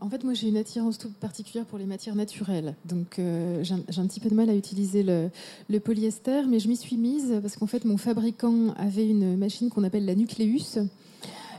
en 0.00 0.08
fait, 0.08 0.24
moi, 0.24 0.34
j'ai 0.34 0.48
une 0.48 0.56
attirance 0.56 0.98
toute 0.98 1.14
particulière 1.14 1.64
pour 1.66 1.78
les 1.78 1.86
matières 1.86 2.14
naturelles. 2.14 2.76
Donc, 2.84 3.18
euh, 3.18 3.62
j'ai, 3.64 3.74
un, 3.74 4.06
petit 4.06 4.20
peu 4.20 4.28
de 4.28 4.34
mal 4.34 4.48
à 4.50 4.54
utiliser 4.54 5.02
le, 5.02 5.78
polyester, 5.80 6.42
mais 6.48 6.58
je 6.58 6.68
m'y 6.68 6.76
suis 6.76 6.96
mise 6.96 7.38
parce 7.42 7.56
qu'en 7.56 7.66
fait, 7.66 7.84
mon 7.84 7.96
fabricant 7.96 8.72
avait 8.76 9.08
une 9.08 9.36
machine 9.36 9.68
qu'on 9.68 9.84
appelle 9.84 10.04
la 10.04 10.14
Nucleus, 10.14 10.78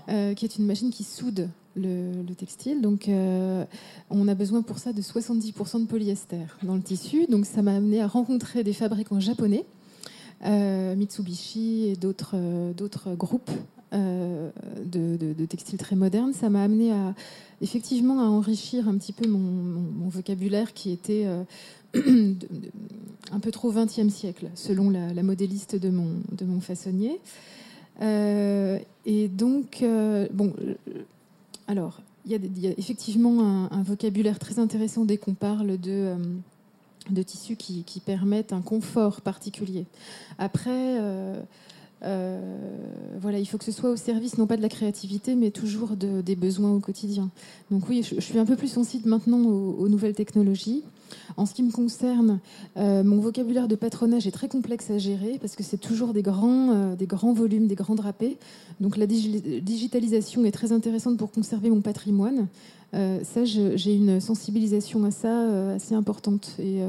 euh, 0.10 0.34
qui 0.34 0.46
est 0.46 0.58
une 0.58 0.66
machine 0.66 0.92
qui 0.92 1.04
soude 1.04 1.50
le, 1.76 2.24
le 2.28 2.36
textile. 2.36 2.82
Donc, 2.82 3.10
euh, 3.10 3.66
on 4.10 4.28
a 4.28 4.36
besoin 4.36 4.62
pour 4.62 4.80
ça 4.80 4.94
de 4.94 5.02
70% 5.02 5.82
de 5.82 5.88
polyester 5.88 6.40
dans 6.62 6.76
le 6.76 6.82
tissu. 6.82 7.26
Donc, 7.28 7.46
ça 7.46 7.62
m'a 7.62 7.76
amené 7.76 8.02
à 8.02 8.08
rencontrer 8.08 8.64
des 8.64 8.74
fabricants 8.74 9.20
japonais. 9.20 9.66
Mitsubishi 10.46 11.86
et 11.88 11.96
d'autres 11.96 13.16
groupes 13.16 13.50
euh, 13.94 14.50
de, 14.86 15.46
textiles 15.46 15.78
très 15.78 15.96
modernes, 15.96 16.34
ça 16.34 16.50
m'a 16.50 16.64
amené 16.64 16.92
à 16.92 17.14
effectivement 17.62 18.20
à 18.20 18.24
enrichir 18.24 18.88
un 18.88 18.98
petit 18.98 19.14
peu 19.14 19.28
mon, 19.28 20.08
vocabulaire 20.10 20.74
qui 20.74 20.92
était 20.92 21.26
euh, 21.26 21.44
un 23.32 23.40
peu 23.40 23.52
trop 23.52 23.72
20e 23.72 24.10
siècle, 24.10 24.50
selon 24.56 24.90
la, 24.90 25.24
modéliste 25.24 25.76
de 25.76 25.90
mon, 25.90 26.22
de 26.32 26.46
mon 26.46 26.60
façonnier. 26.60 27.20
Euh, 28.02 28.80
et 29.06 29.28
donc, 29.28 29.86
bon, 30.32 30.54
alors, 31.68 32.02
il 32.26 32.32
y, 32.32 32.68
a, 32.68 32.72
effectivement 32.78 33.70
un, 33.72 33.84
vocabulaire 33.84 34.40
très 34.40 34.60
intéressant 34.60 35.06
dès 35.06 35.18
qu'on 35.18 35.36
parle 35.36 35.78
de 35.80 36.16
de 37.10 37.22
tissus 37.22 37.58
qui, 37.58 37.84
qui, 37.84 38.00
permettent 38.00 38.54
un 38.54 38.62
confort 38.62 39.20
particulier. 39.20 39.86
Après, 40.38 40.98
euh, 42.04 42.40
voilà, 43.22 43.40
il 43.40 43.46
faut 43.46 43.58
que 43.58 43.64
ce 43.64 43.72
soit 43.72 43.90
au 43.90 43.96
service 43.96 44.38
non 44.38 44.48
pas 44.48 44.58
de 44.58 44.62
la 44.62 44.70
créativité, 44.70 45.36
mais 45.36 45.52
toujours 45.52 45.96
de, 45.96 46.22
des 46.22 46.36
besoins 46.36 46.72
au 46.72 46.80
quotidien. 46.80 47.30
Donc 47.72 47.88
oui, 47.88 48.04
je, 48.04 48.20
suis 48.20 48.40
un 48.40 48.46
peu 48.46 48.56
plus 48.56 48.68
sensible 48.68 49.10
maintenant 49.10 49.40
aux, 49.40 49.88
nouvelles 49.88 50.16
technologies. 50.16 50.84
En 51.38 51.46
ce 51.46 51.54
qui 51.54 51.64
me 51.64 51.72
concerne, 51.72 52.40
euh, 52.78 53.04
mon 53.04 53.20
vocabulaire 53.20 53.68
de 53.68 53.76
patronage 53.76 54.28
est 54.28 54.32
très 54.32 54.50
complexe 54.50 54.90
à 54.90 54.98
gérer 54.98 55.38
parce 55.40 55.56
que 55.56 55.64
c'est 55.64 55.78
toujours 55.78 56.14
des 56.14 56.24
grands, 56.24 56.72
euh, 56.72 56.96
des 56.96 57.06
grands 57.06 57.34
volumes, 57.34 57.68
des 57.68 57.76
grands 57.76 57.96
drapés. 57.96 58.38
Donc 58.80 58.98
la 58.98 59.08
dig 59.08 59.62
digitalisation 59.64 60.44
est 60.44 60.52
très 60.52 60.72
intéressante 60.72 61.18
pour 61.18 61.32
conserver 61.32 61.70
mon 61.70 61.82
patrimoine. 61.82 62.48
Ça, 62.94 63.44
j'ai 63.44 63.96
une 63.96 64.20
sensibilisation 64.20 65.04
à 65.04 65.10
ça 65.10 65.72
assez 65.74 65.96
importante. 65.96 66.52
Et 66.60 66.80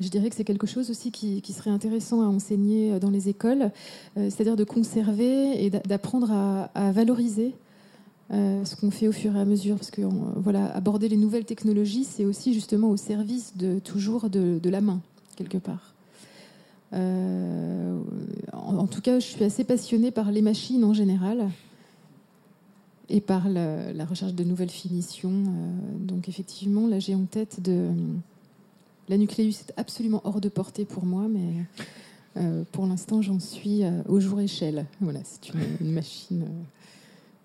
je 0.00 0.08
dirais 0.08 0.28
que 0.28 0.36
c'est 0.36 0.44
quelque 0.44 0.66
chose 0.66 0.90
aussi 0.90 1.10
qui, 1.10 1.52
serait 1.52 1.70
intéressant 1.70 2.20
à 2.22 2.26
enseigner 2.26 2.98
dans 2.98 3.10
les 3.10 3.28
écoles, 3.28 3.70
c'est-à-dire 4.14 4.56
de 4.56 4.64
conserver 4.64 5.64
et 5.64 5.70
d'apprendre 5.70 6.30
à, 6.74 6.92
valoriser 6.92 7.54
euh, 8.32 8.64
ce 8.64 8.74
qu'on 8.74 8.90
fait 8.90 9.06
au 9.06 9.12
fur 9.12 9.36
et 9.36 9.40
à 9.40 9.44
mesure, 9.44 9.76
parce 9.76 9.92
que 9.92 10.02
voilà, 10.36 10.66
aborder 10.74 11.08
les 11.08 11.16
nouvelles 11.16 11.44
technologies, 11.44 12.02
c'est 12.04 12.24
aussi 12.24 12.54
justement 12.54 12.90
au 12.90 12.96
service 12.96 13.56
de 13.56 13.78
toujours 13.78 14.28
de, 14.28 14.68
la 14.68 14.80
main 14.80 15.00
quelque 15.36 15.58
part. 15.58 15.94
Euh, 16.92 18.00
en, 18.52 18.86
tout 18.86 19.00
cas, 19.00 19.20
je 19.20 19.26
suis 19.26 19.44
assez 19.44 19.64
passionnée 19.64 20.10
par 20.10 20.32
les 20.32 20.42
machines 20.42 20.84
en 20.84 20.92
général 20.92 21.50
et 23.08 23.20
par 23.20 23.48
la, 23.48 23.92
la 23.92 24.04
recherche 24.04 24.34
de 24.34 24.42
nouvelles 24.42 24.70
finitions. 24.70 25.30
Euh, 25.30 25.98
donc 26.00 26.28
effectivement, 26.28 26.88
là 26.88 26.98
j'ai 26.98 27.14
en 27.14 27.26
tête 27.26 27.62
de 27.62 27.90
la 29.08 29.16
Nucleus 29.16 29.48
est 29.48 29.72
absolument 29.76 30.20
hors 30.24 30.40
de 30.40 30.48
portée 30.48 30.84
pour 30.84 31.04
moi, 31.04 31.26
mais 31.28 31.64
euh, 32.36 32.64
pour 32.72 32.86
l'instant 32.86 33.22
j'en 33.22 33.40
suis 33.40 33.84
euh, 33.84 34.02
au 34.08 34.20
jour 34.20 34.40
échelle. 34.40 34.86
Voilà, 35.00 35.20
c'est 35.24 35.52
une, 35.80 35.92
machine 35.92 36.46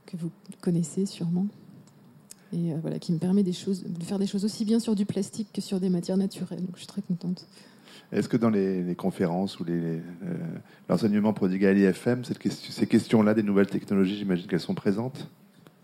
que 0.05 0.17
vous 0.17 0.31
connaissez 0.59 1.05
sûrement 1.05 1.47
et 2.53 2.73
voilà 2.81 2.99
qui 2.99 3.13
me 3.13 3.17
permet 3.17 3.43
des 3.43 3.53
choses, 3.53 3.83
de 3.83 4.03
faire 4.03 4.19
des 4.19 4.27
choses 4.27 4.43
aussi 4.43 4.65
bien 4.65 4.79
sur 4.79 4.93
du 4.93 5.05
plastique 5.05 5.47
que 5.53 5.61
sur 5.61 5.79
des 5.79 5.89
matières 5.89 6.17
naturelles. 6.17 6.59
Donc 6.59 6.71
je 6.73 6.79
suis 6.79 6.87
très 6.87 7.01
contente. 7.01 7.47
Est-ce 8.11 8.27
que 8.27 8.35
dans 8.35 8.49
les, 8.49 8.93
conférences 8.95 9.59
ou 9.59 9.65
l'enseignement 10.89 11.29
euh, 11.29 11.33
prodigué 11.33 11.87
à 11.87 11.93
ces 11.93 12.87
questions-là 12.87 13.33
des 13.33 13.43
nouvelles 13.43 13.67
technologies, 13.67 14.17
j'imagine 14.17 14.47
qu'elles 14.47 14.59
sont 14.59 14.73
présentes? 14.73 15.29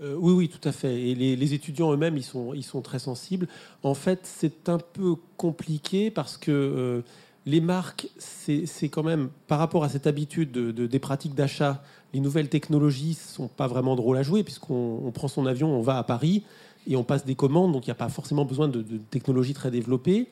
Euh, 0.02 0.15
oui, 0.18 0.34
oui, 0.34 0.49
tout 0.49 0.68
à 0.68 0.72
fait. 0.72 1.02
Et 1.02 1.15
les, 1.15 1.53
étudiants 1.53 1.91
eux-mêmes, 1.91 2.18
ils 2.18 2.24
sont, 2.24 2.53
ils 2.53 2.64
sont 2.64 2.82
très 2.82 2.99
sensibles. 2.99 3.48
En 3.84 3.95
fait, 3.95 4.19
c'est 4.24 4.69
un 4.69 4.78
peu 4.78 5.15
compliqué 5.38 6.11
parce 6.11 6.38
que 6.38 6.52
euh, 6.52 7.02
les 7.45 7.61
marques, 7.61 8.07
c'est 8.18 8.90
quand 8.90 9.03
même, 9.03 9.30
par 9.48 9.57
rapport 9.57 9.84
à 9.84 9.90
cette 9.90 10.06
habitude 10.06 10.52
de, 10.52 10.72
de 10.72 10.86
des 10.86 10.99
pratiques 10.99 11.34
d'achat, 11.34 11.84
les 12.14 12.19
nouvelles 12.19 12.49
technologies 12.49 13.15
sont 13.15 13.48
pas 13.48 13.68
vraiment 13.68 13.95
drôles 13.95 14.18
à 14.18 14.24
jouer 14.24 14.44
puisqu'on 14.44 15.11
prend 15.14 15.28
son 15.28 15.45
avion, 15.45 15.69
on 15.69 15.82
va 15.82 15.98
à 15.98 16.03
Paris 16.03 16.44
et 16.88 16.95
on 16.95 17.03
passe 17.03 17.26
des 17.26 17.36
commandes, 17.36 17.74
donc 17.74 17.86
il 17.86 17.90
n'y 17.90 17.94
a 17.94 17.95
pas 17.95 18.10
forcément 18.10 18.45
besoin 18.45 18.68
de, 18.68 18.82
de 18.82 18.98
technologies 18.98 19.53
très 19.53 19.72
développées. 19.72 20.30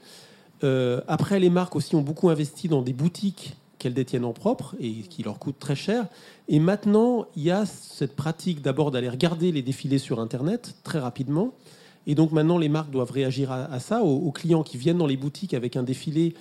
Euh, 0.64 1.02
après, 1.08 1.40
les 1.40 1.50
marques 1.50 1.76
aussi 1.76 1.96
ont 1.96 2.02
beaucoup 2.02 2.30
investi 2.30 2.68
dans 2.68 2.82
des 2.82 2.94
boutiques 2.94 3.58
qu'elles 3.86 3.94
détiennent 3.94 4.26
en 4.26 4.34
propre 4.34 4.74
et 4.80 4.92
qui 5.04 5.22
leur 5.22 5.38
coûtent 5.38 5.60
très 5.60 5.76
cher. 5.76 6.08
Et 6.48 6.58
maintenant, 6.58 7.28
il 7.36 7.44
y 7.44 7.52
a 7.52 7.68
cette 7.68 8.16
pratique 8.16 8.64
d'abord 8.64 8.90
d'aller 8.90 9.10
regarder 9.10 9.52
les 9.52 9.62
défilés 9.62 10.00
sur 10.00 10.20
Internet 10.20 10.74
très 10.84 10.98
rapidement. 10.98 11.54
Et 12.08 12.16
donc 12.16 12.32
maintenant, 12.32 12.58
les 12.58 12.68
marques 12.68 12.90
doivent 12.90 13.12
réagir 13.12 13.52
à, 13.52 13.80
ça, 13.80 14.02
aux, 14.02 14.32
clients 14.32 14.64
qui 14.64 14.78
viennent 14.78 14.98
dans 14.98 15.06
les 15.06 15.18
boutiques 15.18 15.54
avec 15.54 15.76
un 15.76 15.84
défilé 15.84 16.34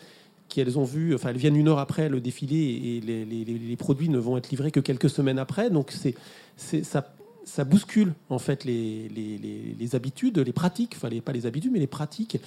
qu'elles 0.49 0.79
ont 0.79 0.85
vu, 0.85 1.15
enfin 1.15 1.31
elles 1.31 1.37
viennent 1.37 1.57
une 1.57 1.69
heure 1.69 1.81
après 1.81 2.09
le 2.09 2.23
défilé 2.23 2.57
et 2.57 3.01
les, 3.03 3.27
les, 3.27 3.45
les 3.45 3.77
produits 3.77 4.09
ne 4.09 4.19
vont 4.19 4.39
être 4.39 4.49
livrés 4.49 4.71
que 4.71 4.81
quelques 4.81 5.11
semaines 5.11 5.39
après. 5.39 5.69
Donc 5.69 5.93
c'est, 5.93 6.15
ça, 6.57 7.13
ça 7.45 7.65
bouscule 7.65 8.15
en 8.31 8.39
fait 8.39 8.65
les, 8.65 9.09
les, 9.09 9.39
les, 9.79 9.95
habitudes, 9.95 10.39
les 10.39 10.53
pratiques, 10.53 10.95
enfin 10.97 11.09
les, 11.09 11.21
pas 11.21 11.33
les 11.33 11.47
habitudes, 11.47 11.73
mais 11.73 11.79
les 11.79 11.87
pratiques. 11.87 12.39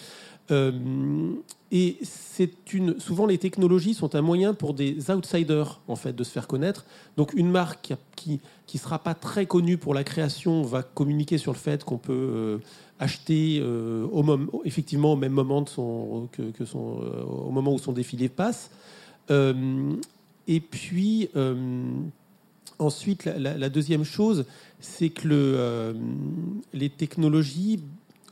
Euh, 0.49 1.33
et 1.71 1.97
c'est 2.03 2.73
une. 2.73 2.99
Souvent, 2.99 3.25
les 3.25 3.37
technologies 3.37 3.93
sont 3.93 4.15
un 4.15 4.21
moyen 4.21 4.53
pour 4.53 4.73
des 4.73 5.11
outsiders 5.11 5.81
en 5.87 5.95
fait 5.97 6.13
de 6.13 6.23
se 6.23 6.31
faire 6.31 6.47
connaître. 6.47 6.85
Donc, 7.17 7.33
une 7.33 7.51
marque 7.51 7.93
qui 8.15 8.39
qui 8.65 8.77
sera 8.77 8.99
pas 8.99 9.13
très 9.13 9.45
connue 9.45 9.77
pour 9.77 9.93
la 9.93 10.03
création 10.03 10.61
va 10.61 10.83
communiquer 10.83 11.37
sur 11.37 11.53
le 11.53 11.57
fait 11.57 11.83
qu'on 11.83 11.97
peut 11.97 12.13
euh, 12.13 12.57
acheter 12.99 13.59
euh, 13.61 14.05
au 14.11 14.23
moment, 14.23 14.61
effectivement 14.65 15.13
au 15.13 15.15
même 15.15 15.31
moment 15.31 15.61
de 15.61 15.69
son 15.69 16.27
que, 16.31 16.51
que 16.51 16.65
son 16.65 17.01
euh, 17.01 17.23
au 17.23 17.51
moment 17.51 17.73
où 17.73 17.79
son 17.79 17.93
défilé 17.93 18.29
passe. 18.29 18.69
Euh, 19.31 19.93
et 20.47 20.59
puis 20.61 21.29
ensuite, 22.79 23.25
la, 23.25 23.69
deuxième 23.69 24.03
chose, 24.03 24.45
c'est 24.79 25.09
que 25.09 25.27
le, 25.27 25.95
les 26.73 26.89
technologies 26.89 27.79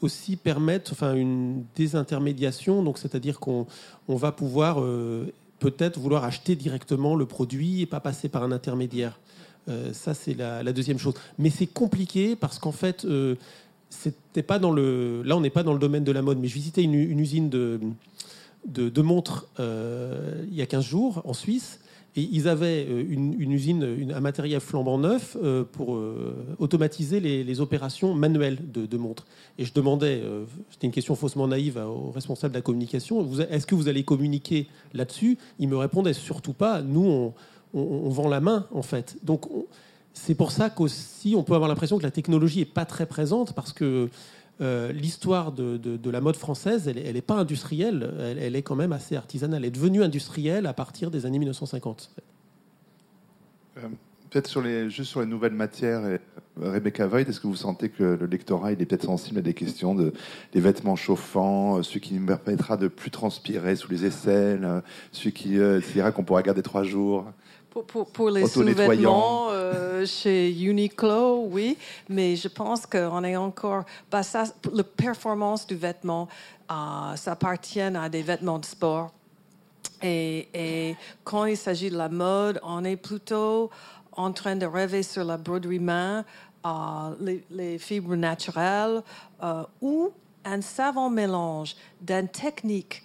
aussi 0.02 0.36
permettre 0.36 0.92
enfin, 0.92 1.16
une 1.16 1.64
désintermédiation, 1.76 2.84
donc 2.84 2.98
c'est-à-dire 2.98 3.40
qu'on 3.40 3.66
on 4.08 4.16
va 4.16 4.32
pouvoir 4.32 4.82
euh, 4.82 5.32
peut-être 5.60 6.00
vouloir 6.00 6.24
acheter 6.24 6.56
directement 6.56 7.16
le 7.16 7.26
produit 7.26 7.82
et 7.82 7.86
pas 7.86 8.00
passer 8.00 8.30
par 8.30 8.44
un 8.44 8.52
intermédiaire. 8.52 9.20
Euh, 9.68 9.94
ça, 9.94 10.14
c'est 10.14 10.34
la, 10.34 10.64
deuxième 10.74 11.00
chose. 11.00 11.16
Mais 11.40 11.50
c'est 11.50 11.68
compliqué 11.68 12.36
parce 12.36 12.60
qu'en 12.60 12.72
fait, 12.72 13.06
euh, 13.06 13.36
c'était 13.90 14.44
pas 14.44 14.60
dans 14.60 14.72
le. 14.72 15.24
Là, 15.24 15.36
on 15.38 15.42
n'est 15.42 15.50
pas 15.50 15.64
dans 15.64 15.74
le 15.74 15.80
domaine 15.80 16.04
de 16.04 16.12
la 16.12 16.22
mode, 16.22 16.40
mais 16.40 16.48
je 16.48 16.54
visitais 16.54 16.84
une, 16.84 17.20
usine 17.20 17.50
de, 17.50 17.80
de, 18.68 19.02
montres 19.02 19.48
euh, 19.60 20.44
il 20.50 20.56
y 20.56 20.62
a 20.62 20.66
15 20.66 20.84
jours 20.84 21.22
en 21.26 21.34
Suisse. 21.34 21.80
Et 22.18 22.30
ils 22.32 22.48
avaient 22.48 22.86
euh, 22.90 23.04
une, 23.10 23.52
usine, 23.52 24.12
un 24.14 24.20
matériel 24.22 24.62
flambant 24.62 24.98
neuf 24.98 25.36
euh, 25.42 25.64
pour 25.70 25.96
euh, 25.96 26.56
automatiser 26.60 27.20
les, 27.20 27.60
opérations 27.60 28.14
manuelles 28.14 28.60
de, 28.72 28.98
montres. 28.98 29.26
Et 29.58 29.66
je 29.66 29.74
demandais, 29.74 30.22
c'était 30.70 30.88
une 30.88 30.94
question 30.94 31.16
faussement 31.16 31.48
naïve 31.48 31.78
au 31.78 32.12
responsable 32.12 32.54
de 32.54 32.58
la 32.58 32.62
communication, 32.62 33.26
est-ce 33.50 33.66
que 33.66 33.76
vous 33.76 33.88
allez 33.88 34.04
communiquer 34.04 34.68
là-dessus? 34.94 35.38
Il 35.58 35.70
me 35.70 35.78
répondait 35.78 36.12
surtout 36.12 36.52
pas. 36.52 36.82
Nous, 36.82 37.34
on, 37.74 38.10
vend 38.10 38.28
la 38.28 38.42
main, 38.42 38.68
en 38.74 38.82
fait. 38.82 39.16
Donc, 39.24 39.50
on- 39.50 39.66
c'est 40.14 40.36
pour 40.36 40.52
ça 40.52 40.70
qu'aussi, 40.70 41.36
on 41.38 41.44
peut 41.44 41.54
avoir 41.54 41.70
l'impression 41.70 41.98
que 41.98 42.04
la 42.04 42.12
technologie 42.12 42.60
n'est 42.60 42.66
pas 42.66 42.86
très 42.86 43.06
présente 43.06 43.54
parce 43.54 43.74
que 43.74 44.10
euh, 44.62 44.92
l'histoire 44.92 45.52
de, 45.52 45.78
de- 45.78 46.10
la 46.10 46.22
mode 46.22 46.38
française, 46.38 46.88
elle 46.88 47.14
n'est 47.14 47.22
pas 47.22 47.36
industrielle, 47.36 48.14
elle, 48.40 48.56
est 48.56 48.62
quand 48.62 48.76
même 48.76 48.94
assez 48.94 49.16
artisanale. 49.16 49.64
Elle 49.64 49.68
est 49.68 49.72
devenue 49.72 50.04
industrielle 50.04 50.66
à 50.66 50.74
partir 50.74 51.12
des 51.12 51.26
années 51.26 51.40
1950. 51.40 52.12
Euh, 53.78 53.82
Peut-être 54.30 54.48
sur 54.48 54.62
les, 54.62 54.90
juste 54.90 55.12
sur 55.12 55.22
les 55.22 55.28
nouvelles 55.28 55.54
matières, 55.54 56.02
euh, 56.04 56.18
Rebecca 56.62 57.08
Voigt, 57.08 57.22
est-ce 57.22 57.40
que 57.40 57.48
vous 57.48 57.56
sentez 57.56 57.88
que 57.90 58.04
le 58.04 58.26
lectorat 58.26 58.74
il 58.74 58.82
est 58.82 58.86
peut-être 58.86 59.06
sensible 59.06 59.40
à 59.40 59.42
des 59.42 59.54
questions 59.54 59.96
de 59.96 60.12
des 60.52 60.60
vêtements 60.60 60.98
chauffants, 60.98 61.82
celui 61.84 62.02
qui 62.02 62.16
nous 62.16 62.26
permettra 62.26 62.76
de 62.76 62.90
plus 62.90 63.12
transpirer 63.12 63.78
sous 63.78 63.90
les 63.92 64.06
aisselles, 64.06 64.82
celui 65.14 65.32
qui 65.32 65.58
euh, 65.58 65.80
qu'on 66.14 66.24
pourra 66.24 66.42
garder 66.42 66.64
trois 66.64 66.84
jours? 66.84 67.26
Pour, 67.76 67.84
pour, 67.84 68.08
pour 68.08 68.30
les 68.30 68.48
sous-vêtements 68.48 69.50
euh, 69.52 70.06
chez 70.06 70.50
Uniqlo, 70.50 71.48
oui, 71.50 71.78
mais 72.08 72.38
je 72.38 72.48
pense 72.48 72.86
qu'on 72.86 73.22
est 73.26 73.36
encore. 73.36 73.84
Bah, 74.10 74.24
ça, 74.24 74.46
la 74.72 74.86
performance 74.86 75.68
du 75.68 75.76
vêtement, 75.76 76.30
euh, 76.72 77.18
ça 77.18 77.34
appartient 77.34 77.82
à 77.82 78.08
des 78.08 78.22
vêtements 78.22 78.60
de 78.60 78.66
sport. 78.66 79.12
Et, 80.02 80.48
et 80.54 80.96
quand 81.26 81.44
il 81.44 81.58
s'agit 81.58 81.90
de 81.90 81.98
la 81.98 82.08
mode, 82.08 82.62
on 82.64 82.86
est 82.86 82.96
plutôt 82.96 83.70
en 84.14 84.32
train 84.32 84.56
de 84.56 84.66
rêver 84.66 85.04
sur 85.04 85.26
la 85.26 85.36
broderie 85.36 85.80
main, 85.80 86.24
euh, 86.66 86.70
les, 87.20 87.44
les 87.52 87.78
fibres 87.78 88.16
naturelles 88.16 89.04
euh, 89.44 89.64
ou 89.82 90.12
un 90.46 90.62
savant 90.62 91.10
mélange 91.10 91.76
d'une 92.00 92.30
technique 92.30 93.04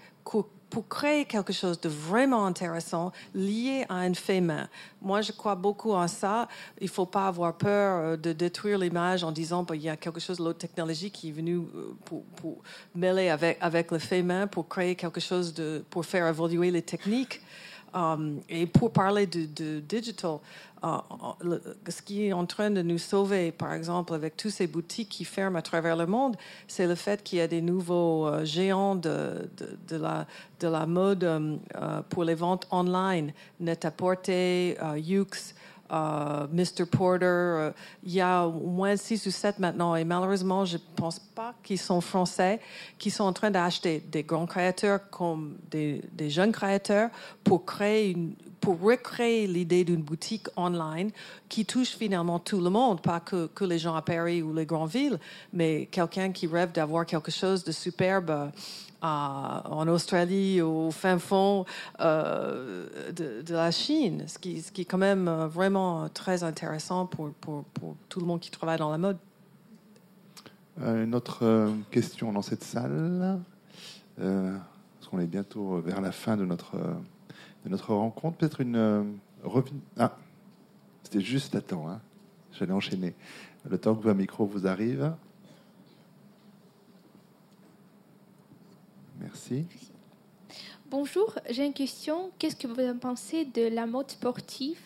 pour 0.70 0.88
créer 0.88 1.24
quelque 1.24 1.52
chose 1.52 1.80
de 1.80 1.88
vraiment 1.88 2.46
intéressant 2.46 3.12
lié 3.34 3.84
à 3.88 3.96
un 3.96 4.14
fait 4.14 4.40
main. 4.40 4.68
Moi, 5.02 5.20
je 5.20 5.32
crois 5.32 5.56
beaucoup 5.56 5.92
en 5.92 6.06
ça. 6.06 6.48
Il 6.80 6.84
ne 6.84 6.90
faut 6.90 7.06
pas 7.06 7.26
avoir 7.26 7.56
peur 7.56 7.98
euh, 7.98 8.16
de 8.16 8.32
détruire 8.32 8.78
l'image 8.78 9.24
en 9.24 9.32
disant 9.32 9.64
qu'il 9.64 9.82
y 9.82 9.88
a 9.88 9.96
quelque 9.96 10.20
chose 10.20 10.38
de 10.38 10.44
l'autre 10.44 10.58
technologie 10.58 11.10
qui 11.10 11.28
est 11.28 11.32
venue 11.32 11.56
euh, 11.56 11.94
pour, 12.04 12.22
pour 12.36 12.58
mêler 12.94 13.28
avec, 13.28 13.58
avec 13.60 13.90
le 13.90 13.98
fait 13.98 14.22
main 14.22 14.46
pour 14.46 14.68
créer 14.68 14.94
quelque 14.94 15.20
chose 15.20 15.52
de, 15.52 15.84
pour 15.90 16.06
faire 16.06 16.26
évoluer 16.26 16.70
les 16.70 16.82
techniques. 16.82 17.40
Um, 17.92 18.40
et 18.48 18.66
pour 18.66 18.92
parler 18.92 19.26
de, 19.26 19.80
digital, 19.80 20.38
uh, 20.82 20.86
le- 21.42 21.60
ce 21.88 22.02
qui 22.02 22.26
est 22.26 22.32
en 22.32 22.46
train 22.46 22.70
de 22.70 22.82
nous 22.82 22.98
sauver, 22.98 23.50
par 23.50 23.72
exemple, 23.74 24.14
avec 24.14 24.36
toutes 24.36 24.52
ces 24.52 24.68
boutiques 24.68 25.08
qui 25.08 25.24
ferment 25.24 25.58
à 25.58 25.62
travers 25.62 25.96
le 25.96 26.06
monde, 26.06 26.36
c'est 26.68 26.86
le 26.86 26.94
fait 26.94 27.22
qu'il 27.22 27.38
y 27.38 27.42
a 27.42 27.48
des 27.48 27.60
nouveaux 27.60 28.26
euh, 28.28 28.44
géants 28.44 28.94
de, 28.94 29.48
la, 29.90 30.26
de 30.60 30.68
la 30.68 30.86
mode 30.86 31.24
euh, 31.24 31.56
pour 32.10 32.22
les 32.24 32.34
ventes 32.36 32.68
online, 32.70 33.32
Net-à-Porter, 33.58 34.76
euh, 34.82 34.96
euh, 35.92 36.46
Mr. 36.52 36.86
Porter. 36.86 37.24
euh, 37.24 37.70
Il 38.04 38.12
y 38.12 38.20
a 38.20 38.46
au 38.46 38.70
moins 38.70 38.96
six 38.96 39.26
ou 39.26 39.30
sept 39.30 39.58
maintenant, 39.58 39.94
et 39.96 40.04
malheureusement, 40.04 40.64
je 40.64 40.76
ne 40.76 40.82
pense 40.96 41.18
pas 41.18 41.54
qu'ils 41.62 41.78
sont 41.78 42.00
français, 42.00 42.60
qui 42.98 43.10
sont 43.10 43.24
en 43.24 43.32
train 43.32 43.50
d'acheter 43.50 44.00
des 44.00 44.22
grands 44.22 44.46
créateurs 44.46 45.10
comme 45.10 45.56
des, 45.70 46.02
jeunes 46.30 46.52
créateurs 46.52 47.10
pour 47.44 47.64
créer 47.64 48.10
une, 48.10 48.34
pour 48.60 48.80
recréer 48.80 49.46
l'idée 49.46 49.84
d'une 49.84 50.02
boutique 50.02 50.46
online 50.56 51.10
qui 51.48 51.64
touche 51.64 51.96
finalement 51.96 52.38
tout 52.38 52.60
le 52.60 52.70
monde, 52.70 53.00
pas 53.00 53.20
que 53.20 53.64
les 53.64 53.78
gens 53.78 53.94
à 53.94 54.02
Paris 54.02 54.42
ou 54.42 54.54
les 54.54 54.66
grandes 54.66 54.90
villes, 54.90 55.18
mais 55.52 55.86
quelqu'un 55.86 56.30
qui 56.30 56.46
rêve 56.46 56.72
d'avoir 56.72 57.06
quelque 57.06 57.30
chose 57.30 57.64
de 57.64 57.72
superbe. 57.72 58.52
En 59.02 59.88
Australie, 59.88 60.60
au 60.60 60.90
fin 60.90 61.18
fond 61.18 61.64
euh, 62.00 63.12
de, 63.12 63.52
la 63.52 63.70
Chine, 63.70 64.24
ce 64.26 64.38
qui, 64.38 64.58
est 64.58 64.84
quand 64.84 64.98
même 64.98 65.28
euh, 65.28 65.46
vraiment 65.46 66.08
très 66.08 66.42
intéressant 66.42 67.06
pour, 67.06 67.30
tout 68.08 68.20
le 68.20 68.26
monde 68.26 68.40
qui 68.40 68.50
travaille 68.50 68.78
dans 68.78 68.90
la 68.90 68.98
mode. 68.98 69.18
Euh, 70.82 71.04
Une 71.04 71.14
autre 71.14 71.70
question 71.90 72.32
dans 72.32 72.42
cette 72.42 72.64
salle, 72.64 73.38
parce 74.16 75.08
qu'on 75.10 75.20
est 75.20 75.26
bientôt 75.26 75.80
vers 75.80 76.00
la 76.00 76.12
fin 76.12 76.36
de 76.36 76.44
notre, 76.44 76.74
rencontre. 77.88 78.36
Peut-être 78.36 78.60
une 78.60 79.18
Ah, 79.98 80.16
c'était 81.02 81.20
juste 81.20 81.54
à 81.54 81.60
temps. 81.60 81.88
hein. 81.88 82.00
J'allais 82.52 82.72
enchaîner. 82.72 83.14
Le 83.68 83.78
temps 83.78 83.94
que 83.94 84.08
un 84.08 84.14
micro 84.14 84.44
vous 84.44 84.66
arrive. 84.66 85.12
Merci. 89.20 89.66
Bonjour, 90.90 91.38
j'ai 91.48 91.64
une 91.66 91.72
question. 91.72 92.32
Qu'est-ce 92.36 92.56
que 92.56 92.66
vous 92.66 92.80
en 92.80 92.98
pensez 92.98 93.44
de 93.44 93.68
la 93.68 93.86
mode 93.86 94.10
sportive 94.10 94.80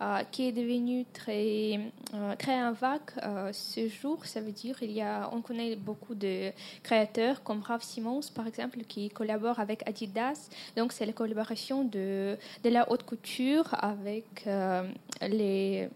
euh, 0.00 0.22
qui 0.30 0.46
est 0.46 0.52
devenue 0.52 1.04
très, 1.12 1.80
euh, 2.14 2.36
très 2.36 2.62
en 2.62 2.72
vague 2.72 3.00
euh, 3.24 3.50
ce 3.52 3.88
jour? 3.88 4.24
Ça 4.24 4.40
veut 4.40 4.52
dire 4.52 4.76
il 4.82 4.92
y 4.92 5.00
a, 5.00 5.28
on 5.32 5.40
connaît 5.40 5.74
beaucoup 5.74 6.14
de 6.14 6.52
créateurs 6.84 7.42
comme 7.42 7.60
Ralph 7.62 7.82
Simons, 7.82 8.20
par 8.32 8.46
exemple, 8.46 8.78
qui 8.86 9.08
collabore 9.08 9.58
avec 9.58 9.82
Adidas. 9.88 10.48
Donc, 10.76 10.92
c'est 10.92 11.06
la 11.06 11.12
collaboration 11.12 11.82
de, 11.82 12.36
de 12.62 12.70
la 12.70 12.88
haute 12.92 13.02
couture 13.02 13.74
avec 13.82 14.48
les 15.22 15.88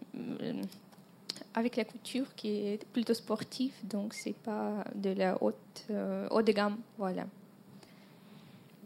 avec 1.53 1.75
la 1.77 1.85
couture 1.85 2.35
qui 2.35 2.49
est 2.49 2.85
plutôt 2.91 3.13
sportive, 3.13 3.73
donc 3.83 4.13
c'est 4.13 4.35
pas 4.35 4.83
de 4.95 5.11
la 5.11 5.41
haute, 5.41 5.85
haut 6.31 6.41
de 6.41 6.51
gamme, 6.51 6.77
voilà. 6.97 7.25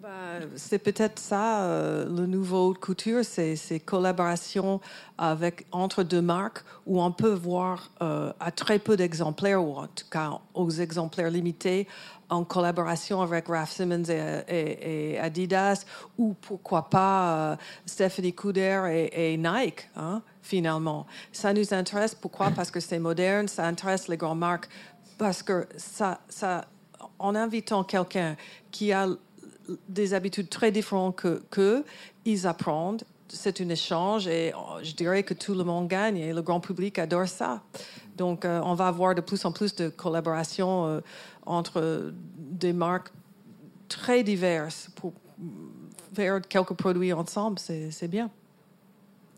Bah, 0.02 0.46
c'est 0.58 0.78
peut-être 0.78 1.18
ça, 1.18 1.64
euh, 1.64 2.06
le 2.06 2.28
nouveau 2.28 2.76
couture, 2.76 3.26
c'est 3.26 3.56
ces 3.56 3.80
collaborations 3.80 4.80
avec, 5.18 5.66
entre 5.72 6.04
deux 6.04 6.22
marques 6.22 6.64
où 6.86 7.02
on 7.02 7.12
peut 7.12 7.34
voir 7.34 7.90
euh, 8.04 8.32
à 8.40 8.52
très 8.52 8.78
peu 8.78 8.96
d'exemplaires, 8.96 9.64
ou 9.64 9.76
en 9.76 9.88
tout 9.88 10.06
cas 10.12 10.40
aux 10.54 10.70
exemplaires 10.70 11.32
limités, 11.32 11.88
en 12.30 12.44
collaboration 12.44 13.24
avec 13.24 13.48
Ralph 13.48 13.72
Simmons 13.72 14.04
et, 14.08 15.18
Adidas, 15.20 15.84
ou 16.20 16.36
pourquoi 16.42 16.92
pas 16.92 17.54
euh, 17.54 17.56
Stephanie 17.88 18.34
Couder 18.34 19.10
et, 19.12 19.36
Nike, 19.36 19.90
hein, 19.96 20.22
finalement. 20.44 21.08
Ça 21.32 21.54
nous 21.54 21.74
intéresse, 21.74 22.14
pourquoi? 22.14 22.52
Parce 22.52 22.70
que 22.70 22.80
c'est 22.80 23.00
moderne, 23.00 23.48
ça 23.48 23.66
intéresse 23.66 24.08
les 24.10 24.18
grandes 24.18 24.40
marques, 24.40 24.70
parce 25.18 25.42
que 25.42 25.68
ça 25.76 26.20
en 27.20 27.36
invitant 27.36 27.84
quelqu'un 27.84 28.36
qui 28.72 28.92
a 28.92 29.08
des 29.88 30.14
habitudes 30.14 30.50
très 30.50 30.72
différentes 30.72 31.16
que 31.50 31.84
ils 32.26 32.48
apprennent. 32.48 32.98
C'est 33.30 33.60
un 33.60 33.70
échange 33.70 34.28
et 34.28 34.54
oh, 34.56 34.78
je 34.82 34.94
dirais 34.94 35.24
que 35.24 35.34
tout 35.34 35.54
le 35.54 35.64
monde 35.64 35.88
gagne 35.88 36.18
et 36.18 36.34
le 36.34 36.42
grand 36.42 36.62
public 36.62 36.98
adore 36.98 37.28
ça. 37.28 37.62
Donc, 38.16 38.46
euh, 38.46 38.62
on 38.64 38.74
va 38.74 38.88
avoir 38.88 39.14
de 39.16 39.22
plus 39.22 39.44
en 39.46 39.52
plus 39.52 39.76
de 39.76 39.90
collaborations 39.90 40.86
euh, 40.86 41.02
entre 41.46 42.14
des 42.38 42.74
marques 42.74 43.12
très 43.90 44.24
diverses 44.24 44.90
pour 44.96 45.14
faire 46.16 46.42
quelques 46.42 46.74
produits 46.74 47.14
ensemble. 47.14 47.60
C'est 47.60 48.08
bien. 48.08 48.30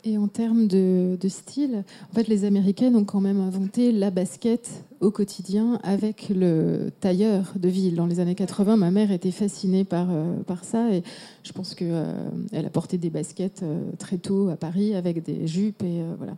Et 0.05 0.17
en 0.17 0.27
termes 0.27 0.67
de, 0.67 1.17
style, 1.27 1.83
en 2.09 2.15
fait, 2.15 2.27
les 2.27 2.45
Américaines 2.45 2.95
ont 2.95 3.03
quand 3.03 3.19
même 3.19 3.41
inventé 3.41 3.91
la 3.91 4.11
basket 4.11 4.85
au 5.01 5.11
quotidien 5.11 5.79
avec 5.83 6.29
le 6.29 6.91
tailleur 6.99 7.53
de 7.57 7.67
ville. 7.67 7.95
Dans 7.95 8.05
les 8.05 8.19
années 8.19 8.35
80, 8.35 8.77
ma 8.77 8.91
mère 8.91 9.11
était 9.11 9.31
fascinée 9.31 9.83
par, 9.83 10.07
euh, 10.09 10.37
par 10.47 10.63
ça 10.63 10.93
et 10.93 11.03
je 11.43 11.51
pense 11.51 11.75
qu'elle 11.75 12.15
elle 12.51 12.65
a 12.65 12.69
porté 12.69 12.97
des 12.97 13.09
baskets 13.09 13.61
euh, 13.63 13.79
très 13.97 14.17
tôt 14.17 14.49
à 14.49 14.55
Paris 14.55 14.95
avec 14.95 15.23
des 15.23 15.47
jupes 15.47 15.83
et 15.83 16.01
euh, 16.01 16.13
voilà. 16.17 16.35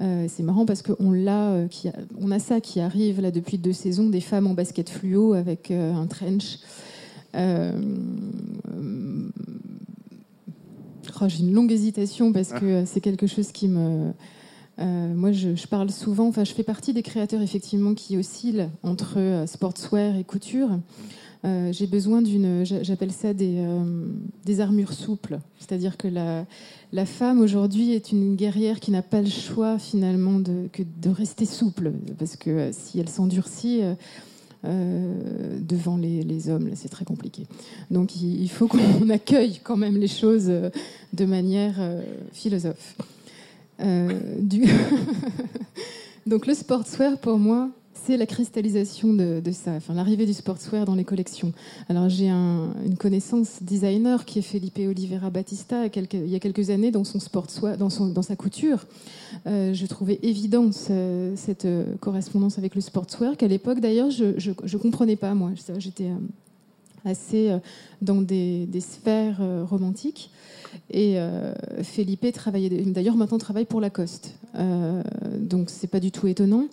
Euh, 0.00 0.26
c'est 0.28 0.44
marrant 0.44 0.64
parce 0.64 0.82
qu'on 0.82 1.10
l'a, 1.10 1.50
euh, 1.52 1.68
on 2.20 2.30
a 2.30 2.38
ça 2.38 2.60
qui 2.60 2.78
arrive 2.78 3.20
là 3.20 3.30
depuis 3.30 3.58
deux 3.58 3.72
saisons, 3.72 4.08
des 4.08 4.20
femmes 4.20 4.46
en 4.46 4.54
basket 4.54 4.88
fluo 4.90 5.32
avec 5.34 5.70
euh, 5.70 5.92
un 5.92 6.06
trench. 6.06 6.58
Euh, 7.34 7.72
euh, 8.68 9.28
oh, 11.20 11.28
J'ai 11.28 11.40
une 11.40 11.52
longue 11.52 11.72
hésitation 11.72 12.32
parce 12.32 12.50
que 12.52 12.64
euh, 12.64 12.86
c'est 12.86 13.00
quelque 13.00 13.26
chose 13.26 13.52
qui 13.52 13.68
me. 13.68 14.12
euh, 14.78 15.14
moi, 15.14 15.32
je, 15.32 15.66
parle 15.66 15.90
souvent. 15.90 16.28
Enfin, 16.28 16.44
je 16.44 16.52
fais 16.52 16.62
partie 16.62 16.92
des 16.92 17.02
créateurs 17.02 17.42
effectivement 17.42 17.94
qui 17.94 18.16
oscillent 18.16 18.68
entre 18.82 19.18
euh, 19.18 19.46
sportswear 19.46 20.16
et 20.16 20.24
couture. 20.24 20.70
J'ai 21.70 21.86
besoin 21.86 22.20
d'une, 22.20 22.64
j'appelle 22.64 23.10
ça 23.10 23.32
des, 23.32 24.60
armures 24.60 24.92
souples. 24.92 25.38
C'est-à-dire 25.58 25.96
que 25.96 26.06
la, 26.06 27.06
femme 27.06 27.40
aujourd'hui 27.40 27.92
est 27.92 28.12
une 28.12 28.36
guerrière 28.36 28.80
qui 28.80 28.90
n'a 28.90 29.00
pas 29.00 29.22
le 29.22 29.30
choix 29.30 29.78
finalement 29.78 30.40
de, 30.40 30.68
de 31.00 31.08
rester 31.08 31.46
souple. 31.46 31.92
Parce 32.18 32.36
que 32.36 32.70
si 32.72 33.00
elle 33.00 33.08
s'endurcit 33.08 33.80
devant 34.64 35.96
les, 35.96 36.22
les 36.22 36.48
hommes, 36.48 36.70
c'est 36.74 36.88
très 36.88 37.04
compliqué. 37.04 37.46
Donc 37.90 38.16
il, 38.16 38.48
faut 38.48 38.66
qu'on 38.66 39.08
accueille 39.10 39.60
quand 39.62 39.76
même 39.76 39.96
les 39.96 40.08
choses 40.08 40.50
de 41.12 41.24
manière 41.24 41.80
philosophe. 42.32 42.96
du 43.80 44.64
Donc 46.28 46.46
le 46.46 46.52
sportswear, 46.52 47.16
pour 47.18 47.38
moi, 47.38 47.70
c'est 48.08 48.16
la 48.16 48.24
cristallisation 48.24 49.12
de, 49.12 49.42
ça, 49.52 49.72
enfin, 49.72 49.92
l'arrivée 49.92 50.24
du 50.24 50.32
sportswear 50.32 50.86
dans 50.86 50.94
les 50.94 51.04
collections. 51.04 51.52
Alors 51.90 52.08
j'ai 52.08 52.30
une 52.30 52.96
connaissance 52.98 53.62
designer 53.62 54.24
qui 54.24 54.38
est 54.38 54.42
Felipe 54.42 54.78
Oliveira 54.78 55.28
Batista 55.28 55.84
il 55.84 56.26
y 56.30 56.34
a 56.34 56.38
quelques 56.38 56.70
années 56.70 56.90
dans 56.90 57.04
son 57.04 57.20
sportswear, 57.20 57.76
dans, 57.76 57.90
sa 58.22 58.34
couture. 58.34 58.86
Euh, 59.46 59.74
je 59.74 59.84
trouvais 59.84 60.18
évidente 60.22 60.72
cette 60.72 61.66
euh, 61.66 61.84
correspondance 62.00 62.56
avec 62.56 62.74
le 62.74 62.80
sportswear 62.80 63.36
qu'à 63.36 63.46
l'époque 63.46 63.80
d'ailleurs 63.80 64.10
je 64.10 64.24
ne 64.24 64.78
comprenais 64.78 65.16
pas 65.16 65.34
moi. 65.34 65.50
J'étais 65.76 66.04
euh, 66.04 67.10
assez 67.10 67.54
dans 68.00 68.22
des, 68.22 68.66
sphères 68.80 69.42
romantiques. 69.68 70.30
Et 70.90 71.18
Felipe 71.82 72.32
travaillait, 72.32 72.70
d'ailleurs 72.86 73.16
maintenant 73.16 73.38
travaille 73.38 73.66
pour 73.66 73.82
Lacoste. 73.82 74.34
donc 75.38 75.68
c'est 75.68 75.88
pas 75.88 76.00
du 76.00 76.10
tout 76.10 76.26
étonnant. 76.26 76.68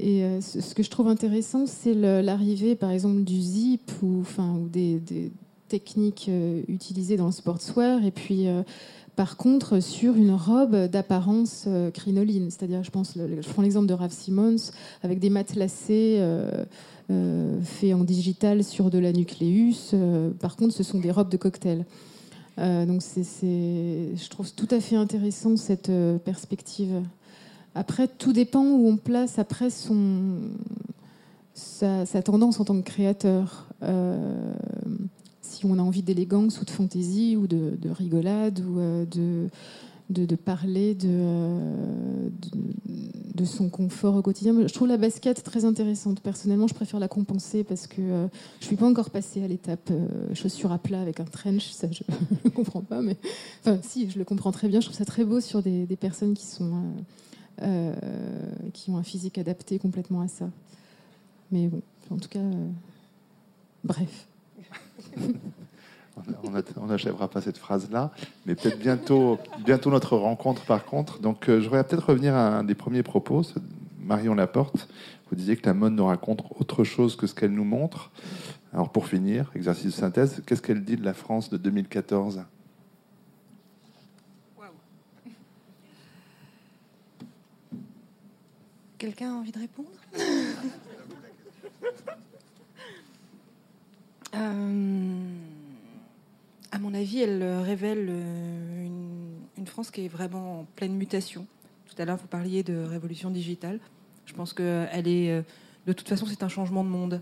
Et 0.00 0.24
euh, 0.24 0.40
ce 0.40 0.74
que 0.74 0.82
je 0.82 0.90
trouve 0.90 1.08
intéressant, 1.08 1.66
c'est 1.66 1.94
l'arrivée, 1.94 2.74
par 2.74 2.90
exemple, 2.90 3.22
du 3.22 3.40
zip 3.40 3.90
ou, 4.02 4.24
des, 4.68 5.00
techniques 5.68 6.26
euh, 6.28 6.62
utilisées 6.68 7.16
dans 7.16 7.26
le 7.26 7.32
sportswear. 7.32 8.04
Et 8.04 8.10
puis, 8.10 8.48
euh, 8.48 8.62
par 9.16 9.36
contre, 9.36 9.80
sur 9.80 10.16
une 10.16 10.32
robe 10.32 10.76
d'apparence 10.86 11.68
crinoline. 11.94 12.50
C'est-à-dire, 12.50 12.82
je 12.82 12.90
pense, 12.90 13.14
je 13.16 13.48
prends 13.48 13.62
l'exemple 13.62 13.86
de 13.86 13.94
Ralph 13.94 14.12
Simmons 14.12 14.56
avec 15.04 15.20
des 15.20 15.30
matelassés 15.30 16.20
faits 17.08 17.94
en 17.94 18.02
digital 18.02 18.64
sur 18.64 18.90
de 18.90 18.98
la 18.98 19.12
nucléus. 19.12 19.94
par 20.40 20.56
contre, 20.56 20.74
ce 20.74 20.82
sont 20.82 20.98
des 20.98 21.12
robes 21.12 21.28
de 21.28 21.36
cocktail. 21.36 21.84
donc, 22.58 23.02
je 23.04 24.28
trouve 24.30 24.52
tout 24.52 24.68
à 24.72 24.80
fait 24.80 24.96
intéressant 24.96 25.56
cette 25.56 25.92
perspective. 26.24 27.00
Après, 27.74 28.06
tout 28.06 28.32
dépend 28.32 28.64
où 28.64 28.88
on 28.88 28.96
place 28.96 29.38
après 29.38 29.68
son, 29.68 30.38
sa, 31.54 32.22
tendance 32.22 32.60
en 32.60 32.64
tant 32.64 32.76
que 32.80 32.84
créateur. 32.84 33.66
Euh, 33.82 34.54
si 35.40 35.66
on 35.66 35.78
a 35.78 35.82
envie 35.82 36.02
d'élégance 36.02 36.60
ou 36.60 36.64
de 36.64 36.70
fantaisie 36.70 37.36
ou 37.36 37.46
de, 37.46 37.76
rigolade 37.90 38.60
ou 38.60 38.78
euh, 38.78 39.04
de, 39.06 39.48
de, 40.10 40.36
parler 40.36 40.96
euh, 41.04 42.28
de, 42.52 42.58
de, 43.34 43.44
son 43.44 43.68
confort 43.68 44.16
au 44.16 44.22
quotidien. 44.22 44.54
Je 44.66 44.72
trouve 44.72 44.88
la 44.88 44.96
basket 44.96 45.42
très 45.42 45.64
intéressante. 45.64 46.20
Personnellement, 46.20 46.66
je 46.66 46.74
préfère 46.74 46.98
la 46.98 47.08
compenser 47.08 47.62
parce 47.62 47.86
que 47.86 48.02
je 48.02 48.02
ne 48.02 48.66
suis 48.66 48.76
pas 48.76 48.86
encore 48.86 49.10
passée 49.10 49.42
à 49.42 49.48
l'étape 49.48 49.92
chaussures 50.32 50.72
à 50.72 50.78
plat 50.78 51.00
avec 51.00 51.20
un 51.20 51.24
trench. 51.24 51.70
Ça, 51.70 51.88
je 51.90 52.02
ne 52.44 52.50
comprends 52.54 52.82
pas. 52.82 53.00
Mais 53.02 53.16
enfin, 53.60 53.78
si, 53.82 54.10
je 54.10 54.18
le 54.18 54.24
comprends 54.24 54.52
très 54.52 54.68
bien. 54.68 54.80
Je 54.80 54.86
trouve 54.86 54.98
ça 54.98 55.04
très 55.04 55.24
beau 55.24 55.40
sur 55.40 55.62
des, 55.62 55.86
des 55.86 55.96
personnes 55.96 56.34
qui 56.34 56.46
sont 56.46 56.72
euh, 57.62 57.94
qui 58.72 58.90
ont 58.90 58.96
un 58.96 59.02
physique 59.02 59.38
adapté 59.38 59.78
complètement 59.78 60.20
à 60.20 60.28
ça. 60.28 60.46
Mais 61.52 61.68
bon, 61.68 61.82
en 62.10 62.16
tout 62.16 62.28
cas, 62.28 62.40
euh, 62.40 62.68
bref. 63.84 64.26
on 66.78 66.86
n'achèvera 66.86 67.28
pas 67.28 67.40
cette 67.40 67.58
phrase-là, 67.58 68.10
mais 68.46 68.54
peut-être 68.54 68.78
bientôt, 68.78 69.38
bientôt 69.64 69.90
notre 69.90 70.16
rencontre 70.16 70.64
par 70.64 70.84
contre. 70.84 71.20
Donc 71.20 71.48
euh, 71.48 71.60
je 71.60 71.64
voudrais 71.64 71.84
peut-être 71.84 72.08
revenir 72.08 72.34
à 72.34 72.58
un 72.58 72.64
des 72.64 72.74
premiers 72.74 73.02
propos. 73.02 73.42
Marion 74.00 74.34
Laporte, 74.34 74.88
vous 75.30 75.36
disiez 75.36 75.56
que 75.56 75.66
la 75.66 75.74
mode 75.74 75.94
nous 75.94 76.06
raconte 76.06 76.42
autre 76.58 76.84
chose 76.84 77.16
que 77.16 77.26
ce 77.26 77.34
qu'elle 77.34 77.52
nous 77.52 77.64
montre. 77.64 78.10
Alors 78.72 78.90
pour 78.90 79.06
finir, 79.06 79.50
exercice 79.54 79.86
de 79.86 79.90
synthèse, 79.90 80.42
qu'est-ce 80.46 80.62
qu'elle 80.62 80.84
dit 80.84 80.96
de 80.96 81.04
la 81.04 81.14
France 81.14 81.50
de 81.50 81.56
2014 81.56 82.42
Quelqu'un 89.04 89.34
a 89.34 89.34
envie 89.34 89.52
de 89.52 89.58
répondre 89.58 89.90
euh, 94.34 95.28
À 96.72 96.78
mon 96.78 96.94
avis, 96.94 97.20
elle 97.20 97.44
révèle 97.44 98.06
euh, 98.08 98.86
une, 99.58 99.66
France 99.66 99.90
qui 99.90 100.06
est 100.06 100.08
vraiment 100.08 100.60
en 100.60 100.64
pleine 100.74 100.94
mutation. 100.94 101.46
Tout 101.84 102.00
à 102.00 102.06
l'heure, 102.06 102.16
vous 102.16 102.28
parliez 102.28 102.62
de 102.62 102.78
révolution 102.78 103.28
digitale. 103.28 103.78
Je 104.24 104.32
pense 104.32 104.54
que 104.54 104.86
elle 104.90 105.06
est, 105.06 105.30
euh, 105.32 105.42
de 105.86 105.92
toute 105.92 106.08
façon, 106.08 106.24
c'est 106.24 106.42
un 106.42 106.48
changement 106.48 106.82
de 106.82 106.88
monde. 106.88 107.20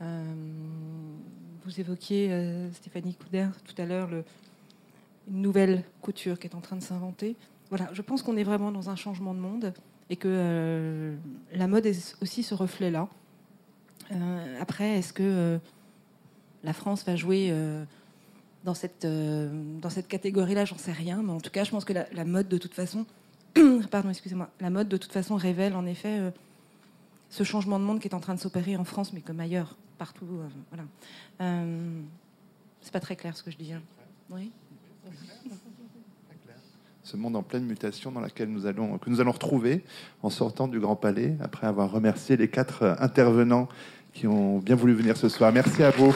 vous 0.00 1.80
évoquiez, 1.80 2.68
Stéphanie 2.72 3.14
Couder, 3.14 3.46
tout 3.64 3.80
à 3.80 3.84
l'heure, 3.84 4.10
une 5.30 5.42
nouvelle 5.42 5.84
couture 6.02 6.40
qui 6.40 6.48
est 6.48 6.56
en 6.56 6.60
train 6.60 6.74
de 6.74 6.82
s'inventer. 6.82 7.36
Voilà, 7.68 7.88
je 7.92 8.02
pense 8.02 8.20
qu'on 8.22 8.36
est 8.36 8.42
vraiment 8.42 8.72
dans 8.72 8.90
un 8.90 8.96
changement 8.96 9.32
de 9.32 9.38
monde 9.38 9.72
et 10.10 10.16
que 10.16 10.28
euh, 10.30 11.16
la 11.52 11.66
mode 11.66 11.86
est 11.86 12.16
aussi 12.20 12.42
ce 12.42 12.54
reflet-là. 12.54 13.08
Euh, 14.12 14.60
après, 14.60 14.98
est-ce 14.98 15.12
que 15.12 15.22
euh, 15.22 15.58
la 16.62 16.72
France 16.72 17.04
va 17.04 17.16
jouer 17.16 17.54
dans 18.64 18.74
cette, 18.74 19.06
dans 19.06 19.90
cette 19.90 20.08
catégorie-là? 20.08 20.64
J'en 20.64 20.78
sais 20.78 20.92
rien, 20.92 21.22
mais 21.22 21.32
en 21.32 21.40
tout 21.40 21.50
cas, 21.50 21.64
je 21.64 21.70
pense 21.70 21.84
que 21.84 21.92
la, 21.92 22.24
mode, 22.24 22.48
de 22.48 22.58
toute 22.58 22.74
façon, 22.74 23.06
pardon, 23.90 24.10
excusez-moi, 24.10 24.50
la 24.60 24.70
mode, 24.70 24.88
de 24.88 24.96
toute 24.96 25.12
façon, 25.12 25.36
révèle 25.36 25.74
en 25.74 25.86
effet 25.86 26.20
ce 27.30 27.42
changement 27.42 27.78
de 27.78 27.84
monde 27.84 28.00
qui 28.00 28.08
est 28.08 28.14
en 28.14 28.20
train 28.20 28.34
de 28.34 28.40
s'opérer 28.40 28.76
en 28.76 28.84
France, 28.84 29.12
mais 29.12 29.20
comme 29.20 29.40
ailleurs, 29.40 29.76
partout. 29.98 30.26
voilà. 30.70 31.64
c'est 32.80 32.92
pas 32.92 33.00
très 33.00 33.16
clair 33.16 33.36
ce 33.36 33.42
que 33.42 33.50
je 33.50 33.56
dis. 33.56 33.72
Hein. 33.72 33.82
Oui? 34.30 34.50
Ce 37.04 37.18
monde 37.18 37.36
en 37.36 37.42
pleine 37.42 37.64
mutation 37.64 38.10
dans 38.10 38.20
lequel 38.20 38.48
nous 38.48 38.66
allons, 38.66 38.96
que 38.96 39.10
nous 39.10 39.20
allons 39.20 39.32
retrouver 39.32 39.84
en 40.22 40.30
sortant 40.30 40.68
du 40.68 40.80
Grand 40.80 40.96
Palais, 40.96 41.36
après 41.40 41.66
avoir 41.66 41.90
remercié 41.90 42.36
les 42.38 42.48
quatre 42.48 42.96
intervenants 42.98 43.68
qui 44.14 44.26
ont 44.26 44.58
bien 44.58 44.74
voulu 44.74 44.94
venir 44.94 45.16
ce 45.16 45.28
soir. 45.28 45.52
Merci 45.52 45.82
à 45.82 45.90
vous. 45.90 46.14